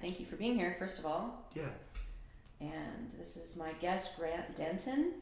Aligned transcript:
thank 0.00 0.20
you 0.20 0.26
for 0.26 0.36
being 0.36 0.56
here, 0.56 0.76
first 0.78 0.98
of 0.98 1.06
all. 1.06 1.48
Yeah. 1.54 1.68
And 2.60 3.10
this 3.18 3.36
is 3.36 3.56
my 3.56 3.72
guest, 3.80 4.16
Grant 4.16 4.54
Denton. 4.56 5.12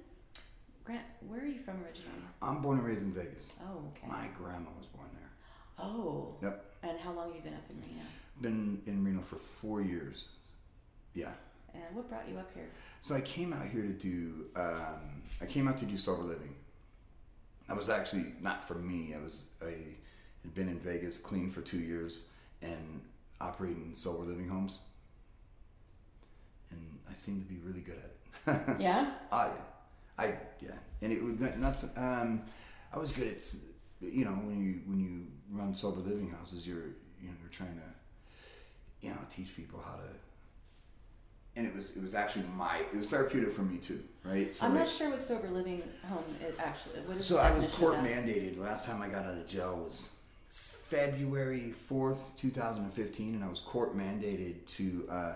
Grant, 0.85 1.05
where 1.27 1.41
are 1.41 1.47
you 1.47 1.59
from 1.59 1.75
originally? 1.85 2.23
I'm 2.43 2.63
born 2.63 2.79
and 2.79 2.87
raised 2.87 3.03
in 3.03 3.13
Vegas. 3.13 3.53
Oh, 3.63 3.91
okay. 3.91 4.09
My 4.09 4.29
grandma 4.37 4.71
was 4.79 4.87
born 4.89 5.09
there. 5.13 5.87
Oh. 5.87 6.35
Yep. 6.43 6.65
And 6.83 6.99
how 6.99 7.13
long 7.13 7.29
have 7.29 7.37
you 7.37 7.43
been 7.43 7.55
up 7.55 7.69
in 7.71 7.77
Reno? 7.81 8.07
Been 8.41 8.83
in 8.87 9.05
Reno 9.05 9.21
for 9.21 9.37
four 9.37 9.83
years. 9.83 10.27
Yeah. 11.15 11.33
And 11.75 11.83
what 11.93 12.09
brought 12.09 12.29
you 12.29 12.39
up 12.39 12.51
here? 12.55 12.71
So 13.01 13.15
I 13.15 13.21
came 13.21 13.53
out 13.53 13.67
here 13.69 13.83
to 13.83 13.93
do. 13.93 14.47
Um, 14.57 15.23
I 15.41 15.47
came 15.47 15.69
out 15.69 15.77
to 15.79 15.85
do 15.85 15.97
sober 15.97 16.23
living. 16.23 16.55
I 17.69 17.75
was 17.75 17.91
actually 17.91 18.33
not 18.41 18.67
for 18.67 18.75
me. 18.75 19.15
I 19.15 19.23
was 19.23 19.45
I 19.63 19.75
had 20.43 20.55
been 20.55 20.69
in 20.69 20.79
Vegas 20.79 21.19
clean 21.19 21.51
for 21.51 21.61
two 21.61 21.79
years 21.79 22.25
and 22.63 23.03
operating 23.41 23.95
sober 23.95 24.25
living 24.25 24.49
homes, 24.49 24.79
and 26.71 26.99
I 27.11 27.15
seem 27.15 27.41
to 27.41 27.47
be 27.47 27.59
really 27.65 27.81
good 27.81 27.97
at 27.97 28.05
it. 28.05 28.15
Yeah. 28.81 29.11
Oh 29.31 29.47
yeah, 29.47 29.53
I 30.25 30.35
yeah, 30.61 30.71
and 31.03 31.13
it 31.13 31.23
was 31.23 31.39
not. 31.39 31.59
not 31.59 31.85
um, 31.97 32.43
I 32.93 32.99
was 32.99 33.13
good 33.13 33.27
at 33.29 33.55
you 34.01 34.25
know 34.25 34.31
when 34.31 34.59
you 34.65 34.81
when 34.87 34.99
you 35.01 35.27
run 35.51 35.75
sober 35.75 36.01
living 36.01 36.31
houses, 36.31 36.67
you're 36.67 36.87
you 37.21 37.29
know 37.29 37.35
you're 37.41 37.51
trying 37.51 37.75
to 37.77 39.07
you 39.07 39.11
know 39.13 39.19
teach 39.31 39.55
people 39.55 39.81
how 39.85 39.97
to. 39.97 40.03
And 41.57 41.67
it 41.67 41.75
was 41.75 41.91
it 41.97 42.03
was 42.03 42.15
actually 42.15 42.45
my 42.57 42.79
it 42.93 42.97
was 42.97 43.09
therapeutic 43.09 43.51
for 43.51 43.63
me 43.63 43.79
too, 43.79 44.03
right? 44.25 44.55
So 44.55 44.65
I'm 44.65 44.75
like- 44.75 44.85
not 44.85 44.89
sure 44.89 45.11
what 45.11 45.21
sober 45.21 45.49
living 45.51 45.83
home 46.09 46.23
is 46.47 46.57
actually. 46.59 47.01
What 47.01 47.17
is 47.17 47.27
so 47.27 47.39
I 47.39 47.51
was 47.51 47.67
court 47.67 47.97
mandated. 47.97 48.59
Last 48.59 48.85
time 48.85 49.03
I 49.03 49.09
got 49.09 49.25
out 49.25 49.37
of 49.37 49.47
jail 49.47 49.77
was 49.77 50.09
February 50.51 51.71
fourth, 51.73 52.37
two 52.37 52.51
thousand 52.51 52.85
and 52.85 52.93
fifteen, 52.93 53.35
and 53.35 53.45
I 53.45 53.49
was 53.49 53.61
court 53.61 53.97
mandated 53.97 54.67
to 54.77 55.07
uh, 55.11 55.33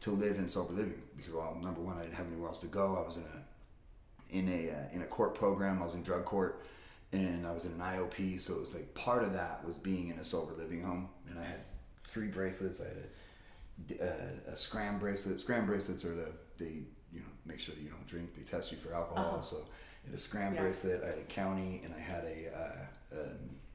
to 0.00 0.10
live 0.10 0.36
in 0.38 0.48
sober 0.48 0.72
living 0.72 1.02
because 1.16 1.32
well, 1.32 1.56
number 1.62 1.80
one, 1.80 1.96
I 1.98 2.02
didn't 2.02 2.14
have 2.16 2.26
anywhere 2.26 2.48
else 2.48 2.58
to 2.58 2.66
go. 2.66 2.96
I 3.02 3.06
was 3.06 3.16
in 3.16 3.24
a 3.24 4.36
in 4.36 4.48
a 4.48 4.70
uh, 4.72 4.94
in 4.94 5.02
a 5.02 5.06
court 5.06 5.34
program. 5.34 5.80
I 5.80 5.84
was 5.84 5.94
in 5.94 6.02
drug 6.02 6.24
court, 6.24 6.64
and 7.12 7.46
I 7.46 7.52
was 7.52 7.64
in 7.64 7.72
an 7.72 7.78
IOP. 7.80 8.40
So 8.40 8.54
it 8.54 8.60
was 8.60 8.74
like 8.74 8.92
part 8.94 9.22
of 9.22 9.32
that 9.34 9.64
was 9.64 9.78
being 9.78 10.08
in 10.08 10.18
a 10.18 10.24
sober 10.24 10.52
living 10.54 10.82
home, 10.82 11.08
and 11.30 11.38
I 11.38 11.44
had 11.44 11.60
three 12.08 12.28
bracelets. 12.28 12.80
I 12.80 12.84
had 12.88 14.00
a 14.00 14.48
a, 14.48 14.52
a 14.52 14.56
scram 14.56 14.98
bracelet. 14.98 15.40
Scram 15.40 15.66
bracelets 15.66 16.04
are 16.04 16.14
the 16.14 16.28
they 16.58 16.82
you 17.12 17.20
know 17.20 17.26
make 17.44 17.60
sure 17.60 17.74
that 17.74 17.80
you 17.80 17.90
don't 17.90 18.06
drink. 18.08 18.34
They 18.34 18.42
test 18.42 18.72
you 18.72 18.78
for 18.78 18.92
alcohol. 18.94 19.34
Uh-huh. 19.34 19.42
So 19.42 19.56
I 20.04 20.06
had 20.10 20.14
a 20.16 20.18
scram 20.18 20.54
Yeah. 20.54 20.62
bracelet. 20.62 21.02
I 21.04 21.08
had 21.08 21.18
a 21.18 21.22
county, 21.24 21.82
and 21.84 21.94
I 21.94 22.00
had 22.00 22.24
a 22.24 22.48
uh, 22.56 23.16
a, 23.18 23.20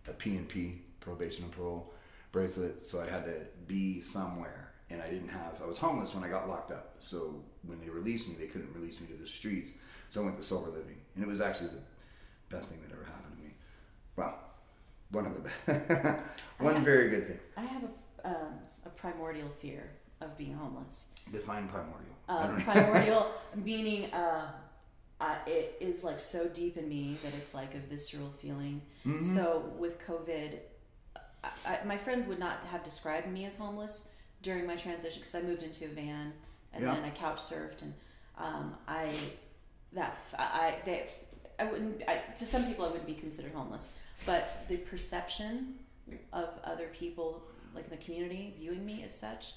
a 0.07 0.13
P 0.13 0.35
and 0.35 0.47
P 0.47 0.81
probation 0.99 1.43
and 1.45 1.51
parole 1.53 1.93
bracelet. 2.31 2.85
So 2.85 3.01
I 3.01 3.09
had 3.09 3.25
to 3.25 3.35
be 3.67 4.01
somewhere, 4.01 4.71
and 4.89 5.01
I 5.01 5.09
didn't 5.09 5.29
have. 5.29 5.59
I 5.63 5.65
was 5.67 5.77
homeless 5.77 6.13
when 6.15 6.23
I 6.23 6.29
got 6.29 6.47
locked 6.47 6.71
up. 6.71 6.95
So 6.99 7.43
when 7.65 7.79
they 7.79 7.89
released 7.89 8.27
me, 8.27 8.35
they 8.39 8.47
couldn't 8.47 8.73
release 8.73 8.99
me 9.01 9.07
to 9.07 9.13
the 9.13 9.27
streets. 9.27 9.73
So 10.09 10.21
I 10.21 10.25
went 10.25 10.37
to 10.37 10.43
sober 10.43 10.69
living, 10.69 10.97
and 11.15 11.23
it 11.23 11.27
was 11.27 11.41
actually 11.41 11.69
the 11.69 12.55
best 12.55 12.69
thing 12.69 12.79
that 12.81 12.91
ever 12.93 13.05
happened 13.05 13.35
to 13.37 13.43
me. 13.43 13.53
Well, 14.15 14.37
one 15.11 15.25
of 15.25 15.33
the 15.33 15.39
best, 15.41 16.19
one 16.59 16.75
have- 16.75 16.83
very 16.83 17.09
good 17.09 17.27
thing. 17.27 17.39
I 17.57 17.61
have 17.61 17.83
a, 18.23 18.27
um, 18.27 18.53
a 18.85 18.89
primordial 18.89 19.49
fear 19.49 19.89
of 20.21 20.37
being 20.37 20.53
homeless. 20.53 21.09
Define 21.31 21.67
primordial. 21.67 22.15
I 22.27 22.47
don't 22.47 22.57
know. 22.57 22.63
primordial 22.73 23.31
meaning 23.55 24.11
uh, 24.13 24.51
uh, 25.21 25.35
it 25.45 25.77
is 25.79 26.03
like 26.03 26.19
so 26.19 26.47
deep 26.49 26.75
in 26.77 26.89
me 26.89 27.17
that 27.23 27.33
it's 27.35 27.53
like 27.53 27.75
a 27.75 27.79
visceral 27.79 28.31
feeling. 28.41 28.81
Mhm. 29.05 29.23
So 29.25 29.71
with 29.77 29.99
COVID, 30.05 30.57
I, 31.43 31.49
I, 31.65 31.79
my 31.85 31.97
friends 31.97 32.25
would 32.27 32.39
not 32.39 32.57
have 32.71 32.83
described 32.83 33.27
me 33.27 33.45
as 33.45 33.55
homeless 33.57 34.09
during 34.41 34.65
my 34.67 34.75
transition 34.75 35.19
because 35.19 35.35
I 35.35 35.41
moved 35.43 35.63
into 35.63 35.85
a 35.85 35.89
van 35.89 36.33
and 36.73 36.83
Yeah. 36.83 36.95
then 36.95 37.03
I 37.03 37.11
couch 37.11 37.39
surfed 37.39 37.81
and 37.83 37.93
um, 38.37 38.75
I 38.87 39.09
that 39.93 40.17
I 40.37 40.79
they 40.85 41.09
I 41.59 41.65
wouldn't 41.65 42.01
I, 42.07 42.17
to 42.37 42.45
some 42.45 42.65
people 42.65 42.85
I 42.85 42.89
wouldn't 42.89 43.05
be 43.07 43.13
considered 43.13 43.53
homeless, 43.53 43.93
but 44.25 44.65
the 44.69 44.77
perception 44.77 45.75
of 46.33 46.49
other 46.63 46.87
people 46.93 47.43
like 47.75 47.85
in 47.85 47.91
the 47.91 48.03
community 48.03 48.53
viewing 48.57 48.85
me 48.85 49.03
as 49.03 49.13
such 49.17 49.53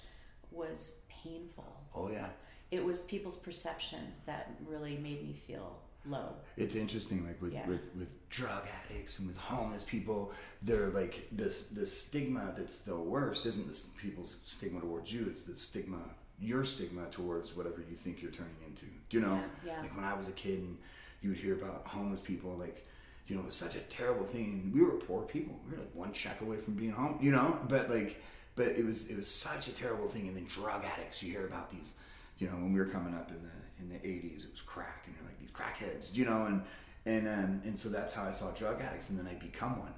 was 0.50 0.98
painful 1.08 1.80
Oh 1.94 2.10
yeah. 2.10 2.28
It 2.70 2.84
was 2.84 3.04
people's 3.04 3.38
perception 3.38 4.00
that 4.26 4.50
really 4.66 4.96
made 4.96 5.22
me 5.22 5.34
feel 5.46 5.78
low. 6.06 6.34
It's 6.56 6.74
interesting, 6.74 7.26
like 7.26 7.40
with, 7.40 7.52
Yeah. 7.52 7.66
with, 7.66 7.94
with 7.96 8.28
drug 8.28 8.66
addicts 8.84 9.18
and 9.18 9.28
with 9.28 9.36
homeless 9.38 9.84
people, 9.84 10.32
they're 10.62 10.90
like 10.90 11.28
this 11.32 11.66
this 11.68 11.98
stigma 11.98 12.52
that's 12.56 12.80
the 12.80 12.96
worst 12.96 13.46
isn't 13.46 13.68
this 13.68 13.88
people's 14.00 14.40
stigma 14.44 14.80
towards 14.80 15.12
you, 15.12 15.26
it's 15.28 15.44
the 15.44 15.54
stigma 15.56 15.98
your 16.40 16.64
stigma 16.64 17.06
towards 17.10 17.56
whatever 17.56 17.76
you 17.88 17.94
think 17.96 18.20
you're 18.20 18.30
turning 18.32 18.56
into. 18.66 18.86
Do 19.08 19.18
you 19.18 19.20
know? 19.20 19.40
Yeah, 19.64 19.72
yeah. 19.76 19.82
Like 19.82 19.94
when 19.96 20.04
I 20.04 20.14
was 20.14 20.26
a 20.28 20.32
kid 20.32 20.58
and 20.58 20.76
you 21.22 21.30
would 21.30 21.38
hear 21.38 21.54
about 21.54 21.86
homeless 21.86 22.20
people, 22.20 22.56
like 22.56 22.86
you 23.26 23.36
know, 23.36 23.42
it 23.42 23.46
was 23.46 23.56
such 23.56 23.76
a 23.76 23.80
terrible 23.80 24.26
thing. 24.26 24.70
We 24.74 24.82
were 24.82 24.96
poor 24.98 25.22
people. 25.22 25.58
We 25.64 25.72
were 25.72 25.78
like 25.78 25.94
one 25.94 26.12
check 26.12 26.40
away 26.42 26.58
from 26.58 26.74
being 26.74 26.90
home, 26.90 27.18
you 27.22 27.30
know. 27.32 27.58
But 27.68 27.88
like, 27.88 28.20
but 28.56 28.68
it 28.68 28.84
was 28.84 29.06
it 29.06 29.16
was 29.16 29.28
such 29.30 29.68
a 29.68 29.72
terrible 29.72 30.08
thing. 30.08 30.26
And 30.28 30.36
then 30.36 30.44
drug 30.46 30.84
addicts, 30.84 31.22
you 31.22 31.30
hear 31.30 31.46
about 31.46 31.70
these, 31.70 31.94
you 32.38 32.46
know, 32.48 32.54
when 32.54 32.72
we 32.72 32.80
were 32.80 32.86
coming 32.86 33.14
up 33.14 33.30
in 33.30 33.42
the 33.42 33.50
in 33.80 33.88
the 33.88 34.06
'80s, 34.06 34.44
it 34.44 34.50
was 34.50 34.60
crack, 34.60 35.02
and 35.06 35.14
you're 35.16 35.24
like 35.26 35.38
these 35.38 35.50
crackheads, 35.50 36.14
you 36.16 36.24
know, 36.24 36.46
and 36.46 36.62
and 37.06 37.28
um, 37.28 37.60
and 37.64 37.78
so 37.78 37.88
that's 37.88 38.12
how 38.14 38.24
I 38.24 38.32
saw 38.32 38.50
drug 38.52 38.80
addicts, 38.80 39.10
and 39.10 39.18
then 39.18 39.26
I 39.26 39.34
become 39.34 39.78
one. 39.78 39.92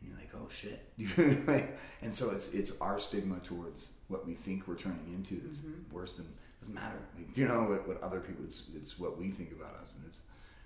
And 0.00 0.10
you're 0.10 0.18
like, 0.18 0.30
oh 0.34 0.48
shit, 0.50 1.46
Like, 1.46 1.78
and 2.02 2.14
so 2.14 2.30
it's 2.30 2.48
it's 2.48 2.72
our 2.80 2.98
stigma 2.98 3.38
towards 3.40 3.92
what 4.08 4.26
we 4.26 4.34
think 4.34 4.66
we're 4.66 4.76
turning 4.76 5.06
into 5.14 5.40
that's 5.44 5.60
Mm-hmm. 5.60 5.94
worse 5.94 6.14
than 6.16 6.26
doesn't 6.60 6.74
matter. 6.74 6.98
Like, 7.16 7.32
do 7.32 7.40
you 7.40 7.48
know 7.48 7.64
what, 7.64 7.88
what 7.88 8.02
other 8.02 8.20
people? 8.20 8.44
It's, 8.44 8.62
it's 8.74 8.98
what 8.98 9.18
we 9.18 9.30
think 9.30 9.52
about 9.52 9.74
us, 9.80 9.94
and 9.96 10.04
it's 10.06 10.22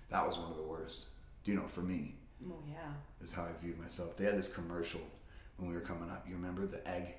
that 0.09 0.25
was 0.25 0.37
one 0.37 0.49
of 0.51 0.57
the 0.57 0.63
worst. 0.63 1.05
Do 1.43 1.51
you 1.51 1.57
know 1.57 1.67
for 1.67 1.81
me 1.81 2.15
Oh 2.45 2.61
yeah. 2.67 2.91
is 3.23 3.31
how 3.31 3.43
I 3.43 3.49
viewed 3.61 3.79
myself. 3.79 4.15
They 4.17 4.25
had 4.25 4.37
this 4.37 4.47
commercial 4.47 5.01
when 5.57 5.69
we 5.69 5.75
were 5.75 5.81
coming 5.81 6.09
up. 6.09 6.25
You 6.27 6.35
remember 6.35 6.65
the 6.67 6.87
egg? 6.87 7.15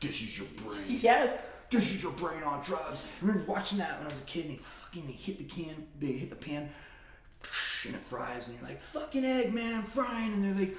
This 0.00 0.22
is 0.22 0.38
your 0.38 0.46
brain. 0.64 0.80
Yes. 0.88 1.48
This 1.70 1.92
is 1.94 2.02
your 2.02 2.12
brain 2.12 2.42
on 2.42 2.62
drugs. 2.62 3.02
I 3.20 3.26
remember 3.26 3.50
watching 3.50 3.78
that 3.78 3.98
when 3.98 4.06
I 4.06 4.10
was 4.10 4.20
a 4.20 4.22
kid. 4.22 4.46
And 4.46 4.54
they 4.54 4.58
fucking 4.58 5.06
they 5.06 5.12
hit 5.12 5.38
the 5.38 5.44
can, 5.44 5.86
they 5.98 6.12
hit 6.12 6.30
the 6.30 6.36
pan, 6.36 6.70
and 7.86 7.94
it 7.94 8.00
fries, 8.02 8.48
and 8.48 8.58
you're 8.58 8.68
like, 8.68 8.80
"Fucking 8.80 9.24
egg, 9.24 9.52
man, 9.52 9.74
I'm 9.74 9.82
frying." 9.84 10.32
And 10.32 10.44
they're 10.44 10.66
like, 10.66 10.76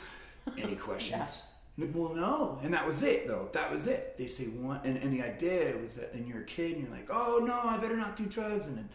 "Any 0.58 0.76
questions?" 0.88 1.44
Like, 1.78 1.92
well, 1.94 2.14
no. 2.14 2.60
And 2.64 2.74
that 2.74 2.86
was 2.86 3.04
it, 3.04 3.28
though. 3.28 3.48
That 3.54 3.72
was 3.72 3.88
it. 3.88 4.18
They 4.18 4.28
say 4.28 4.46
one, 4.46 4.82
and, 4.84 4.98
and 4.98 5.14
the 5.14 5.22
idea 5.22 5.78
was 5.82 5.96
that, 5.96 6.14
and 6.14 6.28
you're 6.28 6.42
a 6.42 6.46
kid, 6.46 6.74
and 6.74 6.82
you're 6.88 6.92
like, 6.92 7.08
"Oh 7.12 7.42
no, 7.46 7.62
I 7.70 7.78
better 7.78 7.96
not 7.98 8.16
do 8.16 8.26
drugs," 8.26 8.66
and 8.68 8.78
then. 8.78 8.90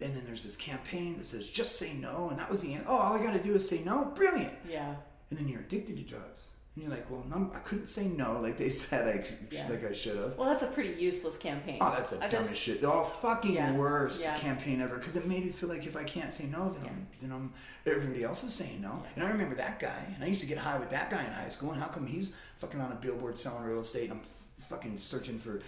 And 0.00 0.14
then 0.14 0.24
there's 0.26 0.42
this 0.42 0.56
campaign 0.56 1.16
that 1.18 1.24
says 1.24 1.48
just 1.48 1.76
say 1.78 1.94
no, 1.94 2.28
and 2.28 2.38
that 2.38 2.50
was 2.50 2.60
the 2.60 2.74
end. 2.74 2.84
Oh, 2.86 2.96
all 2.96 3.14
I 3.14 3.22
got 3.22 3.32
to 3.32 3.42
do 3.42 3.54
is 3.54 3.66
say 3.66 3.80
no. 3.84 4.04
Brilliant 4.06 4.52
Yeah. 4.68 4.96
and 5.30 5.38
then 5.38 5.48
you're 5.48 5.60
addicted 5.60 5.96
to 5.96 6.02
drugs. 6.02 6.42
And 6.74 6.82
you're 6.84 6.92
like, 6.92 7.08
well, 7.08 7.24
no, 7.30 7.52
I 7.54 7.60
couldn't 7.60 7.86
say 7.86 8.06
no 8.06 8.40
like 8.40 8.56
they 8.56 8.68
said 8.70 9.06
I 9.06 9.18
could, 9.18 9.46
Yeah. 9.50 9.68
like 9.68 9.84
I 9.84 9.92
should 9.92 10.16
have. 10.16 10.36
Well, 10.36 10.48
that's 10.48 10.64
a 10.64 10.66
pretty 10.66 11.00
useless 11.00 11.38
campaign. 11.38 11.78
Oh, 11.80 11.90
that's 11.96 12.10
the 12.10 12.24
Uh, 12.24 12.28
dumbest 12.28 12.58
shit. 12.58 12.80
The 12.80 12.90
all 12.90 13.04
fucking 13.04 13.54
Yeah. 13.54 13.76
worst 13.76 14.20
Yeah. 14.20 14.36
campaign 14.38 14.80
ever 14.80 14.96
because 14.98 15.14
it 15.14 15.26
made 15.26 15.44
it 15.46 15.54
feel 15.54 15.68
like 15.68 15.86
if 15.86 15.96
I 15.96 16.02
can't 16.02 16.34
say 16.34 16.44
no, 16.46 16.70
then 16.70 16.84
I'm 16.86 17.06
then 17.20 17.30
I'm 17.32 17.52
everybody 17.86 18.24
else 18.24 18.42
is 18.42 18.52
saying 18.54 18.80
no. 18.80 19.04
And 19.14 19.24
I 19.24 19.30
remember 19.30 19.54
that 19.56 19.78
guy, 19.78 20.12
and 20.14 20.24
I 20.24 20.26
used 20.26 20.40
to 20.40 20.46
get 20.48 20.58
high 20.58 20.78
with 20.78 20.90
that 20.90 21.10
guy 21.10 21.24
in 21.24 21.32
high 21.32 21.48
school. 21.48 21.70
And 21.72 21.80
how 21.80 21.88
come 21.88 22.06
he's 22.06 22.34
fucking 22.58 22.80
on 22.80 22.90
a 22.90 22.96
billboard 22.96 23.38
selling 23.38 23.64
real 23.64 23.80
estate? 23.80 24.10
And 24.10 24.12
I'm 24.14 24.20
f- 24.60 24.66
fucking 24.68 24.96
searching 24.98 25.38
for 25.38 25.60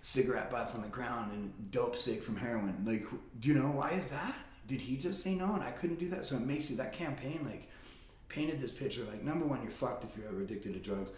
cigarette 0.00 0.50
butts 0.50 0.74
on 0.74 0.80
the 0.82 0.88
ground 0.88 1.32
and 1.32 1.70
dope 1.72 1.96
sick 1.96 2.22
from 2.22 2.36
heroin. 2.36 2.84
Like, 2.86 3.06
do 3.40 3.48
you 3.48 3.54
know 3.54 3.68
why 3.70 3.90
is 3.92 4.08
that? 4.08 4.34
Did 4.66 4.80
he 4.80 4.96
just 4.96 5.22
say 5.22 5.34
no 5.34 5.52
and 5.54 5.62
I 5.62 5.72
couldn't 5.72 5.98
do 5.98 6.08
that? 6.10 6.24
So 6.24 6.36
it 6.36 6.42
makes 6.42 6.70
you 6.70 6.76
that 6.76 6.92
campaign 6.94 7.40
like 7.44 7.68
painted 8.34 8.60
this 8.60 8.72
picture 8.72 9.04
like 9.04 9.22
number 9.22 9.44
one, 9.46 9.62
you're 9.62 9.70
fucked 9.70 10.04
if 10.04 10.16
you're 10.16 10.28
ever 10.28 10.42
addicted 10.42 10.72
to 10.74 10.80
drugs 10.80 11.10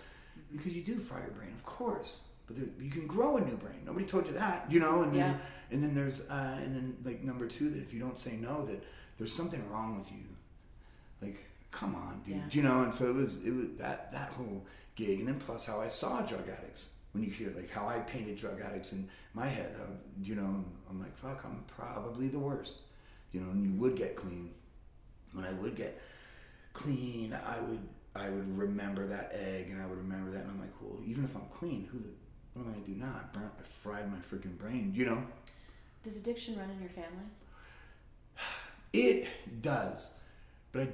because 0.55 0.75
you 0.75 0.83
do 0.83 0.97
fry 0.99 1.21
your 1.21 1.31
brain, 1.31 1.53
of 1.55 1.63
course. 1.65 2.21
But 2.47 2.57
there, 2.57 2.69
you 2.81 2.91
can 2.91 3.07
grow 3.07 3.37
a 3.39 3.41
new 3.41 3.57
brain. 3.57 3.81
Nobody 3.85 4.05
told 4.07 4.27
you 4.27 4.33
that, 4.35 4.71
you 4.71 4.79
know. 4.79 5.03
And 5.03 5.13
then, 5.13 5.21
Yeah. 5.21 5.39
and 5.73 5.83
then 5.83 5.95
there's, 5.95 6.21
uh, 6.31 6.61
and 6.63 6.77
then 6.77 6.97
like 7.05 7.23
number 7.25 7.47
two, 7.49 7.71
that 7.71 7.79
if 7.81 7.93
you 7.93 7.99
don't 8.01 8.19
say 8.19 8.37
no, 8.37 8.65
that 8.67 8.85
there's 9.19 9.33
something 9.33 9.69
wrong 9.71 9.99
with 9.99 10.11
you. 10.13 10.25
Like, 11.21 11.45
come 11.73 11.95
on, 11.95 12.21
dude, 12.25 12.37
Yeah. 12.37 12.43
you 12.53 12.63
know. 12.63 12.83
And 12.85 12.95
so 12.95 13.09
it 13.09 13.15
was, 13.15 13.43
it 13.45 13.51
was 13.53 13.67
that 13.79 14.13
that 14.13 14.31
whole 14.33 14.65
gig, 14.95 15.19
and 15.21 15.27
then 15.29 15.39
plus 15.41 15.67
how 15.67 15.81
I 15.81 15.89
saw 15.89 16.21
drug 16.23 16.49
addicts. 16.49 16.91
When 17.13 17.25
you 17.25 17.31
hear 17.31 17.51
like 17.57 17.71
how 17.71 17.89
I 17.89 17.99
painted 18.01 18.37
drug 18.37 18.61
addicts 18.61 18.93
in 18.93 19.09
my 19.35 19.49
head, 19.49 19.75
uh, 19.81 19.87
you 20.23 20.35
know, 20.37 20.65
I'm 20.91 21.01
like, 21.01 21.17
fuck, 21.17 21.45
I'm 21.45 21.65
probably 21.67 22.29
the 22.29 22.39
worst, 22.39 22.81
you 23.33 23.41
know. 23.41 23.51
And 23.51 23.65
you 23.65 23.73
would 23.81 23.97
get 23.97 24.15
clean. 24.17 24.53
When 25.33 25.45
I 25.45 25.53
would 25.53 25.75
get 25.77 26.01
clean, 26.77 27.33
I 27.33 27.61
would 27.61 27.81
I 28.15 28.31
would 28.31 28.57
remember 28.57 29.07
that 29.07 29.33
egg, 29.35 29.69
and 29.71 29.83
I 29.83 29.87
would 29.87 29.99
remember 29.99 30.31
that, 30.31 30.43
and 30.43 30.51
I'm 30.51 30.61
like, 30.61 30.73
well, 30.81 31.01
even 31.07 31.25
if 31.25 31.35
I'm 31.35 31.47
clean, 31.53 31.89
who 31.91 31.99
the 31.99 32.09
what 32.55 32.65
am 32.65 32.71
I 32.71 32.75
gonna 32.75 32.87
do 32.87 32.95
now? 32.95 33.13
I 33.15 33.37
burnt, 33.37 33.53
I 33.59 33.63
fried 33.63 34.11
my 34.11 34.19
freaking 34.19 34.57
brain, 34.57 34.93
you 34.95 35.05
know. 35.05 35.23
Does 36.03 36.19
addiction 36.19 36.59
run 36.59 36.71
in 36.71 36.81
your 36.81 36.91
family? 36.91 37.27
It 38.93 39.29
does, 39.61 40.13
but 40.73 40.83
I 40.83 40.89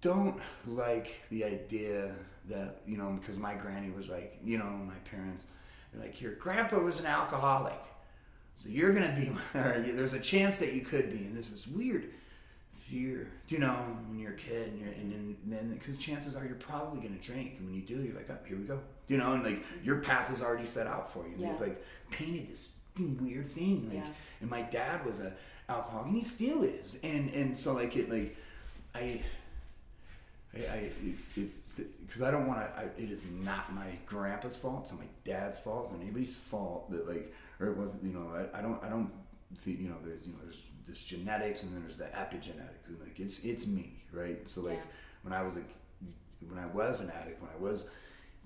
don't 0.00 0.38
like 0.66 1.16
the 1.30 1.44
idea 1.44 2.14
that 2.48 2.82
you 2.86 2.96
know 2.96 3.18
because 3.20 3.38
my 3.38 3.54
granny 3.54 3.90
was 3.90 4.08
like, 4.08 4.38
you 4.44 4.58
know, 4.58 4.70
my 4.86 4.94
parents, 5.10 5.46
They're 5.92 6.02
like, 6.02 6.20
your 6.20 6.34
grandpa 6.34 6.78
was 6.78 7.00
an 7.00 7.06
alcoholic, 7.06 7.80
so 8.56 8.68
you're 8.68 8.92
gonna 8.92 9.16
be. 9.16 9.32
There's 9.92 10.12
a 10.12 10.20
chance 10.20 10.58
that 10.58 10.74
you 10.74 10.82
could 10.82 11.10
be, 11.10 11.24
and 11.24 11.36
this 11.36 11.50
is 11.50 11.66
weird 11.66 12.10
Do 12.94 13.54
you 13.54 13.58
know 13.58 13.74
when 14.08 14.18
you're 14.18 14.32
a 14.32 14.36
kid 14.36 14.68
and 14.68 14.80
you're 14.80 14.92
and 14.92 15.10
then 15.12 15.36
then 15.46 15.74
because 15.74 15.96
chances 15.96 16.36
are 16.36 16.44
you're 16.46 16.54
probably 16.54 17.00
gonna 17.00 17.20
drink, 17.20 17.56
and 17.58 17.66
when 17.66 17.74
you 17.74 17.82
do, 17.82 18.02
you're 18.02 18.14
like, 18.14 18.28
oh, 18.30 18.38
here 18.46 18.56
we 18.56 18.64
go. 18.64 18.78
You 19.08 19.18
know, 19.18 19.32
and 19.32 19.42
like 19.44 19.64
your 19.82 19.98
path 19.98 20.32
is 20.32 20.40
already 20.40 20.66
set 20.66 20.86
out 20.86 21.12
for 21.12 21.26
you. 21.26 21.34
Yeah. 21.36 21.52
They've 21.52 21.60
like 21.68 21.84
painted 22.10 22.48
this 22.48 22.68
weird 22.98 23.48
thing. 23.48 23.88
Like, 23.88 23.98
Yeah. 23.98 24.12
and 24.40 24.48
my 24.48 24.62
dad 24.62 25.04
was 25.04 25.18
a 25.20 25.32
alcoholic, 25.68 26.06
and 26.08 26.16
he 26.16 26.22
still 26.24 26.62
is. 26.62 26.98
And 27.02 27.30
and 27.34 27.58
so 27.58 27.72
like 27.72 27.96
it 27.96 28.10
like 28.10 28.36
I. 28.94 29.20
I, 30.56 30.58
I 30.58 30.90
it's 31.04 31.36
it's 31.36 31.80
because 32.06 32.22
I 32.22 32.30
don't 32.30 32.46
want 32.46 32.60
to. 32.60 33.02
It 33.02 33.10
is 33.10 33.24
not 33.42 33.74
my 33.74 33.88
grandpa's 34.06 34.54
fault. 34.54 34.82
It's 34.82 34.92
not 34.92 35.00
my 35.00 35.08
dad's 35.24 35.58
fault. 35.58 35.90
It's 35.92 36.00
anybody's 36.00 36.36
fault 36.36 36.92
that 36.92 37.08
like, 37.08 37.34
or 37.58 37.66
it 37.66 37.76
wasn't. 37.76 38.04
You 38.04 38.12
know, 38.12 38.30
I, 38.32 38.58
I 38.58 38.62
don't. 38.62 38.80
I 38.84 38.88
don't. 38.88 39.10
Think, 39.58 39.80
you 39.80 39.88
know, 39.88 39.96
there's 40.04 40.24
you 40.24 40.32
know, 40.32 40.38
there's 40.44 40.62
this 40.86 41.02
genetics 41.02 41.62
and 41.62 41.74
then 41.74 41.82
there's 41.82 41.96
the 41.96 42.04
epigenetics 42.04 42.86
and 42.88 43.00
like 43.00 43.18
it's 43.18 43.44
it's 43.44 43.66
me, 43.66 44.02
right? 44.12 44.46
So 44.48 44.60
like 44.62 44.74
Yeah. 44.74 44.82
when 45.22 45.32
I 45.32 45.42
was 45.42 45.56
a 45.56 45.62
when 46.48 46.58
I 46.58 46.66
was 46.66 47.00
an 47.00 47.10
addict, 47.10 47.40
when 47.40 47.50
I 47.50 47.56
was 47.62 47.84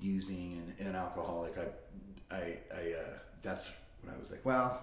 using 0.01 0.73
and 0.79 0.89
an 0.89 0.95
alcoholic, 0.97 1.55
I 1.59 2.35
I 2.35 2.59
I 2.75 2.93
uh, 2.95 3.19
that's 3.43 3.71
when 4.03 4.15
I 4.15 4.19
was 4.19 4.31
like, 4.31 4.45
well, 4.45 4.81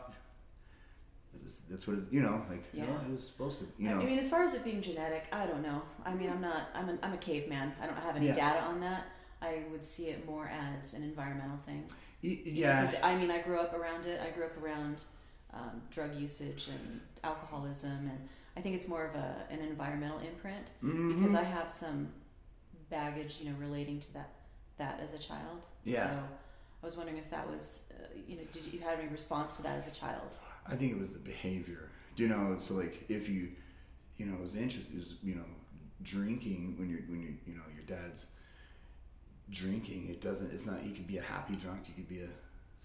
was, 1.43 1.61
that's 1.69 1.87
what 1.87 1.97
it, 1.97 2.03
you 2.11 2.21
know, 2.21 2.41
like 2.49 2.63
Yeah. 2.73 2.83
it 2.83 3.11
was 3.11 3.25
supposed 3.25 3.59
to, 3.59 3.65
you 3.77 3.89
know. 3.89 3.99
I 4.01 4.05
mean, 4.05 4.19
as 4.19 4.29
far 4.29 4.43
as 4.43 4.53
it 4.53 4.63
being 4.63 4.81
genetic, 4.81 5.25
I 5.31 5.45
don't 5.45 5.61
know. 5.61 5.81
I 6.05 6.13
mean, 6.13 6.29
I'm 6.29 6.41
not. 6.41 6.69
I'm 6.73 6.89
a, 6.89 6.97
I'm 7.03 7.13
a 7.13 7.17
caveman. 7.17 7.73
I 7.81 7.85
don't 7.87 7.97
have 7.97 8.15
any 8.15 8.27
Yeah. 8.27 8.35
data 8.35 8.61
on 8.61 8.79
that. 8.81 9.05
I 9.41 9.63
would 9.71 9.83
see 9.85 10.07
it 10.07 10.25
more 10.25 10.47
as 10.49 10.93
an 10.93 11.03
environmental 11.03 11.59
thing. 11.65 11.83
Y- 12.23 12.39
yeah, 12.45 12.81
Because, 12.81 12.97
I 13.03 13.15
mean, 13.15 13.29
I 13.29 13.41
grew 13.41 13.59
up 13.59 13.73
around 13.73 14.05
it. 14.05 14.19
I 14.19 14.31
grew 14.31 14.45
up 14.45 14.57
around 14.63 15.01
um, 15.55 15.81
drug 15.89 16.15
usage 16.15 16.67
and 16.67 17.01
alcoholism, 17.23 17.91
and 18.11 18.27
I 18.57 18.61
think 18.61 18.75
it's 18.75 18.87
more 18.87 19.05
of 19.05 19.15
a 19.15 19.45
an 19.49 19.59
environmental 19.59 20.19
imprint 20.19 20.67
Mhm. 20.83 21.15
because 21.15 21.35
I 21.35 21.43
have 21.43 21.71
some 21.71 22.09
baggage, 22.89 23.37
you 23.41 23.49
know, 23.49 23.57
relating 23.57 23.99
to 24.01 24.13
that 24.13 24.29
that 24.77 24.99
as 24.99 25.13
a 25.13 25.19
child. 25.19 25.65
Yeah. 25.85 26.09
So 26.09 26.23
I 26.83 26.85
was 26.85 26.97
wondering 26.97 27.17
if 27.17 27.29
that 27.31 27.49
was, 27.49 27.91
uh, 27.91 28.07
you 28.27 28.35
know, 28.35 28.43
did 28.51 28.65
you 28.73 28.79
have 28.81 28.99
any 28.99 29.07
response 29.09 29.55
to 29.57 29.63
that 29.63 29.77
as 29.79 29.87
a 29.87 29.91
child? 29.91 30.37
I 30.67 30.75
think 30.75 30.91
it 30.91 30.99
was 30.99 31.13
the 31.13 31.19
behavior. 31.19 31.89
Do 32.15 32.23
you 32.23 32.29
know? 32.29 32.57
So 32.57 32.75
like, 32.75 33.05
if 33.09 33.27
you, 33.29 33.51
you 34.17 34.25
know, 34.25 34.35
it 34.35 34.41
was 34.41 34.55
interesting. 34.55 34.95
It 34.97 34.99
was, 34.99 35.15
you 35.23 35.35
know, 35.35 35.45
drinking 36.03 36.75
when 36.77 36.89
you're 36.89 37.01
when 37.11 37.21
you 37.21 37.37
you 37.47 37.53
know 37.55 37.63
your 37.73 37.83
dad's 37.85 38.27
drinking. 39.49 40.07
It 40.09 40.21
doesn't. 40.21 40.51
It's 40.51 40.65
not. 40.65 40.83
You 40.83 40.93
could 40.93 41.07
be 41.07 41.17
a 41.17 41.21
happy 41.21 41.55
drunk. 41.55 41.87
You 41.87 41.93
could 41.93 42.07
be 42.09 42.21
a 42.21 42.29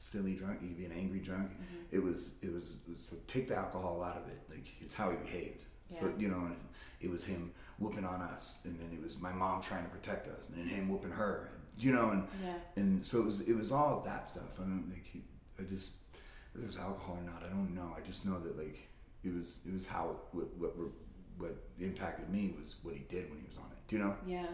silly 0.01 0.35
drunk. 0.35 0.61
You 0.63 0.69
could 0.69 0.79
be 0.79 0.85
an 0.87 0.93
angry 0.93 1.21
drunk. 1.21 1.51
Mm-hmm. 1.53 1.97
It 1.97 2.03
was. 2.03 2.35
It 2.43 2.53
was. 2.53 2.77
So 2.97 3.17
take 3.27 3.49
the 3.49 3.57
alcohol 3.57 4.03
out 4.03 4.17
of 4.17 4.27
it. 4.29 4.41
Like 4.49 4.67
it's 4.81 4.95
how 4.95 5.11
he 5.11 5.17
behaved. 5.17 5.65
So 5.89 6.13
you 6.19 6.29
know, 6.29 6.49
it 7.01 7.11
was 7.11 7.25
him 7.25 7.53
whooping 7.79 8.05
on 8.05 8.21
us, 8.23 8.61
and 8.65 8.79
then 8.79 8.91
it 8.93 9.03
was 9.03 9.19
my 9.19 9.33
mom 9.33 9.61
trying 9.61 9.83
to 9.85 9.91
protect 9.91 10.29
us, 10.29 10.49
and 10.49 10.59
then 10.59 10.67
him 10.67 10.89
whooping 10.89 11.11
her. 11.11 11.51
You 11.79 11.93
know, 11.93 12.11
and 12.11 12.29
Yeah. 12.45 12.55
and 12.77 13.05
so 13.05 13.19
it 13.21 13.25
was 13.25 13.41
it 13.43 13.55
was 13.55 13.73
all 13.73 13.99
of 13.99 14.05
that 14.05 14.29
stuff. 14.29 14.59
I 14.59 14.63
don't 14.63 14.89
think 14.91 15.05
he, 15.07 15.23
I 15.59 15.63
just 15.63 15.93
whether 16.53 16.65
it 16.65 16.69
was 16.69 16.77
alcohol 16.79 17.19
or 17.21 17.25
not. 17.25 17.43
I 17.45 17.49
don't 17.49 17.75
know. 17.75 17.95
I 17.97 18.01
just 18.01 18.25
know 18.27 18.39
that 18.39 18.57
like 18.59 18.79
it 19.25 19.35
was 19.35 19.59
it 19.67 19.73
was 19.73 19.87
how 19.87 20.17
what 20.33 20.55
what 20.57 20.77
were- 20.79 20.93
what 21.39 21.57
impacted 21.79 22.29
me 22.29 22.55
was 22.61 22.77
what 22.83 22.93
he 22.95 23.01
did 23.09 23.31
when 23.31 23.39
he 23.41 23.47
was 23.49 23.57
on 23.57 23.65
it. 23.73 23.79
Do 23.89 23.97
you 23.97 24.03
know? 24.03 24.15
Yeah, 24.27 24.45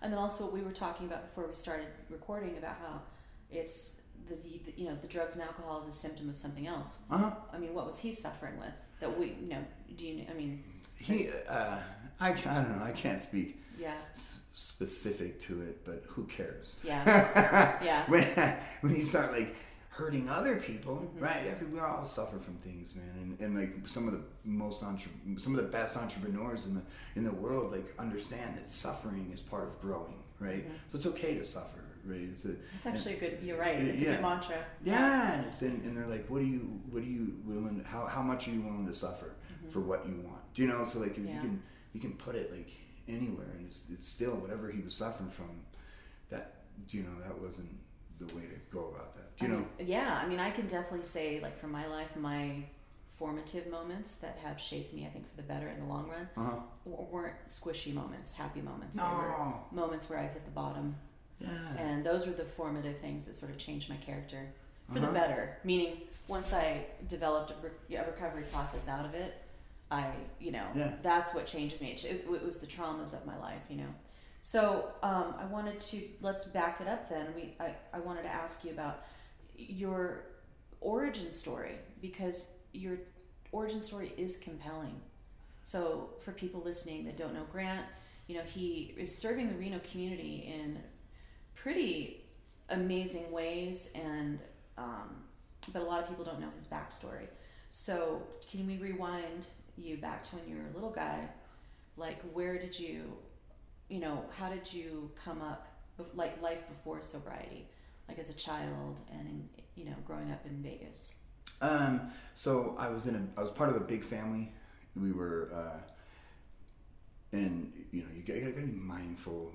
and 0.00 0.10
then 0.10 0.18
also 0.18 0.44
what 0.44 0.54
we 0.54 0.62
were 0.62 0.72
talking 0.72 1.06
about 1.06 1.26
before 1.26 1.46
we 1.46 1.54
started 1.54 1.88
recording 2.08 2.56
about 2.56 2.76
how 2.80 3.02
it's 3.50 3.99
the, 4.28 4.34
the 4.64 4.72
you 4.80 4.86
know 4.88 4.96
the 5.00 5.08
drugs 5.08 5.34
and 5.34 5.42
alcohol 5.42 5.80
is 5.80 5.88
a 5.88 5.92
symptom 5.92 6.28
of 6.28 6.36
something 6.36 6.66
else. 6.66 7.02
Uh 7.10 7.18
huh. 7.18 7.30
I 7.52 7.58
mean, 7.58 7.74
what 7.74 7.86
was 7.86 7.98
he 7.98 8.12
suffering 8.14 8.58
with 8.58 8.72
that 9.00 9.18
we 9.18 9.26
you 9.40 9.48
know 9.48 9.64
do 9.96 10.06
you 10.06 10.24
I 10.30 10.34
mean 10.34 10.62
He 10.96 11.28
uh, 11.48 11.78
I 12.20 12.28
I 12.30 12.32
don't 12.32 12.78
know. 12.78 12.84
I 12.84 12.92
can't 12.92 13.20
speak 13.20 13.56
yeah 13.78 13.94
s- 14.12 14.38
specific 14.52 15.38
to 15.40 15.62
it, 15.62 15.84
but 15.84 16.04
who 16.08 16.24
cares? 16.24 16.80
yeah 16.84 17.02
yeah 17.84 18.04
when 18.08 18.24
when 18.82 18.94
you 18.94 19.02
start 19.02 19.32
like 19.32 19.54
hurting 19.90 20.28
other 20.30 20.56
people, 20.56 20.96
Mhm. 21.14 21.20
right? 21.20 21.46
Every, 21.46 21.66
we 21.66 21.78
all 21.80 22.04
suffer 22.04 22.38
from 22.38 22.54
things, 22.58 22.94
man. 22.94 23.10
And, 23.20 23.40
and 23.40 23.58
like 23.58 23.88
some 23.88 24.06
of 24.06 24.14
the 24.14 24.22
most 24.44 24.82
entre- 24.82 25.10
some 25.36 25.54
of 25.54 25.60
the 25.62 25.68
best 25.68 25.96
entrepreneurs 25.96 26.66
in 26.66 26.74
the 26.74 26.82
in 27.16 27.24
the 27.24 27.32
world, 27.32 27.72
like 27.72 27.92
understand 27.98 28.56
that 28.56 28.68
suffering 28.68 29.30
is 29.34 29.40
part 29.40 29.64
of 29.64 29.80
growing, 29.80 30.20
right? 30.38 30.64
Mhm. 30.66 30.72
So 30.88 30.96
it's 30.96 31.06
okay 31.06 31.34
to 31.36 31.44
suffer, 31.44 31.79
right? 32.04 32.20
It's 32.32 32.44
a 32.44 32.50
it's 32.76 32.86
actually 32.86 33.16
a 33.16 33.20
good 33.20 33.38
you're 33.42 33.58
right 33.58 33.78
it's 33.80 34.02
a 34.02 34.06
good 34.06 34.22
mantra 34.22 34.58
yeah, 34.84 35.32
and 35.34 35.46
it's 35.46 35.62
in, 35.62 35.80
and 35.84 35.96
they're 35.96 36.06
like, 36.06 36.28
what 36.30 36.40
are 36.42 36.46
you 36.46 36.80
what 36.90 37.02
are 37.02 37.06
you 37.06 37.36
willing? 37.44 37.82
How 37.86 38.06
how 38.06 38.22
much 38.22 38.48
are 38.48 38.52
you 38.52 38.62
willing 38.62 38.86
to 38.86 38.94
suffer 38.94 39.34
Mhm. 39.64 39.70
for 39.72 39.80
what 39.80 40.06
you 40.06 40.20
want? 40.20 40.42
Do 40.54 40.62
you 40.62 40.68
know? 40.68 40.84
So 40.84 41.00
like 41.00 41.16
if 41.18 41.24
Yeah. 41.24 41.34
you 41.34 41.40
can 41.40 41.62
you 41.92 42.00
can 42.00 42.12
put 42.14 42.34
it 42.36 42.50
like 42.52 42.70
anywhere, 43.08 43.50
and 43.56 43.66
it's 43.66 43.84
it's 43.92 44.08
still 44.08 44.32
whatever 44.36 44.70
he 44.70 44.80
was 44.82 44.94
suffering 44.94 45.30
from. 45.30 45.50
That 46.30 46.62
do 46.88 46.96
you 46.96 47.02
know 47.02 47.20
that 47.26 47.36
wasn't 47.40 47.70
the 48.20 48.26
way 48.36 48.42
to 48.42 48.56
go 48.72 48.88
about 48.88 49.14
that. 49.16 49.36
Do 49.36 49.46
you 49.46 49.50
I 49.50 49.54
know? 49.54 49.60
mean, 49.78 49.88
yeah 49.88 50.20
I 50.22 50.28
mean 50.28 50.38
I 50.40 50.50
can 50.50 50.66
definitely 50.68 51.06
say 51.06 51.40
like 51.42 51.58
for 51.58 51.66
my 51.68 51.86
life 51.86 52.14
my 52.16 52.64
formative 53.10 53.66
moments 53.70 54.18
that 54.18 54.38
have 54.44 54.58
shaped 54.60 54.94
me 54.94 55.06
I 55.06 55.10
think 55.10 55.28
for 55.28 55.36
the 55.36 55.42
better 55.42 55.68
in 55.68 55.78
the 55.80 55.86
long 55.86 56.08
run 56.08 56.28
Uh 56.36 56.50
huh. 56.50 56.56
w- 56.86 57.06
weren't 57.10 57.34
squishy 57.48 57.92
moments 57.92 58.34
happy 58.34 58.62
moments 58.62 58.96
they 58.96 59.02
were 59.02 59.54
moments 59.72 60.08
where 60.08 60.18
I've 60.18 60.32
hit 60.32 60.44
the 60.46 60.50
bottom 60.52 60.96
Yeah. 61.40 61.48
and 61.78 62.04
those 62.04 62.26
were 62.26 62.32
the 62.34 62.44
formative 62.44 62.98
things 62.98 63.24
that 63.24 63.36
sort 63.36 63.50
of 63.50 63.58
changed 63.58 63.88
my 63.88 63.96
character 63.96 64.46
for 64.92 64.98
the 65.00 65.06
Uh-huh. 65.06 65.12
better. 65.14 65.58
Meaning, 65.64 66.02
once 66.28 66.52
I 66.52 66.84
developed 67.08 67.50
a, 67.50 67.54
re- 67.66 67.96
a 67.96 68.06
recovery 68.06 68.44
process 68.52 68.88
out 68.88 69.04
of 69.04 69.14
it, 69.14 69.34
I, 69.90 70.12
you 70.38 70.52
know, 70.52 70.66
Yeah. 70.74 70.92
that's 71.02 71.34
what 71.34 71.46
changed 71.46 71.80
me. 71.80 71.92
It, 71.92 72.04
it 72.30 72.42
was 72.44 72.60
the 72.60 72.66
traumas 72.66 73.12
of 73.14 73.24
my 73.26 73.36
life, 73.38 73.62
you 73.68 73.76
know. 73.78 73.92
So 74.42 74.90
um, 75.02 75.34
I 75.38 75.44
wanted 75.46 75.80
to 75.80 76.02
let's 76.20 76.46
back 76.48 76.80
it 76.80 76.86
up. 76.88 77.08
Then 77.08 77.26
we, 77.34 77.54
I, 77.58 77.74
I 77.92 77.98
wanted 78.00 78.22
to 78.22 78.28
ask 78.28 78.64
you 78.64 78.70
about 78.70 79.02
your 79.56 80.24
origin 80.80 81.32
story 81.32 81.76
because 82.00 82.50
your 82.72 82.98
origin 83.52 83.82
story 83.82 84.12
is 84.16 84.38
compelling. 84.38 85.00
So 85.64 86.10
for 86.24 86.32
people 86.32 86.62
listening 86.64 87.04
that 87.06 87.16
don't 87.16 87.34
know 87.34 87.44
Grant, 87.52 87.84
you 88.28 88.36
know, 88.36 88.42
he 88.44 88.94
is 88.96 89.18
serving 89.18 89.48
the 89.48 89.56
Reno 89.56 89.80
community 89.90 90.50
in 90.54 90.78
pretty 91.62 92.24
amazing 92.68 93.30
ways, 93.32 93.92
and 93.94 94.38
um, 94.78 95.24
but 95.72 95.82
a 95.82 95.84
lot 95.84 96.02
of 96.02 96.08
people 96.08 96.24
don't 96.24 96.40
know 96.40 96.50
his 96.56 96.64
backstory. 96.64 97.26
So 97.68 98.22
can 98.50 98.66
we 98.66 98.78
rewind 98.78 99.46
you 99.76 99.96
back 99.96 100.24
to 100.24 100.36
when 100.36 100.48
you 100.48 100.56
were 100.56 100.68
a 100.70 100.74
little 100.74 100.90
guy? 100.90 101.28
Like, 101.96 102.20
where 102.32 102.58
did 102.58 102.78
you, 102.78 103.12
you 103.88 104.00
know, 104.00 104.24
how 104.36 104.48
did 104.48 104.72
you 104.72 105.10
come 105.24 105.42
up, 105.42 105.68
like 106.14 106.40
life 106.42 106.66
before 106.68 107.02
sobriety, 107.02 107.68
like 108.08 108.18
as 108.18 108.30
a 108.30 108.34
child 108.34 109.00
and 109.12 109.28
in, 109.28 109.48
you 109.76 109.84
know, 109.84 109.96
growing 110.06 110.30
up 110.30 110.44
in 110.46 110.62
Vegas? 110.62 111.20
Um, 111.60 112.10
so 112.34 112.74
I 112.78 112.88
was 112.88 113.06
in 113.06 113.14
a, 113.14 113.38
I 113.38 113.42
was 113.42 113.50
part 113.50 113.68
of 113.68 113.76
a 113.76 113.80
big 113.80 114.02
family. 114.02 114.52
We 114.96 115.12
were, 115.12 115.50
uh, 115.54 115.78
and 117.32 117.72
you 117.92 118.02
know, 118.02 118.08
you 118.14 118.22
gotta, 118.22 118.38
you 118.40 118.50
gotta 118.50 118.66
be 118.66 118.72
mindful 118.72 119.52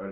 uh, 0.00 0.08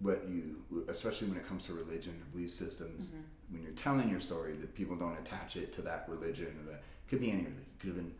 what 0.00 0.24
you, 0.28 0.62
especially 0.88 1.28
when 1.28 1.36
it 1.36 1.46
comes 1.46 1.64
to 1.66 1.74
religion 1.74 2.12
or 2.20 2.24
belief 2.36 2.50
systems. 2.50 3.06
Mhm. 3.08 3.22
When 3.50 3.62
you're 3.62 3.72
telling 3.72 4.08
your 4.08 4.20
story, 4.20 4.54
that 4.56 4.74
people 4.74 4.96
don't 4.96 5.16
attach 5.18 5.56
it 5.56 5.72
to 5.74 5.82
that 5.82 6.06
religion 6.08 6.46
or 6.60 6.72
that 6.72 6.82
could 7.08 7.20
be 7.20 7.30
any 7.30 7.42
religion. 7.42 7.66
Could 7.78 7.88
have 7.88 7.96
been, 7.96 8.14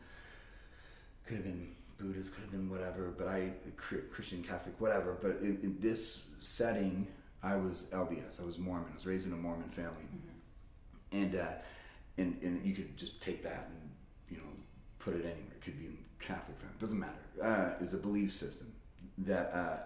could 1.27 1.37
have 1.37 1.45
been 1.45 1.75
Buddhist, 1.99 2.35
could 2.35 2.43
have 2.43 2.51
been 2.51 2.69
whatever. 2.69 3.15
But 3.17 3.29
I, 3.29 3.53
Christian, 3.77 4.43
Catholic, 4.43 4.79
whatever. 4.81 5.17
But 5.23 5.39
in, 5.41 5.59
in 5.63 5.77
this 5.81 6.27
setting, 6.41 7.07
I 7.43 7.57
was 7.57 7.87
LDS. 7.93 8.41
I 8.43 8.45
was 8.45 8.59
Mormon. 8.59 8.89
I 8.91 8.95
was 8.95 9.07
raised 9.07 9.27
in 9.27 9.33
a 9.33 9.37
Mormon 9.37 9.71
family 9.71 10.05
and 11.13 11.35
uh, 11.37 11.53
and 12.19 12.39
and 12.43 12.65
you 12.65 12.75
could 12.75 12.97
just 12.97 13.23
take 13.23 13.43
that 13.43 13.69
and 13.71 13.91
you 14.31 14.37
know 14.39 14.51
put 14.99 15.15
it 15.15 15.21
anywhere. 15.25 15.53
It 15.57 15.61
could 15.61 15.79
be 15.79 15.87
in 15.87 15.99
Catholic 16.23 16.59
family. 16.59 16.77
Doesn't 16.81 16.99
matter. 16.99 17.13
Uh, 17.43 17.71
was 17.81 17.95
a 17.95 17.99
belief 17.99 18.33
system 18.33 18.73
that 19.19 19.51
uh, 19.55 19.77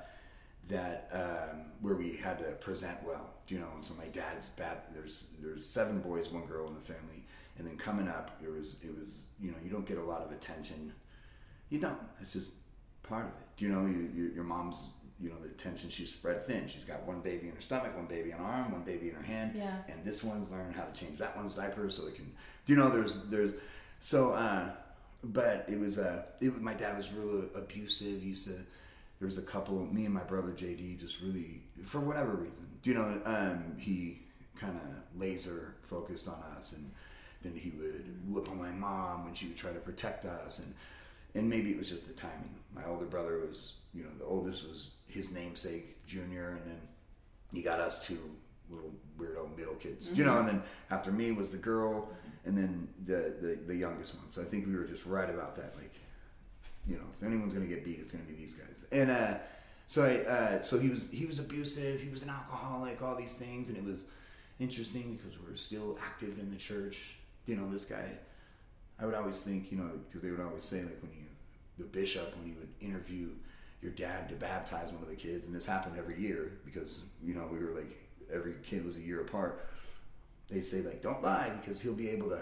that 0.69 1.09
um, 1.12 1.66
where 1.81 1.95
we 1.95 2.16
had 2.16 2.38
to 2.38 2.45
present 2.52 2.99
well. 3.05 3.31
You 3.49 3.59
know? 3.61 3.69
And 3.75 3.85
so 3.85 3.95
my 3.95 4.07
dad's 4.07 4.49
bad. 4.50 4.78
There's 4.95 5.28
there's 5.40 5.64
seven 5.64 6.00
boys, 6.00 6.28
one 6.31 6.47
girl 6.47 6.66
in 6.69 6.75
the 6.75 6.81
family, 6.81 7.25
and 7.59 7.66
then 7.66 7.76
coming 7.76 8.09
up, 8.09 8.38
it 8.43 8.50
was 8.50 8.76
it 8.85 8.97
was 8.99 9.26
you 9.40 9.50
know 9.50 9.57
you 9.64 9.71
don't 9.71 9.87
get 9.87 9.99
a 9.99 10.02
lot 10.05 10.23
of 10.23 10.33
attention. 10.33 10.93
You 11.71 11.78
don't. 11.81 11.99
It's 12.21 12.33
just 12.33 12.49
part 13.02 13.25
of 13.26 13.31
it. 13.33 13.47
Do 13.57 13.64
you 13.64 13.73
know 13.73 13.87
you, 13.87 14.11
you, 14.14 14.31
your 14.35 14.45
mom's 14.45 14.88
you 15.21 15.31
know 15.31 15.37
the 15.43 15.49
attention 15.49 15.88
she's 15.90 16.12
spread 16.12 16.45
thin. 16.47 16.69
She's 16.69 16.85
got 16.85 17.02
one 17.07 17.21
baby 17.21 17.49
in 17.49 17.55
her 17.55 17.61
stomach, 17.61 17.97
one 17.97 18.07
baby 18.07 18.33
in 18.33 18.37
her 18.38 18.45
arm, 18.45 18.73
one 18.73 18.83
baby 18.83 19.09
in 19.09 19.14
her 19.14 19.23
hand 19.23 19.52
Yeah. 19.57 19.76
and 19.88 20.05
this 20.05 20.23
one's 20.23 20.50
learning 20.50 20.75
how 20.75 20.83
to 20.85 20.93
change 20.93 21.19
that 21.21 21.35
one's 21.37 21.55
diaper 21.55 21.88
so 21.88 22.07
it 22.07 22.16
can 22.16 22.31
do 22.66 22.75
you 22.75 22.78
know 22.78 22.90
there's 22.90 23.21
there's 23.31 23.52
so 23.99 24.33
uh 24.33 24.69
but 25.33 25.64
it 25.68 25.78
was 25.78 25.99
uh 25.99 26.23
it 26.40 26.52
was, 26.52 26.61
my 26.61 26.75
dad 26.75 26.97
was 26.97 27.12
really 27.12 27.47
abusive. 27.54 28.23
He 28.23 28.30
used 28.30 28.47
to 28.49 28.54
there 29.18 29.26
was 29.26 29.38
a 29.38 29.42
couple 29.42 29.78
me 29.87 30.04
and 30.04 30.12
my 30.12 30.23
brother 30.23 30.50
jd 30.50 31.00
just 31.00 31.21
really 31.23 31.62
for 31.87 32.00
whatever 32.00 32.35
reason 32.35 32.66
do 32.83 32.90
you 32.90 32.97
know 32.97 33.18
um 33.25 33.75
he 33.78 34.18
kind 34.56 34.76
of 34.76 35.21
laser 35.21 35.75
focused 35.83 36.28
on 36.28 36.42
us, 36.56 36.73
and 36.73 36.90
then 37.42 37.54
he 37.54 37.71
would 37.71 38.04
whip 38.28 38.49
on 38.49 38.59
my 38.59 38.71
mom 38.71 39.25
when 39.25 39.35
she 39.35 39.47
would 39.47 39.56
try 39.56 39.73
to 39.73 39.78
protect 39.78 40.25
us, 40.25 40.59
and 40.59 40.75
and 41.35 41.49
maybe 41.49 41.71
it 41.71 41.78
was 41.78 41.90
just 41.90 42.06
the 42.06 42.14
timing. 42.14 42.54
My 42.75 42.85
older 42.87 43.04
brother 43.04 43.42
was, 43.47 43.75
you 43.95 44.02
know, 44.02 44.11
the 44.18 44.25
oldest 44.25 44.66
was 44.66 44.90
his 45.06 45.30
namesake, 45.30 46.04
Junior, 46.06 46.50
and 46.50 46.71
then 46.71 46.80
he 47.52 47.62
got 47.62 47.78
us 47.78 48.04
two 48.04 48.18
little 48.71 48.92
weirdo 49.18 49.56
middle 49.56 49.75
kids, 49.75 50.11
you 50.14 50.25
know, 50.25 50.38
and 50.38 50.49
then 50.49 50.62
after 50.90 51.12
me 51.12 51.33
was 51.33 51.50
the 51.50 51.56
girl, 51.59 52.09
and 52.47 52.57
then 52.57 52.88
the, 53.05 53.35
the 53.41 53.59
the 53.67 53.76
youngest 53.76 54.15
one. 54.15 54.31
So 54.31 54.41
I 54.41 54.45
think 54.45 54.67
we 54.67 54.75
were 54.75 54.85
just 54.85 55.05
right 55.05 55.29
about 55.29 55.57
that, 55.57 55.75
like 55.76 55.95
you 56.87 56.97
know, 56.97 57.05
if 57.19 57.26
anyone's 57.26 57.53
gonna 57.53 57.67
get 57.67 57.85
beat, 57.85 57.99
it's 58.00 58.12
gonna 58.12 58.25
be 58.25 58.35
these 58.35 58.55
guys. 58.55 58.87
And 58.93 59.11
uh, 59.11 59.35
so 59.87 60.05
I, 60.05 60.31
uh, 60.31 60.61
so 60.61 60.79
he 60.79 60.88
was 60.88 61.11
he 61.11 61.26
was 61.26 61.38
abusive. 61.38 62.00
He 62.00 62.09
was 62.09 62.23
an 62.23 62.31
alcoholic. 62.31 63.03
All 63.03 63.17
these 63.17 63.35
things, 63.35 63.69
and 63.69 63.76
it 63.76 63.85
was 63.85 64.07
interesting 64.61 65.17
because 65.17 65.38
we're 65.41 65.57
still 65.57 65.99
active 66.03 66.38
in 66.38 66.50
the 66.50 66.57
church. 66.57 67.03
You 67.47 67.57
know, 67.57 67.69
this 67.71 67.85
guy. 67.85 68.05
I 68.99 69.05
would 69.05 69.15
always 69.15 69.43
think, 69.43 69.71
you 69.71 69.76
know, 69.76 69.91
because 70.07 70.23
they 70.23 70.31
would 70.31 70.41
always 70.41 70.65
say 70.65 70.79
like 70.79 70.99
when 71.03 71.12
you, 71.12 71.26
the 71.76 71.85
bishop 71.85 72.35
when 72.35 72.47
he 72.47 72.55
would 72.55 72.71
interview 72.81 73.29
your 73.83 73.93
dad 73.93 74.26
to 74.31 74.35
baptize 74.35 74.91
one 74.91 75.03
of 75.03 75.09
the 75.09 75.17
kids, 75.17 75.47
and 75.47 75.55
this 75.55 75.67
happened 75.67 75.97
every 75.99 76.19
year 76.19 76.53
because 76.65 77.03
you 77.23 77.35
know 77.35 77.47
we 77.50 77.59
were 77.59 77.73
like 77.73 78.09
every 78.33 78.55
kid 78.62 78.85
was 78.85 78.97
a 78.97 79.00
year 79.00 79.21
apart. 79.21 79.69
They 80.49 80.61
say 80.61 80.83
like, 80.83 81.03
don't 81.03 81.23
lie 81.23 81.50
because 81.61 81.81
he'll 81.81 81.93
be 81.93 82.11
able 82.11 82.29
to 82.31 82.41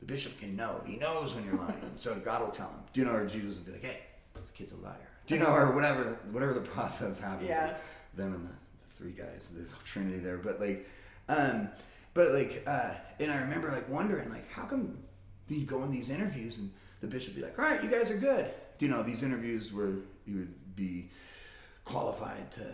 the 0.00 0.06
bishop 0.06 0.38
can 0.38 0.56
know. 0.56 0.80
He 0.86 0.96
knows 0.96 1.34
when 1.34 1.44
you're 1.44 1.56
lying. 1.56 1.80
so 1.96 2.14
God 2.16 2.42
will 2.42 2.50
tell 2.50 2.68
him. 2.68 2.80
Do 2.92 3.00
you 3.00 3.06
know? 3.06 3.14
Or 3.14 3.26
Jesus 3.26 3.58
will 3.58 3.64
be 3.64 3.72
like, 3.72 3.82
hey, 3.82 4.00
this 4.34 4.50
kid's 4.50 4.72
a 4.72 4.76
liar. 4.76 4.94
Do 5.26 5.34
you 5.34 5.40
know? 5.40 5.48
Or 5.48 5.72
whatever, 5.72 6.18
whatever 6.30 6.54
the 6.54 6.60
process 6.76 7.18
happens. 7.18 7.48
Yeah. 7.48 7.76
Them 8.14 8.34
and 8.34 8.44
the, 8.44 8.52
the 8.52 8.94
three 8.96 9.12
guys, 9.12 9.52
the 9.54 9.66
Trinity 9.84 10.18
there. 10.18 10.38
But 10.38 10.60
like, 10.60 10.88
um, 11.28 11.68
but 12.14 12.32
like, 12.32 12.62
uh, 12.66 12.90
and 13.20 13.30
I 13.30 13.38
remember 13.38 13.70
like 13.72 13.88
wondering 13.88 14.30
like, 14.30 14.50
how 14.50 14.64
come 14.64 14.98
you 15.48 15.64
go 15.64 15.82
in 15.84 15.90
these 15.90 16.10
interviews 16.10 16.58
and 16.58 16.70
the 17.00 17.06
bishop 17.06 17.34
be 17.34 17.42
like, 17.42 17.58
all 17.58 17.64
right, 17.64 17.82
you 17.82 17.90
guys 17.90 18.10
are 18.10 18.16
good. 18.16 18.50
Do 18.78 18.86
you 18.86 18.92
know 18.92 19.02
these 19.02 19.22
interviews 19.22 19.72
where 19.72 19.90
you 20.26 20.36
would 20.36 20.76
be 20.76 21.08
qualified 21.84 22.50
to 22.52 22.66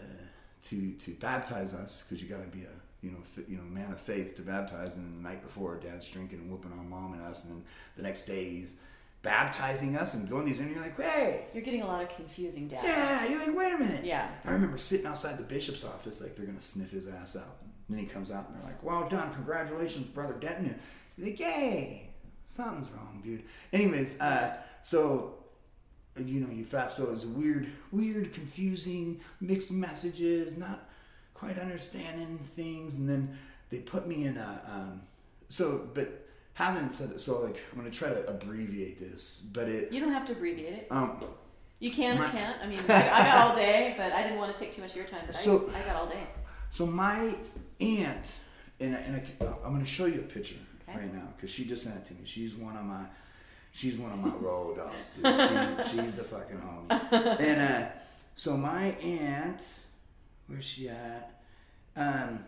to 0.63 0.93
to 0.93 1.13
baptize 1.15 1.73
us 1.73 2.03
because 2.03 2.23
you 2.23 2.29
got 2.29 2.43
to 2.43 2.57
be 2.57 2.65
a 2.65 2.84
you 3.05 3.11
know 3.11 3.19
fi- 3.23 3.45
you 3.49 3.57
know 3.57 3.63
man 3.65 3.93
of 3.93 4.01
faith 4.01 4.35
to 4.37 4.43
baptize 4.43 4.97
and 4.97 5.19
the 5.19 5.29
night 5.29 5.43
before. 5.43 5.77
Dad's 5.77 6.09
drinking 6.09 6.41
and 6.41 6.51
whooping 6.51 6.73
on 6.73 6.89
mom 6.89 7.13
and 7.13 7.23
us 7.23 7.45
and 7.45 7.53
then 7.53 7.63
the 7.97 8.03
next 8.03 8.23
day 8.23 8.49
he's 8.49 8.77
baptizing 9.23 9.97
us 9.97 10.15
and 10.15 10.29
going 10.29 10.45
these 10.45 10.59
and 10.59 10.71
you're 10.71 10.83
like 10.83 10.97
hey! 11.01 11.47
You're 11.55 11.63
getting 11.63 11.83
a 11.83 11.87
lot 11.87 12.03
of 12.03 12.09
confusing 12.09 12.69
data. 12.69 12.87
yeah 12.87 13.29
you're 13.29 13.47
like 13.47 13.57
wait 13.57 13.75
a 13.75 13.79
minute. 13.79 14.05
Yeah. 14.05 14.29
I 14.45 14.51
remember 14.51 14.79
sitting 14.79 15.07
outside 15.07 15.39
the 15.39 15.45
bishop's 15.45 15.85
office 15.85 16.21
like 16.23 16.37
they're 16.37 16.47
gonna 16.47 16.61
sniff 16.61 16.91
his 16.91 17.07
ass 17.07 17.37
out. 17.37 17.59
And 17.89 17.99
then 17.99 18.05
he 18.05 18.07
comes 18.07 18.31
out 18.31 18.49
and 18.49 18.57
they're 18.57 18.65
like 18.65 18.83
well 18.83 19.09
done 19.09 19.33
congratulations 19.35 20.07
brother 20.09 20.35
Denton. 20.35 20.79
He's 21.17 21.27
like 21.27 21.41
yay 21.41 22.11
something's 22.47 22.91
wrong 22.91 23.21
dude. 23.23 23.43
Anyways 23.73 24.21
uh, 24.21 24.57
so 24.83 25.35
you 26.17 26.41
know, 26.41 26.53
you 26.53 26.65
fast 26.65 26.97
forward, 26.97 27.15
it's 27.15 27.25
weird, 27.25 27.69
weird, 27.91 28.33
confusing, 28.33 29.21
mixed 29.41 29.73
messages, 29.73 30.57
not 30.57 30.89
quite 31.35 31.59
understanding 31.59 32.39
things, 32.39 32.97
and 32.99 33.09
then 33.09 33.37
they 33.71 33.79
put 33.79 34.07
me 34.07 34.25
in 34.25 34.37
a. 34.37 34.63
Um, 34.71 35.03
so, 35.49 35.89
but 35.95 36.27
having 36.55 36.91
said 36.93 37.11
that, 37.11 37.21
so 37.21 37.41
like 37.41 37.61
I'm 37.73 37.79
gonna 37.79 37.91
try 37.91 38.09
to 38.09 38.27
abbreviate 38.29 38.99
this, 38.99 39.43
but 39.53 39.69
it. 39.69 39.93
You 39.93 40.01
don't 40.01 40.13
have 40.13 40.27
to 40.27 40.33
abbreviate 40.33 40.73
it. 40.75 40.87
Um, 40.91 41.23
You 41.81 41.91
can 41.91 42.19
My- 42.19 42.27
or 42.27 42.31
can't. 42.31 42.57
I 42.63 42.67
mean, 42.67 42.79
I 42.89 43.25
got 43.25 43.51
all 43.51 43.57
day, 43.57 43.95
but 43.99 44.13
I 44.13 44.23
didn't 44.23 44.39
want 44.39 44.57
to 44.57 44.63
take 44.63 44.73
too 44.73 44.81
much 44.83 44.93
of 44.93 44.97
your 44.97 45.07
time. 45.07 45.23
But 45.27 45.37
So- 45.37 45.71
I, 45.75 45.83
I 45.83 45.85
got 45.85 45.97
all 45.97 46.07
day. 46.07 46.27
so 46.71 46.87
my 46.87 47.37
aunt, 47.81 48.33
and, 48.81 48.95
and 48.95 49.17
I, 49.17 49.45
I'm 49.65 49.73
gonna 49.73 49.85
show 49.85 50.07
you 50.07 50.21
a 50.21 50.23
picture 50.23 50.57
Okay. 50.89 50.99
right 51.01 51.15
now 51.15 51.29
because 51.37 51.51
she 51.51 51.65
just 51.65 51.83
sent 51.85 51.97
it 51.97 52.07
to 52.07 52.13
me. 52.15 52.21
She's 52.25 52.55
one 52.55 52.77
of 52.77 52.85
my. 52.85 53.05
She's 53.73 53.99
one 53.99 54.13
of 54.13 54.19
my 54.21 54.33
road 54.37 54.77
dogs, 54.77 55.11
dude. 55.17 55.85
She, 55.85 55.97
she's 55.99 56.15
the 56.15 56.23
fucking 56.23 56.59
homie. 56.59 57.41
And 57.41 57.61
uh, 57.61 57.89
so 58.37 58.57
my 58.57 58.91
aunt, 59.03 59.81
where's 60.49 60.65
she 60.65 60.89
at? 60.89 61.43
Um, 61.97 62.45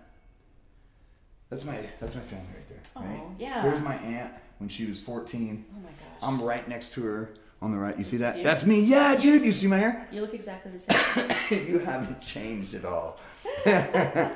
that's 1.50 1.64
my 1.64 1.88
that's 2.00 2.14
my 2.14 2.20
family 2.22 2.46
right 2.54 2.68
there. 2.68 2.80
Oh, 2.96 3.00
right? 3.00 3.22
yeah. 3.38 3.62
There's 3.62 3.80
my 3.80 3.94
aunt 3.94 4.32
when 4.58 4.68
she 4.68 4.86
was 4.86 4.98
14. 4.98 5.64
Oh 5.68 5.80
my 5.80 5.88
gosh. 5.90 5.98
I'm 6.22 6.42
right 6.42 6.66
next 6.68 6.92
to 6.92 7.02
her 7.04 7.34
on 7.62 7.70
the 7.70 7.78
right. 7.78 7.96
You 7.96 8.04
see 8.04 8.16
that? 8.18 8.38
you? 8.38 8.42
That's 8.42 8.64
me. 8.64 8.80
Yeah, 8.80 9.16
dude. 9.16 9.44
You 9.44 9.52
see 9.52 9.66
my 9.66 9.78
hair? 9.78 10.08
you 10.10 10.20
look 10.20 10.34
exactly 10.34 10.72
the 10.72 10.78
same. 11.48 11.68
you 11.68 11.78
haven't 11.78 12.20
changed 12.20 12.74
at 12.74 12.84
all. 12.84 13.18
oh, 13.66 14.30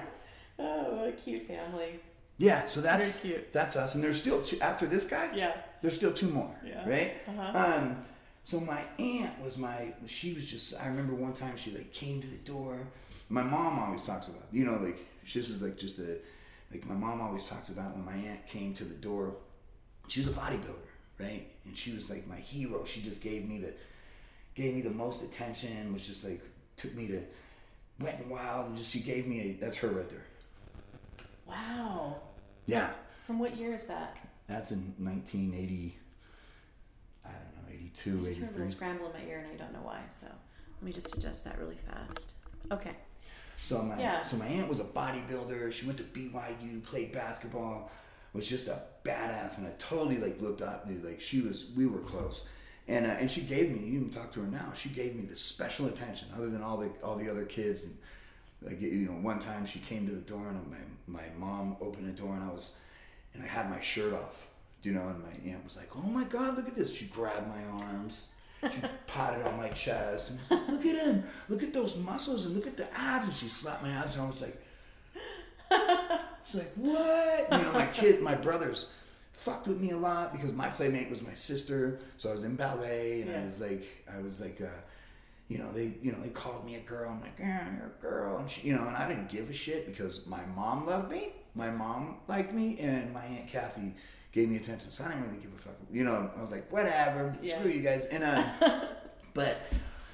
what 0.58 1.08
a 1.08 1.12
cute 1.12 1.46
family. 1.46 2.00
Yeah. 2.38 2.66
So 2.66 2.80
that's 2.80 3.18
Very 3.18 3.34
cute. 3.34 3.52
that's 3.52 3.76
us. 3.76 3.94
And 3.94 4.04
there's 4.04 4.20
still 4.20 4.42
two 4.42 4.60
after 4.60 4.86
this 4.86 5.04
guy. 5.04 5.30
Yeah. 5.34 5.56
There's 5.82 5.94
still 5.96 6.12
two 6.12 6.28
more. 6.28 6.54
Yeah. 6.64 6.88
Right. 6.88 7.12
Uh-huh. 7.28 7.58
Um, 7.58 8.04
so 8.44 8.60
my 8.60 8.82
aunt 8.98 9.40
was 9.42 9.58
my. 9.58 9.92
She 10.06 10.32
was 10.32 10.48
just. 10.48 10.80
I 10.80 10.86
remember 10.86 11.14
one 11.14 11.32
time 11.32 11.56
she 11.56 11.72
like 11.72 11.92
came 11.92 12.20
to 12.20 12.26
the 12.26 12.36
door. 12.36 12.86
My 13.30 13.42
mom 13.42 13.78
always 13.78 14.04
talks 14.04 14.28
about. 14.28 14.42
You 14.52 14.64
know, 14.66 14.76
like 14.76 14.99
this 15.25 15.49
is 15.49 15.62
like 15.62 15.78
just 15.78 15.99
a. 15.99 16.18
Like 16.70 16.87
my 16.87 16.94
mom 16.94 17.20
always 17.20 17.46
talks 17.46 17.68
about 17.70 17.96
when 17.96 18.04
my 18.04 18.14
aunt 18.28 18.46
came 18.46 18.75
to 18.75 18.84
the 18.84 18.94
door. 18.94 19.37
She 20.08 20.20
was 20.20 20.28
a 20.28 20.32
bodybuilder, 20.32 20.87
right? 21.18 21.46
And 21.64 21.76
she 21.76 21.92
was 21.92 22.10
like 22.10 22.26
my 22.26 22.37
hero. 22.37 22.84
She 22.84 23.00
just 23.00 23.22
gave 23.22 23.49
me 23.49 23.58
the, 23.58 23.72
gave 24.54 24.75
me 24.75 24.80
the 24.82 24.90
most 24.90 25.22
attention. 25.22 25.92
Was 25.92 26.06
just 26.06 26.25
like 26.25 26.42
took 26.76 26.94
me 26.94 27.06
to, 27.08 27.22
wet 28.00 28.18
and 28.20 28.30
wild, 28.30 28.66
and 28.68 28.76
just 28.76 28.92
she 28.92 29.00
gave 29.00 29.26
me 29.26 29.40
a. 29.40 29.52
That's 29.60 29.76
her 29.78 29.88
right 29.88 30.08
there. 30.08 30.25
Wow. 31.46 32.16
Yeah, 32.66 32.90
From 33.26 33.38
what 33.40 33.56
year 33.56 33.75
is 33.75 33.87
that? 33.87 34.16
that's 34.46 34.70
in 34.72 34.94
1980. 34.99 35.96
I 37.25 37.28
don't 37.28 37.38
know, 37.68 37.72
82, 37.72 38.10
I 38.10 38.25
just 38.25 38.38
heard 38.38 38.42
a 38.42 38.46
83. 38.46 38.49
little 38.52 38.66
scramble 38.66 39.06
in 39.06 39.12
my 39.12 39.28
ear, 39.28 39.38
and 39.38 39.49
I 39.52 39.56
don't 39.64 39.72
know 39.72 39.80
why. 39.82 40.00
So 40.08 40.26
let 40.26 40.82
me 40.82 40.92
just 40.92 41.16
adjust 41.16 41.44
that 41.44 41.58
really 41.58 41.78
fast. 41.88 42.34
Okay. 42.70 42.92
So 43.62 43.82
my 43.82 43.98
Yeah. 43.98 44.22
so 44.22 44.36
my 44.36 44.46
aunt 44.46 44.68
was 44.68 44.80
a 44.80 44.84
bodybuilder. 44.84 45.72
She 45.72 45.86
went 45.86 45.98
to 45.98 46.04
BYU, 46.04 46.82
played 46.82 47.12
basketball, 47.12 47.90
was 48.32 48.48
just 48.48 48.68
a 48.68 48.82
badass, 49.04 49.58
and 49.58 49.66
I 49.66 49.72
totally 49.78 50.18
like 50.18 50.40
looked 50.40 50.62
up. 50.62 50.86
Like 50.88 51.20
she 51.20 51.40
was, 51.40 51.66
we 51.76 51.86
were 51.86 52.00
close, 52.00 52.44
and 52.88 53.06
uh, 53.06 53.10
and 53.10 53.30
she 53.30 53.42
gave 53.42 53.70
me. 53.70 53.86
You 53.86 54.00
can 54.00 54.10
talk 54.10 54.32
to 54.32 54.40
her 54.40 54.46
now. 54.46 54.72
She 54.74 54.88
gave 54.88 55.14
me 55.14 55.22
the 55.24 55.36
special 55.36 55.86
attention, 55.86 56.28
other 56.34 56.48
than 56.50 56.62
all 56.62 56.76
the 56.78 56.90
all 57.02 57.16
the 57.16 57.28
other 57.30 57.44
kids. 57.44 57.84
And 57.84 57.96
like 58.62 58.80
you 58.80 59.06
know, 59.06 59.12
one 59.12 59.38
time 59.38 59.66
she 59.66 59.78
came 59.80 60.06
to 60.06 60.12
the 60.12 60.20
door, 60.20 60.48
and 60.48 60.70
my 60.70 61.20
my 61.20 61.26
mom 61.38 61.76
opened 61.80 62.06
the 62.08 62.20
door, 62.20 62.34
and 62.34 62.44
I 62.44 62.48
was, 62.48 62.72
and 63.34 63.42
I 63.42 63.46
had 63.46 63.70
my 63.70 63.80
shirt 63.80 64.14
off. 64.14 64.48
You 64.82 64.92
know? 64.92 65.08
And 65.08 65.22
my 65.22 65.52
aunt 65.52 65.62
was 65.64 65.76
like, 65.76 65.90
"Oh 65.94 66.08
my 66.08 66.24
God, 66.24 66.56
look 66.56 66.66
at 66.66 66.74
this!" 66.76 66.92
She 66.92 67.04
grabbed 67.06 67.48
my 67.48 67.62
arms. 67.84 68.28
She 68.62 68.80
patted 69.06 69.46
on 69.46 69.56
my 69.56 69.68
chest 69.70 70.30
and 70.30 70.38
was 70.40 70.50
like, 70.50 70.68
"Look 70.68 70.84
at 70.84 71.04
him! 71.06 71.24
Look 71.48 71.62
at 71.62 71.72
those 71.72 71.96
muscles 71.96 72.44
and 72.44 72.54
look 72.54 72.66
at 72.66 72.76
the 72.76 72.92
abs!" 72.94 73.24
And 73.24 73.34
she 73.34 73.48
slapped 73.48 73.82
my 73.82 73.90
abs, 73.90 74.14
and 74.14 74.22
I 74.22 74.26
was 74.26 74.40
like, 74.40 74.62
"It's 76.40 76.54
like 76.54 76.72
what?" 76.74 77.48
You 77.52 77.62
know, 77.62 77.72
my 77.72 77.86
kid, 77.86 78.20
my 78.20 78.34
brothers, 78.34 78.90
fucked 79.32 79.66
with 79.66 79.80
me 79.80 79.90
a 79.92 79.96
lot 79.96 80.32
because 80.32 80.52
my 80.52 80.68
playmate 80.68 81.08
was 81.08 81.22
my 81.22 81.32
sister, 81.32 82.00
so 82.18 82.28
I 82.28 82.32
was 82.32 82.44
in 82.44 82.56
ballet, 82.56 83.22
and 83.22 83.34
I 83.34 83.44
was 83.44 83.60
like, 83.60 83.86
I 84.14 84.20
was 84.20 84.40
like, 84.40 84.60
uh, 84.60 84.66
you 85.48 85.56
know, 85.58 85.72
they, 85.72 85.94
you 86.02 86.12
know, 86.12 86.20
they 86.20 86.28
called 86.28 86.66
me 86.66 86.76
a 86.76 86.80
girl. 86.80 87.10
I'm 87.10 87.20
like, 87.22 87.38
yeah, 87.38 87.66
you're 87.76 87.86
a 87.86 88.02
girl, 88.02 88.38
and 88.38 88.48
she, 88.48 88.68
you 88.68 88.74
know, 88.74 88.86
and 88.86 88.96
I 88.96 89.08
didn't 89.08 89.30
give 89.30 89.48
a 89.48 89.54
shit 89.54 89.86
because 89.86 90.26
my 90.26 90.44
mom 90.54 90.86
loved 90.86 91.10
me, 91.10 91.32
my 91.54 91.70
mom 91.70 92.18
liked 92.28 92.52
me, 92.52 92.78
and 92.78 93.12
my 93.14 93.24
aunt 93.24 93.48
Kathy 93.48 93.94
gave 94.32 94.49
me 94.49 94.56
attention, 94.56 94.90
so 94.90 95.04
I 95.04 95.08
didn't 95.08 95.25
really 95.26 95.38
give 95.42 95.52
a 95.52 95.58
fuck. 95.58 95.75
You 95.92 96.04
know, 96.04 96.30
I 96.37 96.40
was 96.40 96.50
like, 96.52 96.70
whatever, 96.70 97.37
Yeah. 97.42 97.58
screw 97.58 97.70
you 97.70 97.80
guys, 97.82 98.06
and 98.06 98.22
uh, 98.25 98.87
but 99.34 99.58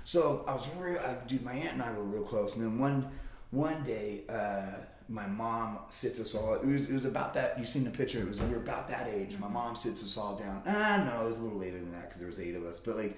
so 0.04 0.44
I 0.46 0.54
was 0.54 0.66
real, 0.76 0.98
uh, 1.04 1.14
dude. 1.26 1.42
My 1.42 1.52
aunt 1.52 1.72
and 1.74 1.82
I 1.82 1.92
were 1.92 2.02
real 2.04 2.22
close, 2.22 2.54
and 2.54 2.62
then 2.64 2.78
one 2.78 3.10
one 3.50 3.82
day, 3.84 4.24
uh, 4.28 4.80
my 5.08 5.26
mom 5.26 5.78
sits 5.88 6.18
us 6.20 6.34
all. 6.34 6.54
It 6.54 6.66
was, 6.66 6.80
it 6.80 6.92
was 6.92 7.04
about 7.04 7.32
that. 7.34 7.58
You 7.58 7.64
seen 7.66 7.84
the 7.84 7.90
picture? 7.90 8.18
It 8.20 8.28
was 8.28 8.40
we 8.40 8.48
were 8.48 8.56
about 8.56 8.88
that 8.88 9.06
age. 9.08 9.36
My 9.38 9.48
mom 9.48 9.76
sits 9.76 10.02
us 10.02 10.16
all 10.16 10.34
down. 10.36 10.62
Ah, 10.66 11.04
no, 11.08 11.24
it 11.24 11.28
was 11.28 11.38
a 11.38 11.42
little 11.42 11.58
later 11.58 11.78
than 11.78 11.92
that 11.92 12.04
because 12.04 12.18
there 12.18 12.26
was 12.28 12.40
eight 12.40 12.56
of 12.56 12.64
us. 12.64 12.78
But 12.80 12.96
like, 12.96 13.16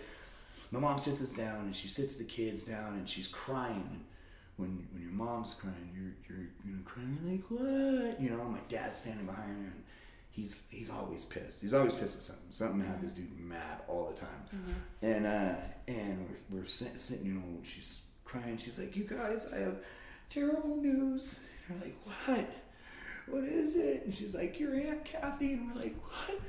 my 0.71 0.81
mom 0.81 0.99
sits 0.99 1.23
us 1.23 1.33
down 1.33 1.61
and 1.67 1.75
she 1.75 1.88
sits 1.88 2.17
the 2.17 2.25
kids 2.25 2.64
down 2.64 2.95
and 2.95 3.09
she's 3.09 3.26
crying. 3.28 3.88
And 3.90 4.05
when 4.59 4.87
when 4.93 5.02
your 5.02 5.12
mom's 5.12 5.55
crying, 5.55 5.90
you're 5.95 6.12
you're 6.28 6.47
you 6.67 6.73
know 6.76 6.83
crying 6.85 7.19
like 7.25 7.45
what? 7.50 8.21
You 8.21 8.31
know, 8.31 8.45
my 8.45 8.61
dad's 8.69 8.99
standing 8.99 9.25
behind 9.26 9.49
her 9.50 9.73
and 9.73 9.83
he's 10.38 10.57
he's 10.71 10.90
always 10.90 11.25
pissed. 11.25 11.61
He's 11.61 11.75
always 11.75 11.95
pissed 11.95 12.16
at 12.16 12.23
something. 12.23 12.47
Something 12.50 12.80
had 12.80 13.00
this 13.02 13.12
dude 13.12 13.38
mad 13.38 13.80
all 13.88 14.12
the 14.12 14.21
time. 14.21 14.76
And 15.02 15.26
uh 15.26 15.54
and 15.88 16.26
we're, 16.50 16.61
we're 16.61 16.66
sit- 16.66 17.00
sitting, 17.00 17.26
you 17.26 17.35
know, 17.35 17.59
she's 17.64 18.02
crying. 18.25 18.59
She's 18.59 18.78
like, 18.78 18.97
"You 18.97 19.04
guys, 19.04 19.47
I 19.52 19.59
have 19.59 19.76
terrible 20.30 20.76
news." 20.76 21.40
And 21.68 21.80
we're 21.80 21.87
like, 21.87 21.97
"What? 22.26 22.47
What 23.26 23.45
is 23.45 23.76
it?" 23.76 24.04
And 24.04 24.14
she's 24.14 24.35
like, 24.35 24.61
"Your 24.61 24.75
aunt 24.75 25.04
Kathy." 25.04 25.54
And 25.54 25.75
we're 25.75 25.83
like, 25.83 25.97
"What?" 26.02 26.40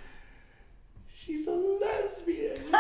She's 1.15 1.48
a 1.48 1.51
lesbian. 1.53 2.62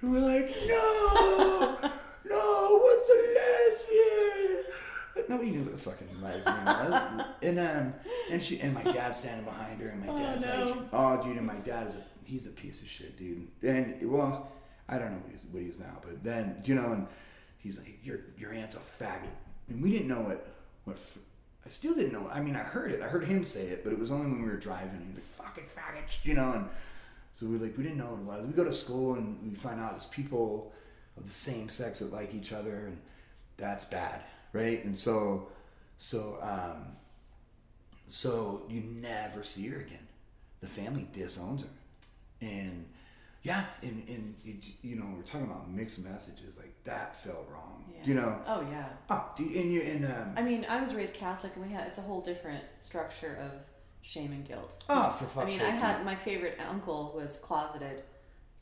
and 0.00 0.12
we're 0.12 0.20
like, 0.20 0.54
"No, 0.66 1.78
no, 2.24 2.78
what's 2.82 3.08
a 3.08 3.20
lesbian?" 3.38 4.64
Nobody 5.28 5.50
knew 5.50 5.62
what 5.64 5.74
a 5.74 5.78
fucking 5.78 6.08
lesbian 6.20 6.64
was. 6.64 7.26
and 7.42 7.58
um, 7.58 7.94
and 8.30 8.42
she 8.42 8.60
and 8.60 8.74
my 8.74 8.82
dad's 8.82 9.18
standing 9.18 9.44
behind 9.44 9.80
her, 9.80 9.88
and 9.88 10.00
my 10.06 10.12
Oh, 10.12 10.16
dad's 10.16 10.44
no. 10.46 10.64
like, 10.66 10.78
"Oh, 10.92 11.22
dude," 11.22 11.36
and 11.36 11.46
my 11.46 11.56
dad 11.56 11.88
is 11.88 11.94
a 11.94 12.02
he's 12.24 12.46
a 12.46 12.50
piece 12.50 12.80
of 12.80 12.88
shit, 12.88 13.16
dude. 13.16 13.48
And 13.62 14.10
well, 14.10 14.50
I 14.88 14.98
don't 14.98 15.10
know 15.12 15.18
what 15.18 15.30
he's 15.30 15.44
what 15.50 15.62
he's 15.62 15.78
now, 15.78 15.98
but 16.02 16.22
then 16.24 16.62
you 16.64 16.74
know, 16.74 16.92
and 16.92 17.06
he's 17.58 17.78
like, 17.78 17.98
"Your 18.04 18.20
your 18.38 18.52
aunt's 18.52 18.76
a 18.76 18.80
faggot," 19.02 19.28
and 19.68 19.82
we 19.82 19.90
didn't 19.90 20.08
know 20.08 20.20
what 20.20 20.46
what. 20.84 20.96
f- 20.96 21.18
I 21.64 21.68
still 21.68 21.94
didn't 21.94 22.12
know. 22.14 22.26
I 22.32 22.40
mean, 22.40 22.56
I 22.56 22.60
heard 22.60 22.90
it. 22.90 23.02
I 23.02 23.06
heard 23.08 23.24
him 23.24 23.44
say 23.44 23.66
it, 23.66 23.84
but 23.84 23.92
it 23.92 23.98
was 23.98 24.10
only 24.10 24.24
when 24.26 24.42
we 24.42 24.48
were 24.48 24.56
driving. 24.56 24.98
He 24.98 25.06
was 25.08 25.16
like, 25.16 25.26
"Fucking 25.26 25.64
faggots," 25.64 26.24
you 26.24 26.32
know, 26.34 26.52
and 26.52 26.68
so 27.34 27.44
we 27.46 27.58
like 27.58 27.76
we 27.76 27.82
didn't 27.82 27.98
know 27.98 28.06
what 28.06 28.38
it 28.38 28.40
was. 28.40 28.46
We 28.46 28.52
go 28.54 28.64
to 28.64 28.72
school 28.74 29.14
and 29.14 29.38
we 29.46 29.54
find 29.54 29.78
out 29.78 29.90
there's 29.90 30.06
people 30.06 30.72
of 31.18 31.24
the 31.26 31.30
same 31.34 31.68
sex 31.68 31.98
that 31.98 32.12
like 32.14 32.34
each 32.34 32.52
other, 32.54 32.86
and 32.86 32.96
that's 33.58 33.84
bad, 33.84 34.22
right? 34.52 34.84
And 34.84 34.96
so, 34.96 35.48
so, 35.98 36.38
um, 36.42 36.96
so 38.06 38.62
you 38.68 38.80
never 38.82 39.42
see 39.44 39.68
her 39.68 39.80
again. 39.80 40.06
The 40.60 40.66
family 40.66 41.06
disowns 41.12 41.62
her, 41.62 41.68
and 42.42 42.84
yeah, 43.42 43.64
and 43.82 44.04
and 44.08 44.34
it, 44.44 44.56
you 44.82 44.96
know 44.96 45.06
we're 45.16 45.22
talking 45.22 45.46
about 45.46 45.70
mixed 45.70 46.04
messages 46.04 46.58
like 46.58 46.74
that 46.84 47.16
felt 47.24 47.48
wrong, 47.50 47.84
Yeah. 47.94 48.00
you 48.04 48.14
know. 48.14 48.38
Oh 48.46 48.60
yeah. 48.70 48.88
Oh, 49.08 49.24
dude, 49.36 49.54
and 49.56 49.72
you 49.72 49.80
and 49.80 50.04
um, 50.04 50.34
I 50.36 50.42
mean, 50.42 50.66
I 50.68 50.82
was 50.82 50.94
raised 50.94 51.14
Catholic, 51.14 51.52
and 51.56 51.64
we 51.64 51.72
had 51.72 51.86
it's 51.86 51.98
a 51.98 52.02
whole 52.02 52.20
different 52.20 52.62
structure 52.80 53.38
of 53.40 53.52
shame 54.02 54.32
and 54.32 54.46
guilt. 54.46 54.82
oh, 54.90 55.10
for 55.18 55.24
I 55.24 55.28
fuck's 55.44 55.46
mean, 55.52 55.58
sake, 55.60 55.68
I 55.68 55.76
had 55.76 55.96
dude. 55.98 56.04
my 56.06 56.16
favorite 56.16 56.58
uncle 56.68 57.12
was 57.16 57.38
closeted 57.38 58.02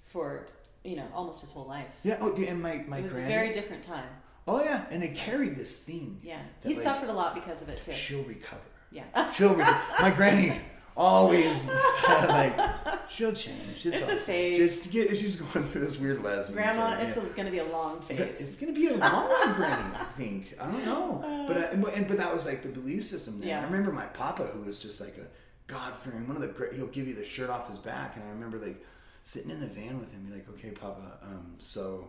for 0.04 0.46
you 0.84 0.94
know 0.94 1.06
almost 1.12 1.40
his 1.40 1.50
whole 1.50 1.66
life. 1.66 1.92
yeah. 2.04 2.18
Oh, 2.20 2.30
dude, 2.32 2.48
and 2.48 2.62
my 2.62 2.84
my 2.86 2.98
it 2.98 3.04
was 3.04 3.14
granny. 3.14 3.26
a 3.26 3.28
very 3.36 3.52
different 3.52 3.82
time. 3.82 4.08
Oh 4.48 4.62
yeah, 4.62 4.84
and 4.90 5.02
they 5.02 5.08
carried 5.08 5.56
this 5.56 5.78
theme. 5.78 6.20
Yeah, 6.22 6.40
he 6.62 6.74
like, 6.74 6.82
suffered 6.82 7.08
a 7.10 7.12
lot 7.12 7.34
because 7.34 7.62
of 7.62 7.68
it 7.68 7.82
too. 7.82 7.92
She'll 7.92 8.24
recover. 8.24 8.62
Yeah, 8.90 9.30
She'll 9.32 9.54
recover. 9.54 9.80
my 10.00 10.10
granny 10.10 10.58
always 10.96 11.70
said 12.04 12.26
like 12.28 13.08
she'll 13.08 13.32
change. 13.32 13.86
It's, 13.86 14.00
It's 14.00 14.08
a 14.10 14.16
phase. 14.16 14.58
Just 14.58 14.90
get, 14.90 15.16
she's 15.16 15.36
going 15.36 15.64
through 15.68 15.82
this 15.82 15.96
weird 15.98 16.22
lesbian. 16.22 16.56
Grandma, 16.56 16.96
phase, 16.96 17.16
it's 17.16 17.16
yeah. 17.16 17.32
going 17.36 17.46
to 17.46 17.52
be 17.52 17.58
a 17.58 17.64
long 17.66 18.02
But 18.08 18.16
phase. 18.16 18.40
It's 18.40 18.56
gonna 18.56 18.72
be 18.72 18.88
a 18.88 18.96
long 18.96 19.28
one, 19.28 19.54
Granny. 19.54 19.94
I 19.94 20.04
think. 20.16 20.56
I 20.60 20.64
don't 20.66 20.84
know, 20.84 21.44
but 21.46 21.56
I, 21.56 21.74
but- 21.76 21.94
and, 21.94 22.08
but 22.08 22.16
that 22.16 22.32
was 22.34 22.46
like 22.46 22.62
the 22.62 22.68
belief 22.68 23.06
system. 23.06 23.38
Then 23.38 23.48
Yeah. 23.50 23.60
I 23.60 23.64
remember 23.64 23.92
my 23.92 24.06
papa, 24.06 24.44
who 24.46 24.62
was 24.62 24.82
just 24.82 25.00
like 25.00 25.16
a 25.18 25.26
God 25.68 25.94
fearing 25.94 26.26
one 26.26 26.34
of 26.34 26.42
the 26.42 26.48
great. 26.48 26.72
He'll 26.72 26.86
give 26.88 27.06
you 27.06 27.14
the 27.14 27.24
shirt 27.24 27.50
off 27.50 27.68
his 27.68 27.78
back, 27.78 28.16
and 28.16 28.24
I 28.24 28.30
remember 28.30 28.58
like 28.58 28.82
sitting 29.22 29.50
in 29.50 29.60
the 29.60 29.66
van 29.66 30.00
with 30.00 30.10
him, 30.12 30.24
be 30.24 30.32
like, 30.32 30.48
"Okay, 30.48 30.70
Papa, 30.70 31.18
um, 31.22 31.54
so 31.58 32.08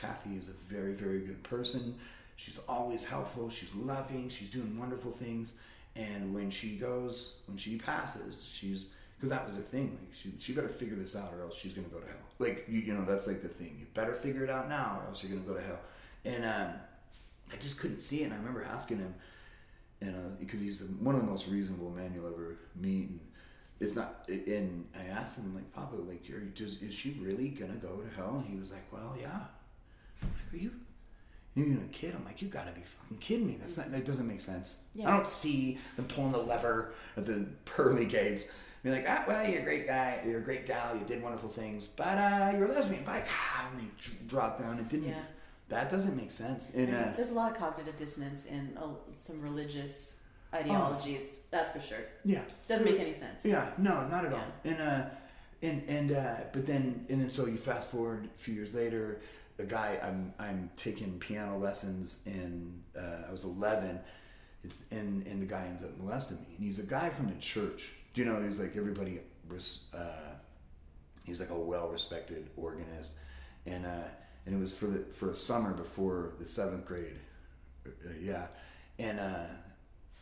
Kathy 0.00 0.36
is 0.36 0.48
a 0.48 0.72
very 0.72 0.92
very 0.94 1.20
good 1.20 1.42
person. 1.42 1.96
She's 2.36 2.60
always 2.68 3.04
helpful. 3.04 3.50
She's 3.50 3.72
loving. 3.74 4.28
She's 4.28 4.50
doing 4.50 4.76
wonderful 4.78 5.12
things. 5.12 5.56
And 5.94 6.34
when 6.34 6.50
she 6.50 6.76
goes, 6.76 7.34
when 7.46 7.56
she 7.56 7.76
passes, 7.76 8.48
she's 8.50 8.88
because 9.16 9.30
that 9.30 9.46
was 9.46 9.54
her 9.54 9.62
thing. 9.62 9.96
Like 10.00 10.14
she, 10.14 10.32
she 10.38 10.52
better 10.52 10.68
figure 10.68 10.96
this 10.96 11.14
out, 11.14 11.32
or 11.32 11.42
else 11.42 11.56
she's 11.56 11.72
gonna 11.74 11.88
go 11.88 12.00
to 12.00 12.06
hell. 12.06 12.16
Like 12.38 12.64
you, 12.68 12.80
you 12.80 12.94
know, 12.94 13.04
that's 13.04 13.26
like 13.26 13.42
the 13.42 13.48
thing. 13.48 13.76
You 13.78 13.86
better 13.94 14.14
figure 14.14 14.42
it 14.42 14.50
out 14.50 14.68
now, 14.68 15.00
or 15.00 15.08
else 15.08 15.22
you're 15.22 15.36
gonna 15.36 15.46
go 15.46 15.54
to 15.54 15.64
hell. 15.64 15.78
And 16.24 16.44
um, 16.44 16.74
I 17.52 17.56
just 17.60 17.78
couldn't 17.78 18.00
see 18.00 18.22
it. 18.22 18.24
And 18.24 18.34
I 18.34 18.36
remember 18.38 18.64
asking 18.64 18.98
him, 18.98 19.14
and 20.00 20.16
uh, 20.16 20.34
because 20.40 20.60
he's 20.60 20.82
one 20.82 21.14
of 21.14 21.20
the 21.20 21.26
most 21.26 21.46
reasonable 21.46 21.90
men 21.90 22.12
you'll 22.14 22.26
ever 22.26 22.56
meet. 22.74 23.10
And 23.10 23.20
it's 23.78 23.94
not. 23.94 24.24
And 24.28 24.86
I 24.98 25.04
asked 25.10 25.38
him, 25.38 25.54
like, 25.54 25.72
Papa, 25.72 25.96
like, 25.96 26.28
are, 26.30 26.40
does, 26.40 26.82
is 26.82 26.94
she 26.94 27.16
really 27.20 27.48
gonna 27.50 27.74
go 27.74 27.98
to 27.98 28.16
hell? 28.16 28.42
And 28.44 28.52
he 28.52 28.58
was 28.58 28.72
like, 28.72 28.90
Well, 28.90 29.16
yeah. 29.20 29.40
I'm 30.22 30.28
like, 30.28 30.54
are 30.54 30.56
you? 30.64 30.70
You're 31.54 31.66
even 31.66 31.82
a 31.84 31.88
kid. 31.92 32.14
I'm 32.16 32.24
like, 32.24 32.40
you 32.40 32.48
gotta 32.48 32.72
be 32.72 32.80
fucking 32.80 33.18
kidding 33.18 33.46
me. 33.46 33.58
That's 33.60 33.76
not. 33.76 33.90
That 33.92 34.04
doesn't 34.04 34.26
make 34.26 34.40
sense. 34.40 34.78
Yeah. 34.94 35.08
I 35.12 35.16
don't 35.16 35.28
see 35.28 35.78
them 35.96 36.06
pulling 36.06 36.32
the 36.32 36.38
lever 36.38 36.94
at 37.16 37.24
the 37.26 37.46
pearly 37.64 38.06
gates. 38.06 38.46
Be 38.82 38.90
like, 38.90 39.04
ah, 39.06 39.24
well, 39.28 39.46
you're 39.48 39.60
a 39.60 39.64
great 39.64 39.86
guy. 39.86 40.22
You're 40.26 40.38
a 40.38 40.42
great 40.42 40.66
gal. 40.66 40.96
You 40.96 41.04
did 41.04 41.22
wonderful 41.22 41.48
things, 41.50 41.86
but 41.86 42.18
uh, 42.18 42.52
you're 42.56 42.66
a 42.66 42.72
lesbian. 42.72 43.04
Bye. 43.04 43.22
Ah, 43.28 43.68
and 43.70 43.80
they 43.80 43.90
dr- 44.00 44.26
drop 44.26 44.58
down. 44.58 44.78
It 44.80 44.88
didn't. 44.88 45.08
Yeah. 45.10 45.20
That 45.68 45.88
doesn't 45.88 46.16
make 46.16 46.32
sense. 46.32 46.70
And 46.74 46.86
mean, 46.88 46.94
uh, 46.96 47.12
there's 47.14 47.30
a 47.30 47.34
lot 47.34 47.52
of 47.52 47.58
cognitive 47.58 47.96
dissonance 47.96 48.46
in 48.46 48.76
uh, 48.76 48.88
some 49.14 49.40
religious 49.40 50.24
ideologies. 50.52 51.44
That's 51.50 51.72
for 51.72 51.80
sure. 51.80 51.98
yeah, 52.24 52.42
Doesn't 52.68 52.84
make 52.84 52.98
any 53.00 53.14
sense. 53.14 53.44
Yeah, 53.44 53.70
no, 53.78 54.06
not 54.08 54.24
at 54.24 54.32
Yeah. 54.32 54.38
all. 54.38 54.44
And 54.64 54.80
uh, 54.80 55.04
and 55.62 55.82
and 55.88 56.12
uh, 56.12 56.34
but 56.52 56.66
then 56.66 57.06
and 57.08 57.20
then 57.22 57.30
so 57.30 57.46
you 57.46 57.56
fast 57.58 57.90
forward 57.90 58.28
a 58.34 58.38
few 58.38 58.54
years 58.54 58.74
later, 58.74 59.20
the 59.56 59.64
guy 59.64 59.98
I'm 60.02 60.32
I'm 60.38 60.70
taking 60.76 61.18
piano 61.18 61.58
lessons 61.58 62.20
in 62.26 62.82
uh, 62.98 63.28
I 63.28 63.32
was 63.32 63.44
11, 63.44 64.00
it's, 64.64 64.82
and 64.90 65.26
and 65.26 65.40
the 65.40 65.46
guy 65.46 65.64
ends 65.66 65.82
up 65.82 65.96
molesting 65.98 66.38
me, 66.40 66.54
and 66.56 66.64
he's 66.64 66.78
a 66.78 66.84
guy 66.84 67.10
from 67.10 67.28
the 67.28 67.40
church. 67.40 67.90
Do 68.14 68.22
you 68.22 68.26
know? 68.26 68.42
He's 68.42 68.58
like 68.58 68.76
everybody. 68.76 69.20
Uh, 69.94 70.06
he's 71.24 71.40
like 71.40 71.50
a 71.50 71.58
well 71.58 71.88
respected 71.88 72.48
organist, 72.56 73.12
and 73.66 73.84
uh, 73.84 74.08
and 74.46 74.54
it 74.54 74.58
was 74.58 74.74
for 74.74 74.86
the 74.86 75.04
for 75.12 75.30
a 75.30 75.36
summer 75.36 75.72
before 75.74 76.32
the 76.38 76.46
seventh 76.46 76.86
grade. 76.86 77.18
Uh, 77.86 77.90
yeah, 78.20 78.46
and 78.98 79.20
uh, 79.20 79.46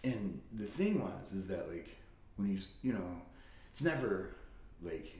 and 0.03 0.41
the 0.53 0.65
thing 0.65 1.01
was 1.01 1.33
is 1.33 1.47
that 1.49 1.69
like 1.69 1.97
when 2.37 2.49
he's 2.49 2.75
you 2.83 2.93
know 2.93 3.23
it's 3.71 3.83
never 3.83 4.35
like 4.83 5.15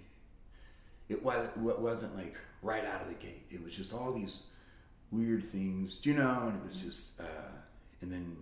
it 1.09 1.23
was 1.23 1.49
what 1.57 1.81
wasn't 1.81 2.17
like 2.17 2.37
right 2.63 2.85
out 2.85 3.03
of 3.03 3.09
the 3.09 3.15
gate. 3.15 3.47
It 3.51 3.63
was 3.63 3.75
just 3.77 3.93
all 3.93 4.13
these 4.13 4.43
weird 5.11 5.45
things 5.45 5.97
do 5.97 6.11
you 6.11 6.17
know? 6.17 6.49
And 6.49 6.61
it 6.61 6.67
was 6.67 6.81
just 6.81 7.21
uh 7.21 7.51
and 8.01 8.13
then 8.13 8.37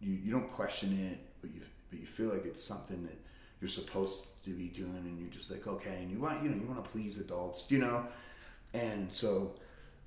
you 0.00 0.14
you 0.14 0.32
don't 0.32 0.48
question 0.48 0.92
it 1.10 1.18
but 1.40 1.54
you 1.54 1.60
but 1.90 2.00
you 2.00 2.06
feel 2.06 2.28
like 2.28 2.44
it's 2.44 2.62
something 2.62 3.02
that 3.04 3.18
you're 3.60 3.68
supposed 3.68 4.26
to 4.44 4.50
be 4.50 4.68
doing 4.68 4.96
and 4.96 5.18
you're 5.18 5.30
just 5.30 5.50
like 5.50 5.66
okay 5.66 6.02
and 6.02 6.10
you 6.10 6.18
want 6.18 6.42
you 6.42 6.48
know 6.48 6.56
you 6.56 6.66
want 6.66 6.82
to 6.82 6.90
please 6.90 7.18
adults 7.18 7.66
you 7.68 7.78
know? 7.78 8.06
And 8.74 9.10
so 9.12 9.54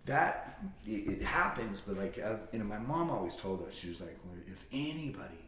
that 0.06 0.60
it, 0.86 1.08
it 1.08 1.22
happens 1.22 1.82
but 1.82 1.98
like 1.98 2.18
as 2.18 2.40
you 2.52 2.60
know 2.60 2.66
my 2.66 2.80
mom 2.80 3.10
always 3.10 3.36
told 3.36 3.66
us 3.68 3.74
she 3.74 3.90
was 3.90 4.00
like 4.00 4.18
well, 4.26 4.36
if 4.48 4.66
anybody 4.72 5.46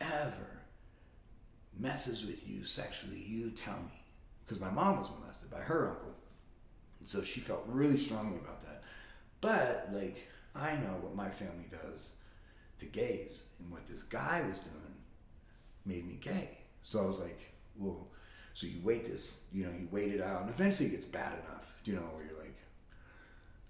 ever 0.00 0.60
messes 1.78 2.24
with 2.24 2.48
you 2.48 2.64
sexually 2.64 3.22
you 3.26 3.50
tell 3.50 3.76
me. 3.76 4.02
Because 4.44 4.60
my 4.60 4.70
mom 4.70 4.98
was 4.98 5.08
molested 5.20 5.48
by 5.50 5.60
her 5.60 5.90
uncle 5.90 6.14
and 7.00 7.08
so 7.08 7.22
she 7.22 7.40
felt 7.40 7.64
really 7.66 7.98
strongly 7.98 8.38
about 8.38 8.62
that 8.62 8.82
but 9.40 9.88
like 9.92 10.28
i 10.54 10.72
know 10.76 10.94
what 11.00 11.14
my 11.16 11.28
family 11.30 11.68
does 11.70 12.14
to 12.78 12.86
gays 12.86 13.44
and 13.58 13.70
what 13.70 13.86
this 13.88 14.02
guy 14.02 14.42
was 14.48 14.60
doing 14.60 14.94
made 15.84 16.06
me 16.06 16.18
gay 16.20 16.58
so 16.82 17.02
i 17.02 17.06
was 17.06 17.18
like 17.20 17.52
well 17.76 18.06
so 18.54 18.66
you 18.66 18.80
wait 18.82 19.04
this 19.04 19.40
you 19.52 19.64
know 19.64 19.70
you 19.72 19.88
wait 19.90 20.12
it 20.12 20.20
out 20.20 20.42
and 20.42 20.50
eventually 20.50 20.88
it 20.88 20.92
gets 20.92 21.04
bad 21.06 21.32
enough 21.46 21.74
you 21.84 21.94
know 21.94 22.02
where 22.14 22.24
you're 22.24 22.38
like 22.38 22.56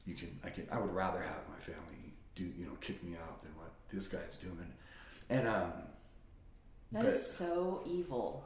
you 0.06 0.14
can 0.14 0.36
I 0.42 0.48
can 0.50 0.66
I 0.72 0.78
would 0.80 0.90
rather 0.90 1.20
have 1.22 1.42
my 1.48 1.58
family 1.60 2.14
do 2.34 2.44
you 2.58 2.66
know 2.66 2.74
kick 2.80 3.02
me 3.04 3.14
out 3.16 3.42
than 3.42 3.54
what 3.56 3.70
this 3.92 4.08
guy's 4.08 4.36
doing, 4.36 4.72
and 5.28 5.46
um 5.46 5.72
That 6.92 7.02
but- 7.02 7.06
is 7.12 7.24
so 7.36 7.82
evil. 7.86 8.44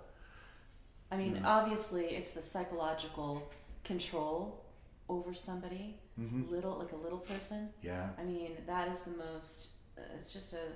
I 1.10 1.16
mean, 1.16 1.36
Yeah. 1.36 1.46
obviously, 1.46 2.06
it's 2.06 2.32
the 2.32 2.42
psychological 2.42 3.48
control 3.84 4.63
over 5.08 5.34
somebody, 5.34 6.00
mhm. 6.18 6.50
little 6.50 6.78
like 6.78 6.92
a 6.92 6.96
little 6.96 7.18
person. 7.18 7.68
yeah 7.82 8.08
I 8.18 8.24
mean, 8.24 8.52
that 8.66 8.88
is 8.88 9.02
the 9.02 9.16
most. 9.16 9.70
Uh, 9.98 10.02
it's 10.18 10.32
just 10.32 10.52
a. 10.54 10.66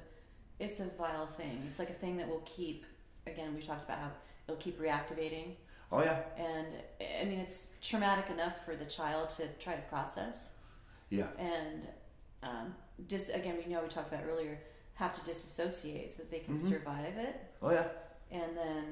It's 0.59 0.81
a 0.81 0.89
vile 0.99 1.27
thing. 1.27 1.63
It's 1.71 1.79
like 1.79 1.91
a 1.91 1.95
thing 1.95 2.17
that 2.19 2.29
will 2.29 2.43
keep. 2.45 2.85
Again, 3.27 3.55
we 3.55 3.63
talked 3.63 3.85
about 3.85 3.99
how 3.99 4.11
it'll 4.47 4.61
keep 4.61 4.81
reactivating, 4.81 5.55
oh 5.93 6.03
yeah 6.03 6.21
and 6.39 6.67
I 7.21 7.25
mean, 7.27 7.39
it's 7.41 7.73
traumatic 7.83 8.31
enough 8.31 8.65
for 8.65 8.75
the 8.75 8.87
child 8.87 9.29
to 9.31 9.47
try 9.61 9.75
to 9.75 9.83
process, 9.83 10.55
yeah 11.11 11.27
and 11.39 11.87
um, 12.43 12.75
just 13.07 13.35
again, 13.35 13.57
we 13.63 13.71
know 13.71 13.83
we 13.83 13.89
talked 13.89 14.11
about 14.13 14.25
earlier, 14.27 14.59
have 14.95 15.15
to 15.15 15.25
disassociate 15.27 16.11
so 16.11 16.23
that 16.23 16.31
they 16.31 16.39
can 16.41 16.57
Mhm. 16.57 16.61
survive 16.61 17.17
it. 17.19 17.37
oh 17.63 17.71
yeah 17.71 17.89
and 18.31 18.57
then 18.57 18.85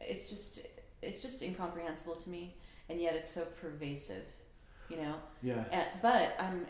it's 0.00 0.28
just 0.28 0.66
it's 1.02 1.22
just 1.22 1.42
incomprehensible 1.42 2.16
to 2.16 2.28
me 2.30 2.56
and 2.88 3.00
yet 3.00 3.14
it's 3.14 3.30
so 3.32 3.44
pervasive 3.60 4.24
you 4.90 4.96
know? 4.96 5.14
Yeah. 5.42 5.64
And, 5.72 5.86
but 6.02 6.36
i'm 6.38 6.66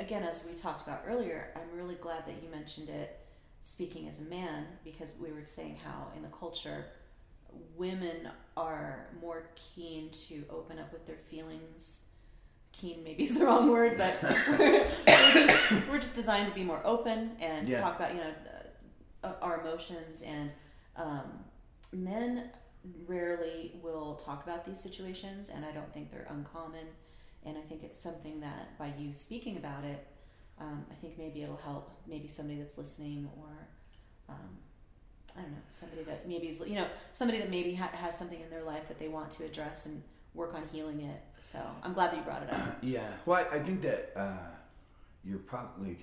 again 0.00 0.22
as 0.22 0.44
we 0.50 0.56
talked 0.56 0.82
about 0.86 1.02
earlier 1.06 1.48
i'm 1.56 1.76
really 1.76 1.94
glad 1.96 2.26
that 2.26 2.42
you 2.42 2.48
mentioned 2.50 2.88
it 2.88 3.18
speaking 3.62 4.08
as 4.08 4.20
a 4.20 4.24
man 4.24 4.66
because 4.84 5.12
we 5.20 5.30
were 5.32 5.44
saying 5.44 5.76
how 5.84 6.08
in 6.16 6.22
the 6.22 6.28
culture 6.28 6.86
women 7.76 8.28
are 8.56 9.06
more 9.20 9.44
keen 9.74 10.10
to 10.10 10.42
open 10.50 10.78
up 10.78 10.90
with 10.92 11.06
their 11.06 11.18
feelings. 11.18 12.02
Keen 12.72 13.04
maybe 13.04 13.24
is 13.24 13.34
the 13.38 13.44
wrong 13.44 13.70
word 13.70 13.98
but 13.98 14.16
we're, 14.58 14.86
we're, 15.06 15.32
just, 15.46 15.72
we're 15.90 15.98
just 15.98 16.16
designed 16.16 16.48
to 16.48 16.54
be 16.54 16.64
more 16.64 16.80
open 16.84 17.32
and 17.40 17.68
Yeah. 17.68 17.80
talk 17.82 17.96
about 17.96 18.14
you 18.14 18.20
know 18.20 18.30
uh, 19.22 19.32
our 19.42 19.60
emotions. 19.60 20.22
And 20.22 20.50
um, 20.96 21.44
men 21.92 22.50
rarely 23.06 23.72
will 23.82 24.14
talk 24.16 24.42
about 24.44 24.64
these 24.66 24.80
situations 24.80 25.50
and 25.50 25.64
i 25.64 25.70
don't 25.70 25.92
think 25.94 26.10
they're 26.10 26.26
uncommon 26.30 26.84
and 27.46 27.56
i 27.56 27.60
think 27.62 27.82
it's 27.82 28.00
something 28.00 28.40
that 28.40 28.78
by 28.78 28.92
you 28.98 29.12
speaking 29.12 29.56
about 29.56 29.84
it 29.84 30.06
um, 30.62 30.84
I 30.90 30.94
think 30.94 31.18
maybe 31.18 31.42
it'll 31.42 31.56
help 31.56 31.90
maybe 32.06 32.28
somebody 32.28 32.58
that's 32.58 32.78
listening 32.78 33.28
or 33.36 33.48
um, 34.28 34.58
I 35.36 35.42
don't 35.42 35.50
know 35.52 35.58
somebody 35.70 36.02
that 36.04 36.28
maybe 36.28 36.48
is 36.48 36.62
you 36.66 36.76
know 36.76 36.86
somebody 37.12 37.38
that 37.38 37.50
maybe 37.50 37.74
ha- 37.74 37.90
has 37.92 38.18
something 38.18 38.40
in 38.40 38.50
their 38.50 38.62
life 38.62 38.86
that 38.88 38.98
they 38.98 39.08
want 39.08 39.30
to 39.32 39.44
address 39.44 39.86
and 39.86 40.02
work 40.34 40.54
on 40.54 40.62
healing 40.72 41.00
it. 41.00 41.20
So 41.40 41.58
I'm 41.82 41.92
glad 41.92 42.12
that 42.12 42.16
you 42.18 42.22
brought 42.22 42.42
it 42.42 42.52
up. 42.52 42.78
Yeah. 42.82 43.08
Well, 43.26 43.44
I, 43.50 43.56
I 43.56 43.58
think 43.60 43.82
that 43.82 44.12
uh, 44.16 44.50
you're 45.24 45.38
probably 45.38 45.98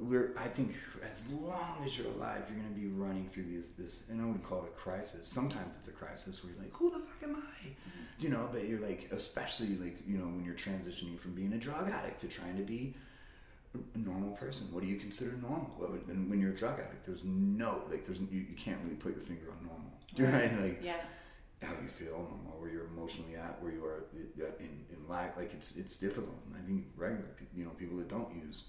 we're. 0.00 0.34
I 0.38 0.48
think 0.48 0.74
as 1.08 1.24
long 1.30 1.82
as 1.84 1.96
you're 1.98 2.08
alive, 2.08 2.42
you're 2.48 2.60
going 2.60 2.74
to 2.74 2.80
be 2.80 2.88
running 2.88 3.28
through 3.28 3.44
these. 3.44 3.70
This, 3.78 4.02
and 4.10 4.20
I 4.20 4.24
wouldn't 4.24 4.44
call 4.44 4.62
it 4.64 4.68
a 4.68 4.78
crisis. 4.78 5.28
Sometimes 5.28 5.76
it's 5.78 5.88
a 5.88 5.92
crisis 5.92 6.42
where 6.42 6.52
you're 6.52 6.62
like, 6.62 6.72
"Who 6.74 6.90
the 6.90 6.98
fuck 6.98 7.22
am 7.22 7.36
I?" 7.36 7.66
Mm-hmm. 7.68 8.24
You 8.24 8.28
know. 8.30 8.48
But 8.52 8.68
you're 8.68 8.80
like, 8.80 9.08
especially 9.12 9.76
like 9.76 9.98
you 10.06 10.18
know 10.18 10.24
when 10.26 10.44
you're 10.44 10.54
transitioning 10.54 11.18
from 11.18 11.32
being 11.34 11.52
a 11.52 11.58
drug 11.58 11.90
addict 11.90 12.20
to 12.22 12.28
trying 12.28 12.56
to 12.56 12.62
be 12.64 12.94
a 13.94 13.98
normal 13.98 14.32
person. 14.32 14.66
What 14.72 14.82
do 14.82 14.88
you 14.88 14.96
consider 14.96 15.32
normal? 15.40 15.70
And 16.08 16.30
when 16.30 16.40
you're 16.40 16.52
a 16.52 16.56
drug 16.56 16.74
addict, 16.80 17.04
there's 17.06 17.24
no 17.24 17.82
like 17.90 18.06
there's 18.06 18.18
you, 18.20 18.40
you 18.40 18.56
can't 18.56 18.78
really 18.84 18.96
put 18.96 19.14
your 19.14 19.24
finger 19.24 19.50
on 19.50 19.66
normal. 19.66 19.92
Do 20.14 20.22
you 20.22 20.28
know 20.28 20.34
what 20.38 20.44
I 20.44 20.48
mean? 20.54 20.62
Like 20.62 20.80
Yeah. 20.82 20.96
how 21.62 21.72
you 21.82 21.86
feel 21.88 22.12
normal, 22.12 22.58
where 22.58 22.70
you're 22.70 22.86
emotionally 22.86 23.36
at, 23.36 23.62
where 23.62 23.70
you 23.72 23.84
are 23.84 24.04
uh, 24.16 24.44
in, 24.58 24.84
in 24.90 25.08
lack. 25.08 25.36
Like 25.36 25.52
it's 25.52 25.76
it's 25.76 25.96
difficult. 25.98 26.34
And 26.46 26.56
I 26.56 26.66
think 26.66 26.86
regular 26.96 27.28
people, 27.38 27.58
you 27.58 27.64
know, 27.66 27.70
people 27.72 27.98
that 27.98 28.08
don't 28.08 28.34
use 28.34 28.62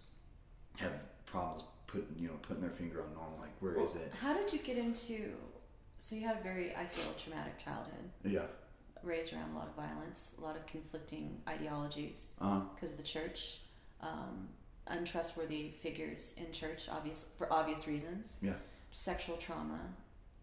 have 0.78 0.94
problems 1.26 1.64
putting 1.88 2.16
you 2.18 2.28
know 2.28 2.36
putting 2.42 2.62
their 2.62 2.72
finger 2.72 3.02
on 3.04 3.14
normal. 3.14 3.40
Like 3.40 3.52
where 3.60 3.80
is 3.84 3.96
it? 3.96 4.12
How 4.22 4.34
did 4.34 4.52
you 4.54 4.60
get 4.60 4.78
into? 4.78 5.32
So 6.02 6.16
you 6.16 6.26
had 6.26 6.38
a 6.38 6.42
very, 6.44 6.74
I 6.76 6.86
feel, 6.86 7.12
traumatic 7.18 7.60
childhood, 7.60 8.10
Yeah. 8.24 8.46
raised 9.04 9.34
around 9.34 9.52
a 9.52 9.58
lot 9.58 9.68
of 9.68 9.76
violence, 9.76 10.36
a 10.38 10.42
lot 10.42 10.56
of 10.56 10.66
conflicting 10.66 11.42
ideologies 11.46 12.30
because 12.38 12.92
of 12.92 12.96
the 12.98 13.04
church, 13.04 13.60
um, 14.00 14.48
untrustworthy 14.88 15.72
figures 15.72 16.36
in 16.38 16.54
church, 16.54 16.88
obvious 16.90 17.34
for 17.38 17.52
obvious 17.52 17.86
reasons. 17.86 18.38
Yeah. 18.42 18.54
Sexual 18.92 19.36
trauma. 19.38 19.80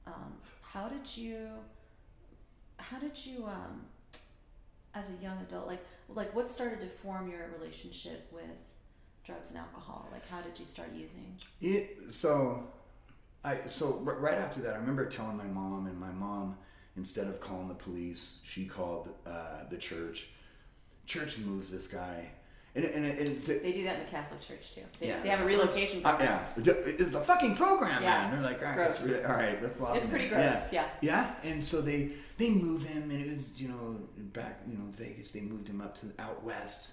Um, 0.07 0.35
how 0.61 0.89
did 0.91 1.17
you? 1.17 1.49
How 2.79 2.99
did 2.99 3.25
you, 3.25 3.47
um, 3.47 3.87
as 4.95 5.11
a 5.11 5.23
young 5.23 5.39
adult, 5.41 5.67
like 5.67 5.85
like 6.09 6.35
what 6.35 6.51
started 6.51 6.81
to 6.81 6.87
form 6.87 7.31
your 7.31 7.49
relationship 7.59 8.29
with 8.31 8.45
drugs 9.27 9.51
and 9.51 9.59
alcohol? 9.59 10.09
Like 10.13 10.29
how 10.29 10.41
did 10.41 10.59
you 10.59 10.65
start 10.67 10.89
using? 10.95 11.37
it 11.61 11.97
so 12.09 12.63
I 13.45 13.59
so 13.67 14.03
r- 14.07 14.19
right 14.19 14.39
after 14.39 14.61
that, 14.63 14.75
I 14.75 14.79
remember 14.79 15.07
telling 15.07 15.37
my 15.37 15.45
mom, 15.45 15.87
and 15.87 15.99
my 15.99 16.11
mom 16.13 16.57
instead 16.97 17.27
of 17.27 17.41
calling 17.41 17.69
the 17.69 17.75
police, 17.75 18.39
she 18.45 18.65
called 18.65 19.13
uh, 19.27 19.65
the 19.71 19.77
church. 19.77 20.29
Church 21.07 21.39
moves 21.39 21.71
this 21.71 21.87
guy, 21.87 22.29
and 22.75 22.85
and, 22.85 23.05
and 23.07 23.19
it's, 23.29 23.47
They 23.47 23.71
do 23.73 23.85
that 23.85 24.01
in 24.01 24.05
the 24.07 24.11
Catholic 24.11 24.41
Church 24.41 24.75
too. 24.75 24.81
They, 24.99 25.09
Yeah. 25.09 25.23
they 25.23 25.29
have 25.29 25.41
a 25.41 25.45
relocation 25.45 26.05
Uh, 26.05 26.17
program. 26.17 26.41
yeah, 26.65 26.73
it's 26.87 27.15
a 27.15 27.21
fucking 27.21 27.55
program, 27.55 28.03
Yeah. 28.03 28.09
man. 28.23 28.31
They're 28.33 28.43
like, 28.51 28.67
all 28.67 28.75
right, 28.77 29.01
really, 29.05 29.25
all 29.25 29.35
right, 29.35 29.63
let's 29.63 29.79
love 29.79 29.97
It's 29.97 30.09
pretty 30.09 30.29
gross. 30.29 30.41
Yeah. 30.43 30.69
Yeah. 30.73 30.89
yeah, 31.01 31.35
and 31.51 31.65
so 31.65 31.81
they 31.81 32.13
they 32.39 32.51
move 32.51 32.83
him, 32.83 33.11
and 33.13 33.21
it 33.25 33.31
was 33.31 33.53
you 33.61 33.69
know 33.69 33.97
back 34.33 34.61
you 34.69 34.77
know 34.77 34.87
Vegas. 34.91 35.31
They 35.31 35.43
moved 35.43 35.69
him 35.69 35.81
up 35.81 35.97
to 36.01 36.07
out 36.19 36.43
west, 36.43 36.91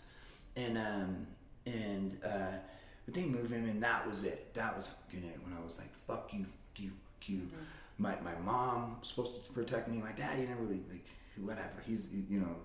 and 0.56 0.78
um 0.78 1.26
and 1.66 2.18
uh, 2.26 2.58
but 3.06 3.14
they 3.14 3.26
move 3.26 3.52
him, 3.52 3.68
and 3.70 3.82
that 3.84 4.08
was 4.08 4.24
it. 4.24 4.54
That 4.54 4.76
was 4.78 4.90
fucking 4.90 5.24
it. 5.28 5.40
When 5.44 5.54
I 5.58 5.64
was 5.64 5.78
like, 5.78 5.94
fuck 6.08 6.30
you, 6.34 6.44
fuck 6.44 6.80
you, 6.80 6.90
fuck 6.90 7.30
you. 7.30 7.38
Mm-hmm. 7.38 7.56
My 8.00 8.16
my 8.22 8.36
mom 8.44 8.98
was 9.00 9.10
supposed 9.10 9.46
to 9.46 9.52
protect 9.54 9.88
me. 9.88 9.98
My 9.98 10.12
dad, 10.14 10.38
he 10.40 10.46
never 10.46 10.62
really 10.64 10.82
like 10.90 11.06
whatever. 11.42 11.82
He's 11.86 12.10
you 12.30 12.40
know 12.40 12.56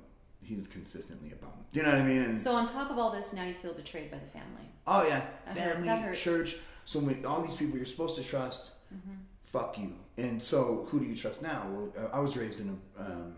he's 0.43 0.67
consistently 0.69 1.33
a 1.33 1.37
bum. 1.37 1.51
Do 1.73 1.81
you 1.81 1.87
know 1.87 1.93
what 1.93 2.01
I 2.01 2.05
mean? 2.05 2.23
And 2.23 2.41
So 2.41 2.55
on 2.55 2.67
top 2.67 2.91
of 2.91 2.99
all 2.99 3.11
this, 3.11 3.33
now 3.33 3.45
you 3.45 3.55
feel 3.55 3.73
betrayed 3.75 4.11
by 4.11 4.19
the 4.19 4.27
family. 4.27 4.69
Oh 4.87 5.07
yeah, 5.07 5.23
That 5.47 5.57
hurt- 5.59 5.85
family, 5.85 5.89
hurts. 5.89 6.23
church. 6.23 6.57
So 6.85 7.01
when 7.01 7.25
all 7.27 7.43
these 7.43 7.57
people 7.57 7.77
you're 7.77 7.87
supposed 7.87 8.17
to 8.17 8.23
trust, 8.25 8.71
Mm-hmm. 8.95 9.17
fuck 9.43 9.77
you. 9.79 9.93
And 10.17 10.41
so 10.41 10.87
who 10.89 10.99
do 11.01 11.05
you 11.07 11.15
trust 11.15 11.43
now? 11.43 11.67
Well, 11.71 11.93
uh, 11.99 12.17
I 12.17 12.21
was 12.21 12.37
raised 12.39 12.61
in 12.61 12.79
a, 12.99 13.03
um, 13.03 13.35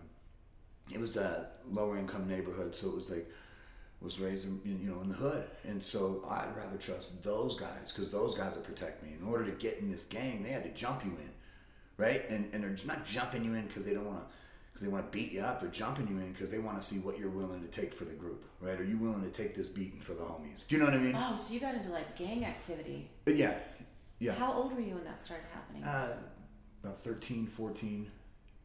it 0.89 0.97
was 0.99 1.17
a 1.17 1.47
lower 1.69 1.97
income 1.97 2.25
neighborhood, 2.29 2.73
so 2.73 2.87
it 2.87 2.95
was 2.95 3.09
like, 3.11 3.29
was 4.01 4.19
raised 4.19 4.45
in, 4.45 4.59
you 4.65 4.89
know 4.89 5.01
in 5.01 5.09
the 5.09 5.15
hood, 5.15 5.45
and 5.63 5.81
so 5.81 6.23
I'd 6.29 6.55
rather 6.55 6.77
trust 6.77 7.23
those 7.23 7.55
guys 7.59 7.91
because 7.91 8.09
those 8.09 8.35
guys 8.35 8.55
will 8.55 8.63
protect 8.63 9.03
me. 9.03 9.09
In 9.19 9.27
order 9.27 9.45
to 9.45 9.51
get 9.51 9.77
in 9.79 9.91
this 9.91 10.03
gang, 10.03 10.43
they 10.43 10.49
had 10.49 10.63
to 10.63 10.71
jump 10.71 11.05
you 11.05 11.11
in, 11.11 11.29
right? 11.97 12.27
And 12.29 12.49
and 12.53 12.63
they're 12.63 12.75
not 12.85 13.05
jumping 13.05 13.45
you 13.45 13.53
in 13.53 13.67
because 13.67 13.85
they 13.85 13.93
don't 13.93 14.05
want 14.05 14.19
to. 14.19 14.25
Because 14.71 14.87
they 14.87 14.93
want 14.93 15.11
to 15.11 15.17
beat 15.17 15.33
you 15.33 15.41
up, 15.41 15.59
they're 15.59 15.69
jumping 15.69 16.07
you 16.07 16.17
in 16.19 16.31
because 16.31 16.49
they 16.49 16.57
want 16.57 16.79
to 16.79 16.87
see 16.87 16.99
what 16.99 17.19
you're 17.19 17.29
willing 17.29 17.61
to 17.61 17.67
take 17.67 17.93
for 17.93 18.05
the 18.05 18.13
group, 18.13 18.45
right? 18.61 18.79
Are 18.79 18.85
you 18.85 18.97
willing 18.97 19.21
to 19.21 19.29
take 19.29 19.53
this 19.53 19.67
beating 19.67 19.99
for 19.99 20.13
the 20.13 20.21
homies? 20.21 20.65
Do 20.65 20.75
you 20.75 20.79
know 20.79 20.85
what 20.85 20.93
I 20.93 20.99
mean? 20.99 21.13
Oh, 21.13 21.35
so 21.35 21.53
you 21.53 21.59
got 21.59 21.75
into 21.75 21.89
like 21.89 22.15
gang 22.15 22.45
activity. 22.45 23.09
But 23.25 23.35
yeah, 23.35 23.55
yeah. 24.19 24.31
How 24.31 24.53
old 24.53 24.73
were 24.73 24.79
you 24.79 24.95
when 24.95 25.03
that 25.03 25.21
started 25.21 25.43
happening? 25.53 25.83
Uh, 25.83 26.15
about 26.83 26.97
13, 27.01 27.47
14. 27.47 28.09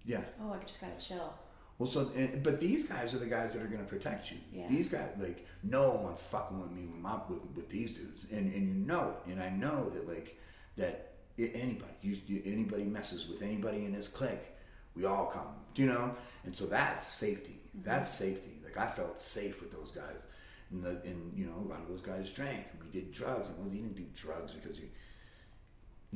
Yeah. 0.05 0.21
oh, 0.41 0.53
I 0.53 0.65
just 0.65 0.81
gotta 0.81 0.95
chill. 1.01 1.35
Well, 1.79 1.89
so, 1.89 2.11
and, 2.17 2.43
but 2.43 2.59
these 2.59 2.85
guys 2.85 3.15
are 3.15 3.19
the 3.19 3.27
guys 3.27 3.53
that 3.53 3.63
are 3.63 3.67
going 3.67 3.85
to 3.85 3.89
protect 3.89 4.31
you. 4.31 4.39
Yeah. 4.53 4.67
These 4.69 4.89
guys, 4.89 5.11
like, 5.19 5.47
no 5.63 5.95
one's 5.95 6.23
fucking 6.23 6.59
with 6.59 6.71
me 6.71 6.87
with 6.87 7.01
my 7.01 7.19
with, 7.29 7.41
with 7.55 7.69
these 7.69 7.93
dudes, 7.93 8.27
and 8.31 8.53
and 8.53 8.69
you 8.69 8.87
know 8.87 9.11
it, 9.11 9.31
and 9.31 9.43
I 9.43 9.51
know 9.51 9.91
that 9.91 10.09
like 10.09 10.39
that 10.77 11.13
anybody, 11.39 11.93
you, 12.01 12.43
anybody 12.45 12.85
messes 12.85 13.29
with 13.29 13.43
anybody 13.43 13.85
in 13.85 13.93
this 13.93 14.09
clique, 14.09 14.57
we 14.95 15.05
all 15.05 15.27
come, 15.27 15.49
do 15.75 15.83
you 15.83 15.89
know? 15.89 16.15
And 16.45 16.57
so 16.57 16.67
that's 16.67 17.07
safety. 17.07 17.61
Mm-hmm. 17.77 17.89
That's 17.89 18.11
safety. 18.11 18.53
Like 18.65 18.79
I 18.79 18.89
felt 18.89 19.21
safe 19.21 19.61
with 19.61 19.71
those 19.71 19.91
guys, 19.91 20.27
and 20.71 20.83
the 20.83 21.01
and 21.05 21.37
you 21.37 21.47
know 21.47 21.57
a 21.59 21.69
lot 21.69 21.81
of 21.81 21.89
those 21.89 22.01
guys 22.01 22.31
drank, 22.31 22.65
and 22.73 22.83
we 22.83 22.91
did 22.91 23.13
drugs, 23.13 23.49
and 23.49 23.59
well, 23.59 23.69
you 23.69 23.83
didn't 23.83 23.97
do 23.97 24.07
drugs 24.15 24.53
because 24.53 24.79
you 24.79 24.89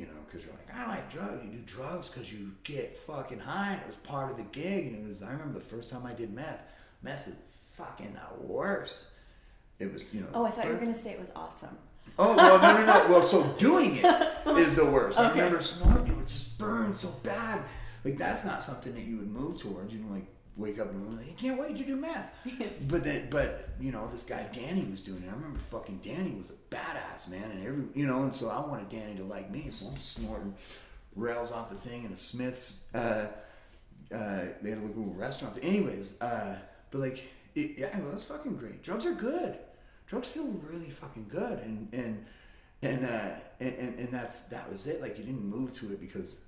you 0.01 0.07
know, 0.07 0.13
because 0.27 0.45
you're 0.45 0.55
like, 0.55 0.75
I 0.75 0.89
like 0.89 1.11
drugs. 1.11 1.45
You 1.45 1.51
do 1.51 1.63
drugs 1.67 2.09
because 2.09 2.33
you 2.33 2.53
get 2.65 2.97
fucking 2.97 3.41
high. 3.41 3.73
And 3.73 3.81
it 3.83 3.87
was 3.87 3.97
part 3.97 4.31
of 4.31 4.39
the 4.39 4.45
gig. 4.45 4.87
And 4.87 4.97
it 4.97 5.07
was, 5.07 5.23
I 5.23 5.31
remember 5.31 5.59
the 5.59 5.65
first 5.65 5.93
time 5.93 6.07
I 6.07 6.15
did 6.15 6.33
meth. 6.33 6.61
Meth 7.03 7.29
is 7.29 7.37
fucking 7.77 8.15
the 8.15 8.43
worst. 8.43 9.05
It 9.79 9.93
was, 9.93 10.05
you 10.13 10.21
know. 10.21 10.29
Oh, 10.33 10.47
I 10.47 10.51
thought 10.51 10.65
you 10.65 10.73
were 10.73 10.79
gonna 10.79 10.95
say 10.95 11.11
it 11.11 11.21
was 11.21 11.33
awesome. 11.37 11.77
Oh, 12.19 12.35
well, 12.35 12.59
no, 12.61 12.79
no, 12.79 12.87
no. 12.87 13.09
Well, 13.09 13.23
so 13.23 13.47
doing 13.59 13.97
it 13.97 14.47
is 14.59 14.75
the 14.75 14.85
worst. 14.85 15.19
I 15.19 15.31
remember 15.31 15.61
snorting. 15.61 16.09
It 16.09 16.17
would 16.17 16.29
just 16.29 16.59
burn 16.59 16.93
so 16.93 17.11
bad. 17.23 17.63
Like, 18.05 18.17
that's 18.17 18.45
not 18.45 18.63
something 18.63 18.95
that 18.95 19.05
you 19.05 19.19
would 19.19 19.31
move 19.31 19.59
towards. 19.59 19.93
You 19.93 20.01
know, 20.01 20.13
like, 20.13 20.27
wake 20.61 20.79
up 20.79 20.91
and 20.91 21.17
like, 21.17 21.27
you 21.27 21.35
can't 21.35 21.61
wait 21.61 21.77
to 21.77 21.85
do 21.85 21.97
meth. 21.97 22.33
but 22.89 23.03
then, 23.03 23.29
but, 23.31 23.71
you 23.81 23.91
know, 23.91 24.09
this 24.09 24.23
guy 24.23 24.47
Danny 24.53 24.85
was 24.85 25.01
doing 25.01 25.23
it. 25.23 25.29
I 25.29 25.33
remember 25.33 25.59
fucking 25.59 26.01
Danny 26.05 26.33
was 26.33 26.51
a 26.51 26.75
badass, 26.75 27.29
man. 27.29 27.51
And 27.51 27.67
every, 27.67 27.85
you 27.95 28.07
know, 28.07 28.23
and 28.23 28.35
so 28.35 28.49
I 28.49 28.61
wanted 28.61 28.89
Danny 28.89 29.17
to 29.17 29.25
like 29.25 29.51
me. 29.51 29.69
So 29.71 29.87
I'm 29.87 29.97
snorting 29.99 30.55
rails 31.17 31.51
off 31.51 31.71
the 31.71 31.77
thing 31.77 32.05
in 32.05 32.13
a 32.13 32.17
Smith's. 32.17 32.85
Uh, 32.95 33.27
uh, 34.13 34.45
they 34.63 34.71
had 34.71 34.79
a 34.79 34.83
little 34.83 35.15
restaurant. 35.15 35.59
Anyways, 35.63 36.21
uh, 36.21 36.57
but 36.91 37.01
like, 37.01 37.25
it, 37.55 37.79
yeah, 37.79 37.99
well, 38.01 38.13
was 38.13 38.25
fucking 38.25 38.57
great. 38.57 38.83
Drugs 38.83 39.07
are 39.07 39.15
good. 39.15 39.59
Drugs 40.07 40.29
feel 40.29 40.47
really 40.47 40.91
fucking 40.91 41.27
good, 41.29 41.61
and 41.61 41.89
and 41.93 42.25
and 42.83 43.05
uh, 43.05 43.31
and, 43.61 43.75
and, 43.75 43.99
and 44.01 44.09
that's 44.09 44.43
that 44.45 44.69
was 44.71 44.87
it. 44.87 45.01
Like 45.01 45.19
you 45.19 45.25
didn't 45.25 45.45
move 45.45 45.73
to 45.75 45.93
it 45.93 46.01
because 46.01 46.41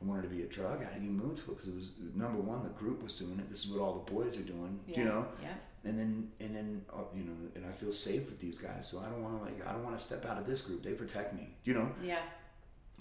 I 0.00 0.04
wanted 0.04 0.22
to 0.22 0.28
be 0.28 0.42
a 0.42 0.46
drug 0.46 0.82
addict. 0.82 1.02
You 1.02 1.10
moved 1.10 1.38
to 1.44 1.50
it 1.50 1.56
because 1.56 1.68
it 1.68 1.74
was 1.74 1.90
number 2.14 2.38
one. 2.40 2.62
The 2.62 2.70
group 2.70 3.02
was 3.02 3.14
doing 3.16 3.38
it. 3.40 3.50
This 3.50 3.64
is 3.64 3.70
what 3.70 3.80
all 3.80 3.94
the 3.94 4.12
boys 4.12 4.36
are 4.38 4.42
doing. 4.42 4.78
Yeah. 4.86 4.98
You 5.00 5.04
know. 5.06 5.26
Yeah. 5.42 5.54
And 5.84 5.98
then 5.98 6.30
and 6.40 6.54
then 6.54 6.84
uh, 6.92 6.98
you 7.14 7.24
know, 7.24 7.32
and 7.54 7.64
I 7.66 7.70
feel 7.70 7.92
safe 7.92 8.26
with 8.26 8.40
these 8.40 8.58
guys. 8.58 8.86
So 8.88 9.00
I 9.00 9.06
don't 9.08 9.22
want 9.22 9.38
to 9.38 9.44
like 9.44 9.66
I 9.66 9.72
don't 9.72 9.84
want 9.84 9.98
to 9.98 10.04
step 10.04 10.24
out 10.26 10.38
of 10.38 10.46
this 10.46 10.60
group. 10.60 10.82
They 10.82 10.92
protect 10.92 11.34
me. 11.34 11.48
You 11.64 11.74
know 11.74 11.90
Yeah. 12.02 12.20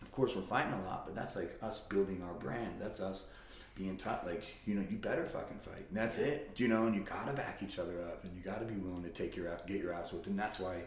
of 0.02 0.12
course 0.12 0.36
we're 0.36 0.42
fighting 0.42 0.74
a 0.74 0.82
lot, 0.86 1.06
but 1.06 1.14
that's 1.16 1.36
like 1.36 1.58
us 1.62 1.82
building 1.82 2.24
our 2.24 2.34
brand. 2.34 2.76
That's 2.80 3.00
us 3.00 3.28
being 3.76 3.96
taught 3.96 4.26
like, 4.26 4.44
you 4.66 4.74
know, 4.74 4.84
you 4.90 4.98
better 4.98 5.24
fucking 5.24 5.60
fight. 5.60 5.86
And 5.90 5.98
that's 5.98 6.18
it. 6.18 6.52
You 6.56 6.68
know, 6.68 6.88
and 6.88 6.96
you 6.96 7.02
gotta 7.02 7.34
back 7.34 7.62
each 7.62 7.78
other 7.78 8.02
up 8.02 8.24
and 8.24 8.36
you 8.36 8.42
gotta 8.42 8.66
be 8.66 8.74
willing 8.76 9.04
to 9.04 9.10
take 9.10 9.36
your 9.36 9.56
get 9.68 9.82
your 9.82 9.94
ass 9.94 10.12
whooped. 10.14 10.26
And 10.28 10.40
that's 10.40 10.58
why 10.60 10.82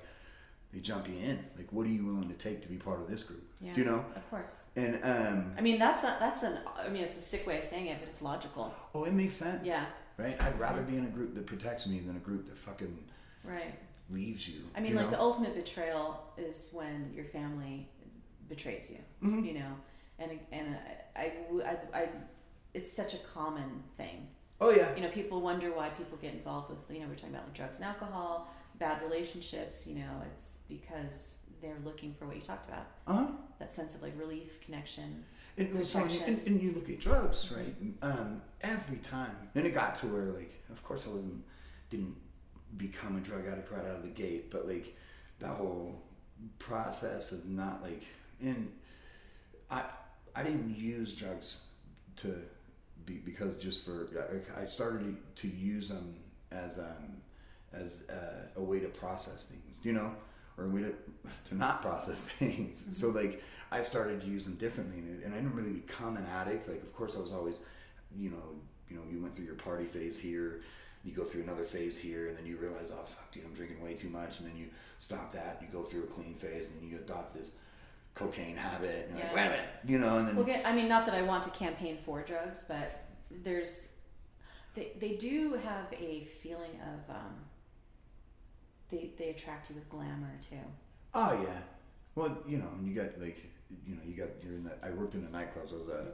they 0.73 0.81
jump 0.81 1.09
you 1.09 1.17
in. 1.17 1.39
Like 1.57 1.73
what 1.73 1.87
are 1.87 1.91
you 1.91 2.05
willing 2.07 2.29
to 2.29 2.35
take 2.35 2.63
to 2.63 2.69
be 2.69 2.77
part 2.77 3.01
of 3.01 3.09
this 3.09 3.23
group? 3.23 3.43
Yeah. 3.61 3.75
You 3.75 3.85
know? 3.85 4.05
Of 4.15 4.31
course. 4.31 4.67
And 4.77 5.01
um 5.03 5.53
I 5.59 5.61
mean, 5.61 5.79
that's 5.79 6.03
not, 6.03 6.19
that's 6.21 6.43
an. 6.43 6.59
I 6.79 6.89
mean, 6.89 7.03
it's 7.03 7.19
a 7.19 7.23
sick 7.23 7.47
way 7.47 7.59
of 7.59 7.65
saying 7.65 7.87
it, 7.87 7.99
but 8.01 8.09
it's 8.09 8.23
logical. 8.23 8.75
oh 8.95 9.05
it 9.05 9.13
makes 9.13 9.35
sense. 9.35 9.67
Yeah. 9.67 9.85
Right? 10.17 10.41
I'd 10.43 10.59
rather 10.61 10.83
be 10.83 10.97
in 10.97 11.05
a 11.07 11.09
group 11.09 11.35
that 11.35 11.47
protects 11.47 11.87
me 11.87 12.01
than 12.01 12.17
a 12.17 12.21
group 12.21 12.47
that 12.49 12.59
fucking 12.59 12.97
Right. 13.43 13.75
leaves 14.11 14.47
you. 14.49 14.61
I 14.77 14.81
mean, 14.81 14.93
you 14.93 14.97
like 14.99 15.07
know? 15.07 15.13
the 15.13 15.21
ultimate 15.21 15.55
betrayal 15.55 16.23
is 16.37 16.71
when 16.73 17.11
your 17.15 17.25
family 17.25 17.89
betrays 18.49 18.91
you. 18.91 18.99
Mhm. 19.29 19.47
You 19.47 19.55
know, 19.61 19.73
and 20.19 20.39
and 20.53 20.77
I, 21.17 21.21
I, 21.21 21.33
I, 21.65 22.01
I, 22.03 22.09
it's 22.75 22.93
such 22.93 23.15
a 23.15 23.19
common 23.35 23.83
thing. 23.97 24.29
Oh 24.61 24.71
yeah. 24.71 24.95
You 24.95 25.03
know, 25.03 25.09
people 25.09 25.41
wonder 25.41 25.73
why 25.73 25.89
people 25.91 26.19
get 26.19 26.35
involved 26.35 26.69
with. 26.71 26.79
You 26.91 27.01
know, 27.03 27.09
we're 27.09 27.15
talking 27.15 27.31
about 27.31 27.45
like 27.47 27.55
drugs 27.55 27.77
and 27.77 27.87
alcohol, 27.87 28.53
bad 28.79 29.03
relationships. 29.03 29.87
You 29.87 29.97
know, 30.01 30.23
it's 30.35 30.59
because 30.71 31.43
they're 31.61 31.77
looking 31.85 32.15
for 32.15 32.25
what 32.25 32.37
you 32.37 32.43
talked 32.43 32.67
about. 32.69 32.87
Uh-huh. 33.07 33.27
That 33.59 33.75
sense 33.75 33.95
of 33.95 34.03
like 34.03 34.19
relief, 34.19 34.61
connection. 34.63 35.25
And, 35.59 35.77
it 35.77 35.87
so- 35.87 36.05
and, 36.05 36.41
and 36.47 36.63
you 36.63 36.73
look 36.73 36.89
at 36.89 37.01
drugs, 37.01 37.51
right? 37.55 37.75
Um, 38.01 38.41
every 38.63 38.97
time, 38.99 39.37
and 39.55 39.67
it 39.67 39.75
got 39.75 39.97
to 39.97 40.07
where, 40.07 40.27
like, 40.33 40.63
of 40.71 40.83
course, 40.83 41.05
I 41.07 41.11
wasn't, 41.11 41.45
didn't 41.91 42.17
become 42.79 43.17
a 43.17 43.21
drug 43.21 43.47
addict 43.47 43.71
right 43.71 43.85
out 43.85 43.97
of 43.97 44.03
the 44.03 44.09
gate, 44.09 44.51
but 44.51 44.67
like, 44.67 44.97
that 45.41 45.49
whole 45.51 46.01
process 46.59 47.33
of 47.33 47.47
not 47.47 47.83
like 47.83 48.07
and 48.41 48.71
I 49.71 49.83
I 50.35 50.43
didn't 50.43 50.75
use 50.77 51.15
drugs 51.15 51.65
to 52.17 52.35
be 53.05 53.15
because 53.15 53.57
just 53.57 53.85
for 53.85 54.09
I 54.59 54.65
started 54.65 55.17
to 55.37 55.49
use 55.49 55.89
them 55.89 56.15
as 56.51 56.79
um 56.79 57.17
as 57.73 58.05
a, 58.09 58.59
a 58.59 58.63
way 58.63 58.81
to 58.81 58.89
process 58.89 59.45
things, 59.45 59.79
you 59.83 59.93
know, 59.93 60.15
or 60.57 60.65
a 60.65 60.69
way 60.69 60.83
to 60.83 60.95
to 61.49 61.55
not 61.55 61.83
process 61.83 62.25
things. 62.39 62.87
So 62.91 63.09
like 63.09 63.43
I 63.73 63.83
started 63.83 64.21
to 64.21 64.27
use 64.27 64.45
them 64.45 64.55
differently, 64.55 64.99
and, 64.99 65.23
and 65.23 65.35
I 65.35 65.39
didn't 65.39 65.55
really 65.55 65.73
become 65.73 66.17
an 66.17 66.27
addict. 66.27 66.69
Like 66.69 66.83
of 66.83 66.95
course 66.95 67.17
I 67.17 67.21
was 67.21 67.33
always, 67.33 67.61
you 68.17 68.31
know, 68.31 68.57
you 68.89 68.97
know, 68.97 69.03
you 69.11 69.21
went 69.21 69.35
through 69.35 69.47
your 69.47 69.55
party 69.55 69.85
phase 69.85 70.19
here, 70.19 70.63
you 71.05 71.13
go 71.13 71.25
through 71.25 71.43
another 71.43 71.65
phase 71.65 71.97
here, 71.97 72.29
and 72.29 72.37
then 72.37 72.47
you 72.47 72.57
realize, 72.57 72.91
oh 72.93 73.05
fuck, 73.05 73.31
dude, 73.33 73.45
I'm 73.45 73.55
drinking 73.55 73.83
way 73.83 73.95
too 73.95 74.09
much, 74.09 74.41
and 74.41 74.49
then 74.49 74.57
you 74.57 74.67
stop 74.99 75.33
that, 75.33 75.63
you 75.63 75.69
go 75.73 75.85
through 75.85 76.05
a 76.05 76.07
clean 76.09 76.35
phase, 76.35 76.71
and 76.71 76.91
you 76.91 76.97
adopt 76.97 77.35
this 77.35 77.55
cocaine 78.15 78.57
habit, 78.57 79.07
and 79.09 79.19
you're 79.19 79.27
like, 79.29 79.37
wait 79.37 79.47
a 79.47 79.51
minute, 79.51 79.69
you 79.87 79.99
know, 79.99 80.19
and 80.19 80.29
then 80.29 80.37
Well, 80.37 80.61
I 80.65 80.75
mean, 80.75 80.89
not 80.89 81.07
that 81.07 81.15
I 81.15 81.23
want 81.23 81.45
to 81.45 81.51
campaign 81.51 81.99
for 82.05 82.23
drugs, 82.23 82.65
but 82.67 83.05
there's 83.31 83.93
they 84.75 84.93
they 84.99 85.15
do 85.15 85.55
have 85.55 85.93
a 85.93 86.25
feeling 86.43 86.79
of 86.83 87.15
um, 87.15 87.35
they 88.91 89.11
they 89.19 89.31
attract 89.31 89.71
you 89.71 89.77
with 89.77 89.89
glamour 89.89 90.33
too. 90.49 90.57
Oh 91.15 91.33
yeah. 91.43 91.59
Well, 92.15 92.37
you 92.47 92.59
know, 92.59 92.69
you 92.83 92.95
got 92.95 93.21
like, 93.21 93.39
you 93.87 93.95
know, 93.95 94.01
you 94.07 94.15
got 94.17 94.29
you're 94.43 94.55
in 94.55 94.65
that. 94.65 94.79
I 94.83 94.91
worked 94.91 95.15
in 95.15 95.25
the 95.25 95.31
nightclubs. 95.31 95.73
I 95.73 95.77
was 95.79 95.89
a, 95.89 96.07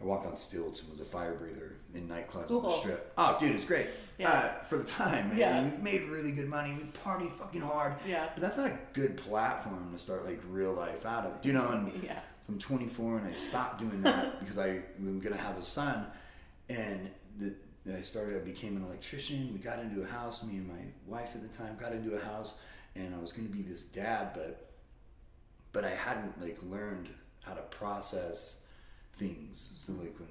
I 0.00 0.04
walked 0.04 0.26
on 0.26 0.36
stilts 0.36 0.80
and 0.82 0.90
was 0.90 1.00
a 1.00 1.04
fire 1.04 1.34
breather 1.34 1.76
in 1.94 2.08
nightclubs 2.08 2.50
on 2.50 2.62
the 2.62 2.70
strip. 2.72 3.12
Oh, 3.18 3.36
dude, 3.40 3.54
it's 3.56 3.64
great. 3.64 3.88
Yeah. 4.18 4.30
Uh, 4.30 4.62
for 4.62 4.78
the 4.78 4.84
time, 4.84 5.30
man. 5.30 5.38
Yeah. 5.38 5.62
We 5.64 5.76
made 5.82 6.02
really 6.08 6.32
good 6.32 6.48
money. 6.48 6.72
We 6.74 6.84
partied 7.02 7.32
fucking 7.32 7.60
hard. 7.60 7.94
Yeah. 8.06 8.28
But 8.34 8.40
that's 8.42 8.56
not 8.56 8.66
a 8.68 8.78
good 8.92 9.16
platform 9.16 9.90
to 9.92 9.98
start 9.98 10.24
like 10.24 10.40
real 10.48 10.72
life 10.72 11.04
out 11.04 11.26
of. 11.26 11.40
Do 11.42 11.48
you 11.48 11.54
know? 11.54 11.68
And 11.68 12.02
Yeah. 12.02 12.20
so 12.40 12.52
I'm 12.52 12.58
24 12.58 13.18
and 13.18 13.28
I 13.28 13.34
stopped 13.34 13.78
doing 13.80 14.00
that 14.02 14.38
because 14.40 14.58
I, 14.58 14.66
I 14.68 14.82
am 15.00 15.18
gonna 15.20 15.36
have 15.36 15.58
a 15.58 15.62
son, 15.64 16.06
and 16.68 17.10
the, 17.38 17.52
I 17.94 18.02
started. 18.02 18.36
I 18.36 18.44
became 18.44 18.76
an 18.76 18.84
electrician. 18.84 19.50
We 19.52 19.58
got 19.58 19.78
into 19.78 20.02
a 20.02 20.06
house. 20.06 20.42
Me 20.42 20.56
and 20.56 20.68
my 20.68 20.84
wife 21.06 21.30
at 21.34 21.42
the 21.42 21.56
time 21.56 21.76
got 21.78 21.92
into 21.92 22.16
a 22.16 22.20
house, 22.20 22.54
and 22.94 23.14
I 23.14 23.18
was 23.18 23.32
gonna 23.32 23.48
be 23.48 23.62
this 23.62 23.82
dad, 23.82 24.30
but 24.34 24.70
but 25.72 25.84
I 25.84 25.90
hadn't 25.90 26.40
like 26.40 26.58
learned 26.68 27.08
how 27.42 27.54
to 27.54 27.62
process 27.62 28.60
things. 29.14 29.72
So 29.76 29.92
like 29.92 30.18
when 30.18 30.28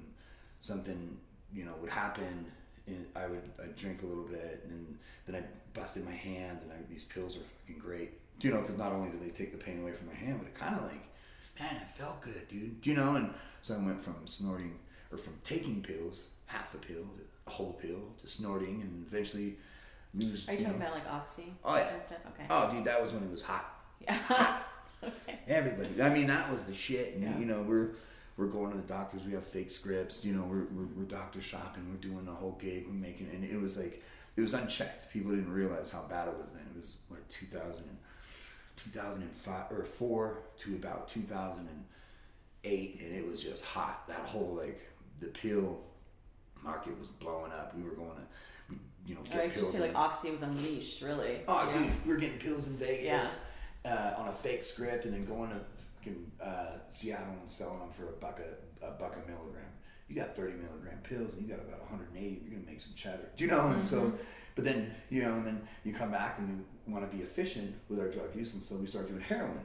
something 0.60 1.16
you 1.52 1.64
know 1.64 1.74
would 1.80 1.90
happen, 1.90 2.46
and 2.86 3.06
I 3.14 3.26
would 3.26 3.50
I 3.62 3.66
drink 3.76 4.02
a 4.02 4.06
little 4.06 4.24
bit, 4.24 4.66
and 4.68 4.98
then 5.26 5.42
I 5.42 5.78
busted 5.78 6.04
my 6.04 6.12
hand, 6.12 6.58
and 6.62 6.72
I, 6.72 6.76
these 6.90 7.04
pills 7.04 7.36
are 7.36 7.40
fucking 7.40 7.78
great. 7.78 8.12
You 8.40 8.50
know? 8.50 8.60
Because 8.60 8.76
not 8.76 8.92
only 8.92 9.10
do 9.10 9.18
they 9.18 9.30
take 9.30 9.52
the 9.52 9.58
pain 9.58 9.80
away 9.80 9.92
from 9.92 10.08
my 10.08 10.14
hand, 10.14 10.40
but 10.40 10.48
it 10.48 10.54
kind 10.54 10.76
of 10.76 10.82
like, 10.82 11.08
man, 11.58 11.76
it 11.76 11.88
felt 11.88 12.20
good, 12.20 12.46
dude. 12.48 12.80
Do 12.82 12.90
you 12.90 12.96
know? 12.96 13.16
And 13.16 13.32
so 13.62 13.74
I 13.74 13.78
went 13.78 14.02
from 14.02 14.26
snorting 14.26 14.78
or 15.10 15.18
from 15.18 15.34
taking 15.44 15.82
pills, 15.82 16.28
half 16.46 16.74
a 16.74 16.78
pill, 16.78 17.02
to 17.02 17.22
a 17.46 17.50
whole 17.50 17.72
pill, 17.74 18.00
to 18.20 18.26
snorting, 18.28 18.82
and 18.82 19.06
eventually 19.06 19.56
lose. 20.14 20.48
Are 20.48 20.52
you 20.52 20.58
talking 20.58 20.78
know- 20.78 20.86
about 20.86 20.94
like 20.96 21.10
oxy 21.10 21.52
Oh, 21.64 21.76
yeah. 21.76 21.94
and 21.94 22.02
stuff? 22.02 22.18
Okay. 22.34 22.46
Oh, 22.50 22.70
dude, 22.70 22.84
that 22.84 23.02
was 23.02 23.12
when 23.12 23.22
it 23.22 23.30
was 23.30 23.42
hot. 23.42 23.72
Yeah. 24.00 24.18
okay. 25.04 25.38
Everybody. 25.48 26.02
I 26.02 26.08
mean, 26.10 26.26
that 26.26 26.50
was 26.50 26.64
the 26.64 26.74
shit. 26.74 27.14
And, 27.14 27.22
Yeah. 27.22 27.38
You 27.38 27.46
know, 27.46 27.62
we're 27.62 27.90
we're 28.36 28.48
going 28.48 28.70
to 28.70 28.76
the 28.76 28.82
doctors. 28.82 29.24
We 29.24 29.32
have 29.32 29.46
fake 29.46 29.70
scripts. 29.70 30.22
You 30.24 30.34
know, 30.34 30.42
we're, 30.42 30.64
we're, 30.64 30.86
we're 30.94 31.04
doctor 31.04 31.40
shopping. 31.40 31.88
We're 31.90 31.96
doing 32.10 32.26
the 32.26 32.32
whole 32.32 32.58
gig. 32.60 32.84
We're 32.86 32.92
making, 32.92 33.30
and 33.32 33.42
it 33.44 33.58
was 33.60 33.76
like 33.78 34.02
it 34.36 34.40
was 34.42 34.52
unchecked. 34.54 35.10
People 35.12 35.30
didn't 35.30 35.52
realize 35.52 35.90
how 35.90 36.02
bad 36.02 36.28
it 36.28 36.34
was 36.36 36.50
then. 36.52 36.62
It 36.74 36.76
was 36.76 36.94
what 37.08 37.26
2000 37.30 37.84
and, 37.84 37.96
2005 38.92 39.72
or 39.72 39.84
four 39.84 40.42
to 40.58 40.74
about 40.74 41.08
2008, 41.08 43.00
and 43.02 43.14
it 43.14 43.26
was 43.26 43.42
just 43.42 43.64
hot. 43.64 44.06
That 44.08 44.20
whole 44.20 44.54
like 44.60 44.80
the 45.20 45.26
pill 45.28 45.80
market 46.66 46.98
was 46.98 47.08
blowing 47.08 47.52
up. 47.52 47.74
We 47.76 47.82
were 47.82 47.94
going 47.94 48.16
to, 48.16 48.22
we, 48.68 48.76
you 49.06 49.14
know, 49.14 49.20
Or 49.22 49.24
get 49.24 49.36
I 49.40 49.44
should 49.48 49.54
pills. 49.54 49.72
say 49.72 49.80
like 49.80 49.94
oxy 49.94 50.30
was 50.30 50.42
unleashed, 50.42 51.00
really. 51.02 51.40
Oh, 51.48 51.64
know? 51.66 51.78
dude, 51.78 51.92
we 52.06 52.12
were 52.12 52.18
getting 52.18 52.38
pills 52.38 52.66
in 52.66 52.74
Vegas 52.76 53.38
uh, 53.84 54.14
on 54.18 54.28
a 54.28 54.32
fake 54.32 54.62
script, 54.62 55.04
and 55.04 55.14
then 55.14 55.24
going 55.24 55.50
to 55.50 55.60
fucking 55.98 56.30
uh, 56.42 56.66
Seattle 56.90 57.34
and 57.40 57.48
selling 57.50 57.78
them 57.78 57.90
for 57.92 58.08
a 58.08 58.12
buck 58.12 58.40
a, 58.40 58.86
a 58.86 58.90
buck 58.92 59.14
a 59.16 59.30
milligram. 59.30 59.62
You 60.08 60.14
got 60.16 60.36
thirty 60.36 60.52
milligram 60.54 60.98
pills, 61.02 61.32
and 61.34 61.42
you 61.42 61.48
got 61.48 61.64
about 61.64 61.80
180. 61.80 62.40
You're 62.44 62.54
gonna 62.58 62.70
make 62.70 62.80
some 62.80 62.92
cheddar. 62.94 63.28
Do 63.36 63.44
you 63.44 63.50
know? 63.50 63.68
And 63.68 63.84
so, 63.86 64.02
Mm-hmm. 64.02 64.16
but 64.54 64.64
then 64.64 64.94
you 65.10 65.22
know, 65.22 65.34
and 65.34 65.44
then 65.46 65.60
you 65.84 65.92
come 65.92 66.10
back 66.12 66.38
and 66.38 66.64
you 66.86 66.92
want 66.94 67.10
to 67.10 67.16
be 67.16 67.22
efficient 67.24 67.74
with 67.88 67.98
our 67.98 68.08
drug 68.08 68.34
use, 68.36 68.54
and 68.54 68.62
so 68.62 68.76
we 68.76 68.86
start 68.86 69.08
doing 69.08 69.20
heroin. 69.20 69.58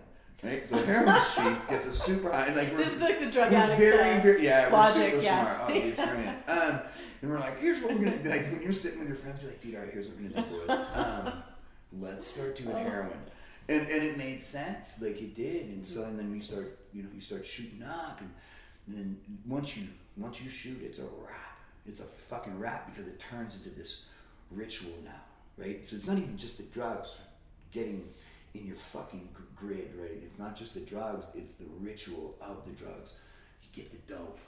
Right, 0.43 0.67
so 0.67 0.77
heroin's 0.83 1.35
cheap, 1.35 1.69
gets 1.69 1.85
a 1.85 1.93
super 1.93 2.31
high, 2.31 2.47
and 2.47 2.55
like 2.55 2.71
we're, 2.71 2.79
This 2.79 2.93
is 2.93 3.01
like 3.01 3.19
the 3.19 3.29
drug 3.29 3.51
we're 3.51 3.75
very, 3.77 4.21
very, 4.21 4.43
yeah, 4.43 4.73
we're 4.73 4.91
super 4.91 5.23
yeah. 5.23 5.55
smart. 5.55 5.69
Oh, 5.69 5.73
it's 5.73 5.95
brilliant. 5.97 6.37
Um, 6.47 6.79
and 7.21 7.31
we're 7.31 7.39
like, 7.39 7.59
here's 7.59 7.79
what 7.81 7.93
we're 7.93 8.05
gonna 8.05 8.23
do. 8.23 8.29
Like 8.29 8.51
when 8.51 8.61
you're 8.63 8.73
sitting 8.73 8.99
with 8.99 9.07
your 9.07 9.17
friends, 9.17 9.39
you're 9.41 9.51
like, 9.51 9.61
dude, 9.61 9.75
all 9.75 9.81
right, 9.81 9.93
here's 9.93 10.07
what 10.07 10.19
we're 10.19 10.29
gonna 10.29 10.47
do, 10.47 10.67
boys. 10.67 10.79
Um, 10.95 11.43
let's 11.99 12.27
start 12.27 12.55
doing 12.55 12.75
heroin. 12.75 13.19
And, 13.69 13.87
and 13.87 14.03
it 14.03 14.17
made 14.17 14.41
sense, 14.41 14.99
like 14.99 15.21
it 15.21 15.35
did. 15.35 15.67
And 15.67 15.85
so, 15.85 16.05
and 16.05 16.17
then 16.17 16.31
we 16.31 16.39
start, 16.39 16.79
you 16.91 17.03
know, 17.03 17.09
you 17.13 17.21
start 17.21 17.45
shooting 17.45 17.83
up, 17.83 18.19
and 18.19 18.31
then 18.87 19.17
once 19.45 19.77
you 19.77 19.87
once 20.17 20.41
you 20.41 20.49
shoot, 20.49 20.81
it's 20.83 20.97
a 20.97 21.03
wrap. 21.03 21.59
It's 21.87 21.99
a 21.99 22.05
fucking 22.05 22.59
wrap 22.59 22.91
because 22.91 23.07
it 23.07 23.19
turns 23.19 23.55
into 23.55 23.69
this 23.69 24.05
ritual 24.49 24.93
now, 25.05 25.21
right? 25.57 25.85
So 25.85 25.95
it's 25.95 26.07
not 26.07 26.17
even 26.17 26.35
just 26.37 26.57
the 26.57 26.63
drugs 26.63 27.15
getting 27.71 28.09
in 28.53 28.65
your 28.65 28.75
fucking 28.75 29.29
grid, 29.55 29.91
right? 29.97 30.11
It's 30.23 30.39
not 30.39 30.55
just 30.55 30.73
the 30.73 30.79
drugs; 30.81 31.27
it's 31.35 31.55
the 31.55 31.65
ritual 31.79 32.35
of 32.41 32.65
the 32.65 32.71
drugs. 32.71 33.13
You 33.63 33.69
get 33.71 33.91
the 33.91 34.13
dope, 34.13 34.39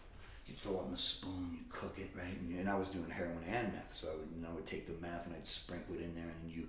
you 0.47 0.55
throw 0.61 0.77
on 0.79 0.91
the 0.91 0.97
spoon, 0.97 1.49
you 1.53 1.65
cook 1.69 1.95
it, 1.97 2.09
right? 2.15 2.37
And, 2.39 2.59
and 2.59 2.69
I 2.69 2.75
was 2.75 2.89
doing 2.89 3.09
heroin 3.09 3.43
and 3.47 3.73
meth, 3.73 3.93
so 3.93 4.07
I 4.09 4.15
would, 4.15 4.29
and 4.35 4.45
I 4.45 4.51
would 4.51 4.65
take 4.65 4.87
the 4.87 5.01
meth 5.01 5.25
and 5.25 5.35
I'd 5.35 5.47
sprinkle 5.47 5.95
it 5.95 6.01
in 6.01 6.15
there, 6.15 6.31
and 6.41 6.51
you 6.51 6.67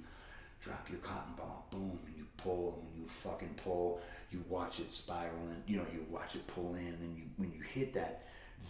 drop 0.60 0.88
your 0.88 1.00
cotton 1.00 1.34
ball, 1.36 1.66
boom, 1.70 1.98
and 2.06 2.16
you 2.16 2.24
pull, 2.36 2.74
and 2.74 2.88
when 2.88 3.02
you 3.02 3.08
fucking 3.08 3.54
pull, 3.62 4.00
you 4.30 4.44
watch 4.48 4.80
it 4.80 4.92
spiral, 4.92 5.48
and 5.50 5.62
you 5.66 5.76
know 5.76 5.86
you 5.92 6.06
watch 6.10 6.34
it 6.34 6.46
pull 6.46 6.74
in, 6.74 6.86
and 6.86 7.00
then 7.00 7.14
you 7.16 7.24
when 7.36 7.52
you 7.52 7.60
hit 7.60 7.92
that 7.94 8.22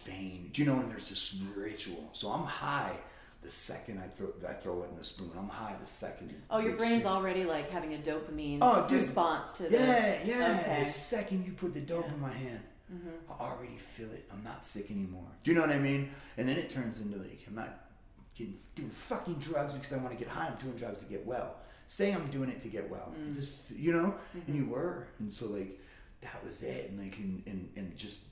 vein, 0.04 0.50
do 0.52 0.62
you 0.62 0.66
know? 0.66 0.80
And 0.80 0.90
there's 0.90 1.08
this 1.08 1.36
ritual. 1.54 2.08
So 2.12 2.30
I'm 2.30 2.44
high 2.44 2.96
the 3.44 3.50
second 3.50 3.98
I 4.00 4.08
throw 4.08 4.28
I 4.48 4.54
throw 4.54 4.82
it 4.82 4.90
in 4.90 4.96
the 4.96 5.04
spoon. 5.04 5.30
I'm 5.38 5.48
high 5.48 5.76
the 5.78 5.86
second. 5.86 6.34
Oh, 6.50 6.58
your 6.58 6.76
brain's 6.76 7.02
stream. 7.02 7.14
already 7.14 7.44
like 7.44 7.70
having 7.70 7.92
a 7.94 7.98
dopamine 7.98 8.58
Oh, 8.62 8.86
response 8.90 9.52
to 9.58 9.64
the. 9.64 9.70
Yeah, 9.72 10.18
yeah. 10.24 10.60
Okay. 10.62 10.78
The 10.80 10.90
second 10.90 11.44
you 11.46 11.52
put 11.52 11.74
the 11.74 11.80
dope 11.80 12.06
Yeah. 12.06 12.14
in 12.14 12.20
my 12.20 12.32
hand, 12.32 12.60
Mhm. 12.92 13.12
I 13.30 13.32
already 13.42 13.76
feel 13.76 14.10
it. 14.12 14.28
I'm 14.32 14.42
not 14.42 14.64
sick 14.64 14.90
anymore. 14.90 15.28
Do 15.42 15.50
you 15.50 15.54
know 15.56 15.60
what 15.60 15.70
I 15.70 15.78
mean? 15.78 16.10
And 16.38 16.48
then 16.48 16.56
it 16.56 16.70
turns 16.70 17.00
into 17.00 17.18
like 17.18 17.44
I'm 17.46 17.54
not 17.54 17.86
getting 18.34 18.58
doing 18.74 18.90
fucking 18.90 19.34
drugs 19.34 19.72
because 19.74 19.92
I 19.92 19.98
want 19.98 20.10
to 20.10 20.18
get 20.18 20.28
high. 20.28 20.46
I'm 20.48 20.56
doing 20.56 20.74
drugs 20.76 20.98
to 21.00 21.04
get 21.04 21.24
well. 21.26 21.56
Say 21.86 22.12
I'm 22.12 22.30
doing 22.30 22.48
it 22.48 22.60
to 22.60 22.68
get 22.68 22.88
well. 22.90 23.12
Mm. 23.18 23.34
Just 23.34 23.70
you 23.70 23.92
know, 23.92 24.14
and 24.32 24.42
Mm-hmm. 24.44 24.54
you 24.56 24.64
were, 24.70 25.06
and 25.18 25.30
so 25.32 25.46
like 25.48 25.78
that 26.22 26.42
was 26.44 26.62
it, 26.62 26.88
and 26.90 26.98
like 26.98 27.18
and 27.18 27.42
and, 27.46 27.68
and 27.76 27.94
just 27.96 28.24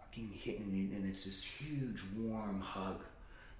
fucking 0.00 0.30
hitting 0.32 0.90
and 0.94 1.06
it's 1.06 1.24
this 1.26 1.44
huge 1.44 2.02
warm 2.16 2.60
hug. 2.62 3.02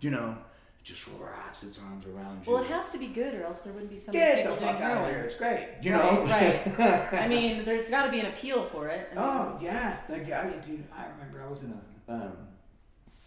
You 0.01 0.11
know? 0.11 0.38
Just 0.83 1.07
wraps 1.19 1.62
its 1.62 1.79
arms 1.79 2.07
around 2.07 2.45
you. 2.47 2.53
Well, 2.55 2.62
it 2.62 2.69
has 2.69 2.90
to 2.90 2.99
be 2.99 3.09
good, 3.09 3.35
or 3.35 3.45
else 3.45 3.61
there 3.61 3.73
wouldn't 3.73 3.90
be 3.90 3.99
so 3.99 4.12
many 4.12 4.25
Get 4.25 4.37
people 4.38 4.55
the 4.55 4.61
doing 4.61 4.73
fuck 4.73 4.83
out 4.83 4.97
of 5.05 5.11
here! 5.11 5.19
It's 5.21 5.35
great. 5.35 5.69
You 5.83 5.93
Right, 5.93 6.66
know, 6.79 6.85
right. 6.85 7.12
I 7.21 7.29
mean, 7.29 7.64
there's 7.66 7.90
got 7.90 8.07
to 8.07 8.11
be 8.11 8.21
an 8.21 8.27
appeal 8.27 8.64
for 8.64 8.88
it. 8.88 9.09
I 9.12 9.14
mean, 9.14 9.25
Oh 9.25 9.59
yeah, 9.61 9.99
like 10.09 10.31
I 10.33 10.49
dude, 10.66 10.85
I 10.97 11.07
remember 11.12 11.43
I 11.45 11.49
was 11.49 11.62
in 11.62 11.79
a 12.09 12.12
um. 12.12 12.33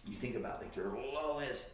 You 0.06 0.14
think 0.14 0.34
about 0.36 0.60
like 0.60 0.74
your 0.76 0.88
lowest 1.14 1.70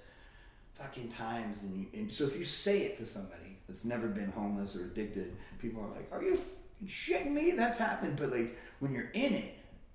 fucking 0.74 1.08
times, 1.08 1.62
and 1.62 1.74
you, 1.80 1.86
and 1.94 2.12
so 2.12 2.24
if 2.24 2.36
you 2.36 2.44
say 2.44 2.82
it 2.82 2.96
to 2.96 3.06
somebody 3.06 3.58
that's 3.66 3.84
never 3.84 4.06
been 4.06 4.30
homeless 4.30 4.76
or 4.76 4.84
addicted, 4.84 5.34
people 5.58 5.82
are 5.82 5.88
like, 5.88 6.08
"Are 6.12 6.22
you 6.22 6.36
fucking 6.36 6.88
shitting 6.88 7.30
me? 7.32 7.52
That's 7.52 7.78
happened." 7.78 8.16
But 8.16 8.30
like 8.32 8.58
when 8.80 8.92
you're 8.92 9.10
in 9.14 9.32
it, 9.32 9.54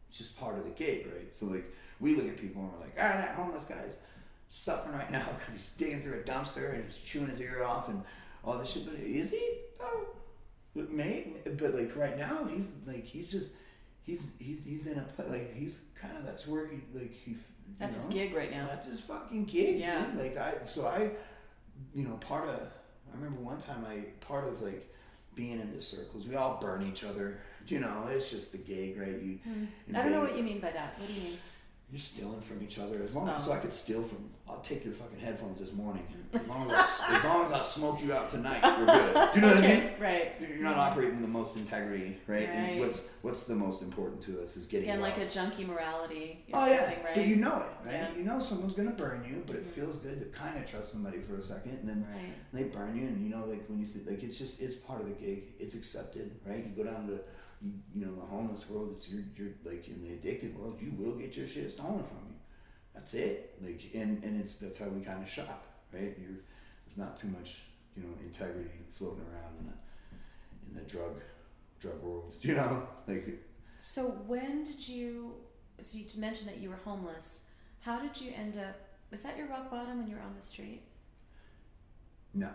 it's 0.09 0.17
just 0.17 0.37
part 0.39 0.57
of 0.57 0.63
the 0.65 0.71
gig, 0.71 1.05
right? 1.15 1.33
So 1.33 1.45
like 1.45 1.71
we 1.99 2.15
look 2.15 2.27
at 2.27 2.37
people 2.37 2.63
and 2.63 2.73
we're 2.73 2.79
like, 2.79 2.95
"Ah, 2.97 3.15
that 3.17 3.35
homeless 3.35 3.65
guy's 3.65 3.99
suffering 4.49 4.95
right 4.95 5.11
now 5.11 5.25
because 5.37 5.53
he's 5.53 5.69
digging 5.77 6.01
through 6.01 6.19
a 6.19 6.23
dumpster 6.23 6.73
and 6.73 6.83
he's 6.83 6.97
chewing 6.97 7.27
his 7.27 7.41
ear 7.41 7.63
off 7.63 7.89
and 7.89 8.01
all 8.43 8.57
this 8.57 8.71
shit." 8.71 8.85
But 8.85 8.95
is 8.99 9.31
he? 9.31 9.57
Oh, 9.81 10.07
Maybe, 10.73 11.35
but 11.57 11.73
like 11.73 11.95
right 11.95 12.17
now, 12.17 12.43
he's 12.45 12.69
like 12.85 13.05
he's 13.05 13.31
just 13.31 13.51
he's 14.03 14.31
he's 14.39 14.65
he's 14.65 14.87
in 14.87 14.97
a 14.99 15.05
like 15.29 15.53
he's 15.53 15.81
kind 15.99 16.17
of 16.17 16.25
that's 16.25 16.45
where 16.47 16.67
he 16.67 16.77
like 16.93 17.13
he 17.13 17.31
you 17.31 17.37
that's 17.79 17.95
his 17.95 18.09
know? 18.09 18.13
gig 18.15 18.35
right 18.35 18.51
now. 18.51 18.67
That's 18.67 18.87
his 18.87 18.99
fucking 18.99 19.45
gig, 19.45 19.79
Yeah. 19.79 20.05
dude. 20.05 20.17
Like 20.19 20.37
I 20.37 20.63
so 20.63 20.85
I 20.87 21.11
you 21.93 22.03
know 22.05 22.15
part 22.15 22.49
of 22.49 22.59
I 22.59 23.15
remember 23.15 23.39
one 23.41 23.57
time 23.57 23.85
I 23.89 23.99
part 24.25 24.47
of 24.49 24.61
like 24.61 24.93
being 25.33 25.59
in 25.61 25.71
the 25.73 25.81
circles 25.81 26.27
we 26.27 26.35
all 26.35 26.57
burn 26.59 26.85
each 26.85 27.05
other. 27.05 27.39
You 27.67 27.79
know, 27.79 28.07
it's 28.11 28.29
just 28.29 28.51
the 28.51 28.57
gig, 28.59 28.99
right? 28.99 29.19
You 29.21 29.39
in 29.87 29.95
I 29.95 30.03
don't 30.03 30.11
know 30.11 30.21
what 30.21 30.37
you 30.37 30.43
mean 30.43 30.59
by 30.59 30.71
that. 30.71 30.99
What 30.99 31.07
do 31.07 31.13
you 31.13 31.21
mean? 31.21 31.37
You're 31.91 31.99
stealing 31.99 32.41
from 32.41 32.61
each 32.63 32.79
other. 32.79 33.01
As 33.03 33.13
long 33.13 33.29
as 33.29 33.41
Oh. 33.41 33.51
so 33.51 33.53
I 33.53 33.59
could 33.59 33.71
steal 33.73 34.01
from, 34.03 34.29
I'll 34.49 34.59
take 34.61 34.83
your 34.83 34.93
fucking 34.93 35.19
headphones 35.19 35.59
this 35.59 35.71
morning. 35.71 36.05
As 36.33 36.45
long 36.47 36.69
as 36.69 36.75
I, 36.77 37.17
as 37.17 37.23
long 37.23 37.45
as 37.45 37.51
I 37.53 37.61
smoke 37.61 38.01
you 38.03 38.11
out 38.11 38.27
tonight, 38.27 38.61
we're 38.77 38.85
good. 38.87 39.13
Do 39.33 39.39
you 39.39 39.41
know 39.45 39.55
what 39.55 39.63
I 39.63 39.67
mean? 39.67 39.89
Right. 39.99 40.37
So 40.37 40.45
You're 40.45 40.57
not 40.63 40.75
operating 40.77 41.21
the 41.21 41.27
most 41.29 41.55
integrity, 41.55 42.17
right? 42.27 42.49
And 42.49 42.71
Right. 42.71 42.79
what's 42.79 43.07
what's 43.21 43.43
the 43.45 43.55
most 43.55 43.81
important 43.81 44.21
to 44.23 44.41
us 44.43 44.57
is 44.57 44.65
getting 44.67 44.89
Again, 44.89 44.99
like 45.01 45.17
a 45.17 45.29
junkie 45.29 45.63
morality 45.63 46.43
Oh 46.51 46.67
yeah, 46.67 46.85
right? 46.87 47.13
but 47.15 47.25
you 47.25 47.37
know 47.37 47.57
it, 47.57 47.87
right? 47.87 47.93
Yeah. 47.93 48.07
Mm-hmm. 48.07 48.17
You 48.19 48.23
know 48.25 48.39
someone's 48.39 48.73
gonna 48.73 48.91
burn 48.91 49.23
you, 49.23 49.43
but 49.47 49.55
it 49.55 49.63
feels 49.63 49.95
good 49.97 50.19
to 50.19 50.25
kind 50.37 50.57
of 50.57 50.69
trust 50.69 50.91
somebody 50.91 51.19
for 51.19 51.35
a 51.37 51.41
second, 51.41 51.77
and 51.79 51.87
then 51.87 52.05
right. 52.13 52.33
they 52.51 52.63
burn 52.63 52.97
you, 52.97 53.07
and 53.07 53.23
you 53.23 53.29
know, 53.33 53.45
like 53.45 53.65
when 53.69 53.79
you 53.79 53.85
see, 53.85 54.01
like 54.05 54.21
it's 54.21 54.37
just 54.37 54.61
it's 54.61 54.75
part 54.75 54.99
of 54.99 55.07
the 55.07 55.13
gig. 55.13 55.53
It's 55.59 55.75
accepted, 55.75 56.31
right? 56.45 56.65
You 56.65 56.83
go 56.83 56.89
down 56.91 57.07
to 57.07 57.19
you, 57.65 58.05
know 58.05 58.15
the 58.15 58.25
homeless 58.25 58.69
world. 58.69 58.93
It's 58.95 59.09
you're 59.09 59.23
you're 59.35 59.53
like 59.63 59.87
in 59.87 60.01
the 60.01 60.13
addicted 60.13 60.57
world. 60.57 60.77
You 60.81 60.91
will 60.97 61.15
get 61.15 61.35
your 61.35 61.47
shit 61.47 61.71
stolen 61.71 62.03
from 62.03 62.17
you. 62.29 62.35
That's 62.93 63.13
it. 63.13 63.57
Like 63.61 63.81
and 63.93 64.23
and 64.23 64.39
it's 64.39 64.55
that's 64.55 64.77
how 64.77 64.87
we 64.87 65.01
kind 65.03 65.21
of 65.23 65.29
shop, 65.29 65.65
right? 65.93 66.15
You're 66.19 66.39
there's 66.85 66.97
not 66.97 67.17
too 67.17 67.27
much 67.27 67.61
you 67.95 68.03
know 68.03 68.09
integrity 68.23 68.69
floating 68.93 69.25
around 69.31 69.53
in 69.59 69.65
the 69.67 70.69
in 70.69 70.83
the 70.83 70.89
drug 70.89 71.21
drug 71.79 72.01
world. 72.01 72.35
You 72.41 72.55
know, 72.55 72.87
like 73.07 73.27
So 73.77 74.03
when 74.27 74.63
did 74.63 74.87
you? 74.87 75.33
So 75.81 75.97
you 75.97 76.05
mentioned 76.17 76.49
that 76.49 76.57
you 76.59 76.69
were 76.69 76.79
homeless. 76.83 77.45
How 77.81 77.99
did 77.99 78.19
you 78.19 78.31
end 78.35 78.57
up? 78.57 78.75
Was 79.11 79.23
that 79.23 79.37
your 79.37 79.47
rock 79.47 79.69
bottom 79.71 79.99
when 79.99 80.07
you 80.07 80.15
were 80.15 80.21
on 80.21 80.35
the 80.35 80.45
street? 80.45 80.81
no. 82.33 82.49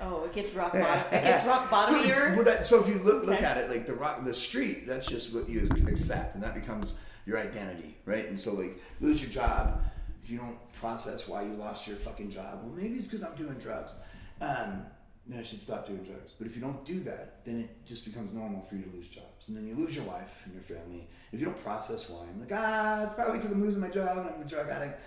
Oh, 0.00 0.24
it 0.24 0.32
gets 0.32 0.54
rock 0.54 0.72
bottom. 0.74 1.04
It 1.12 1.22
gets 1.22 1.46
rock 1.46 1.64
So, 1.64 1.70
bottom 1.70 1.96
it's- 2.00 2.36
well, 2.36 2.44
that, 2.44 2.66
so 2.66 2.80
if 2.82 2.88
you 2.88 2.94
look 2.98 3.24
look 3.24 3.36
Okay. 3.36 3.44
at 3.44 3.56
it 3.56 3.70
like 3.70 3.86
the 3.86 3.94
rock, 3.94 4.24
the 4.24 4.34
street, 4.34 4.86
that's 4.86 5.06
just 5.06 5.32
what 5.32 5.48
you 5.48 5.68
accept, 5.88 6.34
and 6.34 6.42
that 6.42 6.54
becomes 6.54 6.94
your 7.24 7.38
identity, 7.38 7.96
right? 8.04 8.28
And 8.28 8.38
so 8.38 8.52
like 8.54 8.78
lose 9.00 9.20
your 9.22 9.30
job 9.30 9.82
if 10.22 10.30
you 10.30 10.38
don't 10.38 10.58
process 10.72 11.26
why 11.28 11.42
you 11.42 11.52
lost 11.54 11.86
your 11.86 11.96
fucking 11.96 12.30
job. 12.30 12.60
Well, 12.62 12.72
maybe 12.74 12.96
it's 12.96 13.06
because 13.06 13.22
I'm 13.22 13.34
doing 13.36 13.54
drugs. 13.58 13.94
Um, 14.40 14.84
then 15.28 15.40
I 15.40 15.42
should 15.42 15.60
stop 15.60 15.86
doing 15.88 16.04
drugs. 16.04 16.34
But 16.38 16.46
if 16.46 16.54
you 16.54 16.62
don't 16.62 16.84
do 16.84 17.00
that, 17.00 17.44
then 17.44 17.58
it 17.62 17.84
just 17.84 18.04
becomes 18.04 18.32
normal 18.32 18.62
for 18.62 18.76
you 18.76 18.82
to 18.84 18.90
lose 18.90 19.08
jobs, 19.08 19.48
and 19.48 19.56
then 19.56 19.66
you 19.66 19.74
lose 19.74 19.96
your 19.96 20.04
wife 20.04 20.42
and 20.44 20.54
your 20.54 20.62
family. 20.62 21.08
If 21.32 21.40
you 21.40 21.46
don't 21.46 21.60
process 21.64 22.08
why, 22.08 22.22
I'm 22.32 22.38
like, 22.38 22.52
ah, 22.54 23.02
it's 23.04 23.14
probably 23.14 23.38
because 23.38 23.50
I'm 23.50 23.60
losing 23.62 23.80
my 23.80 23.88
job 23.88 24.18
and 24.18 24.28
I'm 24.28 24.40
a 24.42 24.44
drug 24.44 24.68
addict. 24.68 25.00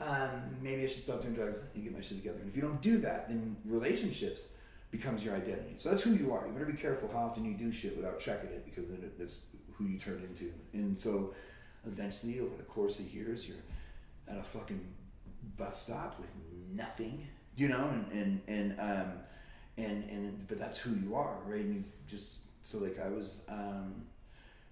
Um, 0.00 0.56
maybe 0.60 0.82
I 0.82 0.86
should 0.86 1.04
stop 1.04 1.22
doing 1.22 1.34
drugs 1.34 1.60
and 1.74 1.84
get 1.84 1.94
my 1.94 2.00
shit 2.00 2.18
together. 2.18 2.38
And 2.40 2.48
if 2.48 2.56
you 2.56 2.62
don't 2.62 2.80
do 2.82 2.98
that, 2.98 3.28
then 3.28 3.56
relationships 3.64 4.48
becomes 4.90 5.24
your 5.24 5.34
identity. 5.34 5.74
So 5.76 5.90
that's 5.90 6.02
who 6.02 6.14
you 6.14 6.32
are. 6.32 6.46
You 6.46 6.52
better 6.52 6.66
be 6.66 6.72
careful 6.72 7.08
how 7.12 7.26
often 7.26 7.44
you 7.44 7.54
do 7.54 7.72
shit 7.72 7.96
without 7.96 8.20
checking 8.20 8.50
it 8.50 8.64
because 8.64 8.88
then 8.88 9.10
that's 9.18 9.46
who 9.72 9.86
you 9.86 9.98
turn 9.98 10.22
into. 10.28 10.52
And 10.72 10.96
so 10.96 11.34
eventually, 11.86 12.40
over 12.40 12.56
the 12.56 12.62
course 12.64 12.98
of 12.98 13.12
years, 13.12 13.46
you're 13.46 13.56
at 14.28 14.38
a 14.38 14.42
fucking 14.42 14.84
bus 15.56 15.82
stop 15.82 16.18
with 16.18 16.30
nothing, 16.72 17.26
you 17.56 17.68
know, 17.68 17.88
and 17.88 18.12
and 18.12 18.40
and 18.48 18.80
um, 18.80 19.12
and 19.78 20.04
and 20.10 20.48
but 20.48 20.58
that's 20.58 20.78
who 20.78 20.94
you 20.94 21.14
are, 21.14 21.38
right? 21.44 21.60
And 21.60 21.74
you 21.74 21.84
just 22.06 22.36
so 22.62 22.78
like 22.78 22.98
I 22.98 23.08
was. 23.08 23.42
Um, 23.48 24.06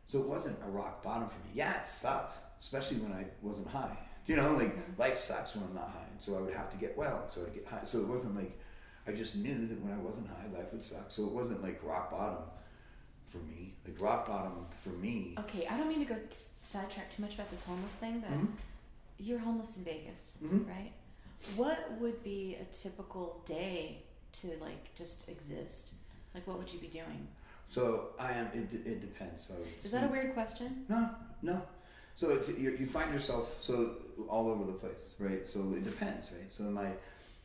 so 0.05 0.21
it 0.21 0.29
wasn't 0.29 0.59
a 0.67 0.71
rock 0.71 1.03
bottom 1.03 1.29
for 1.29 1.39
me. 1.39 1.53
Yeah, 1.55 1.81
it 1.81 1.87
sucked, 1.87 2.37
especially 2.61 2.99
when 2.99 3.13
I 3.13 3.25
wasn't 3.41 3.69
high. 3.69 3.97
Do 4.25 4.33
you 4.33 4.41
know, 4.41 4.53
like 4.55 4.77
life 4.99 5.21
sucks 5.21 5.55
when 5.57 5.65
I'm 5.65 5.75
not 5.75 5.89
high, 5.89 6.07
and 6.13 6.23
so 6.23 6.37
I 6.37 6.41
would 6.41 6.55
have 6.55 6.71
to 6.71 6.77
get 6.77 6.97
well, 6.97 7.25
so 7.29 7.43
I'd 7.43 7.55
get 7.55 7.67
high. 7.67 7.85
So 7.85 7.99
it 7.99 8.07
wasn't 8.09 8.37
like 8.37 8.59
I 9.07 9.13
just 9.13 9.35
knew 9.37 9.67
that 9.67 9.81
when 9.83 9.93
I 9.93 9.97
wasn't 9.99 10.29
high, 10.29 10.47
life 10.57 10.73
would 10.73 10.83
suck. 10.83 11.07
So 11.11 11.25
it 11.25 11.33
wasn't 11.33 11.63
like 11.63 11.81
rock 11.83 12.11
bottom 12.13 12.45
for 13.29 13.39
me. 13.39 13.75
Like 13.87 14.01
rock 14.01 14.29
bottom 14.29 14.67
for 14.83 14.91
me. 14.91 15.35
Okay, 15.41 15.67
I 15.67 15.77
don't 15.77 15.89
mean 15.89 15.99
to 16.01 16.05
go 16.15 16.17
sidetrack 16.31 17.11
too 17.11 17.23
much 17.23 17.35
about 17.35 17.51
this 17.51 17.65
homeless 17.65 17.97
thing, 17.97 18.21
but 18.21 18.31
Mhm. 18.31 18.49
you're 19.19 19.41
homeless 19.41 19.77
in 19.79 19.85
Vegas, 19.85 20.39
Mhm. 20.43 20.69
right? 20.69 20.93
What 21.57 21.91
would 22.01 22.23
be 22.23 22.55
a 22.61 22.65
typical 22.73 23.43
day 23.45 24.05
to 24.35 24.57
like 24.61 24.95
just 24.95 25.29
exist? 25.29 25.95
Like, 26.35 26.47
what 26.47 26.59
would 26.59 26.73
you 26.73 26.79
be 26.79 26.87
doing? 26.87 27.27
So 27.69 28.11
I 28.21 28.33
am. 28.33 28.47
It, 28.55 28.73
it 28.87 29.01
depends. 29.01 29.43
So 29.49 29.55
Is 29.83 29.91
that 29.91 30.05
a 30.05 30.13
weird 30.13 30.33
question? 30.35 30.85
No, 30.89 31.11
no. 31.43 31.63
So 32.17 32.31
it's, 32.31 32.49
you, 32.51 32.77
you 32.79 32.87
find 32.87 33.13
yourself 33.13 33.57
so 33.63 33.97
all 34.29 34.49
over 34.49 34.65
the 34.65 34.73
place, 34.73 35.15
right? 35.19 35.45
So 35.45 35.61
it 35.77 35.85
depends, 35.85 36.31
right? 36.33 36.51
So 36.53 36.65
am 36.65 36.79
I, 36.79 36.91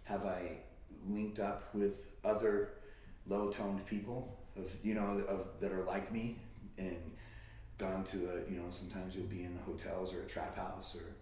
have 0.03 0.25
I 0.25 0.57
linked 1.07 1.39
up 1.39 1.73
with 1.73 2.05
other 2.25 2.69
low-toned 3.27 3.85
people 3.85 4.37
of 4.57 4.65
you 4.83 4.93
know 4.95 5.23
of 5.27 5.47
that 5.59 5.71
are 5.71 5.83
like 5.83 6.11
me 6.11 6.37
and 6.77 6.97
gone 7.77 8.03
to 8.05 8.17
a 8.17 8.51
you 8.51 8.57
know 8.57 8.65
sometimes 8.71 9.15
you'll 9.15 9.25
be 9.27 9.43
in 9.43 9.57
hotels 9.65 10.13
or 10.13 10.21
a 10.23 10.25
trap 10.25 10.55
house 10.57 10.95
or 10.95 11.13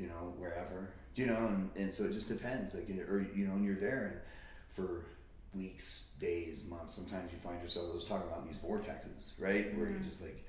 you 0.00 0.06
know 0.06 0.32
wherever 0.38 0.90
you 1.16 1.26
know 1.26 1.36
and, 1.46 1.70
and 1.76 1.92
so 1.92 2.04
it 2.04 2.12
just 2.12 2.28
depends 2.28 2.74
like 2.74 2.88
or 3.08 3.26
you 3.34 3.46
know 3.46 3.54
and 3.54 3.64
you're 3.64 3.74
there 3.76 4.04
and 4.12 4.20
for 4.74 5.04
weeks 5.54 6.04
days 6.20 6.62
months 6.68 6.94
sometimes 6.94 7.32
you 7.32 7.38
find 7.38 7.60
yourself 7.62 7.86
I 7.90 7.94
was 7.94 8.04
talking 8.04 8.28
about 8.28 8.46
these 8.46 8.58
vortexes 8.58 9.32
right 9.38 9.76
where 9.76 9.88
you're 9.88 9.98
Mhm. 9.98 10.08
just 10.08 10.22
like 10.22 10.44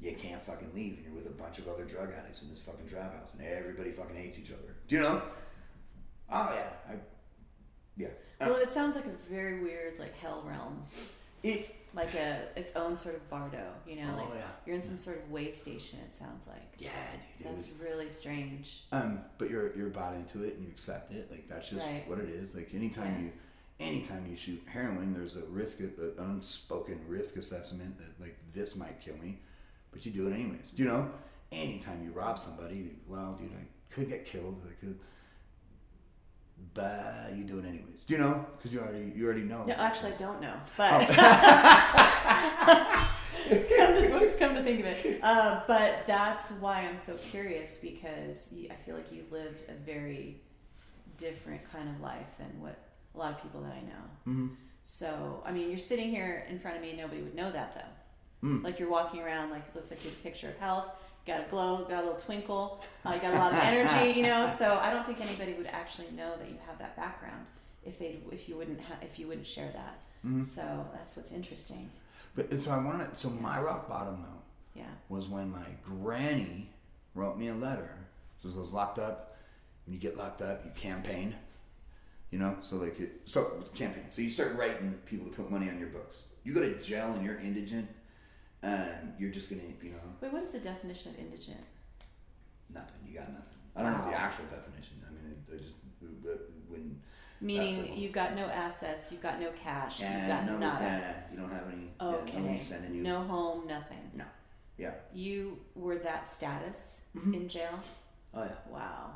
you 0.00 0.12
can't 0.14 0.42
fucking 0.44 0.70
leave 0.74 0.94
and 0.96 1.04
you're 1.04 1.14
with 1.14 1.26
a 1.26 1.30
bunch 1.42 1.58
of 1.58 1.68
other 1.68 1.84
drug 1.84 2.10
addicts 2.18 2.42
in 2.42 2.48
this 2.48 2.58
fucking 2.60 2.88
trap 2.88 3.14
house 3.18 3.32
and 3.34 3.46
everybody 3.46 3.90
fucking 3.92 4.16
hates 4.16 4.38
each 4.38 4.50
other 4.50 4.74
do 4.88 4.96
you 4.96 5.02
know 5.02 5.20
oh 6.30 6.50
yeah 6.54 6.68
I, 6.88 6.94
yeah 7.96 8.08
Well, 8.40 8.56
it 8.56 8.70
sounds 8.70 8.96
like 8.96 9.06
a 9.06 9.32
very 9.32 9.62
weird 9.62 9.98
like 9.98 10.16
hell 10.18 10.42
realm, 10.46 10.84
it 11.42 11.74
like 11.92 12.14
a 12.14 12.42
its 12.56 12.76
own 12.76 12.96
sort 12.96 13.16
of 13.16 13.28
bardo. 13.28 13.66
You 13.86 13.96
know, 13.96 14.10
oh 14.14 14.24
like 14.24 14.34
yeah 14.36 14.42
you're 14.64 14.76
in 14.76 14.82
some 14.82 14.96
sort 14.96 15.18
of 15.18 15.30
way 15.30 15.50
station. 15.50 15.98
It 16.06 16.12
sounds 16.14 16.46
like 16.46 16.74
yeah 16.78 16.92
dude 17.36 17.46
that's 17.52 17.72
was 17.72 17.74
really 17.80 18.08
strange. 18.10 18.84
Um, 18.92 19.20
but 19.38 19.50
you're 19.50 19.76
you're 19.76 19.88
bought 19.90 20.14
into 20.14 20.44
it 20.44 20.54
and 20.54 20.64
you 20.64 20.70
accept 20.70 21.12
it. 21.12 21.30
Like 21.30 21.48
that's 21.48 21.68
just 21.70 21.84
Right. 21.84 22.08
what 22.08 22.18
it 22.20 22.28
is. 22.30 22.54
Like 22.54 22.72
anytime 22.74 23.12
Yeah. 23.16 23.20
you, 23.22 23.32
anytime 23.92 24.24
you 24.30 24.36
shoot 24.36 24.62
heroin, 24.66 25.12
there's 25.12 25.36
a 25.36 25.42
risk, 25.46 25.80
an 25.80 25.90
unspoken 26.18 27.00
risk 27.08 27.36
assessment 27.36 27.98
that 27.98 28.20
like 28.24 28.36
this 28.54 28.76
might 28.76 29.00
kill 29.00 29.16
me, 29.16 29.40
but 29.92 30.04
you 30.06 30.12
do 30.12 30.26
it 30.28 30.32
anyways. 30.32 30.70
Do 30.70 30.82
you 30.82 30.88
know? 30.88 31.10
Anytime 31.52 32.02
you 32.04 32.12
rob 32.12 32.38
somebody, 32.38 32.92
well, 33.08 33.32
dude, 33.40 33.50
I 33.52 33.66
could 33.92 34.08
get 34.08 34.24
killed. 34.24 34.60
I 34.70 34.74
could, 34.84 34.98
but 36.74 37.32
you 37.36 37.44
do 37.44 37.58
it 37.58 37.64
anyways. 37.64 38.02
Do 38.06 38.14
you 38.14 38.20
know? 38.20 38.46
Because 38.56 38.72
you 38.72 38.80
already 38.80 39.12
you 39.16 39.24
already 39.24 39.42
know. 39.42 39.64
No, 39.64 39.74
actually, 39.74 40.12
I 40.12 40.16
don't 40.16 40.40
know, 40.40 40.54
Oh. 40.78 41.06
but 42.66 42.88
come 43.76 43.94
to, 44.20 44.36
come 44.38 44.54
to 44.54 44.62
think 44.62 44.80
of 44.80 44.86
it. 44.86 45.20
Uh, 45.22 45.60
but 45.66 46.04
that's 46.06 46.50
why 46.52 46.80
I'm 46.82 46.96
so 46.96 47.16
curious 47.16 47.78
because 47.78 48.54
I 48.70 48.74
feel 48.84 48.94
like 48.94 49.10
you've 49.10 49.32
lived 49.32 49.62
a 49.68 49.72
very 49.84 50.40
different 51.18 51.62
kind 51.72 51.88
of 51.88 52.00
life 52.00 52.26
than 52.38 52.60
what 52.60 52.78
a 53.14 53.18
lot 53.18 53.32
of 53.32 53.42
people 53.42 53.60
that 53.62 53.72
I 53.72 53.80
know. 53.80 54.04
hmm 54.24 54.48
So, 54.84 55.42
I 55.44 55.50
mean, 55.52 55.68
you're 55.70 55.78
sitting 55.78 56.10
here 56.10 56.46
in 56.48 56.58
front 56.60 56.76
of 56.76 56.82
me, 56.82 56.90
and 56.90 56.98
nobody 56.98 57.22
would 57.22 57.34
know 57.34 57.50
that 57.50 57.74
though. 57.74 57.80
Mm. 58.42 58.64
Like 58.64 58.78
you're 58.78 58.90
walking 58.90 59.20
around, 59.20 59.50
like 59.50 59.64
it 59.68 59.74
looks 59.74 59.90
like 59.90 60.02
you 60.04 60.10
have 60.10 60.18
a 60.18 60.22
picture 60.22 60.48
of 60.48 60.56
health. 60.58 60.86
Got 61.26 61.46
a 61.46 61.50
glow, 61.50 61.84
got 61.88 62.02
a 62.02 62.06
little 62.06 62.18
twinkle, 62.20 62.82
uh, 63.04 63.10
you 63.14 63.20
got 63.20 63.34
a 63.34 63.38
lot 63.38 63.52
of 63.52 63.58
energy, 63.62 64.18
you 64.18 64.22
know. 64.24 64.50
So 64.56 64.78
I 64.82 64.90
don't 64.90 65.04
think 65.06 65.20
anybody 65.20 65.52
would 65.52 65.66
actually 65.66 66.10
know 66.12 66.34
that 66.38 66.48
you 66.48 66.56
have 66.66 66.78
that 66.78 66.96
background 66.96 67.44
if 67.84 67.98
they 67.98 68.20
if 68.32 68.48
you 68.48 68.56
wouldn't 68.56 68.80
ha- 68.80 68.96
if 69.02 69.18
you 69.18 69.26
wouldn't 69.28 69.46
share 69.46 69.70
that. 69.72 70.00
hmm 70.22 70.40
So 70.42 70.86
that's 70.94 71.16
what's 71.16 71.32
interesting. 71.32 71.90
But 72.34 72.58
so 72.60 72.70
I 72.70 72.78
wanted. 72.78 73.16
So 73.18 73.28
my 73.28 73.60
rock 73.60 73.88
bottom 73.88 74.22
though. 74.22 74.80
Yeah. 74.80 74.84
was 75.08 75.28
when 75.28 75.50
my 75.50 75.66
granny 75.84 76.70
wrote 77.14 77.36
me 77.36 77.48
a 77.48 77.54
letter. 77.54 77.90
So 78.42 78.48
I 78.54 78.58
was 78.58 78.72
locked 78.72 78.98
up. 78.98 79.36
When 79.84 79.94
you 79.94 80.00
get 80.00 80.16
locked 80.16 80.40
up, 80.40 80.64
you 80.64 80.70
campaign. 80.74 81.34
You 82.30 82.38
know, 82.38 82.56
so 82.62 82.76
like 82.76 82.98
it, 83.00 83.22
so 83.24 83.64
campaign. 83.74 84.04
So 84.10 84.22
you 84.22 84.30
start 84.30 84.56
writing 84.56 84.94
people 85.04 85.26
to 85.26 85.32
put 85.32 85.50
money 85.50 85.68
on 85.68 85.78
your 85.78 85.88
books. 85.88 86.22
You 86.44 86.54
go 86.54 86.60
to 86.60 86.80
jail 86.80 87.12
and 87.12 87.24
you're 87.24 87.38
indigent, 87.40 87.88
and 88.62 89.14
you're 89.18 89.30
just 89.30 89.50
gonna, 89.50 89.62
you 89.82 89.90
know, 89.90 89.98
Wait, 90.20 90.32
what 90.32 90.42
is 90.42 90.52
the 90.52 90.58
definition 90.60 91.12
of 91.12 91.18
indigent? 91.18 91.60
nothing. 92.72 93.00
You 93.06 93.14
got 93.18 93.28
nothing. 93.32 93.58
I 93.76 93.82
don't 93.82 93.92
know 93.98 94.10
the 94.10 94.16
actual 94.20 94.44
definition. 94.46 95.02
I 95.06 95.12
mean, 95.12 95.34
it, 95.48 95.54
it 95.54 95.62
just 95.64 95.76
but 96.22 96.50
when 96.68 97.00
Meaning 97.40 97.88
a- 97.92 97.96
you've 97.96 98.12
got 98.12 98.34
no 98.36 98.44
assets, 98.46 99.10
you've 99.10 99.22
got 99.22 99.40
no 99.40 99.50
cash, 99.52 100.00
you've 100.00 100.08
got 100.28 100.44
no, 100.46 100.58
nada. 100.58 100.84
yeah, 100.84 101.14
you 101.32 101.38
don't 101.38 101.50
have 101.50 101.64
any. 101.72 101.90
Okay. 102.00 102.36
nobody's 102.38 102.62
sending 102.66 102.94
you. 102.94 103.02
No 103.02 103.22
home, 103.22 103.66
nothing. 103.66 104.10
No. 104.14 104.24
Yeah. 104.76 104.92
You 105.14 105.58
were 105.74 105.98
that 105.98 106.26
status 106.28 107.08
Mhm. 107.16 107.34
in 107.34 107.48
jail? 107.48 107.80
Oh 108.34 108.44
yeah. 108.44 108.52
Wow. 108.70 109.10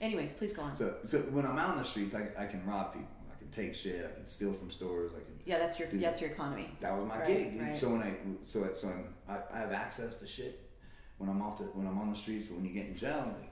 Anyways, 0.00 0.32
please 0.32 0.52
go 0.52 0.62
on. 0.62 0.76
So 0.76 0.96
so 1.04 1.18
when 1.30 1.46
I'm 1.46 1.56
out 1.56 1.70
on 1.70 1.76
the 1.76 1.84
streets, 1.84 2.14
I, 2.14 2.28
I 2.36 2.46
can 2.46 2.64
rob 2.66 2.92
people. 2.92 3.08
Take 3.52 3.74
shit. 3.74 4.04
I 4.10 4.14
can 4.14 4.26
steal 4.26 4.52
from 4.52 4.70
stores. 4.70 5.12
I 5.14 5.20
can 5.20 5.38
yeah, 5.44 5.58
that's 5.58 5.78
your 5.78 5.88
that's 5.88 6.20
your 6.22 6.30
economy. 6.30 6.70
That 6.80 6.96
was 6.96 7.06
my 7.06 7.18
Right, 7.18 7.26
gig, 7.28 7.52
dude. 7.52 7.60
right. 7.60 7.76
So 7.76 7.90
when 7.90 8.02
I 8.02 8.14
so 8.44 8.64
I- 8.64 8.74
so 8.74 8.88
I'm, 8.88 9.04
I, 9.28 9.56
I 9.56 9.58
have 9.60 9.72
access 9.72 10.14
to 10.16 10.26
shit 10.26 10.58
when 11.18 11.28
I'm 11.28 11.42
off 11.42 11.58
the 11.58 11.64
when 11.64 11.86
I'm 11.86 11.98
on 11.98 12.10
the 12.10 12.16
streets. 12.16 12.46
But 12.46 12.56
when 12.56 12.64
you 12.64 12.72
get 12.72 12.86
in 12.86 12.96
jail, 12.96 13.34
like, 13.38 13.50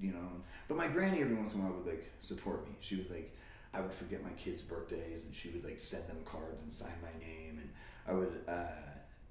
you 0.00 0.12
know. 0.12 0.28
But 0.66 0.78
my 0.78 0.88
granny 0.88 1.20
every 1.20 1.34
once 1.34 1.52
in 1.54 1.60
a 1.60 1.64
while 1.64 1.74
would 1.74 1.86
like 1.86 2.10
support 2.20 2.66
me. 2.66 2.74
She 2.80 2.96
would 2.96 3.10
like 3.10 3.36
I 3.74 3.80
would 3.82 3.92
forget 3.92 4.22
my 4.24 4.30
kids' 4.30 4.62
birthdays, 4.62 5.26
and 5.26 5.34
she 5.34 5.50
would 5.50 5.64
like 5.64 5.78
send 5.78 6.06
them 6.08 6.18
cards 6.24 6.62
and 6.62 6.72
sign 6.72 6.92
my 7.02 7.12
name, 7.24 7.58
and 7.58 7.68
I 8.08 8.14
would 8.18 8.40
uh, 8.48 8.54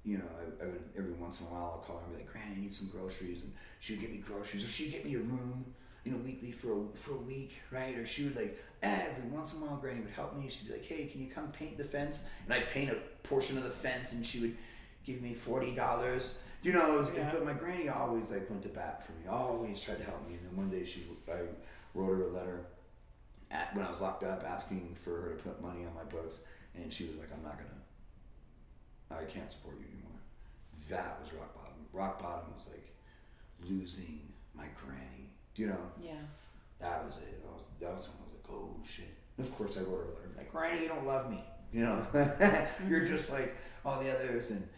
you 0.04 0.18
know, 0.18 0.24
I, 0.38 0.64
I 0.64 0.66
would 0.68 0.84
every 0.96 1.12
once 1.14 1.40
in 1.40 1.46
a 1.46 1.48
while 1.48 1.72
I'll 1.74 1.84
call 1.84 1.96
her 1.98 2.04
and 2.04 2.12
be 2.12 2.18
like, 2.22 2.30
Granny, 2.30 2.54
I 2.56 2.60
need 2.60 2.72
some 2.72 2.88
groceries, 2.88 3.42
and 3.42 3.52
she 3.80 3.94
would 3.94 4.00
get 4.02 4.12
me 4.12 4.18
groceries, 4.18 4.62
or 4.64 4.68
she'd 4.68 4.92
get 4.92 5.04
me 5.04 5.14
a 5.16 5.18
room, 5.18 5.64
you 6.04 6.12
know, 6.12 6.18
weekly 6.18 6.52
for 6.52 6.72
a, 6.72 6.96
for 6.96 7.12
a 7.14 7.18
week, 7.18 7.60
right? 7.70 7.96
Or 7.96 8.04
she 8.06 8.24
would 8.24 8.36
like 8.36 8.62
eh, 8.82 9.06
every 9.10 9.28
once 9.30 9.52
in 9.52 9.62
a 9.62 9.64
while, 9.64 9.76
Granny 9.76 10.00
would 10.00 10.10
help 10.12 10.36
me. 10.36 10.48
She'd 10.50 10.66
be 10.68 10.74
like, 10.74 10.84
Hey, 10.84 11.06
can 11.06 11.22
you 11.22 11.30
come 11.30 11.48
paint 11.48 11.78
the 11.78 11.84
fence? 11.84 12.24
And 12.44 12.54
I'd 12.54 12.68
paint 12.70 12.90
a 12.90 12.96
portion 13.26 13.56
of 13.56 13.64
the 13.64 13.70
fence, 13.70 14.12
and 14.12 14.24
she 14.24 14.40
would 14.40 14.56
give 15.04 15.20
me 15.22 15.32
forty 15.34 15.74
dollars. 15.74 16.38
You 16.62 16.72
know, 16.72 16.94
it 16.96 16.98
was, 16.98 17.12
Yeah. 17.14 17.30
but 17.32 17.44
my 17.44 17.52
granny 17.52 17.88
always 17.88 18.30
like 18.30 18.48
went 18.48 18.62
to 18.62 18.68
bat 18.70 19.04
for 19.04 19.12
me. 19.12 19.26
Always 19.28 19.80
tried 19.82 19.98
to 19.98 20.04
help 20.04 20.26
me. 20.28 20.34
And 20.36 20.46
then 20.48 20.56
one 20.56 20.70
day 20.70 20.84
she, 20.86 21.04
I 21.30 21.40
wrote 21.94 22.08
her 22.18 22.22
a 22.24 22.30
letter 22.32 22.66
at 23.50 23.74
when 23.76 23.84
I 23.84 23.88
was 23.90 24.00
locked 24.00 24.24
up, 24.24 24.44
asking 24.46 24.96
for 25.02 25.20
her 25.20 25.28
to 25.30 25.42
put 25.42 25.60
money 25.62 25.84
on 25.86 25.94
my 25.94 26.04
books, 26.04 26.40
and 26.74 26.92
she 26.92 27.04
was 27.04 27.16
like, 27.16 27.28
"I'm 27.34 27.42
not 27.42 27.56
gonna. 27.58 29.20
I 29.22 29.24
can't 29.24 29.50
support 29.52 29.76
you 29.78 29.86
anymore." 29.92 30.18
That 30.90 31.18
was 31.22 31.32
rock 31.32 31.54
bottom. 31.54 31.74
Rock 31.92 32.20
bottom 32.20 32.52
was 32.56 32.66
like 32.68 32.90
losing 33.68 34.20
my 34.54 34.66
granny. 34.84 35.23
You 35.56 35.68
know? 35.68 35.80
Yeah. 36.02 36.14
That 36.80 37.04
was 37.04 37.18
it. 37.18 37.42
I 37.46 37.52
was, 37.52 37.62
that 37.80 37.94
was 37.94 38.08
when 38.08 38.18
I 38.18 38.24
was 38.24 38.32
like, 38.34 38.50
"Oh 38.50 38.76
shit." 38.86 39.14
And 39.38 39.46
of 39.46 39.54
course, 39.56 39.76
I 39.76 39.80
wrote 39.80 39.98
her 39.98 40.04
a 40.04 40.14
letter 40.14 40.30
like, 40.36 40.50
"Granny, 40.50 40.82
you 40.82 40.88
don't 40.88 41.06
love 41.06 41.30
me. 41.30 41.42
You 41.72 41.82
know, 41.82 42.06
mm-hmm. 42.12 42.90
you're 42.90 43.04
just 43.04 43.30
like 43.30 43.56
all 43.84 44.00
the 44.00 44.12
others, 44.14 44.50
and 44.50 44.68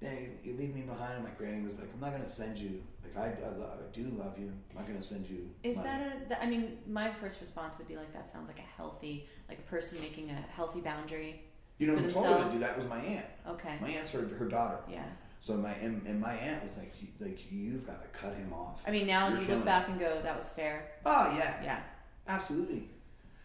then 0.00 0.38
you, 0.42 0.54
leave 0.54 0.74
me 0.74 0.82
behind." 0.82 1.14
And 1.14 1.24
my 1.24 1.30
granny 1.30 1.64
was 1.64 1.78
like, 1.78 1.88
"I'm 1.94 2.00
not 2.00 2.12
gonna 2.12 2.28
send 2.28 2.58
you. 2.58 2.82
Like, 3.04 3.16
I, 3.16 3.44
I, 3.44 3.48
love, 3.56 3.78
I 3.78 3.92
do 3.92 4.04
love 4.18 4.38
you. 4.38 4.52
I'm 4.70 4.76
not 4.76 4.86
gonna 4.86 5.02
send 5.02 5.28
you." 5.28 5.50
Is 5.62 5.76
money." 5.76 5.88
that 5.88 6.00
a? 6.00 6.28
that- 6.30 6.42
I 6.42 6.46
mean, 6.46 6.78
my 6.86 7.12
first 7.12 7.40
response 7.40 7.78
would 7.78 7.88
be 7.88 7.96
like, 7.96 8.12
that 8.12 8.28
sounds 8.28 8.48
like 8.48 8.58
a 8.58 8.76
healthy, 8.76 9.28
like 9.48 9.58
a 9.58 9.70
person 9.70 10.00
making 10.00 10.30
a 10.30 10.44
healthy 10.54 10.80
boundary. 10.80 11.42
You 11.78 11.88
know 11.88 11.96
who 11.96 12.10
told 12.10 12.26
her 12.26 12.44
to 12.44 12.50
do 12.50 12.58
that 12.60 12.76
was 12.76 12.86
my 12.86 12.98
aunt. 12.98 13.26
Okay. 13.48 13.76
My 13.80 13.88
aunt's 13.88 14.10
her, 14.12 14.26
her 14.38 14.44
daughter. 14.46 14.78
Yeah. 14.88 15.04
So 15.42 15.54
my 15.56 15.72
and, 15.72 16.06
and 16.06 16.20
my 16.20 16.34
aunt 16.34 16.64
was 16.64 16.76
like, 16.78 16.94
"You- 17.02 17.08
like 17.20 17.38
you've 17.50 17.84
got 17.84 18.00
to 18.02 18.08
cut 18.18 18.34
him 18.34 18.52
off. 18.52 18.82
I 18.86 18.92
mean, 18.92 19.06
now 19.08 19.28
You're 19.28 19.42
you 19.42 19.48
look 19.48 19.64
back 19.64 19.88
and 19.88 19.98
go, 19.98 20.20
that 20.22 20.36
was 20.36 20.48
fair. 20.50 20.92
Oh 21.04 21.34
yeah, 21.36 21.62
Yeah. 21.62 21.80
absolutely. 22.28 22.88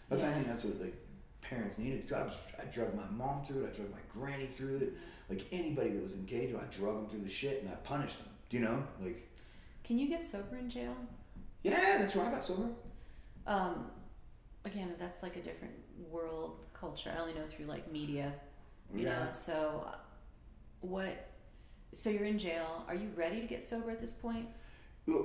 That's 0.07 0.21
I 0.23 0.31
think 0.31 0.47
that's 0.47 0.63
what 0.63 0.79
like 0.79 0.95
parents 1.41 1.77
needed. 1.79 2.11
I, 2.13 2.23
was, 2.23 2.37
I 2.61 2.65
drug 2.65 2.93
my 2.95 3.05
mom 3.09 3.43
through 3.45 3.65
it. 3.65 3.73
I 3.73 3.75
drug 3.75 3.89
my 3.91 3.97
granny 4.13 4.45
through 4.45 4.77
it. 4.77 4.93
Like 5.27 5.45
anybody 5.51 5.89
that 5.89 6.03
was 6.03 6.13
engaged, 6.13 6.55
I 6.55 6.63
drug 6.73 6.95
them 6.95 7.07
through 7.09 7.21
the 7.23 7.29
shit 7.31 7.63
and 7.63 7.71
I 7.71 7.75
punished 7.77 8.19
them. 8.19 8.27
Do 8.49 8.57
you 8.57 8.63
know? 8.63 8.83
Like 9.01 9.27
Can 9.83 9.97
you 9.97 10.07
get 10.07 10.23
sober 10.25 10.55
in 10.57 10.69
jail? 10.69 10.95
yeah, 11.63 11.97
that's 11.97 12.15
where 12.15 12.25
I 12.27 12.31
got 12.31 12.43
sober. 12.43 12.69
Um, 13.47 13.89
again, 14.65 14.93
that's 14.99 15.23
like 15.23 15.35
a 15.35 15.41
different 15.41 15.73
world 16.11 16.59
culture. 16.73 17.11
I 17.15 17.19
only 17.21 17.33
know 17.33 17.45
through 17.49 17.65
like 17.65 17.91
media, 17.91 18.33
you 18.93 19.05
yeah. 19.05 19.25
know. 19.25 19.31
So, 19.31 19.83
uh, 19.87 19.95
what? 20.81 21.31
So 21.93 22.09
you're 22.09 22.25
in 22.25 22.37
jail. 22.39 22.83
Are 22.87 22.95
you 22.95 23.09
ready 23.15 23.41
to 23.41 23.47
get 23.47 23.63
sober 23.63 23.91
at 23.91 24.01
this 24.01 24.13
point? 24.13 24.47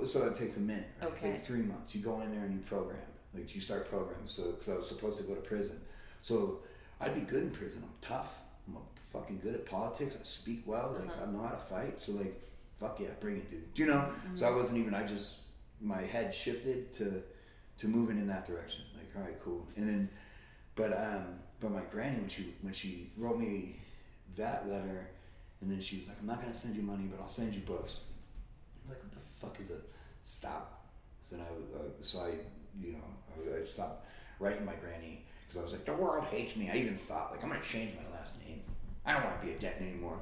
So 0.04 0.24
it 0.26 0.34
takes 0.36 0.56
a 0.56 0.60
minute. 0.60 0.88
Right? 1.00 1.10
Okay. 1.10 1.28
It 1.28 1.32
takes 1.34 1.46
three 1.46 1.62
months. 1.62 1.94
You 1.94 2.02
go 2.02 2.20
in 2.20 2.30
there 2.30 2.44
and 2.44 2.54
you 2.54 2.60
program. 2.60 2.98
Like 3.34 3.54
you 3.54 3.60
start 3.60 3.88
programs. 3.88 4.30
So 4.32 4.52
because 4.52 4.68
I 4.68 4.74
was 4.76 4.86
supposed 4.86 5.16
to 5.18 5.24
go 5.24 5.34
to 5.34 5.40
prison, 5.40 5.80
so 6.20 6.60
I'd 7.00 7.14
be 7.14 7.22
good 7.22 7.42
in 7.42 7.50
prison. 7.50 7.82
I'm 7.84 7.90
tough. 8.00 8.38
I'm 8.68 8.76
fucking 9.12 9.40
good 9.42 9.54
at 9.54 9.66
politics. 9.66 10.16
I 10.20 10.22
speak 10.24 10.62
well. 10.66 10.96
Like 10.98 11.08
Uh-huh. 11.08 11.24
I 11.26 11.30
know 11.32 11.42
how 11.42 11.48
to 11.50 11.56
fight. 11.56 12.00
So 12.00 12.12
like, 12.12 12.40
fuck 12.78 13.00
yeah, 13.00 13.08
bring 13.20 13.38
it, 13.38 13.50
dude. 13.50 13.74
Do 13.74 13.82
you 13.82 13.88
know? 13.88 14.08
So 14.36 14.46
I 14.46 14.50
wasn't 14.54 14.78
even. 14.78 14.94
I 14.94 15.04
just 15.06 15.36
my 15.80 16.02
head 16.02 16.32
shifted 16.34 16.92
to 16.94 17.22
to 17.78 17.88
moving 17.88 18.18
in 18.18 18.28
that 18.28 18.46
direction. 18.46 18.84
Like 18.94 19.10
all 19.16 19.22
right, 19.22 19.42
cool. 19.42 19.66
And 19.76 19.88
then, 19.88 20.08
but 20.76 20.92
um, 20.96 21.40
but 21.58 21.72
my 21.72 21.82
granny 21.90 22.18
when 22.18 22.28
she 22.28 22.54
when 22.60 22.72
she 22.74 23.10
wrote 23.16 23.38
me 23.38 23.80
that 24.36 24.68
letter, 24.68 25.08
and 25.62 25.70
then 25.70 25.80
she 25.80 25.98
was 25.98 26.08
like, 26.08 26.16
I'm 26.20 26.26
not 26.26 26.40
gonna 26.40 26.52
send 26.54 26.76
you 26.76 26.82
money, 26.82 27.04
but 27.04 27.20
I'll 27.22 27.28
send 27.28 27.54
you 27.54 27.60
books. 27.62 28.00
I 28.00 28.82
was 28.82 28.90
like, 28.90 29.02
what 29.02 29.12
the 29.12 29.20
fuck 29.20 29.60
is 29.60 29.70
a 29.70 29.78
stop? 30.22 30.84
So 31.22 31.36
I, 31.36 31.78
uh, 31.78 31.82
so 32.00 32.20
I, 32.20 32.30
you 32.80 32.92
know, 32.92 33.54
I, 33.54 33.60
I 33.60 33.62
stopped 33.62 34.06
writing 34.40 34.64
my 34.64 34.74
granny 34.74 35.24
because 35.46 35.60
I 35.60 35.62
was 35.62 35.72
like, 35.72 35.84
the 35.86 35.94
world 35.94 36.24
hates 36.26 36.56
me. 36.56 36.68
I 36.70 36.76
even 36.76 36.96
thought 36.96 37.30
like 37.32 37.42
I'm 37.42 37.48
gonna 37.50 37.62
change 37.62 37.92
my 37.94 38.16
last 38.18 38.38
name. 38.46 38.60
I 39.06 39.12
don't 39.12 39.24
want 39.24 39.40
to 39.40 39.46
be 39.46 39.52
a 39.52 39.58
debt 39.58 39.76
anymore. 39.80 40.18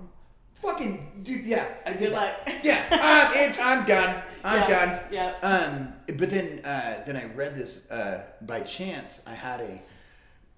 Fucking 0.54 1.20
dude, 1.22 1.46
yeah, 1.46 1.66
I 1.86 1.90
did. 1.92 1.98
Good 2.00 2.12
that. 2.12 2.46
luck. 2.46 2.54
Yeah, 2.62 2.84
uh, 2.90 3.38
it's, 3.38 3.58
I'm 3.58 3.86
done. 3.86 4.22
I'm 4.44 4.68
Yeah, 4.70 4.86
done. 4.86 5.00
yeah. 5.10 5.34
Um, 5.42 6.16
but 6.18 6.28
then, 6.28 6.60
uh, 6.64 7.02
then 7.06 7.16
I 7.16 7.24
read 7.34 7.54
this 7.54 7.90
uh, 7.90 8.24
by 8.42 8.60
chance. 8.60 9.22
I 9.26 9.32
had 9.34 9.60
a, 9.60 9.82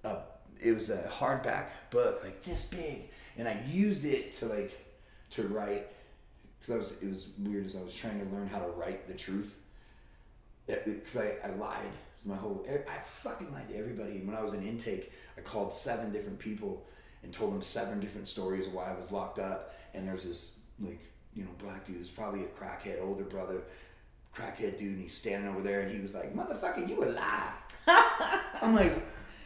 a, 0.07 0.17
it 0.61 0.73
was 0.73 0.89
a 0.89 1.03
hardback 1.09 1.67
book 1.89 2.21
like 2.23 2.41
this 2.41 2.65
big, 2.65 3.11
and 3.37 3.47
I 3.47 3.61
used 3.69 4.05
it 4.05 4.33
to 4.33 4.45
like, 4.47 4.71
to 5.31 5.43
write, 5.43 5.87
because 6.59 6.73
I 6.73 6.77
was, 6.77 6.91
it 7.01 7.09
was 7.09 7.27
weird 7.39 7.65
as 7.65 7.75
I 7.75 7.81
was 7.81 7.95
trying 7.95 8.19
to 8.19 8.35
learn 8.35 8.47
how 8.47 8.59
to 8.59 8.67
write 8.71 9.07
the 9.07 9.13
truth. 9.13 9.55
Because 10.67 11.17
I, 11.17 11.35
I 11.43 11.51
lied. 11.55 11.91
My 12.25 12.37
whole, 12.37 12.65
I 12.69 12.99
fucking 12.99 13.51
lied 13.51 13.67
to 13.69 13.75
everybody. 13.75 14.21
When 14.23 14.35
I 14.35 14.41
was 14.41 14.53
in 14.53 14.65
intake, 14.65 15.11
I 15.37 15.41
called 15.41 15.73
seven 15.73 16.11
different 16.11 16.39
people 16.39 16.85
and 17.23 17.33
told 17.33 17.53
them 17.53 17.61
seven 17.61 17.99
different 17.99 18.27
stories 18.27 18.67
of 18.67 18.73
why 18.73 18.91
I 18.91 18.95
was 18.95 19.11
locked 19.11 19.39
up. 19.39 19.73
And 19.93 20.07
there's 20.07 20.23
this 20.23 20.53
like 20.79 20.99
you 21.35 21.43
know 21.43 21.49
black 21.57 21.85
dude. 21.85 21.99
It's 21.99 22.09
probably 22.09 22.43
a 22.43 22.47
crackhead 22.47 23.01
older 23.01 23.23
brother, 23.23 23.61
crackhead 24.35 24.77
dude, 24.77 24.93
and 24.93 25.01
he's 25.01 25.15
standing 25.15 25.49
over 25.49 25.61
there, 25.61 25.81
and 25.81 25.93
he 25.93 26.01
was 26.01 26.13
like, 26.13 26.33
"Motherfucker, 26.35 26.87
you 26.87 27.03
a 27.03 27.05
lie." 27.05 27.51
I'm 28.61 28.75
like. 28.75 28.93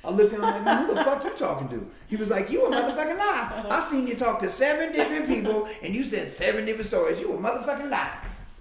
I 0.07 0.11
looked 0.11 0.31
at 0.31 0.39
him 0.39 0.43
like, 0.43 0.63
man, 0.63 0.87
who 0.87 0.95
the 0.95 1.03
fuck 1.03 1.21
you 1.25 1.31
talking 1.31 1.67
to? 1.67 1.85
He 2.07 2.15
was 2.15 2.29
like, 2.29 2.49
you 2.49 2.65
a 2.65 2.69
motherfucking 2.69 3.17
lie. 3.17 3.65
I 3.69 3.79
seen 3.81 4.07
you 4.07 4.15
talk 4.15 4.39
to 4.39 4.49
seven 4.49 4.93
different 4.93 5.27
people, 5.27 5.67
and 5.83 5.93
you 5.93 6.05
said 6.05 6.31
seven 6.31 6.65
different 6.65 6.85
stories. 6.85 7.19
You 7.19 7.33
a 7.33 7.37
motherfucking 7.37 7.89
lie. 7.89 8.17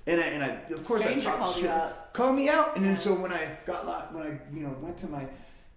And 0.09 0.21
I, 0.21 0.25
and 0.25 0.43
I 0.43 0.49
of 0.73 0.85
course, 0.85 1.03
Stranger 1.03 1.31
I 1.31 1.37
talked 1.37 1.59
shit. 1.59 1.71
Called 2.13 2.35
me 2.35 2.49
out, 2.49 2.77
and 2.77 2.85
then 2.85 2.97
so 2.97 3.15
when 3.15 3.33
I 3.33 3.59
got 3.65 3.87
locked, 3.87 4.13
when 4.13 4.25
I 4.25 4.57
you 4.57 4.65
know 4.65 4.75
went 4.81 4.97
to 4.99 5.09
my, 5.09 5.27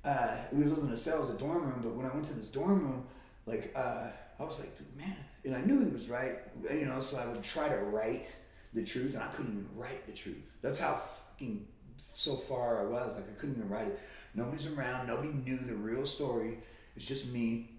uh, 0.04 0.38
it 0.52 0.56
wasn't 0.56 0.94
a 0.94 0.98
cell, 0.98 1.18
it 1.18 1.22
was 1.22 1.30
a 1.32 1.38
dorm 1.38 1.64
room. 1.64 1.82
But 1.84 1.94
when 1.94 2.06
I 2.06 2.10
went 2.10 2.26
to 2.26 2.34
this 2.34 2.48
dorm 2.48 2.80
room, 2.80 3.06
like 3.46 3.72
uh, 3.76 4.08
I 4.40 4.44
was 4.44 4.60
like, 4.60 4.76
dude, 4.78 4.96
man, 4.96 5.18
and 5.46 5.56
I 5.56 5.62
knew 5.62 5.84
he 5.84 5.92
was 5.92 6.10
right, 6.10 6.40
you 6.72 6.86
know. 6.86 7.00
So 7.00 7.18
I 7.18 7.28
would 7.28 7.44
try 7.44 7.70
to 7.70 7.78
write 7.78 8.36
the 8.74 8.84
truth, 8.84 9.14
and 9.14 9.24
I 9.24 9.28
couldn't 9.28 9.52
even 9.52 9.70
write 9.76 10.06
the 10.06 10.14
truth. 10.14 10.52
That's 10.62 10.80
how 10.80 10.96
fucking 10.96 11.66
so 12.14 12.36
far 12.36 12.82
I 12.82 12.90
was. 12.90 13.16
Like 13.16 13.26
I 13.30 13.40
couldn't 13.40 13.58
even 13.58 13.70
write 13.70 13.88
it. 13.88 14.00
Nobody's 14.36 14.68
around. 14.68 15.08
Nobody 15.08 15.30
knew 15.30 15.58
the 15.58 15.74
real 15.74 16.06
story. 16.06 16.60
It's 16.96 17.06
just 17.06 17.32
me. 17.32 17.70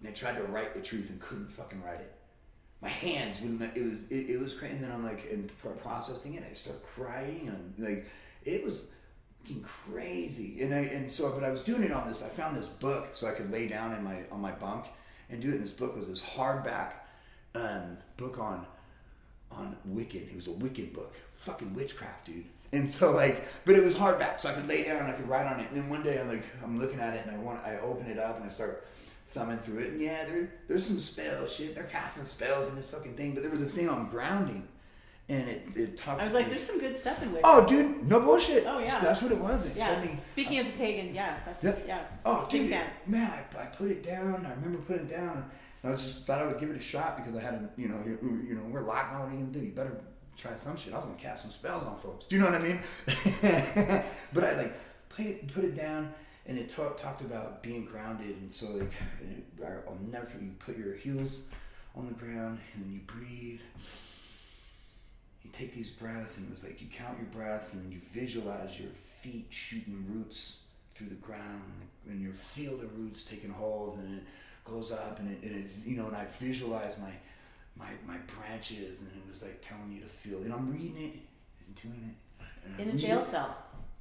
And 0.00 0.08
I 0.08 0.12
tried 0.12 0.36
to 0.36 0.44
write 0.44 0.74
the 0.74 0.80
truth 0.80 1.10
and 1.10 1.20
couldn't 1.20 1.52
fucking 1.52 1.82
write 1.82 2.00
it. 2.00 2.14
My 2.80 2.88
hands 2.88 3.40
wouldn't. 3.40 3.76
It 3.76 3.84
was. 3.84 4.00
It, 4.10 4.30
it 4.30 4.40
was 4.40 4.54
crazy. 4.54 4.74
And 4.74 4.84
then 4.84 4.92
I'm 4.92 5.04
like, 5.04 5.28
and 5.30 5.50
processing 5.82 6.34
it, 6.34 6.44
I 6.50 6.54
start 6.54 6.82
crying 6.82 7.48
and 7.48 7.74
like, 7.86 8.06
it 8.44 8.64
was 8.64 8.86
fucking 9.42 9.62
crazy. 9.62 10.62
And 10.62 10.74
I 10.74 10.78
and 10.78 11.10
so, 11.10 11.32
but 11.32 11.44
I 11.44 11.50
was 11.50 11.62
doing 11.62 11.82
it 11.82 11.92
on 11.92 12.08
this. 12.08 12.22
I 12.22 12.28
found 12.28 12.56
this 12.56 12.68
book 12.68 13.10
so 13.12 13.28
I 13.28 13.32
could 13.32 13.50
lay 13.50 13.66
down 13.68 13.92
in 13.92 14.02
my 14.02 14.22
on 14.30 14.40
my 14.40 14.52
bunk 14.52 14.86
and 15.28 15.40
do 15.40 15.48
it. 15.50 15.54
And 15.54 15.64
this 15.64 15.70
book 15.70 15.96
was 15.96 16.08
this 16.08 16.22
hardback 16.22 16.92
um, 17.54 17.98
book 18.16 18.38
on 18.38 18.66
on 19.50 19.76
Wiccan. 19.88 20.30
It 20.30 20.36
was 20.36 20.46
a 20.46 20.52
Wiccan 20.52 20.92
book. 20.92 21.14
Fucking 21.34 21.74
witchcraft, 21.74 22.26
dude. 22.26 22.44
And 22.72 22.88
so 22.88 23.10
like, 23.10 23.44
but 23.64 23.74
it 23.74 23.84
was 23.84 23.96
hardback, 23.96 24.38
so 24.38 24.48
I 24.48 24.52
could 24.52 24.68
lay 24.68 24.84
down 24.84 24.98
and 24.98 25.08
I 25.08 25.12
could 25.12 25.28
write 25.28 25.46
on 25.46 25.58
it. 25.60 25.68
And 25.68 25.76
then 25.76 25.88
one 25.88 26.02
day 26.02 26.20
I'm 26.20 26.28
like, 26.28 26.44
I'm 26.62 26.78
looking 26.78 27.00
at 27.00 27.14
it 27.14 27.26
and 27.26 27.34
I 27.34 27.38
want, 27.38 27.64
I 27.64 27.78
open 27.78 28.06
it 28.06 28.18
up 28.18 28.36
and 28.36 28.44
I 28.44 28.48
start 28.48 28.86
thumbing 29.28 29.58
through 29.58 29.78
it. 29.78 29.90
And 29.90 30.00
yeah, 30.00 30.24
there, 30.24 30.52
there's 30.68 30.86
some 30.86 31.00
spells, 31.00 31.54
shit. 31.54 31.74
They're 31.74 31.84
casting 31.84 32.24
spells 32.24 32.68
in 32.68 32.76
this 32.76 32.86
fucking 32.86 33.14
thing. 33.14 33.34
But 33.34 33.42
there 33.42 33.50
was 33.50 33.62
a 33.62 33.68
thing 33.68 33.88
on 33.88 34.08
grounding, 34.08 34.68
and 35.28 35.48
it, 35.48 35.66
it 35.74 35.96
talked. 35.96 36.20
I 36.20 36.24
was 36.24 36.34
like, 36.34 36.46
me- 36.46 36.50
there's 36.50 36.66
some 36.66 36.78
good 36.78 36.96
stuff 36.96 37.22
in 37.22 37.32
Wicca. 37.32 37.44
Oh, 37.44 37.66
dude, 37.66 38.08
no 38.08 38.20
bullshit. 38.20 38.64
Oh, 38.66 38.78
yeah. 38.78 39.00
that's 39.00 39.22
what 39.22 39.32
it 39.32 39.38
was. 39.38 39.66
It 39.66 39.72
yeah. 39.76 39.94
told 39.94 40.04
me. 40.04 40.20
Speaking 40.24 40.58
as 40.58 40.68
a 40.68 40.72
pagan, 40.72 41.14
yeah, 41.14 41.38
that's 41.44 41.64
Yeah. 41.64 41.86
yeah. 41.86 42.04
Oh, 42.24 42.46
dude, 42.48 42.70
man, 43.06 43.44
I, 43.56 43.62
I 43.62 43.66
put 43.66 43.90
it 43.90 44.02
down. 44.02 44.46
I 44.46 44.50
remember 44.50 44.78
putting 44.78 45.06
it 45.06 45.10
down. 45.10 45.50
And 45.82 45.90
I 45.90 45.92
was 45.92 46.02
just 46.02 46.26
thought 46.26 46.40
I 46.40 46.46
would 46.46 46.58
give 46.58 46.70
it 46.70 46.76
a 46.76 46.80
shot 46.80 47.16
because 47.16 47.34
I 47.34 47.40
had 47.40 47.54
a, 47.54 47.70
you 47.76 47.88
know, 47.88 47.98
you, 48.04 48.44
you 48.46 48.54
know, 48.54 48.62
we're 48.68 48.82
locked. 48.82 49.14
What 49.14 49.28
are 49.28 49.30
you 49.32 49.38
gonna 49.38 49.52
do? 49.52 49.60
You 49.60 49.72
better 49.72 50.00
try 50.40 50.56
some 50.56 50.76
shit. 50.76 50.92
I 50.92 50.96
was 50.96 51.04
gonna 51.04 51.18
cast 51.18 51.42
some 51.42 51.50
spells 51.50 51.84
on 51.84 51.96
folks. 51.98 52.24
Do 52.24 52.36
you 52.36 52.42
know 52.42 52.50
what 52.50 52.60
I 52.60 52.64
mean? 52.64 52.78
but 54.32 54.44
I 54.44 54.56
like 54.56 54.74
put 55.10 55.26
it, 55.26 55.52
put 55.52 55.64
it 55.64 55.76
down, 55.76 56.12
and 56.46 56.58
it 56.58 56.68
talk, 56.68 56.96
talked 56.96 57.20
about 57.20 57.62
being 57.62 57.84
grounded. 57.84 58.36
And 58.40 58.50
so 58.50 58.66
like, 58.72 58.92
I'll 59.86 59.98
never. 60.10 60.30
You 60.40 60.52
put 60.58 60.78
your 60.78 60.94
heels 60.94 61.42
on 61.94 62.06
the 62.06 62.14
ground, 62.14 62.58
and 62.74 62.92
you 62.92 63.00
breathe. 63.06 63.60
You 65.44 65.50
take 65.52 65.74
these 65.74 65.90
breaths, 65.90 66.38
and 66.38 66.48
it 66.48 66.50
was 66.50 66.64
like 66.64 66.80
you 66.80 66.88
count 66.88 67.18
your 67.18 67.28
breaths, 67.28 67.74
and 67.74 67.92
you 67.92 68.00
visualize 68.12 68.78
your 68.78 68.90
feet 69.20 69.46
shooting 69.50 70.04
roots 70.08 70.56
through 70.94 71.08
the 71.08 71.14
ground, 71.16 71.62
and 72.08 72.20
you 72.20 72.32
feel 72.32 72.76
the 72.76 72.86
roots 72.86 73.24
taking 73.24 73.50
hold, 73.50 73.98
and 73.98 74.18
it 74.18 74.22
goes 74.64 74.90
up, 74.92 75.18
and 75.18 75.30
it, 75.30 75.42
and 75.42 75.64
it 75.64 75.72
you 75.84 75.96
know, 75.96 76.06
and 76.06 76.16
I 76.16 76.26
visualize 76.38 76.98
my 76.98 77.12
my 77.80 77.90
my 78.06 78.18
branches, 78.18 79.00
and 79.00 79.08
it 79.16 79.26
was 79.28 79.42
like 79.42 79.60
telling 79.62 79.90
you 79.92 80.00
to 80.02 80.08
feel. 80.08 80.38
And 80.42 80.52
I'm 80.52 80.70
reading 80.72 80.96
it 80.98 81.14
and 81.66 81.74
doing 81.74 82.14
it. 82.14 82.44
and 82.78 82.90
In 82.90 82.94
a 82.96 82.98
jail 82.98 83.20
it. 83.20 83.26
cell. 83.26 83.56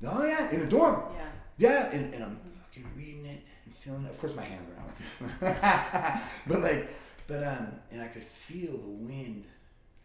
Oh 0.05 0.23
yeah, 0.25 0.49
in 0.51 0.61
a 0.61 0.65
dorm. 0.65 1.01
Yeah. 1.17 1.25
Yeah, 1.57 1.89
and, 1.91 2.13
and 2.13 2.23
I'm 2.23 2.39
fucking 2.67 2.89
reading 2.95 3.25
it 3.25 3.41
and 3.65 3.73
feeling 3.75 4.05
it. 4.05 4.11
Of 4.11 4.19
course, 4.19 4.36
my 4.36 4.43
hands 4.43 4.69
are 4.69 4.80
out 4.82 4.88
with 4.88 4.97
this, 4.97 6.21
but 6.47 6.61
like, 6.61 6.88
But 7.27 7.43
um, 7.43 7.67
and 7.91 8.01
I 8.01 8.07
could 8.07 8.23
feel 8.23 8.77
the 8.77 8.88
wind 8.89 9.43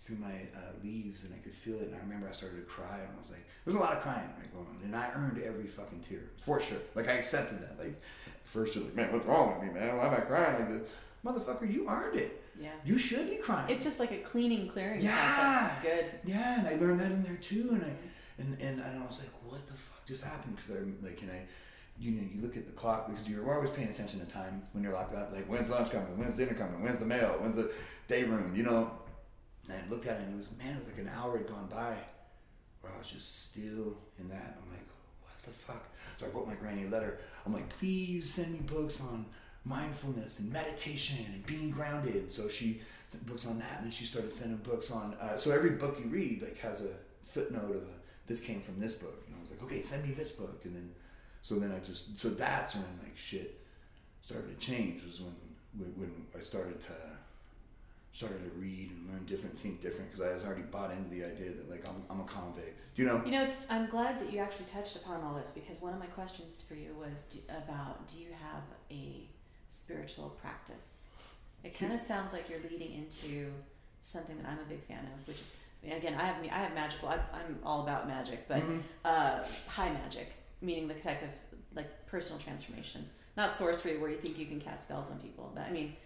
through 0.03 0.17
my 0.17 0.33
uh, 0.55 0.73
leaves, 0.83 1.25
and 1.25 1.33
I 1.33 1.39
could 1.39 1.55
feel 1.55 1.77
it. 1.77 1.87
And 1.87 1.95
I 1.95 1.99
remember 2.01 2.29
I 2.29 2.33
started 2.33 2.57
to 2.57 2.63
cry, 2.63 2.99
and 2.99 3.09
I 3.17 3.21
was 3.23 3.31
like, 3.31 3.47
"There's 3.65 3.77
a 3.77 3.81
lot 3.81 3.93
of 3.93 4.03
crying 4.03 4.29
right, 4.39 4.53
going 4.53 4.67
on," 4.67 4.79
and 4.85 4.95
I 4.97 5.11
earned 5.15 5.41
every 5.43 5.67
fucking 5.67 6.01
tear 6.01 6.23
for 6.45 6.61
sure. 6.61 6.79
Like 6.97 7.09
I 7.09 7.13
accepted 7.13 7.61
that. 7.63 7.79
Like 7.79 8.01
first 8.43 8.75
you're 8.75 8.85
like, 8.85 8.95
"Man, 8.97 9.13
what's 9.13 9.27
wrong 9.27 9.55
with 9.61 9.69
me, 9.69 9.79
man? 9.79 9.97
Why 9.97 10.07
am 10.09 10.15
I 10.15 10.19
crying 10.19 10.59
like 10.59 10.69
this?" 10.71 10.89
Motherfucker, 11.25 11.73
you 11.73 11.89
earned 11.89 12.19
it. 12.19 12.43
Yeah. 12.61 12.71
You 12.85 12.99
should 12.99 13.29
be 13.31 13.37
crying. 13.37 13.71
It's 13.71 13.85
just 13.85 13.99
like 14.01 14.13
a 14.13 14.19
cleaning, 14.19 14.69
clearing 14.69 15.01
Yeah. 15.01 15.35
process. 15.35 15.73
It's 15.77 15.83
good. 15.83 16.31
Yeah, 16.31 16.59
and 16.61 16.69
I 16.69 16.77
learned 16.77 17.01
that 17.01 17.11
in 17.13 17.23
there 17.23 17.37
too, 17.37 17.69
and 17.73 17.83
I 17.85 17.93
and 18.39 18.57
and, 18.61 18.81
and 18.81 19.03
I 19.03 19.07
was 19.07 19.19
like, 19.19 19.31
what 19.49 19.67
the 19.67 19.73
fuck 19.73 20.05
just 20.07 20.23
happened? 20.25 20.57
Because 20.57 20.71
I'm 20.77 20.99
like, 21.03 21.21
and 21.23 21.31
I, 21.33 21.43
you 21.99 22.13
know, 22.13 22.23
you 22.35 22.41
look 22.43 22.57
at 22.57 22.67
the 22.67 22.73
clock 22.73 23.09
because 23.09 23.29
you're 23.29 23.53
always 23.55 23.71
paying 23.71 23.89
attention 23.89 24.21
to 24.21 24.27
time 24.27 24.63
when 24.73 24.83
you're 24.85 24.93
locked 24.93 25.15
up. 25.15 25.33
Like, 25.33 25.47
when's 25.47 25.69
lunch 25.71 25.91
coming? 25.91 26.17
When's 26.19 26.35
dinner 26.35 26.55
coming? 26.55 26.83
When's 26.83 26.99
the 26.99 27.07
mail? 27.07 27.37
When's 27.41 27.57
the 27.57 27.71
day 28.09 28.25
room? 28.25 28.55
You 28.55 28.63
know. 28.65 28.91
And 29.69 29.79
I 29.83 29.89
looked 29.91 30.07
at 30.07 30.19
it 30.21 30.25
and 30.27 30.35
it 30.35 30.37
was 30.37 30.49
man, 30.59 30.75
it 30.75 30.79
was 30.79 30.89
like 30.89 30.99
an 30.99 31.11
hour 31.17 31.39
had 31.39 31.47
gone 31.49 31.69
by, 31.71 31.95
where 32.83 32.93
I 32.93 32.99
was 32.99 33.09
just 33.09 33.45
still 33.47 33.97
in 34.19 34.29
that. 34.29 34.59
I'm 34.63 34.71
like, 34.71 34.87
what 35.23 35.43
the 35.45 35.51
fuck? 35.51 35.89
So 36.19 36.27
I 36.27 36.29
wrote 36.29 36.47
my 36.47 36.55
granny 36.55 36.85
a 36.85 36.89
letter. 36.89 37.19
I'm 37.47 37.53
like, 37.55 37.69
please 37.79 38.33
send 38.33 38.53
me 38.53 38.59
books 38.61 39.01
on 39.01 39.27
mindfulness 39.65 40.39
and 40.39 40.53
meditation 40.53 41.25
and 41.33 41.45
being 41.47 41.71
grounded. 41.71 42.31
So 42.31 42.49
she 42.49 42.81
sent 43.09 43.27
books 43.27 43.47
on 43.47 43.59
that, 43.59 43.77
and 43.77 43.85
then 43.85 43.93
she 43.93 44.07
started 44.07 44.35
sending 44.35 44.59
books 44.59 44.91
on. 44.91 45.15
Uh, 45.21 45.37
so 45.37 45.51
every 45.51 45.71
book 45.71 45.99
you 45.99 46.07
read 46.07 46.43
like 46.43 46.59
has 46.59 46.83
a 46.83 46.95
footnote 47.33 47.71
of 47.71 47.83
a 47.83 47.95
this 48.27 48.41
came 48.41 48.61
from 48.61 48.81
this 48.81 48.95
book, 48.95 49.23
and 49.27 49.37
I 49.37 49.41
was 49.41 49.51
like, 49.51 49.63
okay, 49.65 49.83
send 49.83 50.07
me 50.07 50.15
this 50.15 50.31
book, 50.31 50.63
and 50.65 50.75
then 50.75 50.91
so 51.43 51.57
then 51.57 51.73
I 51.73 51.79
just 51.79 52.19
so 52.19 52.31
that's 52.31 52.75
when 52.75 52.85
like 53.03 53.17
shit 53.17 53.61
started 54.23 54.59
to 54.59 54.67
change 54.67 55.05
was 55.05 55.21
when 55.21 55.35
when 55.97 56.27
I 56.37 56.41
started 56.41 56.81
to 56.81 56.93
started 58.15 58.45
to 58.45 58.51
read 58.61 58.93
and 58.93 59.11
learn 59.11 59.25
different, 59.27 59.59
think 59.59 59.81
different 59.81 60.09
because 60.09 60.25
I 60.25 60.33
was 60.33 60.45
already 60.45 60.63
bought 60.63 60.93
into 60.93 61.11
the 61.11 61.25
idea 61.25 61.51
that 61.51 61.69
like 61.69 61.87
I'm, 61.89 62.05
I'm 62.09 62.21
a 62.21 62.25
convict. 62.25 62.81
Do 62.95 63.03
you 63.03 63.09
know? 63.09 63.21
You 63.25 63.33
know, 63.33 63.43
it's. 63.43 63.59
I'm 63.69 63.87
glad 63.91 64.21
that 64.21 64.33
you 64.33 64.39
actually 64.39 64.67
touched 64.67 64.97
upon 64.97 65.23
all 65.23 65.35
this 65.35 65.53
because 65.53 65.83
one 65.83 65.93
of 65.93 65.99
my 65.99 66.07
questions 66.07 66.65
for 66.67 66.75
you 66.75 66.95
was 66.95 67.27
do, 67.27 67.41
about 67.49 68.07
do 68.07 68.21
you 68.21 68.29
have 68.31 68.63
a 68.91 69.29
spiritual 69.75 70.31
practice? 70.41 71.09
It 71.63 71.79
kind 71.79 71.93
of 71.93 72.01
sounds 72.01 72.33
like 72.33 72.49
you're 72.49 72.61
leading 72.71 72.93
into 72.95 73.51
something 74.03 74.37
that 74.39 74.47
I'm 74.47 74.59
a 74.59 74.69
big 74.69 74.83
fan 74.85 74.99
of, 74.99 75.27
which 75.27 75.41
is 75.41 75.53
again, 75.85 76.15
I 76.15 76.25
have 76.27 76.37
I 76.45 76.59
have 76.65 76.75
magical. 76.75 77.09
I, 77.09 77.15
I'm 77.33 77.59
all 77.65 77.83
about 77.83 78.07
magic, 78.07 78.47
but 78.49 78.63
Mhm. 78.63 78.83
uh, 79.05 79.45
high 79.67 79.91
magic, 79.93 80.33
meaning 80.61 80.89
the 80.89 80.95
type 80.95 81.23
of 81.23 81.31
like 81.75 82.07
personal 82.07 82.39
transformation, 82.41 83.09
not 83.37 83.53
sorcery 83.55 83.99
where 83.99 84.11
you 84.11 84.17
think 84.19 84.39
you 84.39 84.47
can 84.47 84.61
cast 84.61 84.85
spells 84.85 85.11
on 85.11 85.19
people. 85.21 85.53
That 85.55 85.69
I 85.69 85.73
mean, 85.73 85.97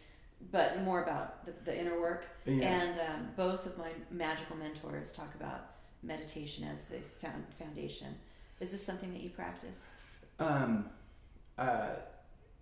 but 0.52 0.80
more 0.82 1.02
about 1.02 1.44
the, 1.44 1.52
the 1.64 1.78
inner 1.78 2.00
work. 2.00 2.26
Yeah. 2.46 2.64
And 2.66 3.00
um, 3.00 3.28
both 3.36 3.66
of 3.66 3.76
my 3.76 3.90
magical 4.10 4.56
mentors 4.56 5.12
talk 5.12 5.34
about 5.34 5.72
meditation 6.02 6.64
as 6.72 6.86
the 6.86 6.98
found, 7.20 7.44
foundation. 7.58 8.14
Is 8.60 8.70
this 8.70 8.84
something 8.84 9.12
that 9.12 9.20
you 9.20 9.30
practice? 9.30 9.98
Um, 10.38 10.88
uh, 11.58 11.90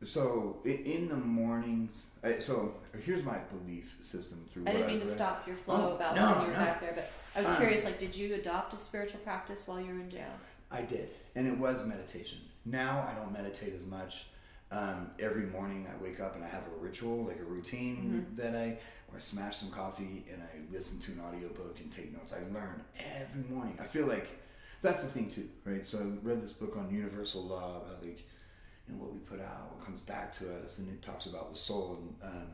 so 0.04 0.58
in 0.64 1.08
the 1.08 1.16
mornings, 1.16 2.06
I, 2.22 2.38
so 2.38 2.74
here's 3.04 3.22
my 3.22 3.38
belief 3.38 3.96
system 4.02 4.44
through. 4.48 4.64
I 4.66 4.72
didn't 4.72 4.86
mean 4.88 4.96
I've 4.96 5.02
to 5.02 5.08
read. 5.08 5.14
stop 5.16 5.46
your 5.46 5.56
flow 5.56 5.90
Oh, 5.92 5.96
about 5.96 6.14
no, 6.14 6.32
when 6.32 6.40
you 6.42 6.46
were 6.48 6.52
no. 6.58 6.64
back 6.64 6.80
there, 6.80 6.92
but 6.94 7.10
I 7.34 7.40
was 7.40 7.48
Um, 7.48 7.56
curious. 7.56 7.84
Like, 7.84 7.98
did 7.98 8.14
you 8.14 8.34
adopt 8.34 8.74
a 8.74 8.78
spiritual 8.78 9.20
practice 9.20 9.66
while 9.66 9.80
you 9.80 9.86
were 9.94 10.00
in 10.00 10.10
jail? 10.10 10.30
I 10.70 10.82
did, 10.82 11.10
and 11.34 11.46
it 11.46 11.56
was 11.56 11.84
meditation. 11.84 12.38
Now 12.64 13.06
I 13.10 13.14
don't 13.14 13.32
meditate 13.32 13.72
as 13.74 13.84
much. 13.86 14.26
Um, 14.72 15.12
every 15.20 15.46
morning 15.46 15.86
I 15.88 16.02
wake 16.02 16.18
up 16.18 16.34
and 16.34 16.44
I 16.44 16.48
have 16.48 16.64
a 16.66 16.76
ritual, 16.82 17.24
like 17.24 17.38
a 17.38 17.44
routine 17.44 18.26
Mhm. 18.32 18.36
that 18.36 18.56
I, 18.56 18.78
where 19.08 19.16
I 19.16 19.20
smash 19.20 19.58
some 19.58 19.70
coffee 19.70 20.26
and 20.30 20.42
I 20.42 20.72
listen 20.72 20.98
to 21.00 21.12
an 21.12 21.20
audiobook 21.20 21.78
and 21.78 21.90
take 21.92 22.12
notes. 22.12 22.32
I 22.32 22.40
learn 22.52 22.82
every 22.98 23.44
morning. 23.48 23.78
I 23.80 23.84
feel 23.84 24.06
like 24.06 24.26
that's 24.80 25.02
the 25.02 25.08
thing 25.08 25.30
too, 25.30 25.48
right? 25.64 25.86
So 25.86 25.98
I 26.00 26.02
read 26.26 26.42
this 26.42 26.52
book 26.52 26.76
on 26.76 26.90
universal 26.92 27.44
law 27.44 27.76
about 27.82 28.04
like, 28.04 28.26
know, 28.94 29.02
what 29.02 29.12
we 29.12 29.18
put 29.20 29.40
out, 29.40 29.72
what 29.74 29.84
comes 29.84 30.00
back 30.00 30.32
to 30.38 30.54
us, 30.62 30.78
and 30.78 30.88
it 30.88 31.02
talks 31.02 31.26
about 31.26 31.52
the 31.52 31.58
soul. 31.58 31.98
And 32.22 32.32
um, 32.32 32.46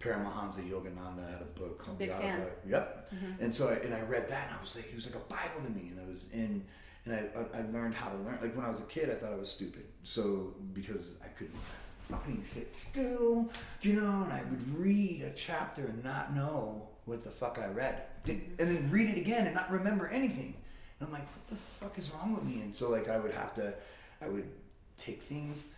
Paramahansa 0.00 0.68
Yogananda 0.68 1.30
had 1.32 1.42
a 1.42 1.58
book 1.58 1.78
called 1.82 1.98
Big 1.98 2.08
The 2.10 2.14
fan. 2.16 2.46
Yep, 2.68 3.12
Mm-hmm. 3.14 3.42
and 3.44 3.54
so 3.56 3.68
I, 3.68 3.72
and 3.84 3.94
I 3.94 4.02
read 4.02 4.28
that 4.28 4.48
and 4.48 4.56
I 4.58 4.60
was 4.60 4.76
like, 4.76 4.86
it 4.90 4.94
was 4.94 5.06
like 5.06 5.14
a 5.14 5.26
Bible 5.32 5.62
to 5.64 5.70
me. 5.70 5.88
And 5.90 5.98
I 6.00 6.06
was 6.06 6.28
in, 6.32 6.62
and 7.06 7.14
I, 7.14 7.28
I, 7.38 7.60
I 7.60 7.62
learned 7.72 7.94
how 7.94 8.10
to 8.10 8.16
learn. 8.18 8.38
Like 8.42 8.54
when 8.54 8.66
I 8.66 8.70
was 8.70 8.80
a 8.80 8.84
kid, 8.84 9.08
I 9.10 9.14
thought 9.14 9.32
I 9.32 9.36
was 9.36 9.50
stupid. 9.50 9.84
So 10.02 10.54
because 10.74 11.14
I 11.24 11.28
couldn't 11.28 11.56
fucking 12.10 12.44
sit 12.44 12.74
still, 12.74 13.50
do 13.80 13.88
you 13.90 14.00
know? 14.00 14.22
And 14.24 14.32
I 14.32 14.42
would 14.50 14.78
read 14.78 15.22
a 15.22 15.30
chapter 15.30 15.86
and 15.86 16.04
not 16.04 16.34
know 16.34 16.88
what 17.06 17.22
the 17.24 17.30
fuck 17.30 17.58
I 17.58 17.66
read. 17.68 18.02
And 18.26 18.52
then 18.58 18.90
read 18.90 19.08
it 19.08 19.18
again 19.18 19.46
and 19.46 19.54
not 19.54 19.70
remember 19.70 20.06
anything. 20.08 20.54
And 21.00 21.06
I'm 21.06 21.12
like, 21.12 21.26
what 21.34 21.46
the 21.46 21.56
fuck 21.56 21.98
is 21.98 22.10
wrong 22.10 22.34
with 22.34 22.44
me? 22.44 22.60
And 22.60 22.76
so 22.76 22.90
like 22.90 23.08
I 23.08 23.18
would 23.18 23.32
have 23.32 23.54
to, 23.54 23.72
I 24.20 24.28
would 24.28 24.48
take 24.98 25.22
things 25.22 25.68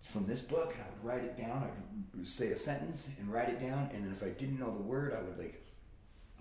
from 0.00 0.26
this 0.26 0.40
book 0.40 0.72
and 0.74 0.82
I 0.82 0.86
would 0.90 1.04
write 1.04 1.24
it 1.24 1.36
down. 1.36 1.62
I 1.64 2.16
would 2.16 2.26
say 2.26 2.48
a 2.48 2.56
sentence 2.58 3.08
and 3.20 3.32
write 3.32 3.48
it 3.50 3.60
down. 3.60 3.90
And 3.94 4.04
then 4.04 4.12
if 4.12 4.22
I 4.22 4.30
didn't 4.30 4.58
know 4.58 4.72
the 4.74 4.82
word, 4.82 5.12
I 5.16 5.22
would 5.22 5.38
like 5.38 5.58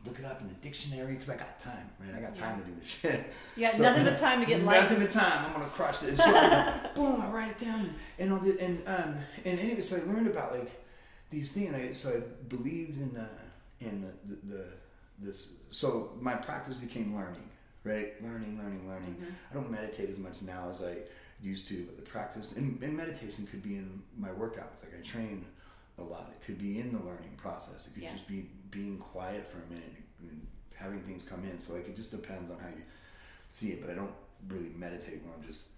look 0.05 0.17
it 0.17 0.25
up 0.25 0.41
in 0.41 0.47
the 0.47 0.55
dictionary 0.55 1.13
because 1.13 1.29
I 1.29 1.35
got 1.37 1.59
time, 1.59 1.87
right? 1.99 2.15
I 2.17 2.21
got 2.21 2.33
time 2.35 2.59
to 2.59 2.65
do 2.65 2.73
this 2.79 2.87
shit. 2.89 3.31
Yeah, 3.55 3.75
So- 3.75 3.83
nothing 3.83 4.03
but 4.05 4.17
time 4.17 4.39
to 4.39 4.45
get 4.47 4.63
light. 4.63 4.81
Nothing 4.81 4.99
but 4.99 5.11
time. 5.11 5.45
I'm 5.45 5.53
gonna 5.53 5.65
crush 5.65 6.01
it. 6.03 6.17
So 6.17 6.23
I- 6.25 6.89
boom, 6.95 7.21
I 7.21 7.27
write 7.29 7.51
it 7.51 7.57
down 7.59 7.93
and, 8.17 8.33
all 8.33 8.39
the 8.39 8.59
and 8.59 8.81
um 8.87 9.15
and 9.45 9.59
anyway, 9.59 9.81
so 9.81 9.97
I 9.97 9.99
learned 10.11 10.27
about 10.27 10.53
like 10.57 10.71
these 11.29 11.51
things. 11.51 11.73
I, 11.75 11.91
so 11.93 12.09
I 12.17 12.19
believed 12.47 12.99
in 12.99 13.15
uh, 13.15 13.27
in 13.79 14.01
the, 14.01 14.35
the, 14.35 14.55
the 14.55 14.65
this. 15.19 15.53
So 15.69 16.13
my 16.19 16.33
practice 16.33 16.75
became 16.75 17.15
learning, 17.15 17.47
right? 17.83 18.21
Learning, 18.23 18.57
learning, 18.57 18.87
learning. 18.89 19.15
Mhm. 19.21 19.33
I 19.51 19.53
don't 19.53 19.69
meditate 19.69 20.09
as 20.09 20.17
much 20.17 20.41
now 20.41 20.67
as 20.69 20.81
I 20.83 20.97
used 21.41 21.67
to, 21.69 21.83
but 21.85 21.95
the 21.97 22.03
practice 22.09 22.53
and, 22.55 22.81
and 22.83 22.95
meditation 22.95 23.47
could 23.47 23.63
be 23.63 23.75
in 23.75 24.01
my 24.17 24.29
workouts. 24.29 24.83
Like 24.83 24.93
I 24.97 25.01
train 25.03 25.45
a 25.97 26.03
lot. 26.03 26.31
It 26.33 26.45
could 26.45 26.57
be 26.59 26.79
in 26.79 26.91
the 26.91 26.99
learning 26.99 27.33
process. 27.37 27.87
It 27.87 27.93
could 27.95 28.03
Yeah. 28.03 28.13
just 28.13 28.27
be 28.27 28.49
being 28.69 28.97
quiet 28.97 29.47
for 29.47 29.57
a 29.57 29.67
minute 29.73 29.95
and 30.21 30.45
having 30.75 31.01
things 31.01 31.25
come 31.25 31.43
in. 31.45 31.59
So 31.59 31.73
like 31.73 31.87
it 31.87 31.95
just 31.95 32.11
depends 32.11 32.51
on 32.51 32.59
how 32.59 32.67
you 32.69 32.83
see 33.51 33.69
it. 33.71 33.81
But 33.81 33.89
I 33.89 33.95
don't 33.95 34.13
really 34.47 34.71
meditate 34.75 35.21
when 35.23 35.33
I'm 35.35 35.45
just 35.45 35.69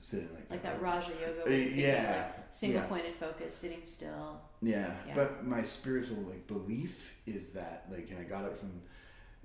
sitting 0.00 0.28
like 0.34 0.48
Like 0.50 0.62
that. 0.62 0.74
that 0.74 0.82
Raja 0.82 1.10
yoga. 1.20 1.42
Uh, 1.42 1.44
where 1.44 1.52
you 1.54 1.70
can, 1.70 1.78
yeah, 1.78 2.30
like, 2.36 2.46
single 2.50 2.80
yeah. 2.82 2.86
pointed 2.86 3.14
focus, 3.16 3.54
sitting 3.54 3.80
still. 3.84 4.40
Yeah, 4.62 4.94
Yeah. 5.06 5.14
but 5.14 5.44
my 5.46 5.62
spiritual 5.64 6.18
like 6.22 6.46
belief 6.46 7.14
is 7.26 7.50
that 7.50 7.86
like, 7.90 8.10
and 8.10 8.18
I 8.18 8.24
got 8.24 8.44
it 8.44 8.56
from, 8.56 8.80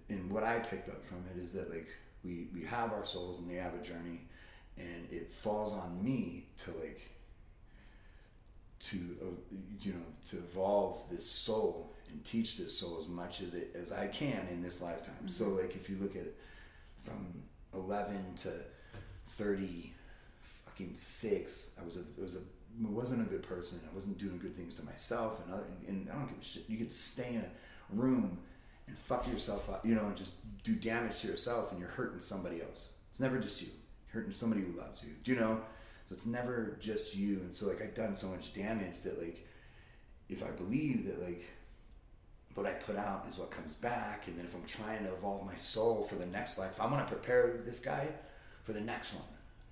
and 0.09 0.31
what 0.31 0.43
I 0.43 0.59
picked 0.59 0.89
up 0.89 1.03
from 1.05 1.23
it 1.33 1.41
is 1.41 1.51
that 1.53 1.69
like 1.71 1.87
we 2.23 2.47
we 2.53 2.63
have 2.63 2.91
our 2.93 3.05
souls 3.05 3.39
and 3.39 3.49
they 3.49 3.55
have 3.55 3.73
a 3.73 3.81
journey, 3.83 4.21
and 4.77 5.07
it 5.11 5.31
falls 5.31 5.73
on 5.73 6.03
me 6.03 6.47
to 6.65 6.71
like. 6.71 7.01
To 8.89 8.97
uh, 9.21 9.25
you 9.79 9.93
know 9.93 10.05
to 10.29 10.37
evolve 10.39 11.03
this 11.09 11.25
soul 11.25 11.93
and 12.09 12.21
teach 12.25 12.57
this 12.57 12.77
soul 12.77 12.99
as 13.01 13.07
much 13.07 13.39
as 13.41 13.53
it 13.53 13.73
as 13.81 13.93
I 13.93 14.07
can 14.07 14.45
in 14.51 14.61
this 14.61 14.81
lifetime. 14.81 15.27
So 15.29 15.45
Mhm. 15.45 15.61
like 15.61 15.75
if 15.75 15.89
you 15.89 15.97
look 16.01 16.17
at 16.17 16.27
from 17.01 17.43
eleven 17.73 18.35
to 18.43 18.51
thirty 19.25 19.93
fucking 20.65 20.97
six, 20.97 21.69
I 21.81 21.85
was 21.85 21.95
a 21.95 22.01
it 22.01 22.19
was 22.19 22.35
a 22.35 22.41
wasn't 22.81 23.21
a 23.25 23.29
good 23.29 23.43
person. 23.43 23.79
I 23.89 23.95
wasn't 23.95 24.17
doing 24.17 24.37
good 24.37 24.57
things 24.57 24.75
to 24.75 24.83
myself 24.83 25.39
and 25.45 25.53
other. 25.53 25.63
And 25.87 26.09
I 26.09 26.15
don't 26.15 26.27
give 26.27 26.39
a 26.41 26.43
shit. 26.43 26.63
You 26.67 26.77
could 26.77 26.91
stay 26.91 27.35
in 27.35 27.41
a 27.41 27.49
room 27.89 28.37
and 28.87 28.97
fuck 28.97 29.25
yourself 29.29 29.69
up, 29.69 29.85
you 29.85 29.95
know, 29.95 30.07
and 30.07 30.17
just 30.17 30.33
do 30.65 30.75
damage 30.75 31.21
to 31.21 31.27
yourself, 31.27 31.71
and 31.71 31.79
you're 31.79 31.87
hurting 31.89 32.19
somebody 32.19 32.61
else. 32.61 32.89
It's 33.11 33.19
never 33.21 33.39
just 33.39 33.61
you. 33.61 33.69
Hurting 34.13 34.31
somebody 34.31 34.61
who 34.61 34.79
loves 34.79 35.03
you. 35.03 35.09
Do 35.23 35.31
you 35.31 35.39
know? 35.39 35.61
So 36.05 36.13
it's 36.13 36.25
never 36.25 36.77
just 36.79 37.15
you. 37.15 37.37
And 37.39 37.53
so 37.55 37.67
like 37.67 37.81
I've 37.81 37.95
done 37.95 38.15
so 38.15 38.27
much 38.27 38.53
damage 38.53 39.01
that 39.01 39.19
like 39.21 39.45
if 40.29 40.43
I 40.43 40.51
believe 40.51 41.05
that 41.07 41.21
like 41.23 41.43
what 42.53 42.67
I 42.67 42.73
put 42.73 42.95
out 42.95 43.25
is 43.29 43.37
what 43.39 43.49
comes 43.49 43.73
back, 43.73 44.27
and 44.27 44.37
then 44.37 44.45
if 44.45 44.53
I'm 44.53 44.63
trying 44.65 45.03
to 45.05 45.13
evolve 45.13 45.45
my 45.45 45.55
soul 45.55 46.03
for 46.03 46.15
the 46.15 46.25
next 46.27 46.59
life, 46.59 46.79
I'm 46.79 46.91
gonna 46.91 47.05
prepare 47.05 47.61
this 47.65 47.79
guy 47.79 48.07
for 48.63 48.73
the 48.73 48.81
next 48.81 49.13
one, 49.13 49.23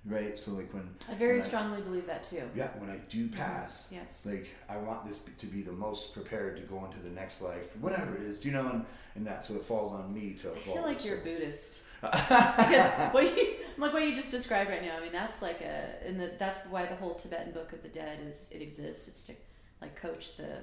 right? 0.06 0.40
So 0.40 0.52
like 0.54 0.74
when 0.74 0.90
I 1.08 1.14
very 1.14 1.34
when 1.38 1.44
I- 1.44 1.48
strongly 1.48 1.82
believe 1.82 2.08
that 2.08 2.24
too. 2.24 2.42
yeah, 2.56 2.70
when 2.80 2.90
I 2.90 2.98
do 3.10 3.28
mm-hmm. 3.28 3.38
pass, 3.40 3.88
Yes. 3.92 4.26
like 4.26 4.50
I 4.68 4.78
want 4.78 5.06
this 5.06 5.20
to 5.38 5.46
be 5.46 5.62
the 5.62 5.72
most 5.72 6.14
prepared 6.16 6.58
to 6.58 6.64
go 6.64 6.84
into 6.86 6.98
the 7.00 7.12
next 7.12 7.42
life, 7.44 7.76
whatever 7.78 8.16
it 8.16 8.24
is. 8.24 8.40
Do 8.40 8.48
you 8.48 8.56
know? 8.56 8.68
And, 8.68 8.86
and 9.14 9.28
that 9.28 9.46
so 9.46 9.54
it 9.54 9.62
falls 9.62 9.94
on 9.94 10.12
me 10.12 10.34
to 10.40 10.52
I 10.52 10.56
feel 10.58 10.82
like 10.82 11.06
you're 11.06 11.18
soul. 11.18 11.26
Buddhist. 11.26 11.84
Because 12.02 12.92
what 13.14 13.24
you 13.24 13.56
like 13.78 13.94
what 13.94 14.04
you 14.04 14.16
just 14.16 14.32
described 14.32 14.70
right 14.70 14.82
now. 14.82 14.98
I 14.98 15.02
mean, 15.02 15.12
that's 15.12 15.42
like 15.42 15.62
a, 15.62 16.06
and 16.06 16.20
the, 16.20 16.32
that's 16.38 16.66
why 16.68 16.86
the 16.86 16.96
whole 16.96 17.16
Tibetan 17.16 17.52
Book 17.52 17.74
of 17.74 17.82
the 17.84 17.90
Dead 17.90 18.20
is 18.28 18.52
it 18.52 18.62
exists. 18.62 19.08
It's 19.08 19.24
to 19.26 19.34
like 19.82 19.96
coach 19.96 20.38
the 20.38 20.60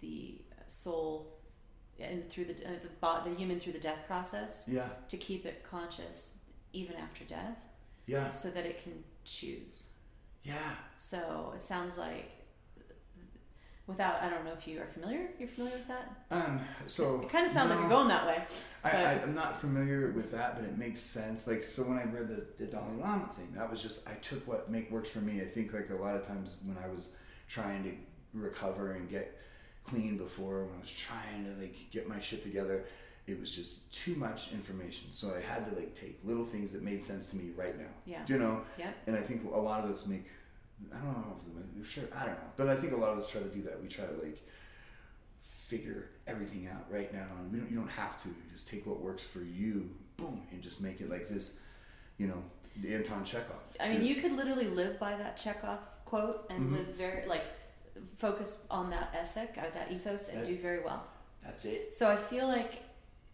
the 0.00 0.40
soul 0.68 1.38
and 2.00 2.28
through 2.30 2.46
the 2.46 2.54
uh, 2.54 2.70
the, 3.22 3.30
the 3.30 3.36
human 3.36 3.60
through 3.60 3.74
the 3.74 3.78
death 3.78 4.00
process 4.06 4.68
yeah, 4.70 4.88
to 5.08 5.16
keep 5.16 5.46
it 5.46 5.64
conscious 5.68 6.38
even 6.72 6.96
after 6.96 7.24
death, 7.24 7.58
yeah, 8.06 8.30
so 8.30 8.48
that 8.50 8.64
it 8.64 8.82
can 8.82 9.04
choose. 9.24 9.88
yeah, 10.42 10.74
So 10.96 11.52
it 11.54 11.62
sounds 11.62 11.98
like 11.98 12.30
without 13.86 14.22
I 14.22 14.28
don't 14.28 14.44
know 14.44 14.52
if 14.52 14.66
you 14.66 14.80
are 14.80 14.86
familiar. 14.86 15.28
You're 15.38 15.48
familiar 15.48 15.76
with 15.76 15.88
that? 15.88 16.14
Um, 16.30 16.60
so 16.86 17.20
It 17.22 17.30
kind 17.30 17.46
of 17.46 17.52
sounds 17.52 17.70
like 17.70 17.80
you're 17.80 17.88
going 17.88 18.08
that 18.08 18.26
way. 18.26 18.42
I, 18.84 18.90
but- 18.90 18.94
I, 18.94 19.12
I'm 19.22 19.34
not 19.34 19.60
familiar 19.60 20.12
with 20.12 20.30
that, 20.32 20.56
but 20.56 20.64
it 20.64 20.78
makes 20.78 21.00
sense. 21.00 21.46
Like, 21.46 21.64
so 21.64 21.82
when 21.82 21.98
I 21.98 22.04
read 22.04 22.28
the, 22.28 22.46
the 22.58 22.70
Dalai 22.70 22.96
Lama 23.00 23.28
thing, 23.28 23.48
that 23.54 23.70
was 23.70 23.82
just 23.82 24.06
I 24.08 24.14
took 24.14 24.46
what 24.46 24.70
make 24.70 24.90
works 24.90 25.08
for 25.10 25.20
me. 25.20 25.40
I 25.40 25.46
think 25.46 25.72
like 25.72 25.90
a 25.90 25.94
lot 25.94 26.16
of 26.16 26.26
times 26.26 26.56
when 26.64 26.76
I 26.82 26.88
was 26.88 27.08
trying 27.48 27.82
to 27.84 27.92
recover 28.34 28.92
and 28.92 29.08
get 29.10 29.38
clean 29.84 30.16
before, 30.16 30.64
when 30.64 30.76
I 30.76 30.80
was 30.80 30.92
trying 30.92 31.44
to 31.44 31.60
like 31.60 31.76
get 31.90 32.08
my 32.08 32.20
shit 32.20 32.42
together, 32.42 32.84
it 33.26 33.38
was 33.38 33.54
just 33.54 33.92
too 33.92 34.14
much 34.14 34.52
information. 34.52 35.08
So 35.12 35.34
I 35.34 35.40
had 35.40 35.68
to 35.68 35.76
like 35.76 35.94
take 36.00 36.18
little 36.24 36.44
things 36.44 36.72
that 36.72 36.82
made 36.82 37.04
sense 37.04 37.26
to 37.28 37.36
me 37.36 37.50
right 37.56 37.76
now. 37.78 37.90
Yeah. 38.06 38.20
Do 38.26 38.32
you 38.34 38.38
know? 38.38 38.62
Yeah. 38.78 38.90
And 39.06 39.16
I 39.16 39.20
think 39.20 39.44
a 39.52 39.58
lot 39.58 39.84
of 39.84 39.90
us 39.90 40.06
make, 40.06 40.26
I 40.92 40.96
don't 40.98 41.12
know 41.12 41.36
if 41.80 41.90
sure, 41.90 42.04
I 42.14 42.26
don't 42.26 42.34
know, 42.34 42.50
but 42.56 42.68
I 42.68 42.76
think 42.76 42.92
a 42.92 42.96
lot 42.96 43.10
of 43.12 43.18
us 43.18 43.28
try 43.30 43.40
to 43.40 43.48
do 43.48 43.62
that. 43.62 43.80
We 43.82 43.88
try 43.88 44.06
to 44.06 44.12
like 44.14 44.38
figure 45.42 46.10
everything 46.26 46.66
out 46.68 46.84
right 46.90 47.12
now, 47.12 47.26
and 47.38 47.52
we 47.52 47.58
don't. 47.58 47.70
You 47.70 47.76
don't 47.78 47.88
have 47.90 48.20
to. 48.22 48.28
You 48.28 48.34
just 48.52 48.68
take 48.68 48.86
what 48.86 49.00
works 49.00 49.22
for 49.24 49.40
you, 49.42 49.90
boom, 50.16 50.42
and 50.52 50.62
just 50.62 50.80
make 50.80 51.00
it 51.00 51.10
like 51.10 51.28
this. 51.28 51.56
You 52.18 52.28
know, 52.28 52.42
the 52.80 52.94
Anton 52.94 53.24
Chekhov. 53.24 53.56
I 53.80 53.88
mean, 53.88 54.04
you 54.04 54.16
could 54.16 54.32
literally 54.32 54.68
live 54.68 54.98
by 55.00 55.16
that 55.16 55.36
Chekhov 55.36 55.80
quote 56.04 56.46
and 56.50 56.70
Mhm. 56.70 56.72
live 56.78 56.94
very 56.96 57.26
like 57.26 57.44
focus 58.16 58.66
on 58.70 58.90
that 58.90 59.14
ethic, 59.14 59.56
or 59.56 59.70
that 59.70 59.90
ethos, 59.90 60.28
and 60.28 60.40
That- 60.40 60.46
do 60.46 60.56
very 60.58 60.80
well. 60.82 61.06
That's 61.42 61.64
it. 61.64 61.94
So 61.94 62.10
I 62.10 62.16
feel 62.16 62.46
like 62.46 62.82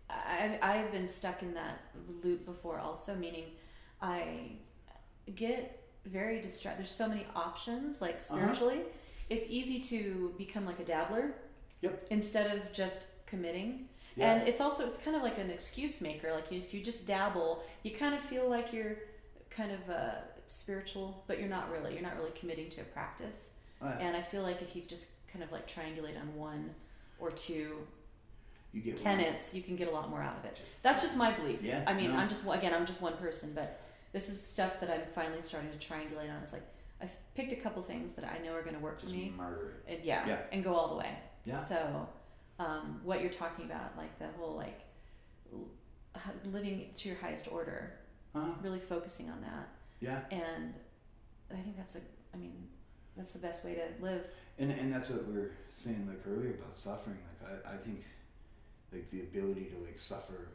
I 0.09 0.59
I've 0.62 0.90
been 0.92 1.09
stuck 1.09 1.42
in 1.42 1.55
that 1.55 1.80
loop 2.22 2.46
before, 2.46 2.78
also 2.78 3.14
meaning 3.16 3.53
I 4.01 4.53
get 5.34 5.78
very 6.11 6.40
distracted. 6.40 6.80
There's 6.84 6.90
so 6.90 7.09
many 7.09 7.26
options, 7.34 8.00
like 8.00 8.20
spiritually. 8.20 8.80
It's 9.28 9.48
easy 9.50 9.80
to 9.80 10.34
become 10.38 10.64
like 10.64 10.80
a 10.80 10.84
dabbler. 10.84 11.34
Yep. 11.82 12.06
Instead 12.11 12.56
of 12.56 12.72
just 12.72 13.06
committing. 13.26 13.88
Yeah. 14.16 14.32
And 14.32 14.48
it's 14.48 14.61
also 14.61 14.86
it's 14.86 14.98
kind 14.98 15.16
of 15.16 15.22
like 15.22 15.38
an 15.38 15.50
excuse 15.50 16.00
maker. 16.00 16.32
Like 16.32 16.50
if 16.50 16.74
you 16.74 16.82
just 16.82 17.06
dabble, 17.06 17.62
you 17.82 17.92
kind 17.92 18.14
of 18.14 18.20
feel 18.20 18.48
like 18.48 18.72
you're 18.72 18.96
kind 19.50 19.70
of 19.70 19.90
uh, 19.90 20.14
spiritual, 20.48 21.22
but 21.26 21.38
you're 21.38 21.48
not 21.48 21.70
really. 21.70 21.92
You're 21.92 22.02
not 22.02 22.16
really 22.16 22.32
committing 22.38 22.68
to 22.70 22.80
a 22.80 22.84
practice. 22.84 23.52
Oh, 23.80 23.86
yeah. 23.86 24.09
And 24.09 24.16
I 24.16 24.22
feel 24.22 24.42
like 24.42 24.61
if 24.61 24.74
you 24.74 24.82
just 24.82 25.11
kind 25.32 25.44
of 25.44 25.52
like 25.52 25.68
triangulate 25.68 26.20
on 26.20 26.34
one 26.34 26.70
or 27.20 27.30
two 27.30 27.76
you 28.72 28.80
get 28.82 28.96
tenets, 28.96 29.54
you 29.54 29.62
can 29.62 29.76
get 29.76 29.88
a 29.88 29.90
lot 29.90 30.11
more 30.11 30.22
out 30.22 30.36
of 30.36 30.44
it. 30.44 30.61
That's 30.82 31.02
just 31.02 31.16
my 31.16 31.32
belief. 31.32 31.62
Yeah, 31.62 31.84
I 31.86 31.94
mean, 31.94 32.11
no. 32.11 32.16
I'm 32.16 32.28
just 32.28 32.44
again, 32.50 32.74
I'm 32.74 32.86
just 32.86 33.00
one 33.00 33.16
person, 33.16 33.52
but 33.54 33.80
this 34.12 34.28
is 34.28 34.44
stuff 34.44 34.80
that 34.80 34.90
I'm 34.90 35.02
finally 35.14 35.42
starting 35.42 35.70
to 35.70 35.78
triangulate 35.78 36.30
on. 36.34 36.42
It's 36.42 36.52
like 36.52 36.62
I've 37.00 37.12
picked 37.34 37.52
a 37.52 37.56
couple 37.56 37.82
things 37.82 38.12
that 38.14 38.24
I 38.24 38.38
know 38.44 38.52
are 38.54 38.62
going 38.62 38.74
to 38.74 38.80
work 38.82 38.98
for 39.00 39.06
Just 39.06 39.16
me, 39.16 39.32
murder 39.36 39.74
it. 39.86 39.96
and 39.96 40.04
yeah, 40.04 40.26
Yeah. 40.26 40.38
and 40.52 40.64
go 40.64 40.74
all 40.74 40.88
the 40.88 40.96
way. 40.96 41.11
Yeah. 41.44 41.59
So, 41.61 42.09
um, 42.59 43.00
what 43.04 43.20
you're 43.20 43.30
talking 43.30 43.64
about, 43.66 43.96
like 43.96 44.18
the 44.18 44.26
whole 44.38 44.56
like 44.56 44.80
living 46.44 46.90
to 46.96 47.09
your 47.09 47.18
highest 47.18 47.50
order, 47.52 47.94
Uh-huh. 48.34 48.52
really 48.62 48.80
focusing 48.80 49.30
on 49.30 49.40
that, 49.42 49.68
Yeah. 50.00 50.24
and 50.30 50.74
I 51.50 51.54
think 51.62 51.76
that's 51.76 51.96
a, 51.96 52.00
I 52.34 52.36
mean, 52.36 52.68
that's 53.16 53.32
the 53.32 53.38
best 53.38 53.64
way 53.64 53.74
to 53.74 53.86
live. 54.02 54.26
And 54.59 54.70
and 54.72 54.92
that's 54.92 55.09
what 55.11 55.24
we 55.26 55.34
were 55.34 55.52
saying 55.72 56.06
like 56.09 56.20
earlier 56.26 56.54
about 56.54 56.74
suffering. 56.76 57.18
Like 57.42 57.64
I, 57.64 57.74
I 57.74 57.76
think 57.76 58.04
like 58.92 59.09
the 59.11 59.20
ability 59.20 59.66
to 59.66 59.76
like 59.84 59.98
suffer 59.98 60.48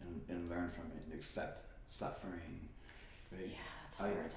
and, 0.00 0.20
and 0.28 0.48
learn 0.48 0.70
from 0.70 0.84
it 0.96 1.02
and 1.04 1.12
accept 1.14 1.62
suffering. 1.88 2.68
Right? 3.32 3.46
Yeah, 3.48 3.56
it's 3.88 4.00
I- 4.00 4.04
hard. 4.04 4.32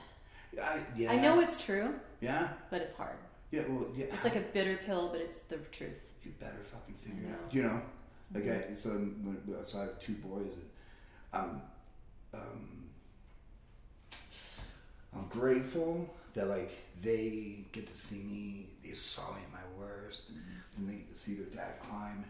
I, 0.62 0.80
yeah. 0.98 1.12
I 1.14 1.16
know 1.18 1.39
it's 1.39 1.64
true, 1.64 1.94
Yeah. 2.20 2.50
but 2.70 2.82
it's 2.82 2.94
hard. 2.94 3.16
Yeah. 3.52 3.62
Well. 3.70 3.88
Yeah. 3.96 4.06
It's 4.12 4.24
like 4.26 4.36
a 4.36 4.42
bitter 4.42 4.78
pill, 4.86 5.10
but 5.10 5.22
it's 5.22 5.39
the 5.42 5.58
truth. 5.72 6.02
you 6.24 6.32
better 6.39 6.62
fucking 6.64 6.96
figure 6.96 7.30
it 7.30 7.34
out. 7.34 7.50
Do 7.50 7.58
you 7.58 7.64
know? 7.64 7.82
Like 8.34 8.44
Mhm. 8.46 8.72
I, 8.72 8.74
so 8.76 8.89
when- 8.92 9.64
so 9.66 9.80
I 9.80 9.82
have 9.84 10.00
two 10.00 10.14
boys 10.16 10.58
and 10.58 10.70
I'm 11.34 11.62
um 12.34 12.89
I'm 15.16 15.28
grateful 15.30 16.14
that 16.34 16.48
like 16.48 16.72
they 17.02 17.66
get 17.72 17.88
to 17.88 17.98
see 17.98 18.20
me. 18.24 18.70
They 18.84 18.94
saw 18.94 19.32
me 19.34 19.42
at 19.46 19.52
my 19.52 19.66
worst, 19.80 20.30
and 20.78 20.88
they 20.88 20.94
get 20.96 21.12
to 21.14 21.18
see 21.20 21.36
their 21.36 21.46
dad 21.48 21.80
climb. 21.80 22.24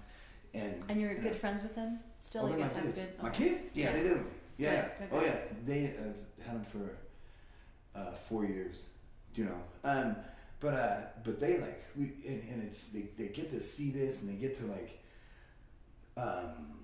And 0.53 0.74
Mm-hmm. 0.76 0.89
And 0.89 1.01
you're 1.01 1.12
and 1.12 1.22
good 1.24 1.34
I- 1.34 1.36
friends 1.36 1.64
with 1.64 1.76
them 1.76 1.99
still? 2.20 2.43
You 2.49 2.55
they're 2.55 2.59
guys 2.68 2.76
my 2.76 2.82
kids. 2.84 2.95
good. 2.99 3.22
My 3.24 3.30
okay. 3.30 3.49
kids? 3.49 3.62
Yeah, 3.74 3.86
Yeah. 3.86 3.91
they 3.93 4.03
did. 4.03 4.26
Yeah. 4.62 4.88
Oh 5.12 5.22
yeah. 5.22 5.36
They 5.66 5.82
have 5.82 6.16
had 6.45 6.55
them 6.55 6.66
for 6.66 6.97
uh, 7.97 8.12
four 8.28 8.45
years. 8.45 8.88
Do 9.34 9.41
you 9.41 9.47
know? 9.49 9.62
Um, 9.84 10.16
but 10.59 10.74
uh, 10.74 10.97
but 11.24 11.39
they 11.39 11.57
like 11.59 11.84
we 11.97 12.05
and, 12.28 12.43
and 12.51 12.64
it's 12.64 12.88
they, 12.89 13.05
they 13.18 13.28
get 13.30 13.49
to 13.51 13.62
see 13.62 13.89
this 13.91 14.22
and 14.22 14.30
they 14.30 14.39
get 14.39 14.53
to 14.59 14.66
like 14.68 14.99
um 16.18 16.80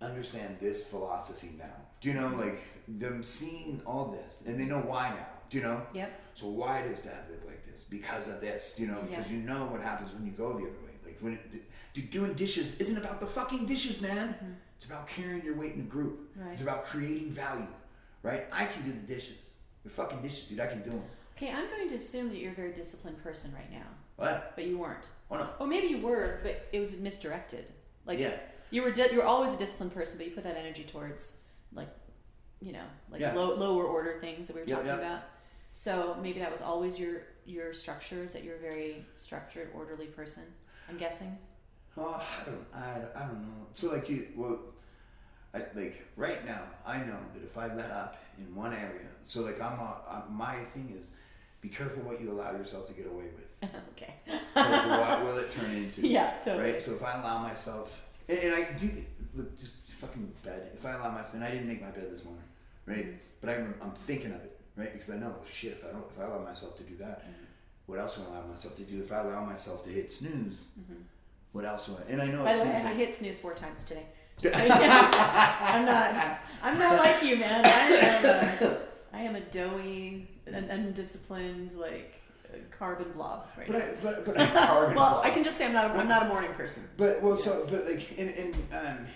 understand 0.00 0.56
this 0.60 0.86
philosophy 0.86 1.50
now. 1.58 1.64
Do 2.00 2.08
you 2.08 2.14
know 2.14 2.28
like 2.28 2.60
them 2.86 3.22
seeing 3.22 3.80
all 3.86 4.06
this 4.06 4.42
and 4.46 4.58
they 4.58 4.64
know 4.64 4.80
why 4.80 5.10
now? 5.10 5.26
Do 5.50 5.56
you 5.58 5.62
know? 5.62 5.82
Yep. 5.94 6.20
So 6.34 6.46
why 6.48 6.82
does 6.82 7.00
dad 7.00 7.24
live 7.30 7.44
like 7.46 7.64
this? 7.66 7.84
Because 7.84 8.28
of 8.28 8.40
this, 8.40 8.76
you 8.78 8.86
know, 8.86 9.00
because 9.08 9.26
Yeah. 9.30 9.36
you 9.36 9.42
know 9.42 9.66
what 9.66 9.80
happens 9.80 10.12
when 10.12 10.24
you 10.26 10.32
go 10.32 10.48
the 10.52 10.64
other 10.64 10.82
way. 10.86 10.94
Like 11.04 11.18
when 11.20 11.32
it, 11.34 11.40
dude, 11.94 12.10
doing 12.10 12.34
dishes 12.34 12.78
isn't 12.78 12.96
about 12.98 13.18
the 13.20 13.26
fucking 13.26 13.66
dishes, 13.66 14.00
man. 14.00 14.28
Mhm. 14.42 14.54
It's 14.78 14.86
about 14.86 15.08
carrying 15.08 15.44
your 15.44 15.56
weight 15.56 15.74
in 15.74 15.80
a 15.80 15.84
group. 15.84 16.30
Right. 16.36 16.52
It's 16.52 16.62
about 16.62 16.84
creating 16.84 17.30
value, 17.32 17.66
right? 18.22 18.46
I 18.52 18.64
can 18.66 18.82
do 18.84 18.92
the 18.92 19.06
dishes. 19.12 19.50
The 19.84 19.90
fucking 19.90 20.22
dishes, 20.22 20.44
dude. 20.44 20.60
I 20.60 20.66
can 20.68 20.82
do 20.82 20.90
them. 20.90 21.02
Okay, 21.36 21.50
I'm 21.50 21.68
going 21.68 21.88
to 21.88 21.94
assume 21.96 22.28
that 22.30 22.38
you're 22.38 22.52
a 22.52 22.54
very 22.54 22.72
disciplined 22.72 23.22
person 23.22 23.52
right 23.54 23.70
now, 23.70 23.86
What? 24.16 24.52
but 24.54 24.64
you 24.66 24.78
weren't. 24.78 25.06
Oh 25.30 25.36
no. 25.36 25.48
Or 25.58 25.66
maybe 25.66 25.88
you 25.88 26.00
were, 26.00 26.40
but 26.42 26.68
it 26.72 26.80
was 26.80 26.98
misdirected. 27.00 27.72
Like 28.06 28.18
yeah. 28.18 28.34
you 28.70 28.82
were, 28.82 28.90
di- 28.92 29.08
you 29.10 29.18
were 29.18 29.24
always 29.24 29.54
a 29.54 29.58
disciplined 29.58 29.92
person, 29.94 30.18
but 30.18 30.26
you 30.26 30.32
put 30.32 30.44
that 30.44 30.56
energy 30.56 30.84
towards 30.84 31.42
like, 31.72 31.88
you 32.60 32.72
know, 32.72 32.84
like 33.10 33.20
Yeah. 33.20 33.34
low, 33.34 33.54
lower 33.54 33.84
order 33.84 34.18
things 34.20 34.46
that 34.48 34.54
we 34.54 34.62
were 34.62 34.66
talking 34.66 34.90
about. 34.90 35.22
So 35.72 36.16
maybe 36.22 36.40
that 36.40 36.50
was 36.50 36.62
always 36.62 36.98
your 36.98 37.22
your 37.46 37.72
structures 37.72 38.32
that 38.32 38.42
you're 38.44 38.56
a 38.56 38.60
very 38.60 39.06
structured, 39.16 39.70
orderly 39.74 40.06
person. 40.06 40.42
I'm 40.88 40.96
guessing. 40.98 41.38
Oh, 41.98 42.22
I 42.22 42.44
don't. 42.44 42.66
I, 42.74 43.00
I 43.24 43.26
don't 43.26 43.42
know. 43.42 43.66
So 43.74 43.90
like 43.92 44.08
you, 44.08 44.28
well, 44.36 44.58
I 45.54 45.58
like 45.74 46.06
right 46.16 46.44
now. 46.46 46.62
I 46.86 46.98
know 46.98 47.18
that 47.34 47.42
if 47.42 47.56
I 47.58 47.72
let 47.74 47.90
up 47.90 48.16
in 48.38 48.54
one 48.54 48.72
area, 48.72 49.08
so 49.24 49.42
like 49.42 49.60
I'm, 49.60 49.78
a, 49.78 49.96
I'm 50.10 50.36
my 50.36 50.56
thing 50.64 50.92
is, 50.96 51.10
be 51.60 51.68
careful 51.68 52.02
what 52.04 52.20
you 52.20 52.30
allow 52.30 52.52
yourself 52.52 52.86
to 52.88 52.92
get 52.92 53.06
away 53.06 53.24
with. 53.36 53.70
okay. 53.96 54.14
What 54.54 55.24
will 55.24 55.38
it 55.38 55.50
turn 55.50 55.70
into? 55.72 56.06
Yeah, 56.06 56.34
totally. 56.44 56.72
Right. 56.72 56.82
So 56.82 56.92
if 56.94 57.02
I 57.02 57.20
allow 57.20 57.38
myself, 57.38 58.02
and, 58.28 58.38
and 58.38 58.54
I 58.54 58.72
do 58.72 58.90
look 59.34 59.58
just 59.58 59.76
fucking 60.00 60.32
bed. 60.44 60.70
If 60.74 60.84
I 60.86 60.92
allow 60.92 61.10
myself, 61.10 61.34
and 61.34 61.44
I 61.44 61.50
didn't 61.50 61.68
make 61.68 61.80
my 61.82 61.90
bed 61.90 62.10
this 62.10 62.24
morning, 62.24 62.42
right? 62.86 63.06
Mhm. 63.06 63.16
But 63.40 63.50
I, 63.50 63.54
rem- 63.56 63.74
I'm 63.82 63.92
thinking 63.92 64.32
of 64.32 64.40
it, 64.42 64.58
right? 64.76 64.92
Because 64.92 65.10
I 65.10 65.16
know, 65.16 65.34
shit. 65.50 65.72
If 65.72 65.84
I 65.84 65.92
don't, 65.92 66.04
if 66.14 66.20
I 66.20 66.24
allow 66.24 66.44
myself 66.44 66.76
to 66.76 66.82
do 66.84 66.96
that, 66.98 67.22
Mhm. 67.24 67.46
what 67.86 67.98
else 67.98 68.18
will 68.18 68.26
I 68.32 68.36
allow 68.38 68.46
myself 68.46 68.76
to 68.76 68.82
do? 68.82 69.00
If 69.00 69.10
I 69.12 69.18
allow 69.20 69.44
myself 69.44 69.84
to 69.84 69.90
hit 69.90 70.10
snooze, 70.12 70.66
Mhm. 70.78 71.02
What 71.52 71.64
else 71.64 71.86
do 71.86 71.96
I? 71.96 72.12
And 72.12 72.22
I 72.22 72.26
know 72.26 72.44
By 72.44 72.52
it 72.52 72.58
the 72.58 72.64
way, 72.64 72.70
seems 72.72 72.84
I 72.84 72.88
like, 72.88 72.96
hit 72.96 73.16
snooze 73.16 73.38
four 73.38 73.54
times 73.54 73.84
today. 73.84 74.06
Just 74.40 74.56
so 74.56 74.62
you 74.62 74.68
know. 74.68 74.76
I'm 74.78 75.84
not. 75.84 76.40
I'm 76.62 76.78
not 76.78 76.98
like 76.98 77.22
you, 77.22 77.36
man. 77.36 77.64
I 77.64 77.68
am. 77.68 78.24
A, 78.24 78.78
I 79.12 79.20
am 79.22 79.34
a 79.34 79.40
doughy 79.40 80.28
and 80.46 80.70
undisciplined, 80.70 81.72
like 81.72 82.14
uh, 82.52 82.58
carbon 82.70 83.10
blob 83.12 83.46
right 83.56 83.66
but 83.66 83.78
now. 83.78 83.84
I, 83.84 83.90
but 84.00 84.24
but 84.24 84.40
I'm 84.40 84.48
carbon 84.52 84.96
well, 84.96 85.10
blob. 85.10 85.26
I 85.26 85.30
can 85.30 85.42
just 85.42 85.58
say 85.58 85.66
I'm 85.66 85.72
not. 85.72 85.90
A, 85.90 85.98
I'm 85.98 86.08
not 86.08 86.26
a 86.26 86.28
morning 86.28 86.52
person. 86.52 86.84
But 86.96 87.20
well, 87.22 87.34
so 87.34 87.66
but 87.68 87.84
like 87.86 88.12
in 88.16 88.28
in 88.28 88.54
um, 88.72 89.06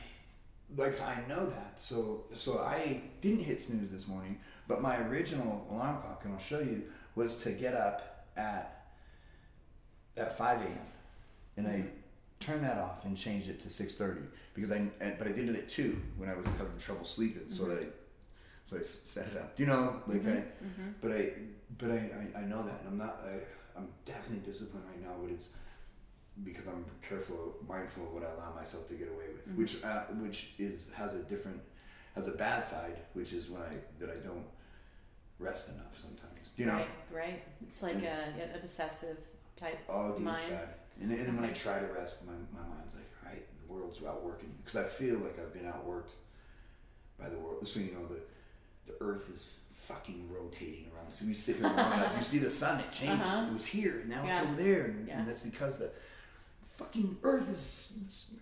like 0.77 1.01
I 1.01 1.23
know 1.29 1.47
that. 1.47 1.75
So 1.81 2.25
so 2.35 2.59
I 2.59 3.03
didn't 3.21 3.45
hit 3.45 3.63
snooze 3.63 3.93
this 3.93 4.09
morning, 4.09 4.41
but 4.67 4.83
my 4.83 4.97
original 5.07 5.67
alarm 5.71 6.01
clock, 6.01 6.23
and 6.25 6.35
I'll 6.35 6.41
show 6.41 6.61
you, 6.61 6.83
was 7.15 7.37
to 7.43 7.53
get 7.53 7.75
up 7.75 8.27
at 8.37 8.87
at 10.17 10.37
five 10.37 10.61
a.m. 10.63 10.79
and 11.57 11.69
I 11.69 11.85
turned 12.43 12.65
that 12.65 12.79
off 12.79 13.05
and 13.05 13.17
change 13.17 13.49
it 13.49 13.61
to 13.61 13.71
six 13.71 13.95
thirty 13.95 14.23
because 14.55 14.73
I 14.73 14.79
but 15.19 15.27
I 15.27 15.33
did 15.33 15.49
it 15.49 15.57
at 15.57 15.69
two 15.69 16.01
when 16.17 16.29
I 16.29 16.35
was 16.35 16.47
having 16.47 16.79
trouble 16.79 17.05
sleeping, 17.05 17.49
so 17.49 17.65
that 17.67 17.79
I 17.81 17.87
so 18.65 18.79
i 18.79 18.83
set 18.83 19.27
it 19.29 19.37
up. 19.37 19.57
Do 19.57 19.63
you 19.63 19.69
know 19.69 20.01
like 20.07 20.25
I. 20.27 20.45
Mm-hmm. 20.65 20.91
But 21.01 21.13
I, 21.13 21.33
but 21.79 21.91
I, 21.91 21.95
I, 21.97 22.41
I 22.41 22.45
know 22.45 22.63
that, 22.63 22.81
and 22.81 22.89
I'm 22.89 22.99
not. 22.99 23.25
I, 23.27 23.79
I'm 23.79 23.89
definitely 24.05 24.45
disciplined 24.45 24.85
right 24.87 25.03
now, 25.03 25.15
but 25.23 25.31
it's 25.33 25.49
because 26.45 26.67
I'm 26.67 26.85
careful, 27.07 27.55
mindful 27.69 28.05
of 28.05 28.13
what 28.15 28.23
I 28.23 28.31
allow 28.31 28.55
myself 28.55 28.87
to 28.89 28.95
get 28.95 29.09
away 29.09 29.25
with, 29.33 29.49
Mhm. 29.49 29.57
which, 29.57 29.85
uh, 29.85 30.05
which 30.21 30.51
is 30.59 30.91
has 30.95 31.15
a 31.15 31.23
different, 31.25 31.61
has 32.15 32.29
a 32.29 32.33
bad 32.33 32.67
side, 32.67 32.99
which 33.15 33.33
is 33.33 33.49
when 33.51 33.63
I 33.63 33.75
that 33.99 34.11
I 34.11 34.17
don't 34.17 34.47
rest 35.39 35.71
enough 35.71 35.99
sometimes. 35.99 36.51
Do 36.57 36.63
you 36.63 36.69
know? 36.71 36.77
Right. 36.77 36.89
Right. 37.13 37.43
It's 37.63 37.83
like 37.83 38.03
a, 38.03 38.33
an 38.43 38.51
obsessive 38.55 39.19
type. 39.57 39.79
Oh, 39.89 40.13
dude, 40.13 40.21
Mind. 40.25 40.43
it's 40.43 40.51
bad. 40.51 40.69
And, 41.03 41.11
then- 41.11 41.19
and 41.19 41.27
then 41.29 41.37
when 41.37 41.45
I 41.45 41.53
try 41.53 41.79
to 41.81 41.87
rest, 41.87 42.25
my, 42.27 42.33
my 42.57 42.67
mind's 42.77 42.95
like, 42.95 43.05
all 43.25 43.31
right, 43.33 43.43
the 43.67 43.73
world's 43.73 43.99
outworking 44.05 44.53
because 44.65 44.77
I 44.77 44.85
feel 44.85 45.17
like 45.19 45.39
I've 45.39 45.53
been 45.53 45.65
outworked 45.65 46.13
by 47.19 47.29
the 47.29 47.37
world. 47.37 47.67
So 47.67 47.81
you 47.81 47.93
know 47.93 48.07
the 48.07 48.21
the 48.87 48.95
earth 49.05 49.29
is 49.33 49.61
fucking 49.75 50.29
rotating 50.31 50.87
around. 50.95 51.11
So 51.11 51.25
we 51.25 51.35
sit 51.35 51.57
here 51.57 51.65
long 51.67 51.75
enough. 51.93 52.15
You 52.17 52.23
see 52.23 52.39
the 52.39 52.51
sun, 52.51 52.81
it 52.81 52.91
changed. 52.93 53.23
Uh-huh. 53.25 53.47
It 53.49 53.55
was 53.55 53.65
here, 53.65 54.01
and 54.01 54.09
now 54.11 54.25
Yeah. 54.25 54.41
it's 54.43 54.47
over 54.47 54.63
there, 54.63 54.85
and, 54.87 55.07
Yeah. 55.09 55.19
and 55.21 55.29
that's 55.29 55.41
because 55.41 55.79
the 55.79 55.91
fucking 56.65 57.17
Earth 57.23 57.49
is 57.51 57.93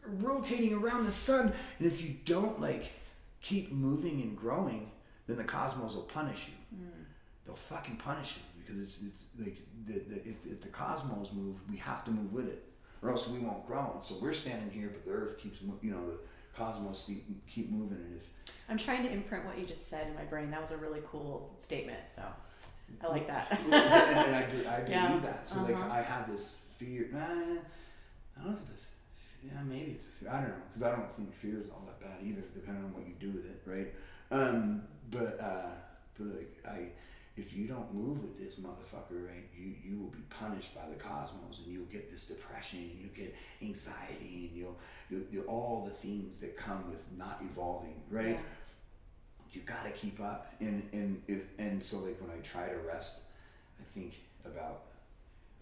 rotating 0.06 0.72
around 0.74 1.04
the 1.04 1.12
sun. 1.12 1.52
And 1.78 1.86
if 1.86 2.00
you 2.02 2.14
don't 2.24 2.58
like 2.60 2.90
keep 3.42 3.70
moving 3.72 4.20
and 4.22 4.36
growing, 4.36 4.90
then 5.26 5.36
the 5.36 5.44
cosmos 5.44 5.94
will 5.94 6.02
punish 6.02 6.48
you. 6.48 6.78
Mm. 6.78 7.04
They'll 7.46 7.56
fucking 7.56 7.96
punish 7.96 8.36
you 8.36 8.42
because 8.70 8.82
it's 8.82 9.02
it's 9.06 9.24
like 9.38 9.58
the, 9.86 9.94
the, 10.14 10.16
if, 10.28 10.46
if 10.46 10.60
the 10.60 10.68
cosmos 10.68 11.32
moves, 11.32 11.60
we 11.70 11.76
have 11.78 12.04
to 12.04 12.10
move 12.10 12.32
with 12.32 12.46
it, 12.48 12.64
or 13.02 13.10
else 13.10 13.28
we 13.28 13.38
won't 13.38 13.66
grow. 13.66 13.92
And 13.96 14.04
so 14.04 14.14
we're 14.20 14.32
standing 14.32 14.70
here, 14.70 14.88
but 14.92 15.04
the 15.04 15.10
Earth 15.12 15.38
keeps 15.38 15.60
mo- 15.62 15.78
you 15.82 15.90
know 15.90 16.06
the 16.10 16.18
cosmos 16.56 17.04
keep, 17.06 17.46
keep 17.48 17.70
moving, 17.70 17.98
and 17.98 18.16
if 18.20 18.54
I'm 18.68 18.78
trying 18.78 19.02
to 19.04 19.10
imprint 19.10 19.44
what 19.44 19.58
you 19.58 19.66
just 19.66 19.88
said 19.88 20.06
in 20.08 20.14
my 20.14 20.24
brain. 20.24 20.50
That 20.50 20.60
was 20.60 20.72
a 20.72 20.76
really 20.76 21.00
cool 21.04 21.52
statement. 21.58 21.98
So 22.14 22.22
I 23.02 23.08
like 23.08 23.26
that. 23.26 23.58
and, 23.64 23.74
and 23.74 24.36
I, 24.36 24.42
be- 24.46 24.66
I 24.66 24.76
believe 24.80 24.88
Yeah. 24.90 25.18
that. 25.22 25.48
So 25.48 25.62
like 25.62 25.74
Uh-huh. 25.74 25.92
I 25.92 26.02
have 26.02 26.30
this 26.30 26.56
fear. 26.78 27.08
Nah, 27.12 27.18
I 27.20 27.26
don't 28.44 28.52
know 28.52 28.58
if 28.64 28.70
it's 28.72 28.82
a, 28.82 29.46
yeah 29.46 29.62
maybe 29.66 29.92
it's 29.92 30.04
a 30.06 30.08
fear. 30.20 30.28
I 30.30 30.40
don't 30.40 30.48
know 30.50 30.54
because 30.68 30.82
I 30.82 30.90
don't 30.90 31.12
think 31.12 31.34
fear 31.34 31.58
is 31.58 31.68
all 31.70 31.82
that 31.86 32.00
bad 32.00 32.18
either, 32.24 32.42
depending 32.54 32.84
on 32.84 32.92
what 32.94 33.06
you 33.06 33.14
do 33.18 33.30
with 33.30 33.46
it, 33.46 33.60
right? 33.66 33.92
Um, 34.30 34.82
but 35.10 35.40
uh, 35.40 35.70
but 36.16 36.26
like 36.36 36.64
I. 36.68 36.86
If 37.40 37.56
you 37.56 37.66
don't 37.66 37.92
move 37.94 38.22
with 38.22 38.38
this 38.38 38.56
motherfucker, 38.60 39.26
right, 39.26 39.48
you, 39.56 39.72
you 39.84 39.98
will 40.00 40.10
be 40.10 40.22
punished 40.28 40.74
by 40.74 40.86
the 40.88 40.94
cosmos, 40.96 41.60
and 41.64 41.72
you'll 41.72 41.86
get 41.86 42.10
this 42.10 42.24
depression, 42.26 42.80
and 42.80 42.98
you'll 43.00 43.16
get 43.24 43.34
anxiety, 43.62 44.48
and 44.48 44.56
you'll, 44.58 44.76
you'll, 45.08 45.22
you'll 45.32 45.46
all 45.46 45.84
the 45.84 45.94
things 46.06 46.38
that 46.38 46.56
come 46.56 46.88
with 46.88 47.04
not 47.16 47.40
evolving, 47.50 47.94
right? 48.10 48.38
Yeah. 48.40 49.52
you 49.52 49.60
got 49.62 49.84
to 49.84 49.90
keep 49.90 50.20
up 50.20 50.52
and 50.60 50.76
and 50.92 51.20
if 51.26 51.42
and 51.58 51.82
so 51.82 51.96
like 52.06 52.18
when 52.20 52.30
i 52.30 52.38
try 52.42 52.68
to 52.68 52.78
rest 52.86 53.14
i 53.80 53.84
think 53.94 54.12
about 54.44 54.82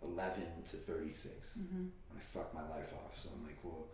11 0.03 0.43
to 0.71 0.77
36 0.77 1.59
Mm-hmm. 1.59 1.77
when 2.09 2.17
i 2.19 2.21
fuck 2.21 2.53
my 2.55 2.63
life 2.77 2.93
off 3.03 3.19
so 3.19 3.31
i'm 3.35 3.45
like 3.47 3.57
well 3.65 3.87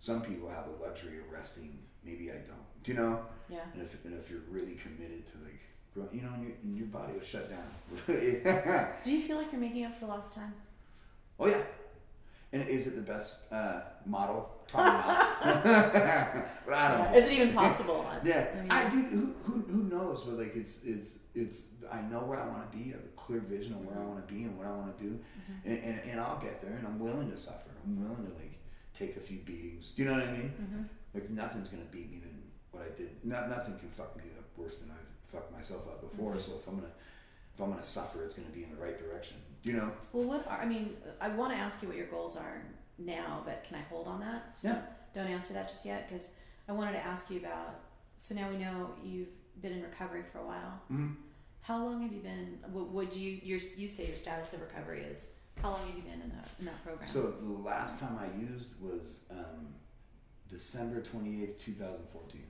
some 0.00 0.20
people 0.22 0.48
have 0.50 0.64
the 0.66 0.84
luxury 0.84 1.18
of 1.18 1.30
resting 1.30 1.78
maybe 2.04 2.30
i 2.30 2.34
don't 2.50 2.66
do 2.82 2.92
you 2.92 2.98
know 2.98 3.20
Yeah. 3.48 3.58
and 3.72 3.82
if, 3.82 4.04
and 4.04 4.14
if 4.18 4.30
you're 4.30 4.46
really 4.50 4.74
committed 4.86 5.22
to 5.32 5.34
like 5.44 5.62
you 5.96 6.22
know 6.22 6.28
and 6.34 6.42
your, 6.44 6.52
and 6.62 6.76
your 6.76 6.86
body 6.86 7.12
will 7.14 7.20
shut 7.20 7.50
down 7.50 7.64
Do 9.04 9.10
you 9.12 9.20
feel 9.22 9.36
like 9.38 9.50
you're 9.52 9.60
making 9.60 9.84
up 9.84 9.98
for 9.98 10.06
lost 10.06 10.34
time? 10.34 10.54
oh 11.38 11.46
yeah 11.46 11.62
and 12.52 12.66
is 12.68 12.86
it 12.88 12.96
the 12.96 13.02
best 13.02 13.40
uh, 13.52 13.80
model 14.06 14.50
probably 14.66 14.90
not 14.92 15.42
but 16.66 16.74
i 16.74 16.88
don't 16.98 17.12
know 17.12 17.18
Is 17.18 17.30
it 17.30 17.34
even 17.34 17.52
possible? 17.54 18.04
Yeah, 18.24 18.46
I 18.52 18.60
mean- 18.60 18.70
I, 18.70 18.88
do. 18.88 19.00
Who, 19.00 19.34
who, 19.44 19.60
who 19.72 19.82
knows? 19.84 20.22
But 20.24 20.36
like, 20.38 20.54
it's 20.54 20.84
it's 20.84 21.18
it's. 21.34 21.68
I 21.90 22.02
know 22.02 22.20
where 22.20 22.38
I 22.38 22.46
want 22.46 22.70
to 22.70 22.76
be. 22.76 22.84
I 22.90 22.96
have 22.96 23.04
a 23.04 23.16
clear 23.16 23.40
vision 23.40 23.72
of 23.72 23.80
where 23.86 23.96
I 23.98 24.04
want 24.06 24.26
to 24.26 24.34
be 24.34 24.42
and 24.42 24.58
what 24.58 24.66
I 24.66 24.70
want 24.72 24.96
to 24.98 25.02
do, 25.04 25.10
Mm-hmm. 25.18 25.70
and, 25.70 25.78
and 25.84 26.00
and 26.10 26.20
I'll 26.20 26.38
get 26.38 26.60
there. 26.60 26.74
And 26.76 26.86
I'm 26.86 26.98
willing 26.98 27.30
to 27.30 27.36
suffer. 27.36 27.70
I'm 27.86 27.96
willing 28.02 28.26
to 28.28 28.34
like 28.34 28.58
take 28.92 29.16
a 29.16 29.20
few 29.20 29.38
beatings. 29.38 29.92
Do 29.92 30.02
you 30.02 30.08
know 30.10 30.16
what 30.18 30.28
I 30.28 30.32
mean? 30.32 30.52
Mm-hmm. 30.60 30.82
Like 31.14 31.30
nothing's 31.30 31.68
gonna 31.70 31.88
beat 31.90 32.10
me 32.10 32.18
than 32.18 32.36
what 32.72 32.82
I 32.84 32.90
did. 32.96 33.10
Not 33.24 33.48
nothing 33.48 33.78
can 33.78 33.88
fuck 33.88 34.14
me 34.18 34.24
up 34.38 34.44
worse 34.56 34.76
than 34.76 34.90
I've 34.90 35.09
fucked 35.32 35.52
myself 35.52 35.86
up 35.88 36.00
before. 36.00 36.34
Mhm. 36.34 36.40
So 36.40 36.52
if 36.56 36.66
I'm 36.68 36.76
gonna 36.76 36.92
if 37.54 37.60
I'm 37.60 37.70
gonna 37.70 37.84
suffer, 37.84 38.22
it's 38.24 38.34
gonna 38.34 38.48
be 38.50 38.64
in 38.64 38.70
the 38.70 38.76
right 38.80 38.98
direction. 38.98 39.36
Do 39.62 39.70
you 39.72 39.76
know? 39.76 39.92
Well, 40.12 40.24
what 40.24 40.46
are, 40.46 40.58
I 40.60 40.64
mean, 40.66 40.96
I 41.20 41.28
want 41.28 41.52
to 41.52 41.58
ask 41.58 41.82
you 41.82 41.88
what 41.88 41.96
your 41.96 42.06
goals 42.06 42.36
are 42.36 42.62
now, 42.98 43.42
but 43.44 43.64
can 43.64 43.76
I 43.76 43.82
hold 43.82 44.06
on 44.08 44.20
that? 44.20 44.56
So 44.56 44.68
Yeah. 44.68 44.82
Don't 45.12 45.26
answer 45.26 45.52
that 45.54 45.68
just 45.68 45.84
yet 45.84 46.08
because 46.08 46.36
I 46.68 46.72
wanted 46.72 46.92
to 46.92 47.04
ask 47.04 47.30
you 47.30 47.40
about. 47.40 47.80
So 48.16 48.34
now 48.34 48.48
we 48.48 48.56
know 48.58 48.90
you've 49.02 49.28
been 49.60 49.72
in 49.72 49.82
recovery 49.82 50.22
for 50.32 50.38
a 50.38 50.46
while. 50.46 50.80
Mm-hmm. 50.90 51.14
How 51.62 51.84
long 51.84 52.02
have 52.02 52.12
you 52.12 52.20
been? 52.20 52.58
What 52.72 52.88
would 52.90 53.14
you 53.14 53.32
your 53.42 53.58
you 53.76 53.88
say 53.88 54.06
your 54.06 54.16
status 54.16 54.54
of 54.54 54.60
recovery 54.62 55.00
is? 55.02 55.34
How 55.60 55.70
long 55.72 55.86
have 55.86 55.96
you 55.96 56.02
been 56.02 56.22
in 56.22 56.30
that 56.30 56.48
in 56.60 56.64
that 56.66 56.82
program? 56.84 57.10
So 57.12 57.32
the 57.32 57.52
last 57.62 57.98
time 57.98 58.16
I 58.18 58.28
used 58.40 58.80
was 58.80 59.26
um, 59.30 59.74
December 60.48 61.00
twenty 61.02 61.42
eighth, 61.42 61.58
two 61.58 61.72
thousand 61.72 62.08
fourteen. 62.08 62.46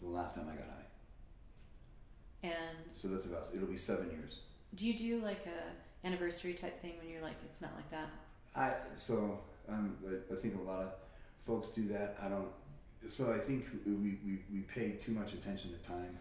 The 0.00 0.08
last 0.08 0.34
time 0.34 0.48
I 0.48 0.56
got 0.56 0.66
high. 0.68 0.85
And 2.46 2.76
So 2.90 3.08
that's 3.08 3.26
about 3.26 3.48
it'll 3.54 3.66
be 3.68 3.76
seven 3.78 4.10
years. 4.10 4.40
do 4.74 4.86
you 4.86 4.96
do 4.96 5.24
like 5.24 5.46
a 5.46 6.06
anniversary 6.06 6.54
type 6.54 6.80
thing 6.80 6.94
when 6.98 7.08
you're 7.08 7.22
like 7.22 7.36
it's 7.44 7.60
not 7.60 7.72
like 7.76 7.90
that? 7.90 8.08
I 8.54 8.72
so 8.94 9.40
um, 9.68 9.96
I, 10.06 10.32
I 10.32 10.36
think 10.36 10.54
a 10.58 10.62
lot 10.62 10.80
of 10.82 10.90
folks 11.44 11.68
do 11.68 11.88
that. 11.88 12.16
I 12.22 12.28
don't. 12.28 12.48
So 13.06 13.32
I 13.32 13.38
think 13.38 13.66
we 13.84 13.92
we, 14.24 14.38
we 14.52 14.60
pay 14.60 14.92
too 14.92 15.12
much 15.12 15.32
attention 15.34 15.72
to 15.72 15.78
time. 15.78 16.18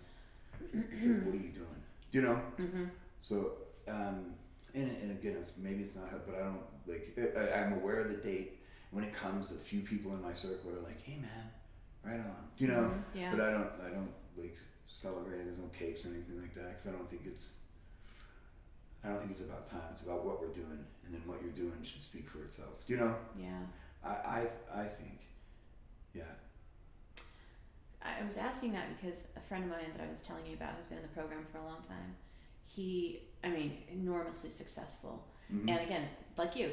It's 0.73 1.03
like, 1.03 1.25
what 1.25 1.33
are 1.33 1.37
you 1.37 1.51
doing? 1.51 1.79
Do 2.11 2.19
you 2.19 2.21
know? 2.21 2.41
Mm-hmm. 2.59 2.85
So 3.21 3.53
um, 3.87 4.33
and 4.73 4.89
and 5.01 5.11
again, 5.11 5.37
it's, 5.39 5.51
maybe 5.57 5.83
it's 5.83 5.95
not, 5.95 6.09
but 6.25 6.35
I 6.35 6.43
don't 6.43 6.61
like. 6.87 7.17
I, 7.37 7.61
I'm 7.61 7.73
aware 7.73 8.01
of 8.01 8.09
the 8.09 8.17
date. 8.17 8.59
When 8.91 9.03
it 9.03 9.13
comes, 9.13 9.51
a 9.51 9.55
few 9.55 9.81
people 9.81 10.13
in 10.13 10.21
my 10.21 10.33
circle 10.33 10.71
are 10.71 10.81
like, 10.83 11.01
"Hey, 11.01 11.17
man, 11.17 11.49
right 12.03 12.19
on." 12.19 12.35
Do 12.57 12.65
you 12.65 12.71
know? 12.71 12.83
Mm-hmm. 12.83 13.19
Yeah. 13.19 13.31
But 13.31 13.41
I 13.41 13.51
don't. 13.51 13.71
I 13.85 13.89
don't 13.89 14.11
like 14.37 14.57
celebrating. 14.95 15.45
There's 15.45 15.57
no 15.59 15.69
cakes 15.77 16.05
or 16.05 16.09
anything 16.09 16.39
like 16.41 16.55
that 16.55 16.69
because 16.69 16.87
I 16.87 16.91
don't 16.91 17.09
think 17.09 17.23
it's. 17.25 17.55
I 19.03 19.09
don't 19.09 19.19
think 19.19 19.31
it's 19.31 19.41
about 19.41 19.67
time. 19.67 19.91
It's 19.91 20.01
about 20.01 20.25
what 20.25 20.41
we're 20.41 20.53
doing, 20.53 20.79
and 21.05 21.13
then 21.13 21.21
what 21.25 21.41
you're 21.41 21.51
doing 21.51 21.73
should 21.83 22.01
speak 22.01 22.27
for 22.29 22.39
itself. 22.43 22.85
Do 22.87 22.93
you 22.93 22.99
know? 22.99 23.15
yeah. 23.37 23.59
I 24.03 24.09
I 24.09 24.47
I 24.73 24.85
think, 24.85 25.19
yeah. 26.13 26.23
I 28.01 28.23
was 28.23 28.37
asking 28.37 28.71
that 28.73 28.85
because 28.95 29.29
a 29.35 29.39
friend 29.41 29.63
of 29.65 29.69
mine 29.71 29.91
that 29.97 30.03
I 30.07 30.09
was 30.09 30.21
telling 30.21 30.45
you 30.45 30.53
about 30.53 30.73
who's 30.77 30.87
been 30.87 30.99
in 30.99 31.03
the 31.03 31.09
program 31.09 31.45
for 31.51 31.57
a 31.57 31.63
long 31.65 31.81
time, 31.87 32.15
he, 32.63 33.21
I 33.43 33.49
mean, 33.49 33.77
enormously 33.91 34.51
successful. 34.51 35.25
Mhm. 35.51 35.69
And 35.69 35.79
again, 35.81 36.07
like 36.37 36.55
you, 36.55 36.69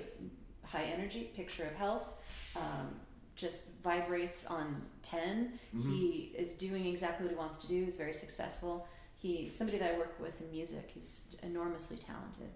high 0.64 0.85
energy, 0.85 1.31
picture 1.35 1.64
of 1.64 1.75
health, 1.75 2.07
um, 2.55 3.01
just 3.43 3.68
vibrates 3.82 4.47
on 4.47 4.82
10. 5.03 5.59
Mhm. 5.74 5.82
He 5.93 6.32
is 6.38 6.55
doing 6.55 6.86
exactly 6.86 7.26
what 7.26 7.32
he 7.32 7.36
wants 7.38 7.59
to 7.59 7.66
do, 7.68 7.84
he's 7.84 7.97
very 7.97 8.14
successful. 8.14 8.86
He, 9.16 9.51
somebody 9.51 9.78
that 9.78 9.95
I 9.95 9.99
work 9.99 10.18
with 10.20 10.40
in 10.40 10.51
music, 10.51 10.90
he's 10.95 11.26
enormously 11.43 11.97
talented. 11.99 12.51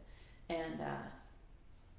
And 0.49 0.81
uh, 0.81 1.07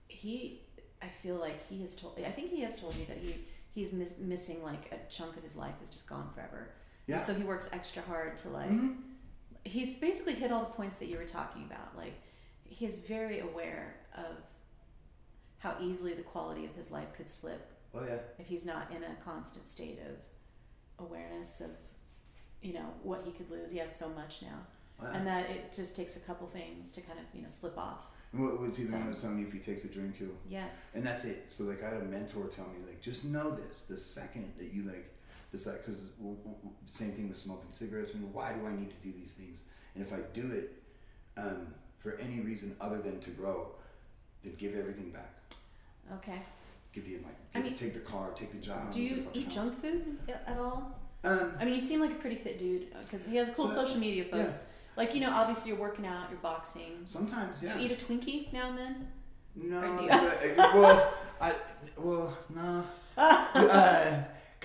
he, 0.08 0.62
I 1.02 1.08
feel 1.10 1.36
like 1.36 1.68
he 1.70 1.82
has 1.82 1.96
told, 1.96 2.18
I 2.26 2.32
think 2.32 2.50
he 2.50 2.62
has 2.62 2.76
told 2.80 2.96
me 2.98 3.06
that 3.06 3.18
he, 3.18 3.36
he's 3.76 3.94
miss, 3.94 4.18
missing 4.18 4.64
like 4.64 4.92
a 4.92 4.98
chunk 5.12 5.38
of 5.38 5.44
his 5.44 5.56
life 5.56 5.76
is 5.84 5.90
just 5.90 6.08
gone 6.08 6.30
forever. 6.34 6.72
Yeah. 7.08 7.18
And 7.18 7.26
so 7.26 7.34
he 7.34 7.44
works 7.44 7.70
extra 7.72 8.02
hard 8.04 8.36
to 8.38 8.50
like, 8.50 8.70
Mhm. 8.70 8.98
he's 9.64 10.00
basically 10.00 10.34
hit 10.36 10.52
all 10.52 10.62
the 10.62 10.74
points 10.80 10.98
that 10.98 11.08
you 11.08 11.18
were 11.18 11.26
talking 11.40 11.64
about. 11.64 11.96
Like, 11.96 12.16
he 12.64 12.86
is 12.86 13.00
very 13.00 13.40
aware 13.40 13.96
of 14.16 14.36
how 15.60 15.76
easily 15.82 16.14
the 16.14 16.24
quality 16.24 16.66
of 16.66 16.76
his 16.76 16.92
life 16.92 17.14
could 17.16 17.30
slip 17.30 17.72
Oh 17.94 18.04
yeah. 18.06 18.18
if 18.40 18.48
he's 18.48 18.66
not 18.66 18.92
in 18.92 19.04
a 19.04 19.16
constant 19.24 19.68
state 19.68 20.00
of 20.08 21.06
awareness 21.06 21.62
of, 21.62 21.72
you 22.62 22.74
know, 22.74 22.86
what 23.04 23.24
he 23.26 23.32
could 23.32 23.50
lose. 23.50 23.72
He 23.72 23.78
has 23.80 23.96
so 23.96 24.10
much 24.10 24.42
now, 24.42 24.60
Oh, 25.02 25.08
and 25.14 25.26
that 25.28 25.50
it 25.50 25.74
just 25.76 25.96
takes 25.96 26.18
a 26.18 26.20
couple 26.22 26.48
things 26.48 26.92
to 26.94 27.02
kind 27.02 27.20
of, 27.20 27.26
you 27.34 27.44
know, 27.44 27.50
slip 27.50 27.78
off. 27.78 28.00
What 28.34 28.60
was 28.60 28.76
he 28.78 28.84
the 28.84 28.92
So- 28.92 29.00
was 29.06 29.20
telling 29.22 29.38
me 29.38 29.44
if 29.44 29.54
he 29.54 29.60
takes 29.60 29.84
a 29.86 29.88
drink, 29.88 30.18
he'll 30.18 30.28
Yes. 30.50 30.92
And 30.96 31.06
that's 31.06 31.24
it. 31.26 31.46
So 31.48 31.64
like 31.64 31.82
I 31.84 31.90
had 31.90 32.02
a 32.02 32.06
mentor 32.06 32.48
tell 32.48 32.66
me 32.66 32.86
like 32.86 33.02
just 33.02 33.26
know 33.26 33.52
this 33.52 33.84
the 33.88 33.98
second 33.98 34.54
that 34.58 34.74
you 34.74 34.84
like 34.84 35.14
decide 35.52 35.78
because 35.86 36.02
w- 36.20 36.36
w- 36.38 36.58
w- 36.58 36.76
same 36.90 37.12
thing 37.14 37.30
with 37.30 37.38
smoking 37.38 37.72
cigarettes. 37.72 38.14
And 38.14 38.34
why 38.34 38.52
do 38.54 38.68
I 38.68 38.72
need 38.76 38.90
to 38.90 38.98
do 39.08 39.14
these 39.18 39.34
things? 39.36 39.62
And 39.96 40.04
if 40.04 40.12
I 40.14 40.18
do 40.34 40.52
it 40.52 40.84
um, 41.38 41.74
for 42.00 42.16
any 42.18 42.42
reason 42.42 42.76
other 42.82 43.00
than 43.02 43.20
to 43.22 43.30
grow, 43.32 43.72
then 44.44 44.56
give 44.58 44.76
everything 44.76 45.12
back. 45.12 45.34
Okay. 46.16 46.42
Give 46.98 47.08
you 47.08 47.20
I 47.54 47.62
mean, 47.62 47.76
take 47.76 47.94
the 47.94 48.00
car, 48.00 48.32
take 48.36 48.52
the 48.52 48.58
job. 48.58 48.92
Do 48.92 49.02
you 49.02 49.28
eat 49.34 49.46
house. 49.46 49.54
junk 49.54 49.82
food 49.82 50.18
at 50.28 50.58
all? 50.60 51.00
Um, 51.24 51.54
I 51.60 51.66
mean, 51.66 51.76
you 51.76 51.82
seem 51.82 52.00
like 52.00 52.12
a 52.12 52.16
pretty 52.16 52.36
fit 52.36 52.58
dude 52.58 52.88
because 53.02 53.26
he 53.26 53.36
has 53.38 53.50
cool 53.52 53.68
So- 53.68 53.86
social 53.86 54.00
media 54.00 54.24
folks. 54.24 54.66
Like, 54.96 55.14
you 55.14 55.22
know, 55.22 55.32
obviously 55.32 55.72
you're 55.72 55.80
working 55.80 56.08
out, 56.08 56.30
you're 56.32 56.40
boxing. 56.40 57.02
sometimes 57.06 57.62
yeah. 57.62 57.78
You 57.78 57.86
eat 57.86 57.92
a 57.92 57.96
Twinkie 57.96 58.52
now 58.52 58.70
and 58.70 58.78
then. 58.80 59.08
no, 59.56 60.02
you- 60.02 60.10
uh, 60.10 60.72
well, 60.76 61.14
I 61.40 61.56
well 61.98 62.38
no. 62.54 62.84
uh, 63.18 64.24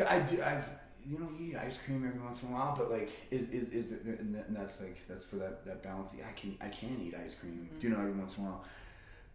I 0.09 0.19
do. 0.21 0.43
I've 0.43 0.65
you 1.05 1.19
know 1.19 1.29
eat 1.39 1.57
ice 1.57 1.79
cream 1.85 2.07
every 2.07 2.21
once 2.21 2.43
in 2.43 2.49
a 2.49 2.53
while, 2.53 2.75
but 2.77 2.91
like 2.91 3.11
is 3.31 3.49
is, 3.51 3.69
is 3.75 3.93
it, 3.93 4.05
and, 4.05 4.35
that's 4.51 4.81
like 4.81 4.99
that's 5.09 5.25
for 5.25 5.37
that 5.37 5.67
that 5.67 5.83
balance. 5.83 6.13
I 6.27 6.33
can 6.33 6.57
I 6.61 6.69
can 6.69 6.99
eat 7.03 7.15
ice 7.15 7.35
cream. 7.35 7.69
Mhm. 7.75 7.81
Do 7.81 7.89
you 7.89 7.95
know 7.95 8.01
every 8.01 8.13
once 8.13 8.37
in 8.39 8.45
a 8.45 8.47
while. 8.47 8.65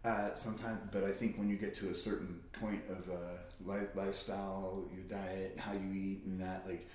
Uh, 0.04 0.32
sometimes, 0.34 0.78
but 0.92 1.02
I 1.04 1.10
think 1.10 1.36
when 1.38 1.48
you 1.48 1.56
get 1.56 1.74
to 1.76 1.90
a 1.90 1.94
certain 1.94 2.40
point 2.52 2.82
of 2.88 3.08
uh, 3.10 3.14
life, 3.64 3.88
lifestyle, 3.96 4.84
your 4.94 5.02
diet, 5.04 5.58
how 5.58 5.72
you 5.72 5.92
eat, 5.92 6.22
and 6.24 6.40
that, 6.40 6.64
like 6.66 6.88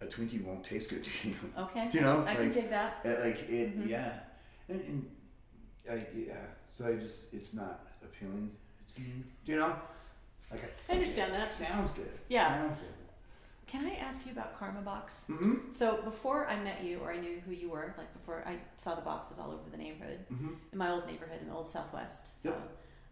a 0.00 0.06
Twinkie 0.06 0.42
won't 0.44 0.64
taste 0.64 0.90
good 0.90 1.04
to 1.04 1.10
you. 1.28 1.34
Okay. 1.58 1.88
Do 1.90 1.98
you 1.98 2.04
know? 2.04 2.24
I 2.26 2.34
can 2.34 2.44
Like, 2.46 2.54
dig 2.54 2.70
that. 2.70 2.98
uh, 3.04 3.08
like 3.24 3.48
it, 3.48 3.78
Mhm. 3.78 3.88
yeah, 3.88 4.12
and, 4.68 4.80
and 4.80 5.10
I, 5.90 6.06
yeah. 6.16 6.34
So 6.74 6.86
I 6.88 6.94
just, 6.96 7.32
it's 7.32 7.54
not 7.54 7.86
appealing. 8.02 8.50
Do 8.96 9.02
you 9.52 9.56
know? 9.58 9.74
Like 10.50 10.62
I 10.88 10.92
understand 10.94 11.32
it 11.34 11.38
that. 11.38 11.50
sounds 11.50 11.92
good. 11.92 12.10
Yeah. 12.28 12.48
sounds 12.58 12.76
good. 12.76 12.94
Can 13.68 13.86
I 13.86 13.94
ask 13.96 14.26
you 14.26 14.32
about 14.32 14.58
Karma 14.58 14.80
Box? 14.80 15.26
Mm-hmm. 15.30 15.70
So 15.70 16.02
before 16.02 16.46
I 16.48 16.56
met 16.62 16.82
you, 16.82 16.98
or 17.00 17.12
I 17.12 17.18
knew 17.18 17.40
who 17.46 17.52
you 17.52 17.70
were, 17.70 17.94
like 17.98 18.12
before 18.12 18.42
I 18.46 18.56
saw 18.76 18.94
the 18.94 19.02
boxes 19.02 19.38
all 19.38 19.50
over 19.52 19.68
the 19.70 19.76
neighborhood, 19.76 20.20
Mm-hmm. 20.32 20.54
in 20.72 20.78
my 20.78 20.90
old 20.90 21.06
neighborhood 21.06 21.40
in 21.42 21.48
the 21.48 21.54
old 21.54 21.68
Southwest. 21.68 22.42
So, 22.42 22.54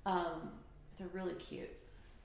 um, 0.06 0.50
they're 0.98 1.08
really 1.12 1.34
cute. 1.34 1.68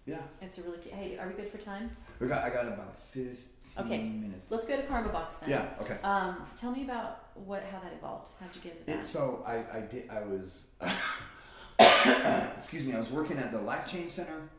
Yeah. 0.06 0.22
It's 0.42 0.58
a 0.58 0.64
really 0.64 0.78
cute. 0.80 0.94
Hey, 0.96 1.18
are 1.20 1.28
we 1.28 1.34
good 1.36 1.52
for 1.52 1.58
time? 1.60 1.96
We 2.20 2.28
got. 2.28 2.44
I 2.44 2.50
got 2.50 2.66
about 2.68 2.98
fifteen 3.12 3.38
Okay. 3.78 4.02
minutes. 4.02 4.50
Let's 4.50 4.66
go 4.66 4.76
to 4.78 4.84
Karma 4.84 5.10
Box 5.10 5.38
then. 5.40 5.50
Yeah. 5.52 5.66
Okay. 5.82 5.98
Um, 6.04 6.38
tell 6.56 6.72
me 6.72 6.84
about 6.84 7.26
what 7.36 7.64
how 7.72 7.80
that 7.80 7.94
evolved. 7.94 8.30
How'd 8.40 8.56
you 8.56 8.62
get 8.62 8.74
into 8.74 8.86
that? 8.86 9.00
It, 9.02 9.06
so 9.06 9.44
I, 9.46 9.78
I 9.78 9.82
did 9.82 10.10
I 10.10 10.22
was 10.24 10.68
excuse 12.58 12.84
me 12.86 12.94
I 12.94 12.98
was 12.98 13.12
working 13.12 13.38
at 13.38 13.52
the 13.52 13.60
Life 13.62 13.86
Change 13.86 14.10
Center. 14.10 14.50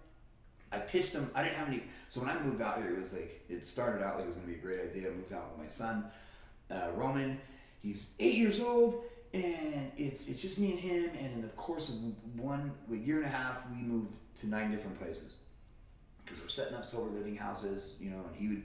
I 0.73 0.79
pitched 0.79 1.13
them. 1.13 1.31
I 1.35 1.43
didn't 1.43 1.57
have 1.57 1.69
any. 1.69 1.83
So 2.09 2.21
when 2.21 2.31
I 2.31 2.41
moved 2.43 2.63
out 2.63 2.79
here, 2.79 2.93
it 2.95 2.99
was 2.99 3.13
like 3.13 3.45
it 3.49 3.67
started 3.67 4.05
out 4.05 4.17
like 4.17 4.25
it 4.25 4.29
was 4.29 4.37
gonna 4.37 4.49
be 4.49 4.55
a 4.55 4.59
great 4.59 4.81
idea. 4.81 5.09
I 5.09 5.13
moved 5.13 5.33
out 5.33 5.51
with 5.51 5.61
my 5.61 5.67
son, 5.67 6.05
uh, 6.71 6.91
Roman. 6.95 7.39
He's 7.83 8.15
eight 8.21 8.35
years 8.35 8.61
old, 8.61 9.05
and 9.35 9.93
it's 9.97 10.29
it's 10.29 10.41
just 10.41 10.59
me 10.59 10.73
and 10.73 10.81
him. 10.81 11.11
And 11.19 11.35
in 11.35 11.43
the 11.43 11.49
course 11.49 11.91
of 11.91 11.97
one 12.39 12.73
a 12.91 12.97
year 12.97 13.19
and 13.19 13.27
a 13.27 13.29
half, 13.29 13.59
we 13.71 13.83
moved 13.83 14.17
to 14.41 14.49
nine 14.49 14.71
different 14.71 14.99
places 14.99 15.37
because 16.25 16.41
we're 16.41 16.49
setting 16.49 16.75
up 16.75 16.87
sober 16.87 17.11
living 17.11 17.37
houses. 17.37 17.97
You 18.01 18.11
know, 18.11 18.25
and 18.27 18.37
he 18.37 18.49
would, 18.49 18.63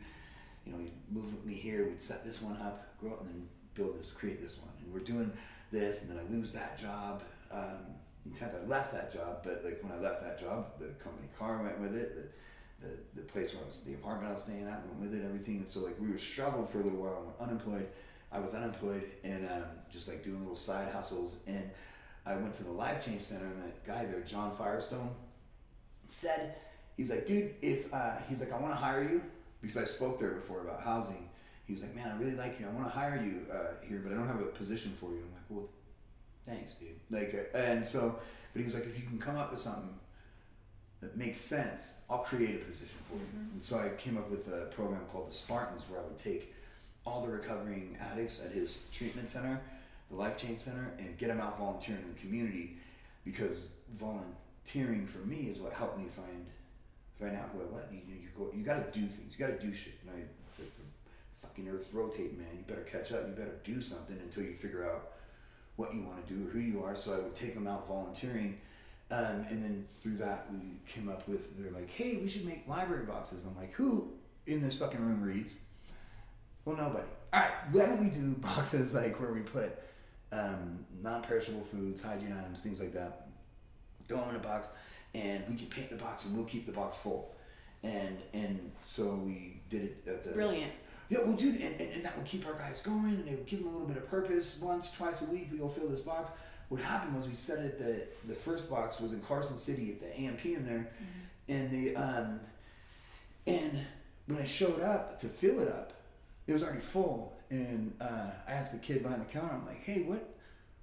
you 0.65 0.71
know, 0.71 0.77
he'd 0.79 0.93
move 1.11 1.33
with 1.33 1.45
me 1.45 1.53
here. 1.53 1.85
We'd 1.85 2.01
set 2.01 2.23
this 2.23 2.41
one 2.41 2.57
up, 2.57 2.97
grow 2.99 3.13
up, 3.13 3.21
and 3.21 3.29
then 3.29 3.47
build 3.73 3.99
this, 3.99 4.11
create 4.11 4.41
this 4.41 4.57
one. 4.57 4.69
And 4.83 4.93
we're 4.93 4.99
doing 4.99 5.31
this, 5.71 6.01
and 6.01 6.09
then 6.09 6.17
I 6.17 6.31
lose 6.31 6.51
that 6.51 6.77
job. 6.77 7.23
Um, 7.51 7.96
fact, 8.33 8.55
I 8.55 8.67
left 8.67 8.91
that 8.93 9.11
job, 9.11 9.41
but 9.43 9.63
like 9.63 9.81
when 9.83 9.91
I 9.91 9.99
left 10.01 10.21
that 10.21 10.39
job, 10.39 10.79
the 10.79 10.87
company 11.03 11.27
car 11.37 11.61
went 11.61 11.79
with 11.79 11.95
it. 11.95 12.15
The, 12.15 12.87
the, 12.87 12.93
the 13.15 13.21
place 13.21 13.53
where 13.53 13.63
I 13.63 13.65
was, 13.65 13.79
the 13.79 13.93
apartment 13.95 14.29
I 14.29 14.33
was 14.33 14.43
staying 14.43 14.67
at 14.67 14.85
went 14.87 14.99
with 14.99 15.13
it, 15.13 15.25
everything. 15.25 15.57
And 15.57 15.69
so 15.69 15.79
like 15.79 15.99
we 15.99 16.11
were 16.11 16.17
struggling 16.17 16.67
for 16.67 16.81
a 16.81 16.83
little 16.83 16.99
while. 16.99 17.35
I 17.39 17.43
unemployed. 17.43 17.87
I 18.31 18.39
was 18.39 18.53
unemployed 18.53 19.09
and 19.23 19.47
um, 19.47 19.63
just 19.91 20.07
like 20.07 20.23
doing 20.23 20.39
little 20.39 20.55
side 20.55 20.91
hustles. 20.91 21.37
And 21.47 21.69
I 22.25 22.35
went 22.35 22.53
to 22.55 22.63
the 22.63 22.71
Life 22.71 23.05
Change 23.05 23.21
Center, 23.21 23.45
and 23.45 23.63
that 23.63 23.85
guy 23.85 24.05
there, 24.05 24.19
John 24.19 24.53
Firestone, 24.53 25.11
said, 26.07 26.55
he's 26.97 27.09
like, 27.09 27.25
dude, 27.25 27.55
if 27.61 27.91
uh, 27.93 28.17
he's 28.27 28.41
like, 28.41 28.51
I 28.51 28.57
want 28.57 28.73
to 28.73 28.77
hire 28.77 29.03
you 29.03 29.21
because 29.61 29.77
I 29.77 29.85
spoke 29.85 30.19
there 30.19 30.31
before 30.31 30.61
about 30.61 30.81
housing. 30.81 31.29
He 31.65 31.73
was 31.73 31.81
like, 31.81 31.95
man, 31.95 32.09
I 32.09 32.17
really 32.17 32.35
like 32.35 32.59
you. 32.59 32.65
I 32.65 32.69
want 32.69 32.85
to 32.85 32.91
hire 32.91 33.21
you 33.23 33.45
uh, 33.51 33.85
here, 33.85 34.01
but 34.03 34.11
I 34.11 34.15
don't 34.15 34.27
have 34.27 34.41
a 34.41 34.45
position 34.45 34.91
for 34.99 35.11
you. 35.11 35.17
I'm 35.17 35.33
like, 35.33 35.43
well, 35.49 35.69
thanks, 36.47 36.73
dude. 36.75 36.99
Like, 37.09 37.33
uh, 37.53 37.57
and 37.57 37.85
so, 37.85 38.19
but 38.53 38.59
he 38.59 38.65
was 38.65 38.73
like, 38.73 38.85
if 38.85 38.97
you 38.97 39.05
can 39.05 39.19
come 39.19 39.37
up 39.37 39.51
with 39.51 39.59
something 39.59 39.93
that 41.01 41.15
makes 41.15 41.39
sense, 41.39 41.97
I'll 42.09 42.19
create 42.19 42.55
a 42.55 42.65
position 42.65 42.97
for 43.07 43.15
you. 43.15 43.21
And 43.53 43.61
so 43.61 43.79
I 43.79 43.89
came 44.01 44.17
up 44.17 44.29
with 44.31 44.47
a 44.47 44.65
program 44.71 45.01
called 45.11 45.29
the 45.29 45.33
Spartans, 45.33 45.83
where 45.89 45.99
I 45.99 46.03
would 46.03 46.17
take 46.17 46.53
all 47.05 47.21
the 47.21 47.31
recovering 47.31 47.97
addicts 48.01 48.43
at 48.43 48.51
his 48.51 48.85
treatment 48.91 49.29
center, 49.29 49.61
the 50.09 50.15
Life 50.15 50.37
Change 50.37 50.59
Center, 50.59 50.93
and 50.97 51.17
get 51.17 51.27
them 51.27 51.39
out 51.39 51.57
volunteering 51.57 52.01
in 52.01 52.13
the 52.13 52.19
community, 52.19 52.77
because 53.23 53.67
volunteering 53.95 55.05
for 55.05 55.19
me 55.19 55.49
is 55.51 55.59
what 55.59 55.73
helped 55.73 55.97
me 55.97 56.05
find 56.09 56.45
find 57.19 57.35
out 57.35 57.49
who 57.51 57.61
I 57.61 57.65
was. 57.65 57.83
You, 57.91 57.99
you 58.13 58.27
go, 58.37 58.51
you 58.55 58.63
got 58.63 58.93
to 58.93 58.99
do 58.99 59.07
things. 59.07 59.33
You 59.37 59.45
got 59.45 59.59
to 59.59 59.65
do 59.65 59.73
shit. 59.73 59.95
You 60.03 60.11
know, 60.11 60.17
the, 60.57 60.63
fucking 61.41 61.67
earth 61.67 61.89
rotating, 61.93 62.37
man. 62.37 62.47
You 62.53 62.63
better 62.67 62.81
catch 62.81 63.11
up. 63.11 63.27
You 63.27 63.33
better 63.33 63.57
do 63.63 63.81
something 63.81 64.17
until 64.21 64.43
you 64.43 64.53
figure 64.53 64.85
out 64.89 65.11
what 65.77 65.93
you 65.93 66.01
want 66.01 66.25
to 66.25 66.33
do 66.33 66.47
or 66.47 66.51
who 66.51 66.59
you 66.59 66.83
are. 66.83 66.95
So 66.95 67.13
I 67.13 67.17
would 67.17 67.35
take 67.35 67.53
them 67.53 67.67
out 67.67 67.87
volunteering. 67.87 68.57
Um, 69.09 69.45
and 69.49 69.63
then 69.63 69.85
through 70.01 70.17
that, 70.17 70.47
we 70.51 70.59
came 70.85 71.07
up 71.07 71.25
with, 71.27 71.57
they're 71.57 71.71
like, 71.71 71.89
hey, 71.89 72.17
we 72.21 72.27
should 72.27 72.45
make 72.45 72.67
library 72.67 73.05
boxes. 73.05 73.45
I'm 73.45 73.55
like, 73.55 73.73
who 73.73 74.11
in 74.45 74.61
this 74.61 74.75
fucking 74.75 74.99
room 74.99 75.23
reads? 75.23 75.59
Well, 76.65 76.75
nobody. 76.75 77.07
All 77.31 77.39
right, 77.39 77.73
don't 77.73 78.03
we 78.03 78.09
do 78.09 78.35
boxes 78.39 78.93
like 78.93 79.21
where 79.21 79.31
we 79.31 79.39
put 79.39 79.79
um, 80.31 80.85
non 81.01 81.21
perishable 81.21 81.63
foods, 81.63 82.01
hygiene 82.01 82.35
items, 82.37 82.61
things 82.61 82.81
like 82.81 82.93
that, 82.93 83.29
throw 84.07 84.17
them 84.17 84.31
in 84.31 84.35
a 84.35 84.39
box, 84.39 84.67
and 85.15 85.43
we 85.49 85.55
can 85.55 85.67
paint 85.67 85.89
the 85.89 85.95
box 85.95 86.25
and 86.25 86.35
we'll 86.35 86.45
keep 86.45 86.65
the 86.65 86.71
box 86.71 86.97
full. 86.97 87.35
And 87.83 88.17
and 88.33 88.71
so 88.81 89.15
we 89.15 89.61
did 89.69 89.83
it. 89.83 90.05
That's 90.05 90.27
a, 90.27 90.33
Brilliant. 90.33 90.73
Yeah, 91.09 91.19
well, 91.23 91.35
dude, 91.35 91.61
and, 91.61 91.79
and, 91.79 91.93
and 91.93 92.05
that 92.05 92.17
would 92.17 92.25
keep 92.25 92.45
our 92.45 92.53
guys 92.53 92.81
going, 92.81 93.05
and 93.05 93.25
they 93.25 93.35
would 93.35 93.45
give 93.45 93.59
them 93.59 93.69
a 93.69 93.71
little 93.71 93.87
bit 93.87 93.97
of 93.97 94.09
purpose. 94.09 94.59
Once, 94.61 94.91
twice 94.91 95.21
a 95.21 95.25
week, 95.25 95.47
we 95.51 95.57
go 95.57 95.69
fill 95.69 95.87
this 95.87 96.01
box. 96.01 96.31
What 96.69 96.81
happened 96.81 97.15
was 97.15 97.27
we 97.27 97.35
set 97.35 97.59
it 97.59 97.77
the 97.77 98.03
the 98.27 98.37
first 98.37 98.69
box 98.69 98.99
was 98.99 99.13
in 99.13 99.21
Carson 99.21 99.57
City 99.57 99.91
at 99.91 100.01
the 100.01 100.19
AMP 100.19 100.45
in 100.45 100.65
there, 100.65 100.89
and 101.47 101.71
the 101.71 101.95
um, 101.95 102.41
and 103.45 103.79
when 104.25 104.39
I 104.39 104.45
showed 104.45 104.81
up 104.81 105.19
to 105.21 105.27
fill 105.27 105.61
it 105.61 105.69
up, 105.69 105.93
it 106.45 106.53
was 106.53 106.63
already 106.63 106.81
full. 106.81 107.33
And 107.49 107.93
uh, 108.01 108.31
I 108.45 108.51
asked 108.51 108.73
the 108.73 108.79
kid 108.79 109.03
behind 109.03 109.21
the 109.21 109.25
counter, 109.25 109.53
I'm 109.53 109.65
like, 109.65 109.81
hey, 109.83 110.01
what? 110.01 110.33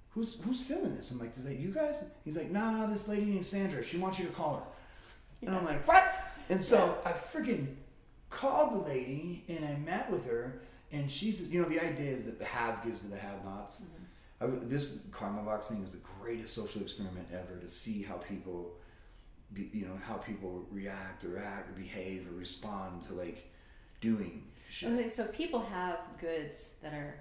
Who's 0.09 0.39
who's 0.41 0.61
filling 0.61 0.95
this? 0.95 1.11
I'm 1.11 1.19
like, 1.19 1.37
is 1.37 1.43
that 1.43 1.59
you 1.59 1.69
guys? 1.69 2.01
He's 2.23 2.37
like, 2.37 2.49
nah, 2.49 2.87
this 2.87 3.07
lady 3.07 3.25
named 3.25 3.45
Sandra. 3.45 3.83
She 3.83 3.97
wants 3.97 4.17
you 4.17 4.25
to 4.25 4.31
call 4.31 4.55
her. 4.55 5.47
And 5.47 5.55
I'm 5.55 5.65
like, 5.65 5.87
what? 5.87 6.07
And 6.49 6.63
so 6.63 6.97
I 7.05 7.11
freaking 7.11 7.67
called 8.35 8.73
the 8.73 8.87
lady 8.89 9.43
and 9.47 9.63
I 9.65 9.75
met 9.77 10.11
with 10.11 10.25
her, 10.25 10.61
and 10.91 11.09
she's, 11.09 11.49
you 11.49 11.61
know, 11.61 11.69
the 11.69 11.79
idea 11.79 12.11
is 12.11 12.25
that 12.25 12.37
the 12.37 12.45
have 12.45 12.83
gives 12.83 13.01
to 13.01 13.07
the 13.07 13.17
have-nots. 13.17 13.83
I 14.41 14.45
was- 14.45 14.67
this 14.67 15.05
karma 15.11 15.41
box 15.43 15.67
thing 15.67 15.81
is 15.81 15.91
the 15.91 15.97
greatest 16.19 16.53
social 16.53 16.81
experiment 16.81 17.27
ever 17.31 17.57
to 17.57 17.69
see 17.69 18.03
how 18.03 18.15
people, 18.17 18.75
be, 19.53 19.69
you 19.73 19.85
know, 19.87 19.95
how 19.95 20.17
people 20.17 20.65
react 20.69 21.23
or 21.23 21.37
act 21.37 21.69
or 21.69 21.73
behave 21.73 22.27
or 22.29 22.33
respond 22.33 23.01
to 23.03 23.13
like 23.13 23.51
doing 24.01 24.43
shit. 24.69 24.91
Okay, 24.91 25.07
so 25.09 25.27
people 25.27 25.61
have 25.61 25.99
goods 26.19 26.77
that 26.81 26.93
are 26.93 27.15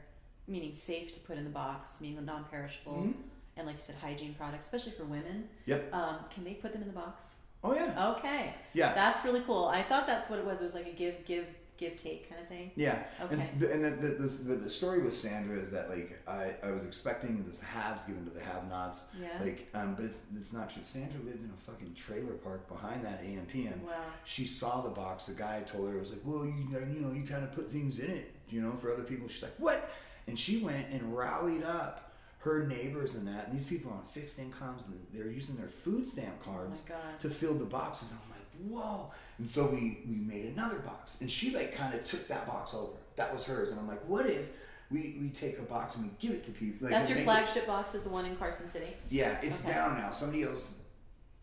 meaning 0.49 0.75
safe 0.75 1.13
to 1.15 1.21
put 1.21 1.39
in 1.39 1.45
the 1.45 1.51
box, 1.51 2.01
meaning 2.01 2.25
non-perishable, 2.25 2.95
Mhm. 3.05 3.15
and 3.57 3.67
like 3.67 3.77
you 3.77 3.83
said, 3.83 3.95
hygiene 3.97 4.35
products, 4.35 4.67
especially 4.67 4.93
for 4.93 5.05
women. 5.05 5.49
Yep. 5.67 5.95
Um, 5.95 6.19
can 6.31 6.43
they 6.45 6.55
put 6.55 6.73
them 6.73 6.83
in 6.83 6.89
the 6.89 6.95
box? 6.95 7.43
Oh 7.65 7.75
yeah. 7.75 8.11
Okay, 8.19 8.55
Yeah. 8.75 8.93
that's 8.95 9.25
really 9.25 9.41
cool. 9.41 9.67
I 9.67 9.83
thought 9.83 10.07
that's 10.07 10.29
what 10.29 10.39
it 10.39 10.45
was. 10.45 10.61
It 10.61 10.65
was 10.65 10.75
like 10.75 10.87
a 10.87 10.93
give, 10.93 11.25
give, 11.25 11.47
give, 11.79 11.97
take 11.97 12.29
kind 12.29 12.41
of 12.43 12.47
thing. 12.47 12.71
Yeah, 12.77 13.03
Okay. 13.23 13.35
and, 13.37 13.61
the, 13.61 13.73
and 13.73 13.85
the, 13.85 13.91
the, 13.91 14.27
the, 14.27 14.55
the 14.65 14.71
story 14.71 15.03
with 15.03 15.17
Sandra 15.17 15.59
is 15.59 15.71
that 15.71 15.89
like 15.89 16.21
I, 16.29 16.53
I 16.63 16.71
was 16.71 16.85
expecting 16.85 17.43
this 17.49 17.61
haves 17.61 18.03
given 18.05 18.25
to 18.27 18.31
the 18.31 18.43
have-nots, 18.43 19.05
Yeah. 19.21 19.29
like 19.43 19.69
um, 19.75 19.95
but 19.95 20.05
it's 20.05 20.23
it's 20.39 20.53
not 20.53 20.69
true. 20.69 20.83
Sandra 20.83 21.19
lived 21.25 21.43
in 21.43 21.51
a 21.51 21.71
fucking 21.71 21.95
trailer 21.95 22.35
park 22.35 22.69
behind 22.69 23.03
that 23.05 23.23
AMP, 23.25 23.55
and 23.55 23.83
wow. 23.83 23.93
she 24.25 24.47
saw 24.47 24.83
the 24.83 24.91
box. 24.91 25.27
The 25.27 25.33
guy 25.35 25.63
told 25.65 25.89
her 25.89 25.97
it 25.97 26.01
was 26.01 26.11
like, 26.11 26.21
well, 26.25 26.45
you 26.45 26.69
you 26.71 27.01
know, 27.01 27.13
you 27.13 27.23
kind 27.27 27.43
of 27.45 27.51
put 27.53 27.71
things 27.71 27.99
in 27.99 28.11
it, 28.11 28.31
you 28.51 28.61
know, 28.61 28.73
for 28.73 28.93
other 28.93 29.05
people. 29.05 29.27
She's 29.29 29.43
like, 29.43 29.55
what? 29.59 29.91
And 30.27 30.39
she 30.39 30.59
went 30.59 30.89
and 30.91 31.17
rallied 31.17 31.63
up 31.63 32.14
her 32.45 32.67
neighbors 32.67 33.15
and 33.15 33.27
that. 33.27 33.49
And 33.49 33.59
these 33.59 33.67
people 33.67 33.91
are 33.91 33.95
on 33.95 34.05
fixed 34.05 34.39
incomes, 34.39 34.85
and 34.85 34.95
they're 35.13 35.31
using 35.31 35.57
their 35.57 35.69
food 35.69 36.07
stamp 36.07 36.35
Oh 36.43 36.51
cards 36.51 36.83
god. 36.83 37.19
to 37.21 37.31
fill 37.31 37.55
the 37.55 37.65
boxes. 37.65 38.13
I'm 38.13 38.31
like, 38.31 38.71
whoa. 38.85 39.11
And 39.39 39.49
so 39.49 39.67
we, 39.67 40.01
we 40.07 40.17
made 40.17 40.45
another 40.47 40.79
box. 40.81 41.17
And 41.21 41.31
she 41.31 41.55
like 41.55 41.75
kind 41.75 41.95
of 41.95 42.05
took 42.05 42.29
that 42.29 42.47
box 42.47 42.75
over. 42.75 42.93
That 43.17 43.33
was 43.33 43.45
hers. 43.47 43.71
And 43.71 43.81
I'm 43.81 43.89
like, 43.89 44.07
what 44.07 44.27
if 44.27 44.47
we, 44.91 45.17
we 45.21 45.31
take 45.31 45.59
a 45.59 45.63
box 45.63 45.97
and 45.97 46.05
we 46.05 46.11
give 46.19 46.33
it 46.33 46.45
to 46.45 46.51
people? 46.51 46.87
Like, 46.87 46.93
That's 46.93 47.09
your 47.09 47.17
make 47.19 47.23
it- 47.23 47.31
flagship 47.31 47.67
box, 47.67 47.95
is 47.95 48.05
the 48.05 48.11
one 48.11 48.27
in 48.27 48.37
Carson 48.37 48.69
City. 48.69 48.93
yeah, 49.09 49.39
it's 49.43 49.63
Okay. 49.65 49.73
down 49.73 49.97
now. 49.97 50.11
Somebody 50.11 50.43
else, 50.45 50.75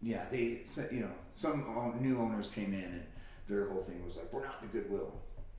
yeah, 0.01 0.25
they, 0.31 0.61
you 0.91 1.01
know, 1.01 1.11
some 1.33 1.63
um, 1.77 1.95
new 1.99 2.19
owners 2.19 2.47
came 2.49 2.73
in 2.73 2.83
and 2.83 3.03
their 3.49 3.67
whole 3.69 3.81
thing 3.83 4.05
was 4.05 4.15
like, 4.15 4.31
we're 4.31 4.43
not 4.43 4.61
the 4.61 4.67
Goodwill. 4.67 5.11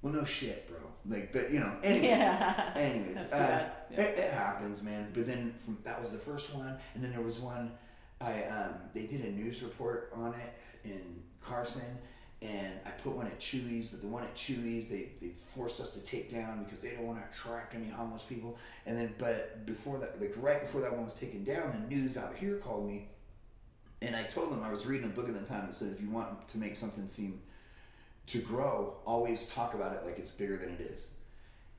Well, 0.02 0.12
no 0.12 0.24
shit, 0.24 0.68
bro. 0.68 0.78
Like, 1.08 1.32
but 1.32 1.50
you 1.52 1.60
know, 1.60 1.72
anyway. 1.82 2.08
Yeah. 2.08 2.72
Anyways, 2.74 3.16
uh. 3.32 3.68
Yeah. 3.90 4.00
it, 4.00 4.18
it 4.18 4.32
happens, 4.32 4.82
man. 4.82 5.10
But 5.14 5.26
then 5.26 5.54
from, 5.64 5.78
that 5.84 6.00
was 6.00 6.10
the 6.12 6.18
first 6.18 6.54
one, 6.54 6.76
and 6.94 7.02
then 7.02 7.12
there 7.12 7.22
was 7.22 7.38
one. 7.38 7.72
I 8.20 8.44
um, 8.44 8.74
they 8.94 9.06
did 9.06 9.24
a 9.24 9.30
news 9.30 9.62
report 9.62 10.12
on 10.14 10.34
it 10.34 10.54
in 10.84 11.22
Carson, 11.40 11.98
and 12.40 12.74
I 12.86 12.90
put 12.90 13.12
one 13.12 13.26
at 13.26 13.38
Chewy's. 13.40 13.88
But 13.88 14.00
the 14.00 14.06
one 14.08 14.22
at 14.22 14.34
Chewy's, 14.34 14.88
they 14.88 15.10
they 15.20 15.30
forced 15.54 15.80
us 15.80 15.90
to 15.90 16.00
take 16.00 16.30
down 16.30 16.64
because 16.64 16.80
they 16.80 16.90
don't 16.90 17.06
want 17.06 17.18
to 17.18 17.24
attract 17.30 17.74
any 17.74 17.88
homeless 17.88 18.22
people. 18.22 18.58
And 18.86 18.96
then, 18.96 19.14
but 19.18 19.66
before 19.66 19.98
that, 19.98 20.20
like 20.20 20.34
right 20.36 20.60
before 20.60 20.80
that 20.82 20.92
one 20.92 21.04
was 21.04 21.14
taken 21.14 21.42
down, 21.44 21.72
the 21.72 21.94
news 21.94 22.16
out 22.16 22.36
here 22.36 22.56
called 22.56 22.88
me, 22.88 23.08
and 24.00 24.14
I 24.14 24.22
told 24.24 24.52
them 24.52 24.62
I 24.62 24.70
was 24.72 24.86
reading 24.86 25.06
a 25.06 25.10
book 25.10 25.28
at 25.28 25.34
the 25.34 25.46
time 25.46 25.66
that 25.66 25.74
said 25.74 25.92
if 25.92 26.00
you 26.00 26.10
want 26.10 26.48
to 26.48 26.58
make 26.58 26.76
something 26.76 27.08
seem 27.08 27.40
to 28.28 28.38
grow, 28.38 28.94
always 29.04 29.48
talk 29.48 29.74
about 29.74 29.94
it 29.94 30.04
like 30.04 30.18
it's 30.18 30.30
bigger 30.30 30.56
than 30.56 30.70
it 30.70 30.80
is. 30.80 31.12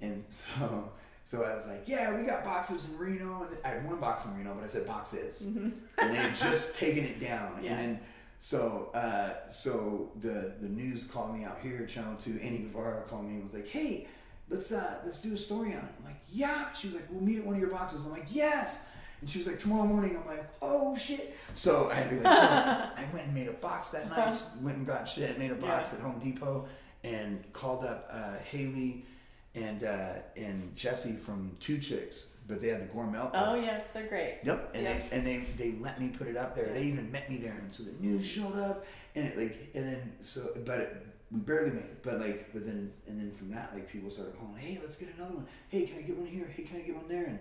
And 0.01 0.23
so, 0.29 0.89
so 1.23 1.43
I 1.43 1.55
was 1.55 1.67
like, 1.67 1.83
yeah, 1.85 2.17
we 2.17 2.25
got 2.25 2.43
boxes 2.43 2.87
in 2.89 2.97
Reno. 2.97 3.47
And 3.49 3.57
I 3.63 3.69
had 3.69 3.85
one 3.85 3.99
box 3.99 4.25
in 4.25 4.35
Reno, 4.37 4.53
but 4.53 4.63
I 4.63 4.67
said 4.67 4.85
boxes, 4.85 5.41
and 5.41 5.73
they 5.97 6.15
had 6.15 6.35
just 6.35 6.75
taken 6.75 7.05
it 7.05 7.19
down. 7.19 7.61
Yeah. 7.63 7.71
And 7.71 7.79
then, 7.79 7.99
so, 8.39 8.89
uh, 8.93 9.49
so 9.49 10.11
the 10.19 10.53
the 10.59 10.67
news 10.67 11.05
called 11.05 11.33
me 11.33 11.45
out 11.45 11.59
here, 11.63 11.85
Channel 11.85 12.15
Two. 12.17 12.37
Annie 12.43 12.59
Guevara 12.59 13.03
called 13.03 13.25
me 13.25 13.35
and 13.35 13.43
was 13.43 13.53
like, 13.53 13.67
hey, 13.67 14.05
let's 14.49 14.73
uh, 14.73 14.95
let's 15.05 15.21
do 15.21 15.33
a 15.33 15.37
story 15.37 15.69
on 15.69 15.79
it. 15.79 15.93
I'm 15.99 16.05
like, 16.05 16.19
yeah. 16.29 16.73
She 16.73 16.87
was 16.87 16.95
like, 16.97 17.05
we'll 17.09 17.23
meet 17.23 17.37
at 17.37 17.45
one 17.45 17.55
of 17.55 17.61
your 17.61 17.69
boxes. 17.69 18.03
I'm 18.03 18.11
like, 18.11 18.27
yes. 18.29 18.85
And 19.23 19.29
she 19.29 19.37
was 19.37 19.47
like, 19.47 19.57
tomorrow 19.57 19.85
morning. 19.85 20.17
I'm 20.19 20.27
like, 20.27 20.43
oh 20.61 20.97
shit. 20.97 21.33
So 21.53 21.89
I 21.89 21.93
had 21.93 22.09
to 22.09 22.15
like, 22.17 22.25
I 22.25 23.05
went 23.13 23.27
and 23.27 23.33
made 23.33 23.47
a 23.47 23.53
box 23.53 23.87
that 23.91 24.09
night. 24.09 24.35
Went 24.61 24.79
and 24.79 24.85
got 24.85 25.07
shit, 25.07 25.39
made 25.39 25.49
a 25.49 25.55
box 25.55 25.93
Yeah. 25.93 25.99
at 25.99 26.03
Home 26.03 26.19
Depot, 26.19 26.67
and 27.05 27.41
called 27.53 27.85
up 27.85 28.09
uh, 28.11 28.33
Haley 28.43 29.05
and 29.55 29.85
uh, 29.85 30.15
and 30.35 30.75
Jesse 30.75 31.13
from 31.15 31.55
Two 31.61 31.77
Chicks, 31.77 32.31
but 32.49 32.59
they 32.59 32.67
had 32.67 32.81
the 32.81 32.93
gourmet. 32.93 33.19
Oh 33.33 33.55
yes, 33.55 33.85
they're 33.93 34.07
great. 34.07 34.39
Yep, 34.43 34.71
and 34.73 34.83
Yeah. 34.83 34.93
they 34.93 35.17
and 35.17 35.25
they 35.25 35.45
they 35.57 35.71
let 35.79 36.01
me 36.01 36.09
put 36.09 36.27
it 36.27 36.35
up 36.35 36.53
there. 36.53 36.73
They 36.73 36.83
even 36.83 37.09
met 37.09 37.29
me 37.29 37.37
there, 37.37 37.53
and 37.61 37.71
so 37.71 37.83
the 37.83 37.93
news 38.05 38.27
showed 38.29 38.57
up, 38.57 38.85
and 39.15 39.25
it 39.25 39.37
like 39.37 39.69
and 39.73 39.85
then 39.85 40.11
so 40.21 40.49
but 40.65 40.81
it, 40.81 41.07
we 41.31 41.39
barely 41.39 41.69
made 41.71 41.79
it, 41.83 42.03
but 42.03 42.19
like 42.19 42.51
but 42.51 42.65
then 42.65 42.91
and 43.07 43.17
then 43.21 43.31
from 43.31 43.51
that 43.51 43.71
like 43.73 43.87
people 43.89 44.11
started 44.11 44.37
calling, 44.37 44.57
hey, 44.57 44.79
let's 44.83 44.97
get 44.97 45.15
another 45.15 45.35
one. 45.35 45.47
Hey, 45.69 45.85
can 45.85 45.99
I 45.99 46.01
get 46.01 46.17
one 46.17 46.27
here? 46.27 46.51
Hey, 46.53 46.63
can 46.63 46.75
I 46.75 46.81
get 46.81 46.95
one 46.97 47.07
there? 47.07 47.23
And 47.25 47.39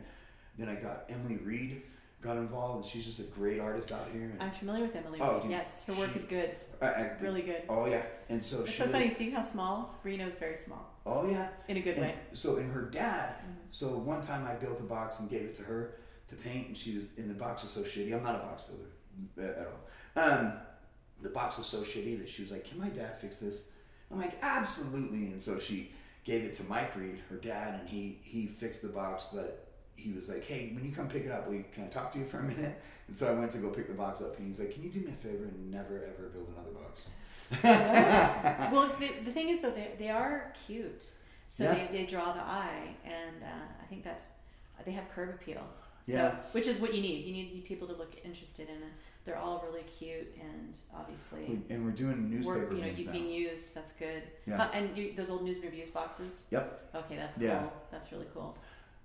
then 0.58 0.68
I 0.68 0.74
got 0.76 1.04
Emily 1.08 1.36
Reed 1.38 1.82
got 2.20 2.36
involved, 2.36 2.76
and 2.76 2.86
she's 2.86 3.04
just 3.04 3.18
a 3.18 3.24
great 3.24 3.58
artist 3.58 3.90
out 3.90 4.06
here. 4.12 4.22
And, 4.22 4.40
I'm 4.40 4.52
familiar 4.52 4.84
with 4.84 4.94
Emily. 4.94 5.18
Oh, 5.20 5.34
Reed. 5.34 5.42
dude, 5.42 5.50
yes, 5.50 5.82
her 5.88 5.94
work 5.94 6.12
she- 6.12 6.18
is 6.20 6.24
good. 6.26 6.50
I, 6.80 6.86
I, 6.86 7.10
Really 7.20 7.42
good. 7.42 7.62
Oh 7.68 7.86
yeah, 7.86 8.02
and 8.28 8.42
so 8.42 8.60
It's 8.62 8.74
so 8.74 8.86
funny. 8.86 9.12
See 9.14 9.30
how 9.30 9.42
small 9.42 9.94
Reno 10.02 10.26
is. 10.28 10.36
Very 10.38 10.56
small 10.56 10.84
Oh 11.06 11.28
yeah, 11.30 11.48
in 11.68 11.76
a 11.76 11.80
good 11.80 11.94
And 11.96 12.06
way. 12.06 12.14
So 12.32 12.56
in 12.56 12.70
her 12.70 12.82
dad, 12.82 13.34
Mhm. 13.38 13.54
so 13.70 13.88
one 13.98 14.20
time 14.20 14.46
I 14.46 14.54
built 14.54 14.80
a 14.80 14.84
box 14.84 15.20
and 15.20 15.28
gave 15.30 15.42
it 15.42 15.54
to 15.56 15.62
her 15.62 15.94
to 16.28 16.34
paint, 16.36 16.68
and 16.68 16.76
she 16.76 16.96
was 16.96 17.06
and 17.16 17.28
the 17.30 17.34
box 17.34 17.62
was 17.62 17.70
so 17.72 17.82
shitty. 17.82 18.12
I'm 18.14 18.22
not 18.24 18.34
a 18.34 18.38
box 18.38 18.62
builder 18.62 19.54
uh, 19.56 19.60
at 19.60 19.66
all. 19.68 19.80
Um, 20.30 20.52
the 21.20 21.28
box 21.30 21.56
was 21.58 21.66
so 21.68 21.82
shitty 21.82 22.18
that 22.18 22.28
she 22.28 22.42
was 22.42 22.50
like, 22.50 22.64
"Can 22.64 22.78
my 22.80 22.88
dad 22.88 23.16
fix 23.18 23.36
this?" 23.36 23.66
I'm 24.10 24.18
like, 24.18 24.38
"Absolutely!" 24.42 25.26
And 25.26 25.40
so 25.40 25.58
she 25.60 25.92
gave 26.24 26.42
it 26.44 26.52
to 26.54 26.64
Mike 26.64 26.94
Reed, 26.96 27.20
her 27.30 27.36
dad, 27.36 27.78
and 27.80 27.88
he 27.88 28.18
he 28.24 28.46
fixed 28.46 28.82
the 28.82 28.88
box, 28.88 29.26
but. 29.32 29.68
He 30.02 30.12
was 30.12 30.28
like, 30.28 30.44
"Hey, 30.44 30.70
when 30.74 30.84
you 30.84 30.92
come 30.92 31.08
pick 31.08 31.24
it 31.24 31.30
up, 31.30 31.50
you, 31.50 31.64
can 31.72 31.84
I 31.84 31.88
talk 31.88 32.12
to 32.12 32.18
you 32.18 32.24
for 32.24 32.38
a 32.38 32.42
minute?" 32.42 32.80
And 33.08 33.16
so 33.16 33.30
I 33.30 33.34
went 33.38 33.50
to 33.52 33.58
go 33.58 33.68
pick 33.70 33.88
the 33.88 33.94
box 33.94 34.20
up, 34.20 34.36
and 34.38 34.46
he's 34.46 34.58
like, 34.58 34.72
"Can 34.74 34.82
you 34.82 34.90
do 34.90 35.00
me 35.00 35.12
a 35.12 35.14
favor 35.14 35.44
and 35.44 35.70
never 35.70 35.96
ever 35.96 36.28
build 36.34 36.48
another 36.54 36.70
box?" 36.70 37.02
well, 38.72 38.90
the, 38.98 39.08
the 39.24 39.30
thing 39.30 39.48
is 39.50 39.60
though, 39.60 39.70
they, 39.70 39.90
they 39.98 40.10
are 40.10 40.52
cute. 40.66 41.06
So 41.48 41.64
Yeah. 41.64 41.74
they, 41.90 41.98
they 41.98 42.06
draw 42.06 42.32
the 42.32 42.40
eye, 42.40 42.94
and 43.04 43.42
uh, 43.42 43.82
I 43.82 43.86
think 43.86 44.04
that's 44.04 44.30
they 44.86 44.92
have 44.92 45.04
curb 45.14 45.30
appeal. 45.30 45.62
So, 46.04 46.14
Yeah. 46.14 46.34
which 46.52 46.66
is 46.66 46.80
what 46.80 46.94
you 46.94 47.02
need. 47.02 47.24
You 47.26 47.32
need 47.32 47.64
people 47.66 47.86
to 47.88 47.94
look 47.94 48.14
interested 48.24 48.68
in 48.68 48.76
it. 48.76 48.92
They're 49.24 49.38
all 49.38 49.64
really 49.68 49.84
cute, 49.84 50.34
and 50.40 50.74
obviously, 50.92 51.60
and 51.70 51.84
we're 51.84 51.92
doing 51.92 52.28
newspaper 52.28 52.58
work, 52.58 52.72
you 52.72 52.80
know, 52.80 52.88
you 52.88 53.08
being 53.08 53.30
used. 53.30 53.72
That's 53.72 53.92
good. 53.92 54.22
Yeah. 54.46 54.56
Huh, 54.56 54.70
and 54.74 54.96
you, 54.98 55.12
those 55.16 55.30
old 55.30 55.44
news 55.44 55.56
and 55.56 55.66
reviews 55.66 55.90
boxes. 55.90 56.46
Yep. 56.50 56.90
Okay, 56.94 57.16
that's 57.16 57.36
cool. 57.36 57.46
Yeah. 57.46 57.66
That's 57.92 58.10
really 58.10 58.26
cool. 58.34 58.56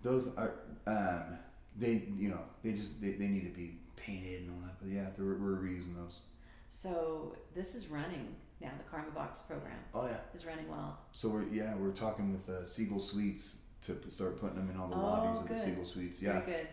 Those 0.03 0.27
are 0.35 0.53
um, 0.85 1.37
they 1.77 2.03
you 2.17 2.29
know 2.29 2.39
they 2.63 2.73
just 2.73 2.99
they, 3.01 3.11
they 3.11 3.27
need 3.27 3.43
to 3.43 3.55
be 3.57 3.77
painted 3.95 4.41
and 4.43 4.51
all 4.51 4.61
that 4.67 4.79
but 4.81 4.89
yeah 4.89 5.07
we're, 5.17 5.35
we're 5.37 5.57
reusing 5.57 5.95
those 5.95 6.19
So 6.67 7.35
this 7.55 7.75
is 7.75 7.87
running 7.89 8.35
now. 8.61 8.71
The 8.77 8.89
Karma 8.89 9.11
Box 9.11 9.41
program 9.43 9.77
oh 9.93 10.05
yeah 10.07 10.17
is 10.33 10.45
running 10.45 10.69
well. 10.69 10.97
so 11.11 11.29
we're 11.29 11.43
yeah 11.51 11.75
we're 11.75 11.91
talking 11.91 12.31
with 12.31 12.47
uh, 12.49 12.63
Siegel 12.65 12.99
Suites 12.99 13.55
to 13.81 13.95
start 14.09 14.39
putting 14.41 14.55
them 14.57 14.69
in 14.71 14.77
all 14.79 14.87
the 14.87 14.95
Oh, 14.95 14.99
lobbies 14.99 15.41
of 15.41 15.47
the 15.47 15.55
Siegel 15.55 15.85
Suites 15.85 16.21
yeah 16.21 16.39
Very 16.39 16.45
good. 16.45 16.67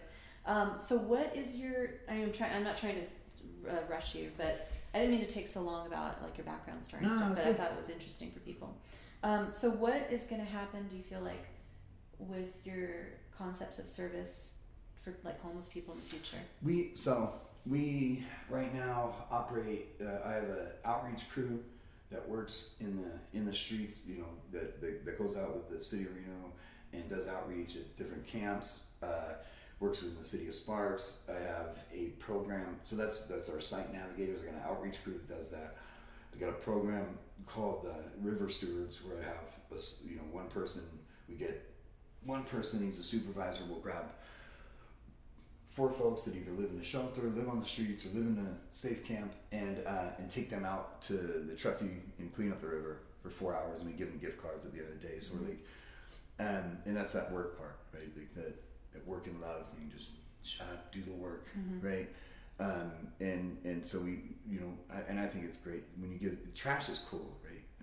Um, 0.46 0.74
so 0.78 0.98
what 0.98 1.34
is 1.34 1.56
your? 1.56 1.88
I 2.06 2.14
am 2.16 2.30
trying. 2.30 2.52
I'm 2.54 2.64
not 2.64 2.76
trying 2.76 2.96
to 2.96 3.70
uh, 3.70 3.76
rush 3.88 4.14
you, 4.14 4.30
but 4.36 4.68
I 4.92 4.98
didn't 4.98 5.12
mean 5.12 5.24
to 5.24 5.30
take 5.30 5.48
so 5.48 5.62
long 5.62 5.86
about 5.86 6.22
like 6.22 6.36
your 6.36 6.44
background 6.44 6.84
story 6.84 7.02
and 7.02 7.10
No, 7.12 7.16
stuff. 7.18 7.36
But 7.36 7.46
I 7.46 7.54
thought 7.54 7.72
it 7.72 7.78
was 7.78 7.88
interesting 7.88 8.30
for 8.30 8.40
people. 8.40 8.76
Um, 9.22 9.48
so 9.52 9.70
what 9.70 10.06
is 10.10 10.26
going 10.26 10.44
to 10.44 10.50
happen? 10.50 10.86
Do 10.88 10.96
you 10.96 11.02
feel 11.02 11.20
like 11.22 11.46
with 12.18 12.60
your 12.64 13.08
concepts 13.36 13.78
of 13.78 13.86
service 13.86 14.56
for 15.02 15.14
like 15.24 15.40
homeless 15.40 15.68
people 15.68 15.94
in 15.94 16.00
the 16.00 16.06
future? 16.06 16.42
we 16.62 16.90
so 16.94 17.32
we 17.66 18.24
right 18.48 18.74
now 18.74 19.14
operate 19.30 20.00
uh, 20.00 20.28
I 20.28 20.32
have 20.34 20.44
an 20.44 20.66
outreach 20.84 21.28
crew 21.30 21.62
that 22.10 22.28
works 22.28 22.70
in 22.80 23.02
the 23.02 23.38
in 23.38 23.44
the 23.44 23.54
streets 23.54 23.96
you 24.06 24.18
know 24.18 24.28
that, 24.52 24.80
that 24.80 25.04
that 25.04 25.18
goes 25.18 25.36
out 25.36 25.54
with 25.54 25.78
the 25.78 25.82
city 25.82 26.04
of 26.04 26.14
Reno 26.14 26.52
and 26.92 27.08
does 27.08 27.26
outreach 27.26 27.76
at 27.76 27.96
different 27.96 28.26
camps 28.26 28.84
uh, 29.02 29.34
works 29.80 30.02
with 30.02 30.18
the 30.18 30.24
city 30.24 30.48
of 30.48 30.54
Sparks. 30.54 31.20
I 31.28 31.40
have 31.40 31.78
a 31.92 32.06
program, 32.18 32.78
so 32.82 32.96
that's 32.96 33.22
that's 33.22 33.48
our 33.48 33.60
site 33.60 33.92
navigators. 33.92 34.40
I 34.42 34.46
got 34.46 34.54
an 34.54 34.62
outreach 34.66 35.02
group 35.04 35.26
that 35.26 35.36
does 35.36 35.50
that. 35.50 35.76
I 36.34 36.38
got 36.38 36.48
a 36.48 36.52
program 36.52 37.18
called 37.46 37.84
the 37.84 37.94
River 38.20 38.48
Stewards 38.48 39.00
where 39.04 39.20
I 39.20 39.24
have 39.24 39.36
a 39.72 40.08
you 40.08 40.16
know 40.16 40.22
one 40.32 40.48
person. 40.48 40.82
We 41.28 41.36
get 41.36 41.73
one 42.24 42.44
person 42.44 42.80
needs 42.84 42.98
a 42.98 43.02
supervisor. 43.02 43.64
We'll 43.68 43.80
grab 43.80 44.06
four 45.68 45.90
folks 45.90 46.22
that 46.22 46.36
either 46.36 46.52
live 46.52 46.70
in 46.70 46.78
the 46.78 46.84
shelter, 46.84 47.22
live 47.22 47.48
on 47.48 47.58
the 47.58 47.66
streets, 47.66 48.06
or 48.06 48.10
live 48.10 48.26
in 48.26 48.36
the 48.36 48.50
safe 48.72 49.04
camp, 49.04 49.32
and 49.52 49.84
uh, 49.86 50.10
and 50.18 50.30
take 50.30 50.48
them 50.48 50.64
out 50.64 51.02
to 51.02 51.14
the 51.14 51.54
Truckee 51.56 52.02
and 52.18 52.32
clean 52.34 52.52
up 52.52 52.60
the 52.60 52.68
river 52.68 52.98
for 53.22 53.30
four 53.30 53.54
hours, 53.54 53.80
and 53.80 53.90
we 53.90 53.96
give 53.96 54.08
them 54.08 54.18
gift 54.18 54.40
cards 54.40 54.64
at 54.64 54.72
the 54.72 54.78
end 54.78 54.88
of 54.92 55.00
the 55.00 55.08
day. 55.08 55.18
So 55.20 55.34
we're 55.34 55.48
like, 55.48 55.66
um, 56.40 56.78
and 56.84 56.96
that's 56.96 57.12
that 57.12 57.32
work 57.32 57.58
part, 57.58 57.78
right? 57.92 58.08
Like 58.16 58.34
that, 58.34 58.54
that 58.92 59.06
work 59.06 59.26
and 59.26 59.40
love 59.40 59.68
thing. 59.70 59.90
Just 59.94 60.10
shut 60.42 60.66
up, 60.72 60.92
do 60.92 61.02
the 61.02 61.12
work, 61.12 61.46
right? 61.80 62.08
Um, 62.60 62.92
and 63.20 63.58
and 63.64 63.84
so 63.84 63.98
we, 64.00 64.20
you 64.48 64.60
know, 64.60 64.72
I, 64.92 65.00
and 65.10 65.18
I 65.18 65.26
think 65.26 65.44
it's 65.44 65.56
great 65.56 65.82
when 65.98 66.12
you 66.12 66.18
get 66.18 66.54
trash 66.54 66.88
is 66.88 67.00
cool? 67.10 67.36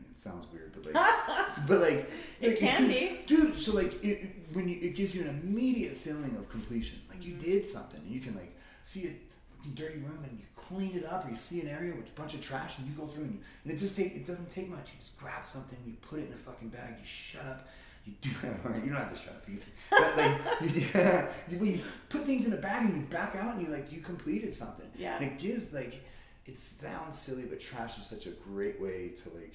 It 0.10 0.20
sounds 0.20 0.45
weird, 0.52 0.72
but 0.74 0.93
like, 0.93 0.93
but 1.68 1.80
like, 1.82 2.10
It 2.39 2.47
like, 2.49 2.58
can 2.60 2.88
be. 2.88 3.20
dude. 3.28 3.56
So 3.56 3.74
like, 3.74 4.04
it, 4.04 4.30
when 4.54 4.68
you, 4.68 4.78
it 4.82 4.95
gives 4.95 5.14
you 5.16 5.22
an 5.22 5.30
immediate 5.30 5.95
feeling 5.97 6.36
of 6.38 6.49
completion, 6.49 6.99
like 7.10 7.24
you 7.24 7.34
Mhm. 7.36 7.39
did 7.39 7.66
something, 7.68 7.99
and 7.99 8.10
you 8.12 8.20
can 8.20 8.36
like 8.36 8.56
see 8.84 9.02
a 9.08 9.14
fucking 9.58 9.74
dirty 9.76 9.99
room 9.99 10.20
and 10.24 10.38
you 10.39 10.45
clean 10.56 10.95
it 10.97 11.06
up, 11.06 11.26
or 11.26 11.30
you 11.32 11.38
see 11.38 11.62
an 11.62 11.68
area 11.68 11.93
with 11.93 12.08
a 12.08 12.12
bunch 12.20 12.34
of 12.34 12.41
trash, 12.41 12.78
and 12.80 12.88
you 12.88 12.93
go 12.93 13.08
through 13.08 13.24
and, 13.26 13.34
you, 13.34 13.39
and 13.64 13.74
it 13.74 13.78
just 13.78 13.95
take 13.95 14.16
it 14.16 14.26
doesn't 14.26 14.49
take 14.49 14.70
much. 14.70 14.88
You 14.93 14.99
just 14.99 15.18
grab 15.18 15.45
something, 15.47 15.78
you 15.86 15.93
put 16.02 16.20
it 16.20 16.28
in 16.28 16.34
a 16.34 16.38
fucking 16.38 16.70
bag, 16.70 16.95
you 16.99 17.06
shut 17.06 17.45
up. 17.45 17.68
You 18.06 18.14
do 18.20 18.30
you 18.84 18.89
don't 18.91 18.95
have 18.95 19.14
to 19.14 19.20
shut 19.20 19.34
up. 19.36 19.43
You, 19.47 19.60
but 19.91 20.18
like 20.18 20.41
you, 20.76 20.82
yeah, 20.95 21.28
you, 21.47 21.60
when 21.60 21.72
you 21.74 21.82
put 22.10 22.26
things 22.26 22.47
in 22.47 22.54
a 22.54 22.58
bag 22.58 22.86
and 22.89 22.97
you 22.97 23.04
back 23.08 23.36
out 23.36 23.56
and 23.56 23.66
you 23.66 23.72
like 23.72 23.91
you 23.91 24.02
completed 24.02 24.54
something. 24.54 24.88
Yeah. 24.97 25.18
And 25.18 25.26
it 25.26 25.38
gives 25.38 25.72
like 25.72 26.02
it 26.47 26.58
sounds 26.60 27.20
silly, 27.20 27.43
but 27.43 27.60
trash 27.60 27.99
is 27.99 28.08
such 28.08 28.26
a 28.26 28.32
great 28.32 28.82
way 28.82 29.10
to 29.10 29.30
like 29.30 29.54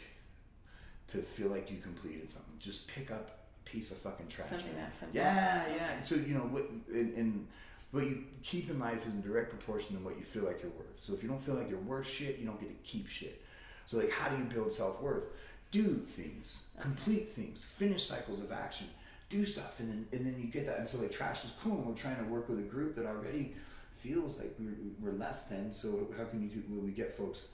to 1.09 1.19
feel 1.19 1.49
like 1.49 1.71
you 1.71 1.79
completed 1.79 2.29
something. 2.29 2.55
Just 2.59 2.89
pick 2.89 3.11
up 3.11 3.39
a 3.65 3.69
piece 3.69 3.91
of 3.91 3.99
fucking 3.99 4.29
trash. 4.29 4.49
Something 4.49 4.75
man. 4.75 4.85
that 4.85 4.95
simple. 4.95 5.17
Yeah, 5.17 5.65
yeah. 5.75 6.03
So 6.03 6.17
you 6.17 6.35
know 6.35 6.41
what, 6.41 6.69
and, 6.93 7.15
and 7.17 7.47
what 7.93 8.05
you 8.05 8.25
keep 8.43 8.71
in 8.71 8.79
life 8.79 9.07
is 9.07 9.15
in 9.15 9.23
direct 9.23 9.51
proportion 9.51 9.97
to 9.97 10.03
what 10.03 10.17
you 10.19 10.25
feel 10.25 10.45
like 10.45 10.63
you're 10.63 10.73
worth. 10.73 10.99
So 10.99 11.13
if 11.13 11.23
you 11.23 11.29
don't 11.29 11.41
feel 11.41 11.55
like 11.55 11.71
you're 11.71 11.79
worth 11.79 12.09
shit, 12.09 12.39
you 12.39 12.47
don't 12.47 12.61
get 12.61 12.69
to 12.69 12.89
keep 12.89 13.09
shit. 13.09 13.43
So 13.87 13.99
like, 13.99 14.11
how 14.11 14.29
do 14.29 14.37
you 14.37 14.45
build 14.45 14.73
self 14.73 15.01
worth? 15.01 15.25
Do 15.71 15.97
things, 16.07 16.67
complete 16.81 17.31
things, 17.31 17.65
finish 17.65 18.05
cycles 18.05 18.41
of 18.41 18.53
action, 18.53 18.89
do 19.29 19.45
stuff, 19.45 19.81
and 19.81 19.89
then 19.89 20.07
and 20.13 20.27
then 20.27 20.41
you 20.41 20.47
get 20.47 20.67
that. 20.67 20.79
And 20.79 20.89
so 20.89 20.99
like, 20.99 21.13
trash 21.13 21.45
is 21.45 21.53
cool. 21.63 21.75
And 21.75 21.87
we're 21.87 21.95
trying 21.95 22.17
to 22.17 22.25
work 22.25 22.49
with 22.49 22.59
a 22.59 22.63
group 22.63 22.95
that 22.97 23.07
already 23.07 23.55
feels 23.93 24.39
like 24.39 24.55
we're, 24.59 24.77
we're 25.01 25.19
less 25.19 25.45
than. 25.45 25.73
So 25.73 26.09
how 26.17 26.25
can 26.25 26.43
you 26.43 26.49
do? 26.49 26.63
Will 26.69 26.83
we 26.83 26.93
get 26.93 27.17
folks 27.17 27.45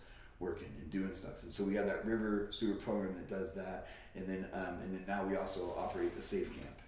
working 0.42 0.68
and 0.80 0.90
doing 0.90 1.12
stuff. 1.14 1.42
And 1.42 1.52
so 1.52 1.64
we 1.64 1.74
have 1.74 1.86
that 1.86 2.04
River 2.04 2.48
Steward 2.50 2.82
program 2.82 3.14
that 3.14 3.28
does 3.28 3.54
that. 3.54 3.88
And 4.14 4.26
then 4.26 4.46
um, 4.52 4.80
and 4.82 4.94
then 4.94 5.04
now 5.06 5.24
we 5.24 5.36
also 5.36 5.74
operate 5.76 6.14
the 6.14 6.22
Safe 6.22 6.50
Camp. 6.50 6.78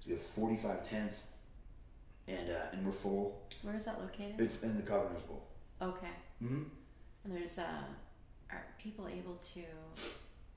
So 0.00 0.06
we 0.06 0.12
have 0.12 0.22
45 0.22 0.88
tents, 0.88 1.24
and 2.28 2.50
uh, 2.50 2.72
and 2.72 2.86
we're 2.86 2.92
full. 2.92 3.42
Where 3.62 3.76
is 3.76 3.84
that 3.84 4.00
located? 4.00 4.40
It's 4.40 4.62
in 4.62 4.76
the 4.76 4.82
Governor's 4.82 5.22
Bowl. 5.22 5.46
Okay. 5.82 6.06
Mm-hmm. 6.42 6.62
And 7.24 7.36
there's 7.36 7.58
uh, 7.58 7.82
are 8.50 8.64
people 8.78 9.06
able 9.08 9.34
to 9.34 9.60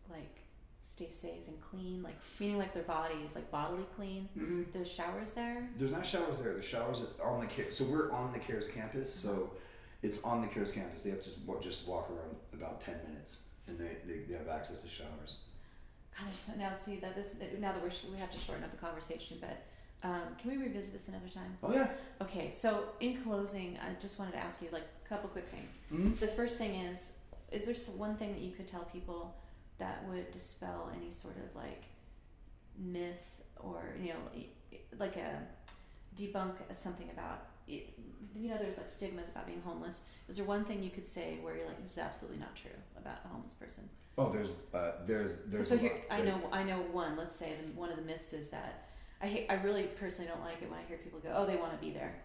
like 0.10 0.40
stay 0.80 1.10
safe 1.12 1.48
and 1.48 1.58
clean, 1.62 2.02
like 2.02 2.16
meaning 2.40 2.58
like 2.58 2.74
their 2.74 2.84
bodies 2.84 3.36
like 3.36 3.50
bodily 3.52 3.86
clean? 3.96 4.30
Mm-hmm. 4.38 4.64
There's 4.74 4.92
showers 4.92 5.34
there. 5.34 5.70
There's 5.78 5.92
not 5.92 6.06
showers 6.06 6.38
there. 6.38 6.54
The 6.54 6.62
showers 6.62 7.04
are 7.22 7.32
on 7.32 7.42
the 7.42 7.48
care. 7.48 7.72
So 7.72 7.84
we're 7.84 8.12
on 8.12 8.32
the 8.32 8.40
CARES 8.40 8.68
campus. 8.68 9.14
So 9.14 9.52
it's 10.02 10.22
on 10.24 10.42
the 10.42 10.48
CARES 10.48 10.72
campus. 10.72 11.04
They 11.04 11.10
have 11.10 11.22
to 11.22 11.30
just 11.62 11.88
walk 11.88 12.10
around 12.10 12.36
about 12.54 12.82
10 12.82 12.96
minutes, 13.08 13.38
and 13.68 13.78
they, 13.78 13.98
they, 14.06 14.20
they 14.20 14.36
have 14.36 14.48
access 14.48 14.82
to 14.82 14.90
showers. 14.90 15.38
God, 16.18 16.58
now 16.58 16.74
see 16.74 16.98
that 16.98 17.16
this 17.16 17.40
now 17.60 17.72
that 17.72 17.82
we're 17.82 17.92
we 18.12 18.20
have 18.20 18.32
to 18.32 18.40
shorten 18.40 18.64
up 18.64 18.72
the 18.72 18.78
conversation, 18.78 19.38
but 19.40 19.64
um, 20.04 20.36
can 20.38 20.52
we 20.52 20.58
revisit 20.58 20.94
this 20.94 21.10
another 21.10 21.30
time? 21.30 21.58
Oh 21.64 21.72
yeah. 21.72 21.90
Okay, 22.22 22.50
so 22.52 22.84
in 23.00 23.22
closing, 23.22 23.78
I 23.82 24.00
just 24.02 24.20
wanted 24.20 24.32
to 24.32 24.40
ask 24.40 24.62
you 24.62 24.70
like 24.72 24.88
a 25.06 25.10
couple 25.10 25.30
quick 25.30 25.48
things. 25.48 25.82
Mm-hmm. 25.94 26.20
The 26.20 26.28
first 26.28 26.58
thing 26.58 26.76
is, 26.76 27.20
is 27.52 27.66
there 27.66 27.76
some, 27.76 27.98
one 27.98 28.16
thing 28.16 28.34
that 28.34 28.42
you 28.42 28.52
could 28.52 28.68
tell 28.68 28.84
people 28.84 29.36
that 29.78 30.06
would 30.10 30.32
dispel 30.32 30.92
any 30.96 31.12
sort 31.12 31.38
of 31.38 31.56
like 31.56 31.84
myth 32.78 33.42
or 33.58 33.96
you 34.02 34.10
know 34.10 34.44
like 34.98 35.16
a 35.18 35.42
debunk 36.16 36.54
something 36.74 37.10
about 37.12 37.49
it, 37.70 37.94
you 38.36 38.50
know 38.50 38.58
there's 38.58 38.78
like 38.78 38.90
stigmas 38.90 39.30
about 39.30 39.46
being 39.46 39.62
homeless. 39.62 40.06
Is 40.28 40.38
there 40.38 40.46
one 40.46 40.66
thing 40.66 40.84
you 40.84 40.90
could 40.90 41.06
say 41.06 41.38
where 41.42 41.56
you're 41.56 41.68
like 41.68 41.82
this 41.82 41.94
is 41.94 42.00
absolutely 42.00 42.40
not 42.40 42.56
true 42.56 42.72
about 42.98 43.20
a 43.26 43.28
homeless 43.28 43.54
person? 43.54 43.90
Oh, 44.18 44.32
there's 44.32 44.52
uh, 44.74 44.92
there's 45.06 45.40
there's 45.48 45.70
so 45.70 45.78
here, 45.78 45.94
lot, 46.10 46.20
I 46.20 46.22
know 46.24 46.42
I 46.52 46.64
know 46.64 46.78
one. 46.92 47.16
Let's 47.18 47.36
say 47.36 47.54
the, 47.62 47.80
one 47.80 47.90
of 47.90 47.98
the 47.98 48.04
myths 48.04 48.34
is 48.34 48.50
that 48.50 48.90
I 49.22 49.28
hate, 49.28 49.48
I 49.50 49.56
really 49.56 49.84
personally 49.84 50.30
don't 50.30 50.44
like 50.44 50.62
it 50.62 50.70
when 50.70 50.80
I 50.80 50.84
hear 50.88 50.98
people 50.98 51.20
go, 51.20 51.34
oh 51.36 51.46
they 51.46 51.56
want 51.56 51.72
to 51.72 51.78
be 51.78 51.92
there. 51.92 52.16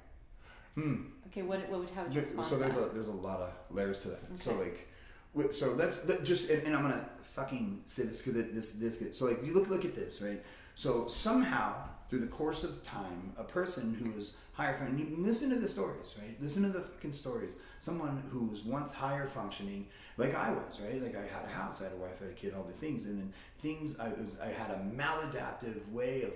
Hmm. 0.75 1.07
Okay, 1.29 1.43
what 1.43 1.69
what 1.69 1.81
would 1.81 1.91
how 1.91 2.03
would 2.05 2.15
you 2.15 2.21
respond 2.21 2.49
so 2.49 2.59
there's 2.59 2.77
a 2.77 2.91
there's 2.93 3.09
a 3.09 3.13
lot 3.13 3.41
of 3.41 3.51
layers 3.71 4.01
to 4.01 4.09
that. 4.09 4.21
Okay. 4.33 4.37
So 4.37 4.55
like 4.55 5.55
So 5.55 5.73
let's 5.73 6.07
let, 6.07 6.25
just 6.25 6.51
and, 6.51 6.65
and 6.65 6.75
I'm 6.75 6.83
gonna 6.83 7.09
fucking 7.35 7.83
say 7.85 8.05
this 8.05 8.21
because 8.21 8.35
this 8.53 8.73
this 8.73 8.97
gets 8.99 9.19
so 9.19 9.27
like 9.27 9.45
you 9.45 9.55
look 9.55 9.69
look 9.69 9.85
at 9.85 9.95
this 9.95 10.21
right. 10.21 10.43
So 10.75 11.07
somehow 11.07 11.75
through 12.09 12.21
the 12.21 12.27
course 12.27 12.65
of 12.65 12.83
time, 12.83 13.33
a 13.37 13.45
person 13.45 13.95
who 13.95 14.11
was 14.11 14.37
higher 14.55 14.75
functioning, 14.75 15.11
you 15.11 15.23
listen 15.23 15.51
to 15.51 15.57
the 15.57 15.69
stories, 15.69 16.15
right? 16.19 16.41
Listen 16.41 16.63
to 16.63 16.69
the 16.69 16.81
fucking 16.81 17.13
stories. 17.13 17.57
Someone 17.81 18.23
who 18.31 18.47
was 18.47 18.65
once 18.65 18.93
higher 18.93 19.27
functioning, 19.27 19.89
like 20.17 20.35
I 20.35 20.51
was, 20.51 20.81
right? 20.81 21.03
Like 21.03 21.17
I 21.17 21.23
had 21.23 21.45
a 21.45 21.53
house, 21.53 21.81
I 21.81 21.85
had 21.85 21.93
a 21.93 21.97
wife, 21.97 22.19
I 22.21 22.25
had 22.25 22.33
a 22.33 22.37
kid, 22.37 22.55
all 22.57 22.63
the 22.63 22.73
things, 22.73 23.05
and 23.05 23.19
then 23.19 23.33
things. 23.59 23.99
I 23.99 24.09
was 24.09 24.39
I 24.41 24.47
had 24.47 24.71
a 24.71 24.81
maladaptive 24.97 25.87
way 25.91 26.23
of 26.23 26.33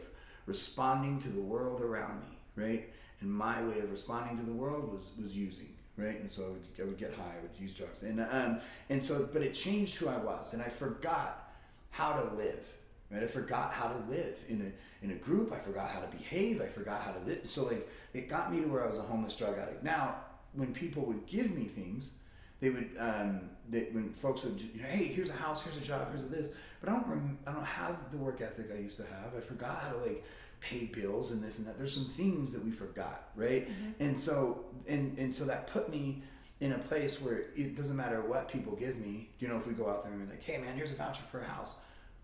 responding 0.46 1.20
to 1.20 1.28
the 1.28 1.40
world 1.40 1.80
around 1.80 2.20
me, 2.20 2.38
right? 2.56 2.90
And 3.20 3.32
my 3.32 3.62
way 3.62 3.78
of 3.78 3.90
responding 3.90 4.36
to 4.38 4.44
the 4.44 4.52
world 4.52 4.92
was 4.92 5.12
was 5.20 5.36
using, 5.36 5.68
right? 5.96 6.20
And 6.20 6.30
so 6.30 6.42
I 6.42 6.48
would, 6.48 6.66
I 6.80 6.84
would 6.84 6.98
get 6.98 7.14
high, 7.14 7.34
I 7.38 7.42
would 7.42 7.58
use 7.58 7.72
drugs, 7.72 8.02
and 8.02 8.20
um, 8.20 8.60
and 8.90 9.02
so, 9.02 9.28
but 9.32 9.42
it 9.42 9.54
changed 9.54 9.96
who 9.96 10.08
I 10.08 10.16
was, 10.16 10.54
and 10.54 10.62
I 10.62 10.68
forgot 10.68 11.52
how 11.90 12.14
to 12.14 12.34
live, 12.34 12.66
right? 13.12 13.22
I 13.22 13.26
forgot 13.26 13.72
how 13.72 13.88
to 13.88 14.10
live 14.10 14.36
in 14.48 14.60
a 14.62 15.04
in 15.04 15.12
a 15.12 15.14
group. 15.16 15.52
I 15.52 15.58
forgot 15.58 15.90
how 15.90 16.00
to 16.00 16.08
behave. 16.08 16.60
I 16.60 16.66
forgot 16.66 17.00
how 17.02 17.12
to 17.12 17.20
live. 17.20 17.40
So 17.44 17.66
like, 17.66 17.88
it 18.14 18.28
got 18.28 18.52
me 18.52 18.61
to 18.61 18.66
where 18.66 18.84
I 18.84 18.90
was 18.90 18.98
a 18.98 19.02
homeless 19.02 19.36
drug 19.36 19.59
addict. 19.59 19.82
Now, 19.82 20.16
when 20.54 20.72
people 20.72 21.04
would 21.04 21.26
give 21.26 21.50
me 21.50 21.64
things, 21.64 22.12
they 22.61 22.70
would 22.70 22.90
um, 22.98 23.40
they, 23.68 23.88
when 23.92 24.12
folks 24.12 24.42
would, 24.44 24.61
you 24.61 24.82
know, 24.82 24.88
hey, 24.88 25.04
here's 25.04 25.30
a 25.30 25.34
house, 25.34 25.62
here's 25.62 25.76
a 25.76 25.80
job, 25.80 26.09
here's 26.11 26.24
a 26.24 26.26
this, 26.26 26.50
but 26.80 26.88
I 26.88 26.92
don't 26.92 27.06
rem- 27.06 27.38
I 27.46 27.52
don't 27.52 27.64
have 27.64 28.11
the 28.11 28.16
work 28.16 28.40
ethic 28.40 28.70
I 28.74 28.78
used 28.78 28.96
to 28.96 29.04
have. 29.04 29.34
I 29.36 29.40
forgot 29.40 29.80
how 29.82 29.90
to 29.90 29.98
like 29.98 30.24
pay 30.61 30.86
bills 30.86 31.30
and 31.30 31.42
this 31.42 31.59
and 31.59 31.66
that. 31.68 31.78
There's 31.78 31.94
some 31.94 32.06
things 32.06 32.52
that 32.52 32.64
we 32.64 32.70
forgot, 32.70 33.28
right? 33.36 33.68
And 34.00 34.18
so 34.18 34.64
and 34.88 35.16
and 35.18 35.34
so 35.34 35.44
that 35.44 35.68
put 35.68 35.88
me 35.90 36.22
in 36.61 36.72
a 36.72 36.78
place 36.78 37.20
where 37.20 37.44
it 37.54 37.76
doesn't 37.76 37.96
matter 37.96 38.20
what 38.22 38.48
people 38.48 38.74
give 38.74 38.96
me. 38.96 39.28
You 39.38 39.46
know, 39.46 39.56
if 39.56 39.66
we 39.66 39.74
go 39.74 39.88
out 39.88 40.02
there 40.02 40.12
and 40.12 40.20
we're 40.20 40.30
like, 40.30 40.42
hey 40.42 40.59
man, 40.59 40.76
here's 40.76 40.90
a 40.90 40.96
voucher 40.96 41.22
for 41.30 41.40
a 41.40 41.44
house. 41.44 41.76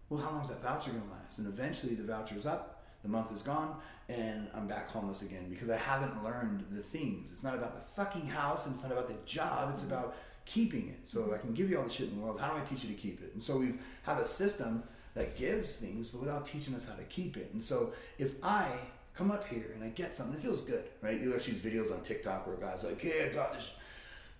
Well, 0.08 0.20
how 0.20 0.32
long 0.32 0.42
is 0.42 0.48
that 0.48 0.62
voucher 0.62 0.90
gonna 0.90 1.04
last? 1.12 1.38
And 1.38 1.46
eventually 1.46 1.94
the 1.94 2.02
voucher's 2.02 2.44
up, 2.46 2.73
the 3.04 3.10
month 3.10 3.30
is 3.30 3.42
gone, 3.42 3.76
and 4.08 4.48
I'm 4.54 4.66
back 4.66 4.90
homeless 4.90 5.22
again 5.22 5.46
because 5.48 5.70
I 5.70 5.76
haven't 5.76 6.24
learned 6.24 6.64
the 6.72 6.82
things. 6.82 7.30
It's 7.30 7.44
not 7.44 7.54
about 7.54 7.74
the 7.74 7.80
fucking 7.80 8.26
house 8.26 8.66
and 8.66 8.74
it's 8.74 8.82
not 8.82 8.90
about 8.90 9.06
the 9.06 9.14
job, 9.26 9.70
it's 9.72 9.82
about 9.82 10.16
keeping 10.46 10.88
it. 10.88 11.00
So 11.04 11.32
I 11.34 11.38
can 11.38 11.52
give 11.54 11.70
you 11.70 11.78
all 11.78 11.84
the 11.84 11.90
shit 11.90 12.08
in 12.08 12.16
the 12.16 12.22
world. 12.22 12.40
How 12.40 12.50
do 12.50 12.56
I 12.56 12.64
teach 12.64 12.82
you 12.82 12.88
to 12.88 13.00
keep 13.00 13.22
it? 13.22 13.32
And 13.34 13.42
so 13.42 13.58
we 13.58 13.74
have 14.02 14.18
a 14.18 14.24
system 14.24 14.82
that 15.14 15.36
gives 15.36 15.76
things, 15.76 16.08
but 16.08 16.20
without 16.20 16.44
teaching 16.44 16.74
us 16.74 16.88
how 16.88 16.94
to 16.94 17.04
keep 17.04 17.36
it. 17.36 17.50
And 17.52 17.62
so 17.62 17.92
if 18.18 18.42
I 18.42 18.68
come 19.14 19.30
up 19.30 19.46
here 19.46 19.72
and 19.74 19.84
I 19.84 19.88
get 19.90 20.16
something, 20.16 20.34
it 20.34 20.40
feels 20.40 20.62
good, 20.62 20.84
right? 21.02 21.20
You 21.20 21.30
watch 21.30 21.46
these 21.46 21.56
videos 21.56 21.92
on 21.92 22.02
TikTok 22.02 22.46
where 22.46 22.56
a 22.56 22.60
guy's 22.60 22.84
like, 22.84 23.00
"Hey, 23.00 23.28
I 23.30 23.34
got 23.34 23.52
this 23.52 23.76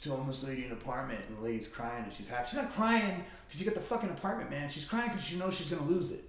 to 0.00 0.10
homeless 0.10 0.42
lady 0.42 0.64
in 0.64 0.72
an 0.72 0.78
apartment," 0.78 1.20
and 1.28 1.38
the 1.38 1.42
lady's 1.42 1.68
crying 1.68 2.04
and 2.04 2.12
she's 2.12 2.28
happy. 2.28 2.48
She's 2.48 2.56
not 2.56 2.72
crying 2.72 3.24
because 3.46 3.60
you 3.60 3.66
got 3.66 3.74
the 3.74 3.80
fucking 3.80 4.10
apartment, 4.10 4.50
man. 4.50 4.68
She's 4.68 4.84
crying 4.84 5.10
because 5.10 5.24
she 5.24 5.36
knows 5.36 5.54
she's 5.54 5.70
gonna 5.70 5.86
lose 5.86 6.10
it. 6.10 6.24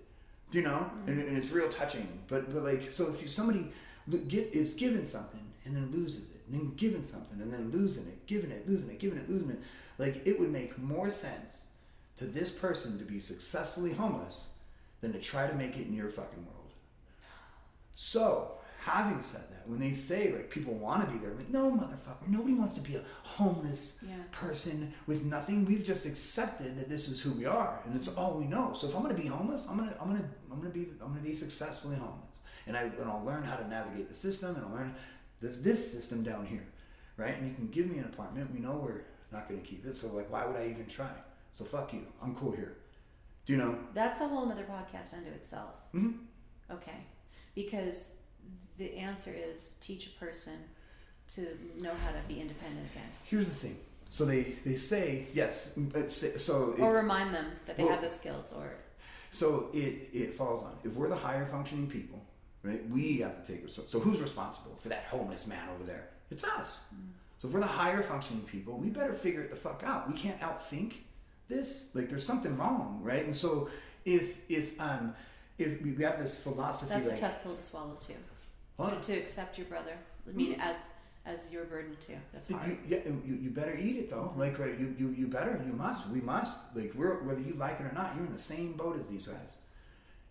You 0.52 0.62
know? 0.62 0.90
And, 1.08 1.18
mm-hmm. 1.18 1.28
and 1.28 1.38
it's 1.38 1.52
real 1.52 1.70
touching. 1.70 2.08
But 2.28 2.54
but 2.54 2.64
like, 2.64 2.90
so 2.92 3.10
if 3.10 3.22
you 3.22 3.28
somebody 3.28 3.72
get 4.28 4.54
is 4.54 4.74
given 4.74 5.06
something 5.06 5.42
and 5.66 5.76
then 5.76 5.92
loses 5.92 6.30
it, 6.30 6.42
and 6.48 6.60
then 6.60 6.76
given 6.76 7.04
something 7.04 7.42
and 7.42 7.52
then 7.52 7.72
losing 7.72 8.06
it, 8.08 8.26
giving 8.28 8.52
it, 8.52 8.68
losing 8.68 8.90
it, 8.90 9.00
giving 9.00 9.18
it, 9.18 9.30
losing 9.30 9.50
it, 9.52 9.60
like 9.98 10.22
it 10.26 10.40
would 10.40 10.52
make 10.52 10.78
more 10.78 11.10
sense 11.10 11.66
to 12.18 12.26
this 12.26 12.52
person 12.52 12.98
to 12.98 13.04
be 13.04 13.20
successfully 13.20 13.92
homeless 13.92 14.50
than 15.02 15.12
to 15.14 15.20
try 15.20 15.48
to 15.48 15.56
make 15.56 15.78
it 15.78 15.88
in 15.88 15.94
your 15.94 16.10
fucking 16.10 16.46
world. 16.46 16.72
So, 17.96 18.52
having 18.80 19.22
said 19.24 19.42
that, 19.50 19.68
when 19.68 19.80
they 19.80 19.92
say 19.92 20.32
like 20.32 20.50
people 20.50 20.74
want 20.74 21.06
to 21.06 21.12
be 21.12 21.18
there, 21.20 21.34
like, 21.34 21.50
no, 21.50 21.72
motherfucker, 21.72 22.28
nobody 22.28 22.54
wants 22.54 22.74
to 22.76 22.82
be 22.82 22.96
a 22.96 23.04
homeless 23.24 23.98
Yeah. 24.08 24.16
person 24.32 24.94
with 25.08 25.24
nothing. 25.24 25.66
We've 25.66 25.84
just 25.84 26.06
accepted 26.06 26.78
that 26.78 26.88
this 26.90 27.08
is 27.08 27.20
who 27.22 27.32
we 27.32 27.46
are, 27.46 27.82
and 27.86 27.96
it's 27.96 28.16
all 28.16 28.34
we 28.38 28.46
know. 28.46 28.74
So 28.74 28.88
if 28.88 28.96
I'm 28.96 29.02
gonna 29.02 29.14
be 29.16 29.28
homeless, 29.28 29.66
I'm 29.70 29.78
gonna, 29.78 29.96
I'm 30.00 30.08
gonna, 30.12 30.30
I'm 30.52 30.58
gonna 30.60 30.70
be, 30.74 30.88
I'm 31.02 31.10
gonna 31.10 31.22
be 31.22 31.34
successfully 31.34 31.96
homeless, 31.96 32.42
and 32.68 32.78
I, 32.78 32.84
and 32.84 33.06
I'll 33.10 33.24
learn 33.26 33.44
how 33.44 33.56
to 33.56 33.68
navigate 33.68 34.08
the 34.10 34.16
system, 34.16 34.56
and 34.56 34.66
I'll 34.66 34.72
learn 34.74 34.96
this, 35.40 35.56
this 35.58 35.92
system 35.92 36.22
down 36.24 36.46
here, 36.46 36.66
right? 37.18 37.36
And 37.38 37.48
you 37.50 37.56
can 37.56 37.68
give 37.68 37.88
me 37.90 37.98
an 37.98 38.06
apartment. 38.06 38.54
We 38.54 38.60
know 38.60 38.78
we're 38.78 39.02
not 39.32 39.50
gonna 39.50 39.62
keep 39.62 39.86
it, 39.86 39.96
so 39.96 40.08
like, 40.14 40.32
why 40.32 40.46
would 40.46 40.56
I 40.56 40.68
even 40.70 40.86
try? 40.86 41.12
So 41.54 41.66
fuck 41.66 41.92
you. 41.94 42.06
I'm 42.22 42.36
cool 42.36 42.52
here. 42.52 42.78
Do 43.46 43.54
you 43.54 43.58
know? 43.60 43.78
That's 43.94 44.22
a 44.22 44.28
whole 44.28 44.52
other 44.52 44.64
podcast 44.66 45.14
unto 45.14 45.30
itself. 45.30 45.72
hmm 45.92 46.12
Okay. 46.70 46.98
Because 47.54 48.18
the 48.78 48.96
answer 48.98 49.34
is 49.36 49.78
teach 49.82 50.08
a 50.08 50.26
person 50.26 50.54
to 51.30 51.42
know 51.80 51.94
how 52.06 52.12
to 52.12 52.20
be 52.28 52.40
independent 52.40 52.86
again. 52.92 53.08
Here's 53.24 53.46
the 53.46 53.56
thing. 53.56 53.78
So 54.10 54.26
they 54.26 54.56
they 54.66 54.76
say 54.76 55.28
yes. 55.34 55.74
It's, 55.96 56.44
so 56.44 56.76
Or 56.80 56.96
remind 56.96 57.34
them 57.34 57.48
that 57.66 57.78
they 57.78 57.84
well- 57.84 57.94
have 57.94 58.02
those 58.02 58.16
skills 58.16 58.54
or 58.54 58.74
So 59.32 59.70
it 59.74 60.10
it 60.14 60.34
falls 60.34 60.64
on 60.64 60.78
if 60.84 60.94
we're 60.94 61.10
the 61.10 61.16
higher 61.16 61.46
functioning 61.46 61.88
people, 61.90 62.24
right? 62.64 62.88
We 62.90 63.18
have 63.20 63.36
to 63.44 63.52
take 63.52 63.64
responsibility. 63.64 63.92
So 63.92 64.00
who's 64.00 64.22
responsible 64.22 64.78
for 64.82 64.90
that 64.90 65.06
homeless 65.06 65.48
man 65.48 65.68
over 65.74 65.84
there? 65.84 66.10
It's 66.32 66.44
us. 66.44 66.86
So 67.40 67.48
if 67.48 67.54
we're 67.54 67.60
the 67.60 67.66
higher 67.68 68.02
functioning 68.02 68.44
people, 68.44 68.78
we 68.78 68.90
better 68.90 69.14
figure 69.14 69.42
it 69.42 69.50
the 69.50 69.56
fuck 69.56 69.84
out. 69.86 70.08
We 70.08 70.16
can't 70.18 70.40
outthink 70.40 70.94
this. 71.48 71.90
Like 71.94 72.10
there's 72.10 72.26
something 72.26 72.56
wrong, 72.58 73.00
right? 73.04 73.24
And 73.26 73.36
so 73.36 73.70
if 74.06 74.38
if 74.50 74.80
um 74.80 75.16
if 75.58 75.82
we 75.82 75.92
we 75.92 76.04
have 76.04 76.20
this 76.20 76.36
philosophy 76.36 76.90
that's 76.90 77.08
like 77.08 77.18
a 77.18 77.22
tough 77.22 77.44
pill 77.44 77.56
to 77.56 77.64
swallow 77.64 77.98
too. 78.00 78.14
What? 78.78 79.02
To, 79.04 79.14
to 79.14 79.20
accept 79.20 79.58
your 79.58 79.68
brother. 79.68 79.94
I 80.28 80.32
mean 80.32 80.56
as 80.60 80.78
as 81.26 81.52
your 81.52 81.66
burden 81.66 81.96
too. 82.00 82.18
That's 82.34 82.50
hard. 82.52 82.70
you- 82.70 82.78
yeah, 82.88 83.00
you, 83.26 83.36
you 83.42 83.50
better 83.50 83.76
eat 83.76 83.96
it 83.98 84.10
though. 84.10 84.34
Like 84.38 84.60
right, 84.60 84.78
you, 84.80 84.96
you 84.98 85.10
you 85.18 85.28
better, 85.28 85.60
you 85.66 85.74
must, 85.74 86.08
we 86.10 86.22
must. 86.22 86.58
Like 86.76 86.94
we're 86.96 87.24
whether 87.24 87.42
you 87.42 87.54
like 87.56 87.80
it 87.80 87.84
or 87.84 87.92
not, 87.94 88.16
you're 88.16 88.26
in 88.26 88.34
the 88.34 88.40
same 88.40 88.74
boat 88.74 88.98
as 89.00 89.08
these 89.08 89.28
guys. 89.28 89.58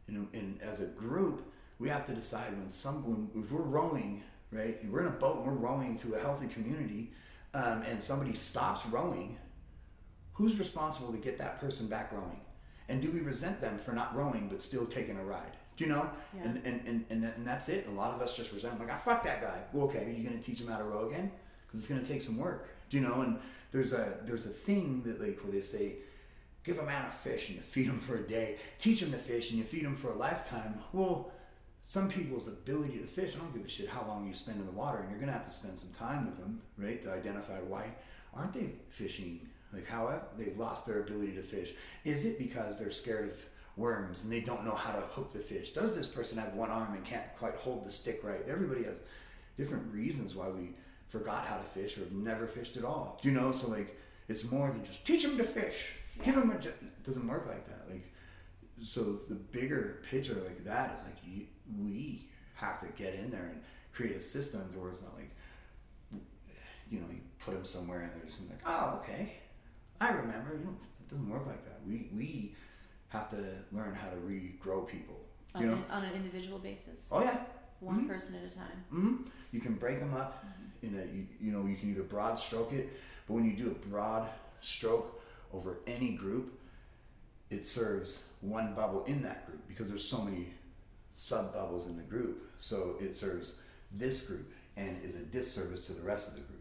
You 0.07 0.19
know, 0.19 0.29
and 0.35 0.61
as 0.63 0.81
a 0.81 0.87
group, 0.87 1.51
we 1.79 1.89
have 1.89 2.05
to 2.07 2.15
decide 2.15 2.57
when 2.59 2.71
some 2.71 3.03
when 3.09 3.43
if 3.43 3.51
we're 3.51 3.63
rowing, 3.63 4.23
right? 4.53 4.79
We're 4.89 5.01
in 5.01 5.07
a 5.09 5.11
boat 5.11 5.39
and 5.39 5.47
we're 5.47 5.55
rowing 5.69 5.97
to 5.99 6.15
a 6.15 6.21
healthy 6.21 6.47
community, 6.47 7.11
um, 7.55 7.83
and 7.83 8.03
somebody 8.03 8.35
stops 8.35 8.85
rowing. 8.87 9.37
Who's 10.35 10.59
responsible 10.59 11.13
to 11.13 11.19
get 11.19 11.39
that 11.39 11.61
person 11.61 11.87
back 11.87 12.13
rowing? 12.13 12.41
And 12.89 13.01
do 13.01 13.11
we 13.11 13.21
resent 13.21 13.61
them 13.61 13.79
for 13.79 13.93
not 13.93 14.15
rowing 14.15 14.49
but 14.49 14.61
still 14.61 14.85
taking 14.85 15.17
a 15.17 15.25
ride? 15.25 15.57
Do 15.77 15.85
you 15.85 15.91
know? 15.91 16.09
Yeah. 16.37 16.45
And, 16.45 16.57
and, 16.65 16.87
and, 16.87 17.05
and, 17.11 17.25
and 17.25 17.47
that's 17.47 17.69
it. 17.69 17.87
A 17.89 17.91
lot 17.91 18.15
of 18.15 18.21
us 18.21 18.37
just 18.37 18.53
resent. 18.53 18.79
Like, 18.79 18.91
I 18.91 18.97
fuck 18.97 19.25
that 19.25 19.41
guy. 19.43 19.59
Well, 19.73 19.87
okay, 19.87 20.05
are 20.05 20.11
you 20.11 20.23
going 20.23 20.39
to 20.39 20.43
teach 20.43 20.61
him 20.61 20.69
how 20.69 20.79
to 20.79 20.85
row 20.85 21.09
again? 21.09 21.33
Because 21.67 21.81
it's 21.81 21.89
going 21.89 22.01
to 22.01 22.07
take 22.07 22.23
some 22.23 22.39
work. 22.39 22.69
Do 22.91 22.97
you 22.97 23.03
know? 23.03 23.23
And 23.23 23.39
there's 23.73 23.93
a 23.93 24.19
there's 24.23 24.47
a 24.47 24.51
thing 24.51 25.03
that 25.03 25.21
like 25.21 25.41
where 25.43 25.53
they 25.53 25.63
say, 25.63 25.97
give 26.63 26.79
a 26.79 26.85
man 26.85 27.05
a 27.07 27.11
fish 27.11 27.49
and 27.49 27.57
you 27.57 27.63
feed 27.63 27.87
him 27.87 27.99
for 27.99 28.17
a 28.17 28.23
day. 28.23 28.57
Teach 28.79 29.03
him 29.03 29.11
to 29.13 29.19
fish 29.19 29.51
and 29.51 29.59
you 29.59 29.65
feed 29.65 29.83
him 29.83 29.97
for 29.97 30.13
a 30.13 30.17
lifetime. 30.17 30.79
Well, 30.93 31.33
some 31.83 32.09
people's 32.09 32.49
ability 32.49 32.99
to 32.99 33.07
fish, 33.07 33.35
I 33.37 33.41
don't 33.41 33.53
give 33.53 33.65
a 33.65 33.69
shit 33.69 33.89
how 33.89 34.07
long 34.07 34.27
you 34.27 34.33
spend 34.33 34.59
in 34.59 34.65
the 34.65 34.73
water, 34.73 34.99
and 35.01 35.11
you're 35.11 35.19
going 35.19 35.29
to 35.29 35.35
have 35.35 35.47
to 35.47 35.53
spend 35.53 35.79
some 35.79 35.91
time 35.91 36.25
with 36.25 36.39
them, 36.39 36.63
right, 36.79 37.01
to 37.03 37.13
identify 37.13 37.59
why 37.61 37.85
aren't 38.33 38.55
they 38.55 38.71
fishing? 38.89 39.47
Like, 39.71 39.87
how 39.87 40.09
have 40.09 40.23
they've 40.39 40.57
lost 40.57 40.87
their 40.87 41.01
ability 41.01 41.33
to 41.33 41.43
fish? 41.43 41.75
Is 42.05 42.25
it 42.25 42.39
because 42.39 42.79
they're 42.79 42.91
scared 42.91 43.29
of 43.29 43.45
worms 43.77 44.25
and 44.25 44.33
they 44.33 44.41
don't 44.41 44.65
know 44.65 44.75
how 44.75 44.93
to 44.93 45.01
hook 45.01 45.33
the 45.33 45.39
fish? 45.39 45.71
Does 45.71 45.97
this 45.97 46.07
person 46.07 46.39
have 46.39 46.55
one 46.55 46.71
arm 46.71 46.95
and 46.95 47.05
can't 47.05 47.35
quite 47.39 47.57
hold 47.57 47.85
the 47.85 47.91
stick 47.91 48.21
right? 48.23 48.41
Everybody 48.49 48.85
has 48.85 49.01
different 49.57 49.93
reasons 49.93 50.35
why 50.35 50.49
we 50.49 50.71
forgot 51.09 51.47
how 51.47 51.57
to 51.57 51.63
fish 51.63 51.99
or 51.99 52.03
never 52.13 52.47
fished 52.47 52.77
at 52.77 52.85
all. 52.85 53.19
Do 53.23 53.29
you 53.29 53.35
know? 53.35 53.53
So 53.53 53.69
like, 53.69 53.99
it's 54.29 54.51
more 54.51 54.71
than 54.71 54.85
just 54.85 55.05
teach 55.05 55.23
them 55.23 55.37
to 55.37 55.45
fish. 55.45 55.91
Give 56.25 56.35
them 56.35 56.51
a. 56.51 56.55
It 56.55 57.05
doesn't 57.05 57.27
work 57.27 57.47
like 57.47 57.67
that. 57.67 57.91
Like, 57.91 58.13
so 58.83 59.21
the 59.29 59.35
bigger 59.35 60.01
picture 60.09 60.35
like 60.35 60.65
that 60.65 60.99
is 60.99 61.05
like 61.05 61.17
you, 61.25 61.47
we 61.81 62.29
have 62.55 62.81
to 62.81 62.87
get 63.01 63.15
in 63.15 63.31
there 63.31 63.51
and 63.53 63.63
create 63.93 64.17
a 64.17 64.21
system 64.21 64.61
where 64.75 64.91
it's 64.91 65.03
not 65.03 65.15
like 65.15 65.31
you 66.89 67.01
know 67.01 67.07
you 67.11 67.21
put 67.39 67.55
them 67.55 67.65
somewhere 67.65 68.03
and 68.03 68.13
they're 68.13 68.27
just 68.27 68.39
like 68.49 68.61
oh 68.67 69.01
okay 69.03 69.35
I 70.01 70.11
remember 70.11 70.55
you 70.59 70.65
know 70.65 70.77
it 71.01 71.09
doesn't 71.09 71.29
work 71.29 71.47
like 71.47 71.65
that 71.65 71.81
we 71.87 72.09
we 72.15 72.55
have 73.09 73.29
to 73.31 73.37
learn 73.73 73.95
how 73.95 74.09
to 74.11 74.17
regrow 74.17 74.87
people 74.89 75.17
on, 75.55 75.63
you 75.63 75.69
know 75.69 75.75
an, 75.75 75.85
on 75.91 76.05
an 76.05 76.13
individual 76.15 76.59
basis. 76.59 77.11
oh 77.13 77.23
yeah 77.23 77.39
One 77.81 78.05
Mhm. 78.05 78.09
person 78.09 78.37
at 78.37 78.45
a 78.53 78.55
time. 78.55 78.85
hmm 78.91 79.17
You 79.53 79.61
can 79.61 79.75
break 79.75 80.01
them 80.01 80.15
up 80.15 80.45
in 80.83 80.95
a 80.99 81.05
you, 81.15 81.27
you 81.41 81.53
know 81.53 81.67
you 81.67 81.77
can 81.77 81.91
either 81.91 82.03
broad 82.03 82.39
stroke 82.39 82.73
it, 82.73 82.89
but 83.27 83.35
when 83.35 83.45
you 83.45 83.57
do 83.57 83.71
a 83.71 83.89
broad 83.89 84.29
stroke 84.61 85.21
over 85.53 85.79
any 85.87 86.13
group, 86.13 86.59
it 87.51 87.67
serves 87.67 88.25
one 88.41 88.75
bubble 88.75 89.05
in 89.05 89.23
that 89.23 89.47
group 89.47 89.61
because 89.69 89.89
there's 89.89 90.05
so 90.07 90.21
many 90.23 90.49
sub 91.13 91.53
bubbles 91.53 91.87
in 91.87 91.97
the 91.97 92.03
group. 92.03 92.51
So 92.59 92.97
it 93.01 93.15
serves 93.15 93.61
this 93.93 94.27
group 94.27 94.51
and 94.77 95.01
is 95.05 95.15
a 95.15 95.21
disservice 95.21 95.87
to 95.87 95.93
the 95.93 96.03
rest 96.03 96.29
of 96.29 96.35
the 96.35 96.41
group. 96.41 96.54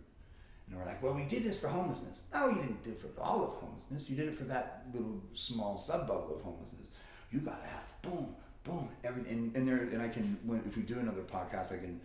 And 0.67 0.77
we're 0.77 0.85
like, 0.85 1.03
well, 1.03 1.13
we 1.13 1.23
did 1.25 1.43
this 1.43 1.59
for 1.59 1.67
homelessness. 1.67 2.23
No, 2.33 2.49
you 2.49 2.55
didn't 2.55 2.83
do 2.83 2.91
it 2.91 2.99
for 2.99 3.09
all 3.21 3.43
of 3.43 3.53
homelessness. 3.55 4.09
You 4.09 4.15
did 4.15 4.29
it 4.29 4.35
for 4.35 4.45
that 4.45 4.85
little 4.93 5.21
small 5.33 5.77
sub 5.77 6.07
bubble 6.07 6.35
of 6.35 6.41
homelessness. 6.41 6.87
You 7.31 7.39
gotta 7.39 7.65
have 7.65 8.01
boom, 8.01 8.35
boom, 8.63 8.89
everything. 9.03 9.31
And, 9.33 9.55
and 9.55 9.67
there, 9.67 9.77
and 9.77 10.01
I 10.01 10.07
can, 10.07 10.37
when, 10.43 10.63
if 10.65 10.77
we 10.77 10.83
do 10.83 10.99
another 10.99 11.21
podcast, 11.21 11.73
I 11.73 11.77
can 11.77 11.99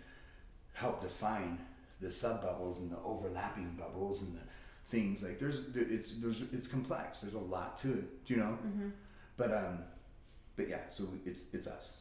help 0.73 1.01
define 1.01 1.59
the 2.01 2.11
sub 2.11 2.43
bubbles 2.43 2.79
and 2.79 2.91
the 2.91 2.99
overlapping 3.05 3.77
bubbles 3.79 4.23
and 4.23 4.35
the 4.35 4.43
things 4.89 5.23
like 5.23 5.39
there's 5.39 5.61
it's 5.75 6.13
there's 6.19 6.43
it's 6.53 6.67
complex. 6.67 7.21
There's 7.21 7.35
a 7.35 7.39
lot 7.39 7.77
to 7.83 7.93
it, 7.93 8.25
do 8.25 8.35
you 8.35 8.41
know? 8.41 8.59
Mm-hmm. 8.67 8.89
But 9.37 9.53
um, 9.53 9.79
but 10.57 10.69
yeah, 10.69 10.81
so 10.89 11.05
it's 11.25 11.45
it's 11.53 11.67
us. 11.67 11.99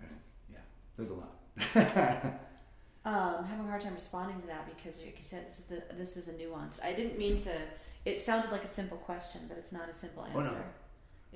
Right? 0.00 0.10
Yeah, 0.50 0.58
there's 0.96 1.10
a 1.10 1.14
lot. 1.14 2.40
Um, 3.08 3.34
I'm 3.38 3.44
having 3.46 3.64
a 3.66 3.68
hard 3.68 3.80
time 3.82 3.94
responding 3.94 4.40
to 4.42 4.46
that 4.48 4.66
because, 4.76 5.00
like 5.02 5.16
you 5.16 5.24
said, 5.24 5.46
this 5.48 5.58
is 5.60 5.66
the 5.66 5.82
this 5.96 6.16
is 6.16 6.28
a 6.28 6.36
nuance. 6.36 6.80
I 6.82 6.92
didn't 6.92 7.18
mean 7.18 7.36
to. 7.38 7.52
It 8.04 8.20
sounded 8.20 8.50
like 8.52 8.64
a 8.64 8.68
simple 8.68 8.98
question, 8.98 9.42
but 9.48 9.56
it's 9.58 9.72
not 9.72 9.88
a 9.88 9.94
simple 9.94 10.26
Oh, 10.34 10.38
answer. 10.40 10.54
no. 10.54 10.64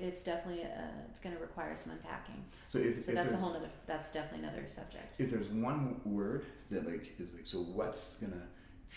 It's 0.07 0.23
definitely 0.23 0.63
uh, 0.63 1.07
it's 1.09 1.19
going 1.19 1.35
to 1.35 1.41
require 1.41 1.75
some 1.77 1.93
unpacking. 1.93 2.43
So 2.69 2.79
if, 2.79 3.03
So 3.03 3.11
if 3.11 3.15
that's 3.15 3.33
a 3.33 3.37
whole 3.37 3.53
other. 3.55 3.69
That's 3.85 4.11
definitely 4.11 4.47
another 4.47 4.67
subject. 4.67 5.19
if 5.19 5.29
there's 5.31 5.49
one 5.49 5.99
word 6.05 6.45
that 6.71 6.85
like 6.85 7.13
is 7.19 7.33
like 7.33 7.45
so 7.45 7.59
what's 7.59 8.17
gonna 8.17 8.43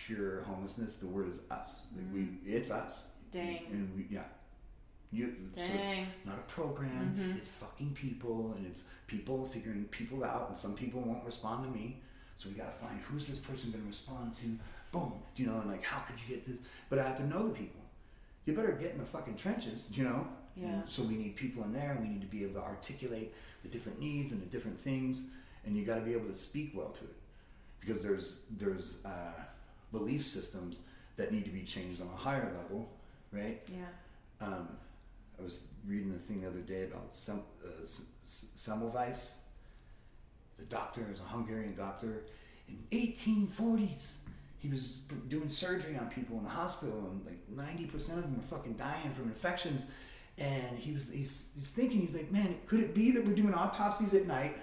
cure 0.06 0.42
homelessness? 0.42 0.94
The 0.94 1.06
word 1.06 1.28
is 1.28 1.40
us. 1.50 1.80
Like 1.96 2.06
we 2.12 2.28
it's 2.50 2.70
us. 2.70 3.00
Dang. 3.30 3.66
And 3.70 3.94
we 3.96 4.06
yeah. 4.10 4.24
You 5.12 5.34
so 5.54 5.60
it's 5.62 5.72
Dang. 5.72 6.06
not 6.24 6.38
a 6.38 6.42
program. 6.52 7.14
Mhm. 7.18 7.36
It's 7.38 7.48
fucking 7.48 7.92
people, 7.94 8.54
and 8.56 8.66
it's 8.66 8.84
people 9.06 9.44
figuring 9.46 9.84
people 9.84 10.24
out. 10.24 10.48
And 10.48 10.56
some 10.56 10.74
people 10.74 11.00
won't 11.00 11.24
respond 11.24 11.64
to 11.64 11.70
me, 11.78 12.00
so 12.38 12.48
we 12.48 12.54
gotta 12.54 12.70
find 12.72 12.98
who's 13.00 13.24
this 13.26 13.38
person 13.38 13.70
gonna 13.70 13.84
respond 13.86 14.36
to. 14.36 14.58
Boom, 14.92 15.12
you 15.36 15.46
know, 15.46 15.58
and 15.60 15.70
like 15.70 15.82
how 15.82 15.98
could 16.00 16.16
you 16.20 16.34
get 16.34 16.46
this? 16.46 16.58
But 16.88 16.98
I 16.98 17.04
have 17.04 17.16
to 17.18 17.26
know 17.26 17.48
the 17.48 17.54
people. 17.54 17.80
You 18.44 18.54
better 18.54 18.72
get 18.72 18.92
in 18.92 18.98
the 18.98 19.04
fucking 19.04 19.36
trenches, 19.36 19.88
you 19.92 20.04
know. 20.04 20.26
Yeah. 20.56 20.66
And 20.68 20.88
so 20.88 21.02
we 21.02 21.16
need 21.16 21.36
people 21.36 21.64
in 21.64 21.72
there, 21.72 21.90
and 21.92 22.00
we 22.00 22.08
need 22.08 22.20
to 22.22 22.26
be 22.28 22.42
able 22.44 22.60
to 22.60 22.66
articulate 22.66 23.34
the 23.62 23.68
different 23.68 24.00
needs 24.00 24.32
and 24.32 24.40
the 24.40 24.46
different 24.46 24.78
things, 24.78 25.24
and 25.66 25.76
you 25.76 25.84
got 25.84 25.96
to 25.96 26.00
be 26.02 26.12
able 26.14 26.28
to 26.28 26.34
speak 26.38 26.70
well 26.74 26.90
to 26.90 27.04
it, 27.04 27.16
because 27.80 28.02
there's 28.02 28.40
there's 28.58 29.04
uh, 29.04 29.32
belief 29.92 30.24
systems 30.24 30.82
that 31.16 31.32
need 31.32 31.44
to 31.44 31.50
be 31.50 31.62
changed 31.62 32.00
on 32.00 32.08
a 32.14 32.16
higher 32.16 32.50
level, 32.62 32.88
right? 33.32 33.60
Yeah. 33.68 34.46
Um, 34.46 34.68
I 35.38 35.42
was 35.42 35.62
reading 35.86 36.12
a 36.14 36.18
thing 36.18 36.40
the 36.42 36.48
other 36.48 36.60
day 36.60 36.84
about 36.84 37.12
Sem- 37.12 37.42
uh, 37.64 37.82
S- 37.82 38.02
S- 38.24 38.46
Semmelweis. 38.56 39.34
He's 40.56 40.66
a 40.66 40.68
doctor, 40.68 41.06
he's 41.08 41.20
a 41.20 41.24
Hungarian 41.24 41.74
doctor. 41.74 42.24
In 42.68 42.78
1840s, 42.92 44.16
he 44.58 44.68
was 44.68 44.98
doing 45.28 45.48
surgery 45.48 45.96
on 45.96 46.08
people 46.08 46.38
in 46.38 46.44
the 46.44 46.50
hospital, 46.50 47.10
and 47.10 47.24
like 47.26 47.38
90% 47.54 47.94
of 48.16 48.22
them 48.22 48.36
were 48.36 48.42
fucking 48.42 48.74
dying 48.74 49.12
from 49.12 49.24
infections. 49.24 49.86
And 50.38 50.78
he 50.78 50.92
was 50.92 51.10
he's, 51.10 51.50
he's 51.56 51.70
thinking, 51.70 52.00
he's 52.00 52.14
like, 52.14 52.30
man, 52.32 52.56
could 52.66 52.80
it 52.80 52.94
be 52.94 53.10
that 53.12 53.24
we're 53.24 53.34
doing 53.34 53.54
autopsies 53.54 54.14
at 54.14 54.26
night 54.26 54.56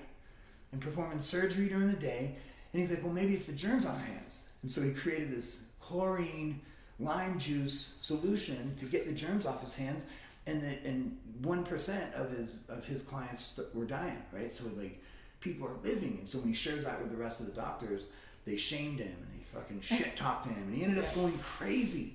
and 0.71 0.81
performing 0.81 1.19
surgery 1.19 1.67
during 1.67 1.87
the 1.87 1.97
day? 1.97 2.35
And 2.71 2.81
he's 2.81 2.89
like, 2.89 3.03
well, 3.03 3.13
maybe 3.13 3.33
it's 3.33 3.47
the 3.47 3.53
germs 3.53 3.85
on 3.85 3.95
our 3.95 4.01
hands. 4.01 4.39
And 4.61 4.71
so 4.71 4.81
he 4.81 4.91
created 4.91 5.31
this 5.31 5.61
chlorine 5.79 6.61
lime 6.99 7.39
juice 7.39 7.97
solution 8.01 8.73
to 8.77 8.85
get 8.85 9.05
the 9.07 9.11
germs 9.11 9.45
off 9.45 9.61
his 9.61 9.75
hands 9.75 10.05
and 10.45 10.61
the, 10.61 10.77
and 10.85 11.17
one 11.41 11.63
percent 11.63 12.13
of 12.15 12.31
his 12.31 12.63
of 12.69 12.85
his 12.85 13.01
clients 13.01 13.59
were 13.73 13.85
dying, 13.85 14.21
right? 14.31 14.51
So 14.51 14.65
like 14.75 15.01
people 15.43 15.67
are 15.67 15.75
living, 15.83 16.17
and 16.19 16.27
so 16.29 16.39
when 16.39 16.47
he 16.49 16.53
shares 16.55 16.83
that 16.85 17.01
with 17.01 17.11
the 17.11 17.17
rest 17.17 17.39
of 17.39 17.45
the 17.45 17.51
doctors, 17.51 18.07
they 18.45 18.57
shamed 18.57 18.99
him 18.99 19.07
and 19.21 19.39
they 19.39 19.43
fucking 19.53 19.81
shit 19.81 20.15
talked 20.25 20.43
to 20.45 20.49
him, 20.49 20.63
and 20.63 20.75
he 20.75 20.83
ended 20.83 21.03
up 21.03 21.13
going 21.13 21.37
crazy. 21.39 22.13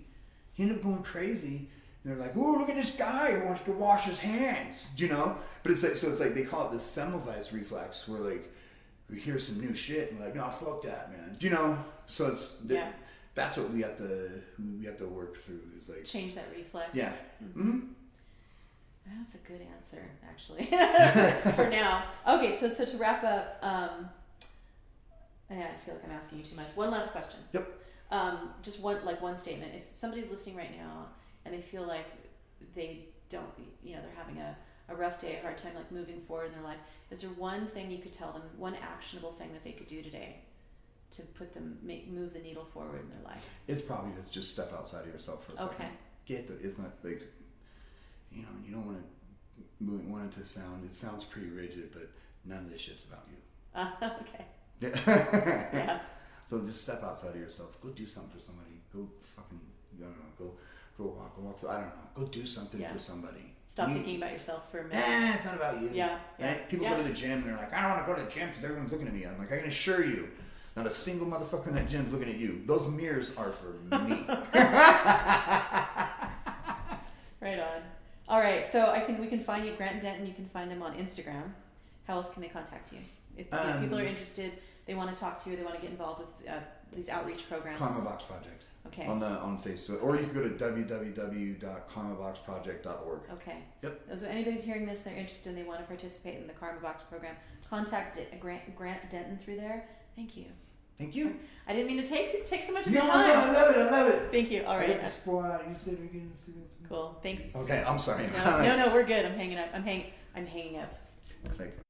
He 0.54 0.62
ended 0.64 0.78
up 0.78 0.82
going 0.84 1.02
crazy. 1.02 1.68
And 2.04 2.12
they're 2.12 2.26
like, 2.26 2.36
"Oh, 2.36 2.52
look 2.58 2.68
at 2.70 2.76
this 2.76 2.92
guy 2.94 3.32
who 3.32 3.44
wants 3.46 3.62
to 3.62 3.72
wash 3.72 4.04
his 4.06 4.18
hands," 4.20 4.86
Do 4.96 5.04
you 5.06 5.10
know. 5.10 5.36
But 5.62 5.72
it's 5.72 5.82
like 5.82 5.96
so 5.96 6.10
it's 6.10 6.20
like 6.20 6.34
they 6.34 6.44
call 6.44 6.66
it 6.66 6.70
the 6.72 6.78
Semmelweis 6.78 7.52
reflex, 7.52 8.06
where 8.08 8.20
like 8.20 8.52
we 9.10 9.18
hear 9.20 9.38
some 9.38 9.60
new 9.60 9.74
shit 9.74 10.10
and 10.10 10.18
we're 10.20 10.26
like, 10.26 10.34
"No, 10.36 10.48
fuck 10.48 10.82
that, 10.82 11.10
man," 11.12 11.36
Do 11.38 11.46
you 11.46 11.52
know. 11.52 11.78
So 12.06 12.28
it's 12.28 12.56
th- 12.60 12.70
Yeah. 12.78 12.92
that's 13.34 13.56
what 13.58 13.70
we 13.72 13.82
have 13.82 13.96
to 13.98 14.30
we 14.80 14.86
have 14.86 14.96
to 14.98 15.06
work 15.06 15.36
through 15.36 15.60
is 15.76 15.88
like 15.88 16.04
Change 16.04 16.34
that 16.36 16.46
reflex. 16.56 16.90
Yeah. 16.94 17.12
Mhm. 17.44 17.52
hmm 17.52 17.78
That's 19.16 19.34
a 19.34 19.38
good 19.38 19.60
answer, 19.76 20.10
actually. 20.28 20.66
For 21.54 21.68
now. 21.70 22.04
Okay, 22.26 22.54
so 22.54 22.68
so 22.68 22.84
to 22.84 22.96
wrap 22.96 23.24
up, 23.24 23.58
um, 23.62 24.08
yeah, 25.50 25.68
I 25.74 25.84
feel 25.84 25.94
like 25.94 26.04
I'm 26.04 26.10
asking 26.10 26.38
you 26.38 26.44
too 26.44 26.56
much. 26.56 26.68
One 26.74 26.90
last 26.90 27.10
question. 27.12 27.40
Yep. 27.52 27.80
Um, 28.10 28.50
just 28.62 28.80
one 28.80 29.04
like 29.04 29.20
one 29.20 29.36
statement. 29.36 29.72
If 29.74 29.94
somebody's 29.94 30.30
listening 30.30 30.56
right 30.56 30.76
now 30.76 31.08
and 31.44 31.54
they 31.54 31.60
feel 31.60 31.86
like 31.86 32.06
they 32.74 33.06
don't, 33.30 33.46
you 33.82 33.94
know, 33.94 34.02
they're 34.02 34.16
having 34.16 34.38
a, 34.38 34.56
a 34.88 34.94
rough 34.94 35.18
day, 35.18 35.38
a 35.38 35.42
hard 35.42 35.58
time 35.58 35.74
like 35.74 35.90
moving 35.92 36.20
forward 36.22 36.46
in 36.46 36.52
their 36.52 36.62
life, 36.62 36.78
is 37.10 37.22
there 37.22 37.30
one 37.30 37.66
thing 37.66 37.90
you 37.90 37.98
could 37.98 38.12
tell 38.12 38.32
them, 38.32 38.42
one 38.56 38.76
actionable 38.76 39.32
thing 39.32 39.52
that 39.52 39.64
they 39.64 39.72
could 39.72 39.88
do 39.88 40.02
today 40.02 40.40
to 41.10 41.22
put 41.22 41.54
them 41.54 41.78
make 41.82 42.10
move 42.10 42.34
the 42.34 42.40
needle 42.40 42.66
forward 42.72 43.00
in 43.00 43.08
their 43.08 43.24
life? 43.24 43.48
it's 43.66 43.80
probably 43.80 44.12
to 44.12 44.30
just 44.30 44.52
step 44.52 44.72
outside 44.74 45.06
of 45.06 45.12
yourself 45.12 45.46
for 45.46 45.52
a 45.52 45.56
second. 45.56 45.74
Okay. 45.74 45.88
Get 46.26 46.46
the 46.46 46.66
it's 46.66 46.78
not 46.78 46.92
like 47.02 47.22
you 48.38 48.42
know 48.44 48.48
you 48.66 48.72
don't 48.72 48.86
want 48.86 48.98
to 48.98 50.10
want 50.10 50.32
it 50.32 50.40
to 50.40 50.46
sound 50.46 50.84
it 50.84 50.94
sounds 50.94 51.24
pretty 51.24 51.48
rigid, 51.48 51.90
but 51.92 52.08
none 52.44 52.64
of 52.64 52.70
this 52.70 52.80
shit's 52.80 53.04
about 53.04 53.24
you. 53.30 53.36
Uh, 53.74 53.90
okay. 54.22 54.44
Yeah. 54.80 56.00
So 56.48 56.64
just 56.64 56.80
step 56.80 57.04
outside 57.04 57.34
of 57.34 57.36
yourself. 57.36 57.78
Go 57.82 57.90
do 57.90 58.06
something 58.06 58.32
for 58.32 58.38
somebody. 58.38 58.80
Go 58.90 59.06
fucking 59.36 59.60
I 59.98 60.04
don't 60.04 60.12
know. 60.12 60.32
Go 60.38 60.52
go 60.96 61.04
walk. 61.10 61.36
Go 61.36 61.42
walk. 61.42 61.58
I 61.68 61.74
don't 61.82 61.88
know. 61.88 62.08
Go 62.14 62.24
do 62.24 62.46
something 62.46 62.80
Yeah. 62.80 62.90
for 62.90 62.98
somebody. 62.98 63.52
Stop 63.66 63.88
You- 63.90 63.96
thinking 63.96 64.16
about 64.16 64.32
yourself 64.32 64.70
for 64.70 64.78
a 64.78 64.84
minute. 64.84 65.06
Nah, 65.06 65.34
it's 65.34 65.44
not 65.44 65.56
about 65.56 65.82
you. 65.82 65.90
Yeah. 65.92 66.18
Yeah. 66.38 66.46
Right? 66.48 66.68
People 66.70 66.86
yeah. 66.86 66.96
go 66.96 67.02
to 67.02 67.08
the 67.08 67.14
gym 67.14 67.40
and 67.40 67.48
they're 67.50 67.56
like, 67.56 67.74
I 67.74 67.82
don't 67.82 67.90
want 67.90 68.06
to 68.06 68.10
go 68.10 68.18
to 68.18 68.24
the 68.24 68.30
gym 68.30 68.48
because 68.48 68.64
everyone's 68.64 68.90
looking 68.90 69.06
at 69.08 69.12
me. 69.12 69.24
I'm 69.26 69.38
like, 69.38 69.52
I 69.52 69.58
can 69.58 69.68
assure 69.68 70.02
you, 70.06 70.30
not 70.74 70.86
a 70.86 70.90
single 70.90 71.26
motherfucker 71.26 71.66
in 71.66 71.74
that 71.74 71.86
gym 71.86 72.06
is 72.06 72.12
looking 72.14 72.30
at 72.30 72.38
you. 72.38 72.62
Those 72.64 72.88
mirrors 72.88 73.36
are 73.36 73.52
for 73.52 73.74
me. 73.94 74.26
Right 77.40 77.60
on. 77.60 77.82
All 78.28 78.40
right, 78.40 78.64
so 78.66 78.90
I 78.90 79.00
can 79.00 79.18
we 79.18 79.26
can 79.26 79.40
find 79.40 79.64
you 79.64 79.72
Grant 79.76 80.02
Denton. 80.02 80.26
You 80.26 80.34
can 80.34 80.44
find 80.46 80.70
him 80.70 80.82
on 80.82 80.94
Instagram. 80.96 81.52
How 82.06 82.16
else 82.16 82.30
can 82.32 82.42
they 82.42 82.48
contact 82.48 82.92
you? 82.92 82.98
If, 83.36 83.52
Um, 83.52 83.80
people 83.80 83.98
are 83.98 84.04
interested, 84.04 84.52
they 84.86 84.94
want 84.94 85.14
to 85.14 85.20
talk 85.20 85.42
to 85.44 85.50
you, 85.50 85.56
they 85.56 85.62
want 85.62 85.76
to 85.76 85.80
get 85.80 85.90
involved 85.90 86.20
with 86.20 86.30
uh, 86.48 86.58
these 86.94 87.08
outreach 87.08 87.48
programs. 87.48 87.78
Karma 87.78 88.02
Box 88.04 88.24
Project 88.24 88.64
Okay. 88.86 89.06
on 89.06 89.18
the 89.20 89.26
on 89.26 89.58
Facebook, 89.62 90.02
or 90.02 90.16
you 90.16 90.24
can 90.24 90.34
go 90.34 90.42
to 90.42 90.50
www.karmaboxproject.org. 90.50 93.20
Okay. 93.34 93.58
Yep. 93.82 94.00
So 94.16 94.26
anybody's 94.26 94.62
hearing 94.62 94.86
this, 94.86 95.02
they're 95.02 95.14
interested, 95.16 95.50
and 95.50 95.58
they 95.58 95.62
want 95.64 95.80
to 95.80 95.86
participate 95.86 96.36
in 96.40 96.46
the 96.46 96.52
Karma 96.54 96.80
Box 96.80 97.02
program. 97.04 97.36
Contact 97.68 98.18
Grant 98.40 98.74
Grant 98.76 99.10
Denton 99.10 99.38
through 99.38 99.56
there. 99.56 99.86
Thank 100.16 100.36
you. 100.36 100.46
Thank 100.98 101.14
you. 101.14 101.36
I 101.66 101.74
didn't 101.74 101.86
mean 101.86 101.98
to 102.02 102.06
take 102.06 102.46
take 102.46 102.64
so 102.64 102.72
much 102.72 102.86
of 102.86 102.92
No, 102.92 103.04
your 103.04 103.06
no, 103.06 103.12
time. 103.12 103.30
I 103.30 103.52
love 103.52 103.76
it. 103.76 103.78
I 103.78 103.90
love 103.90 104.08
it. 104.08 104.28
Thank 104.32 104.50
you. 104.50 104.64
All 104.64 104.76
right. 104.76 104.90
I 104.90 104.92
get 104.94 105.00
the. 105.00 105.60
You 105.68 105.74
said 105.74 105.98
we're 106.00 106.06
getting 106.06 106.32
Cool. 106.88 107.18
Thanks. 107.22 107.54
Okay, 107.54 107.84
I'm 107.86 107.98
sorry. 107.98 108.28
No, 108.44 108.62
no, 108.62 108.76
no, 108.76 108.88
we're 108.94 109.04
good. 109.04 109.24
I'm 109.24 109.34
hanging 109.34 109.58
up. 109.58 109.68
I'm 109.74 109.82
hang. 109.82 110.04
I'm 110.34 110.46
hanging 110.46 110.78
up. 110.78 110.98
Like, 111.58 111.78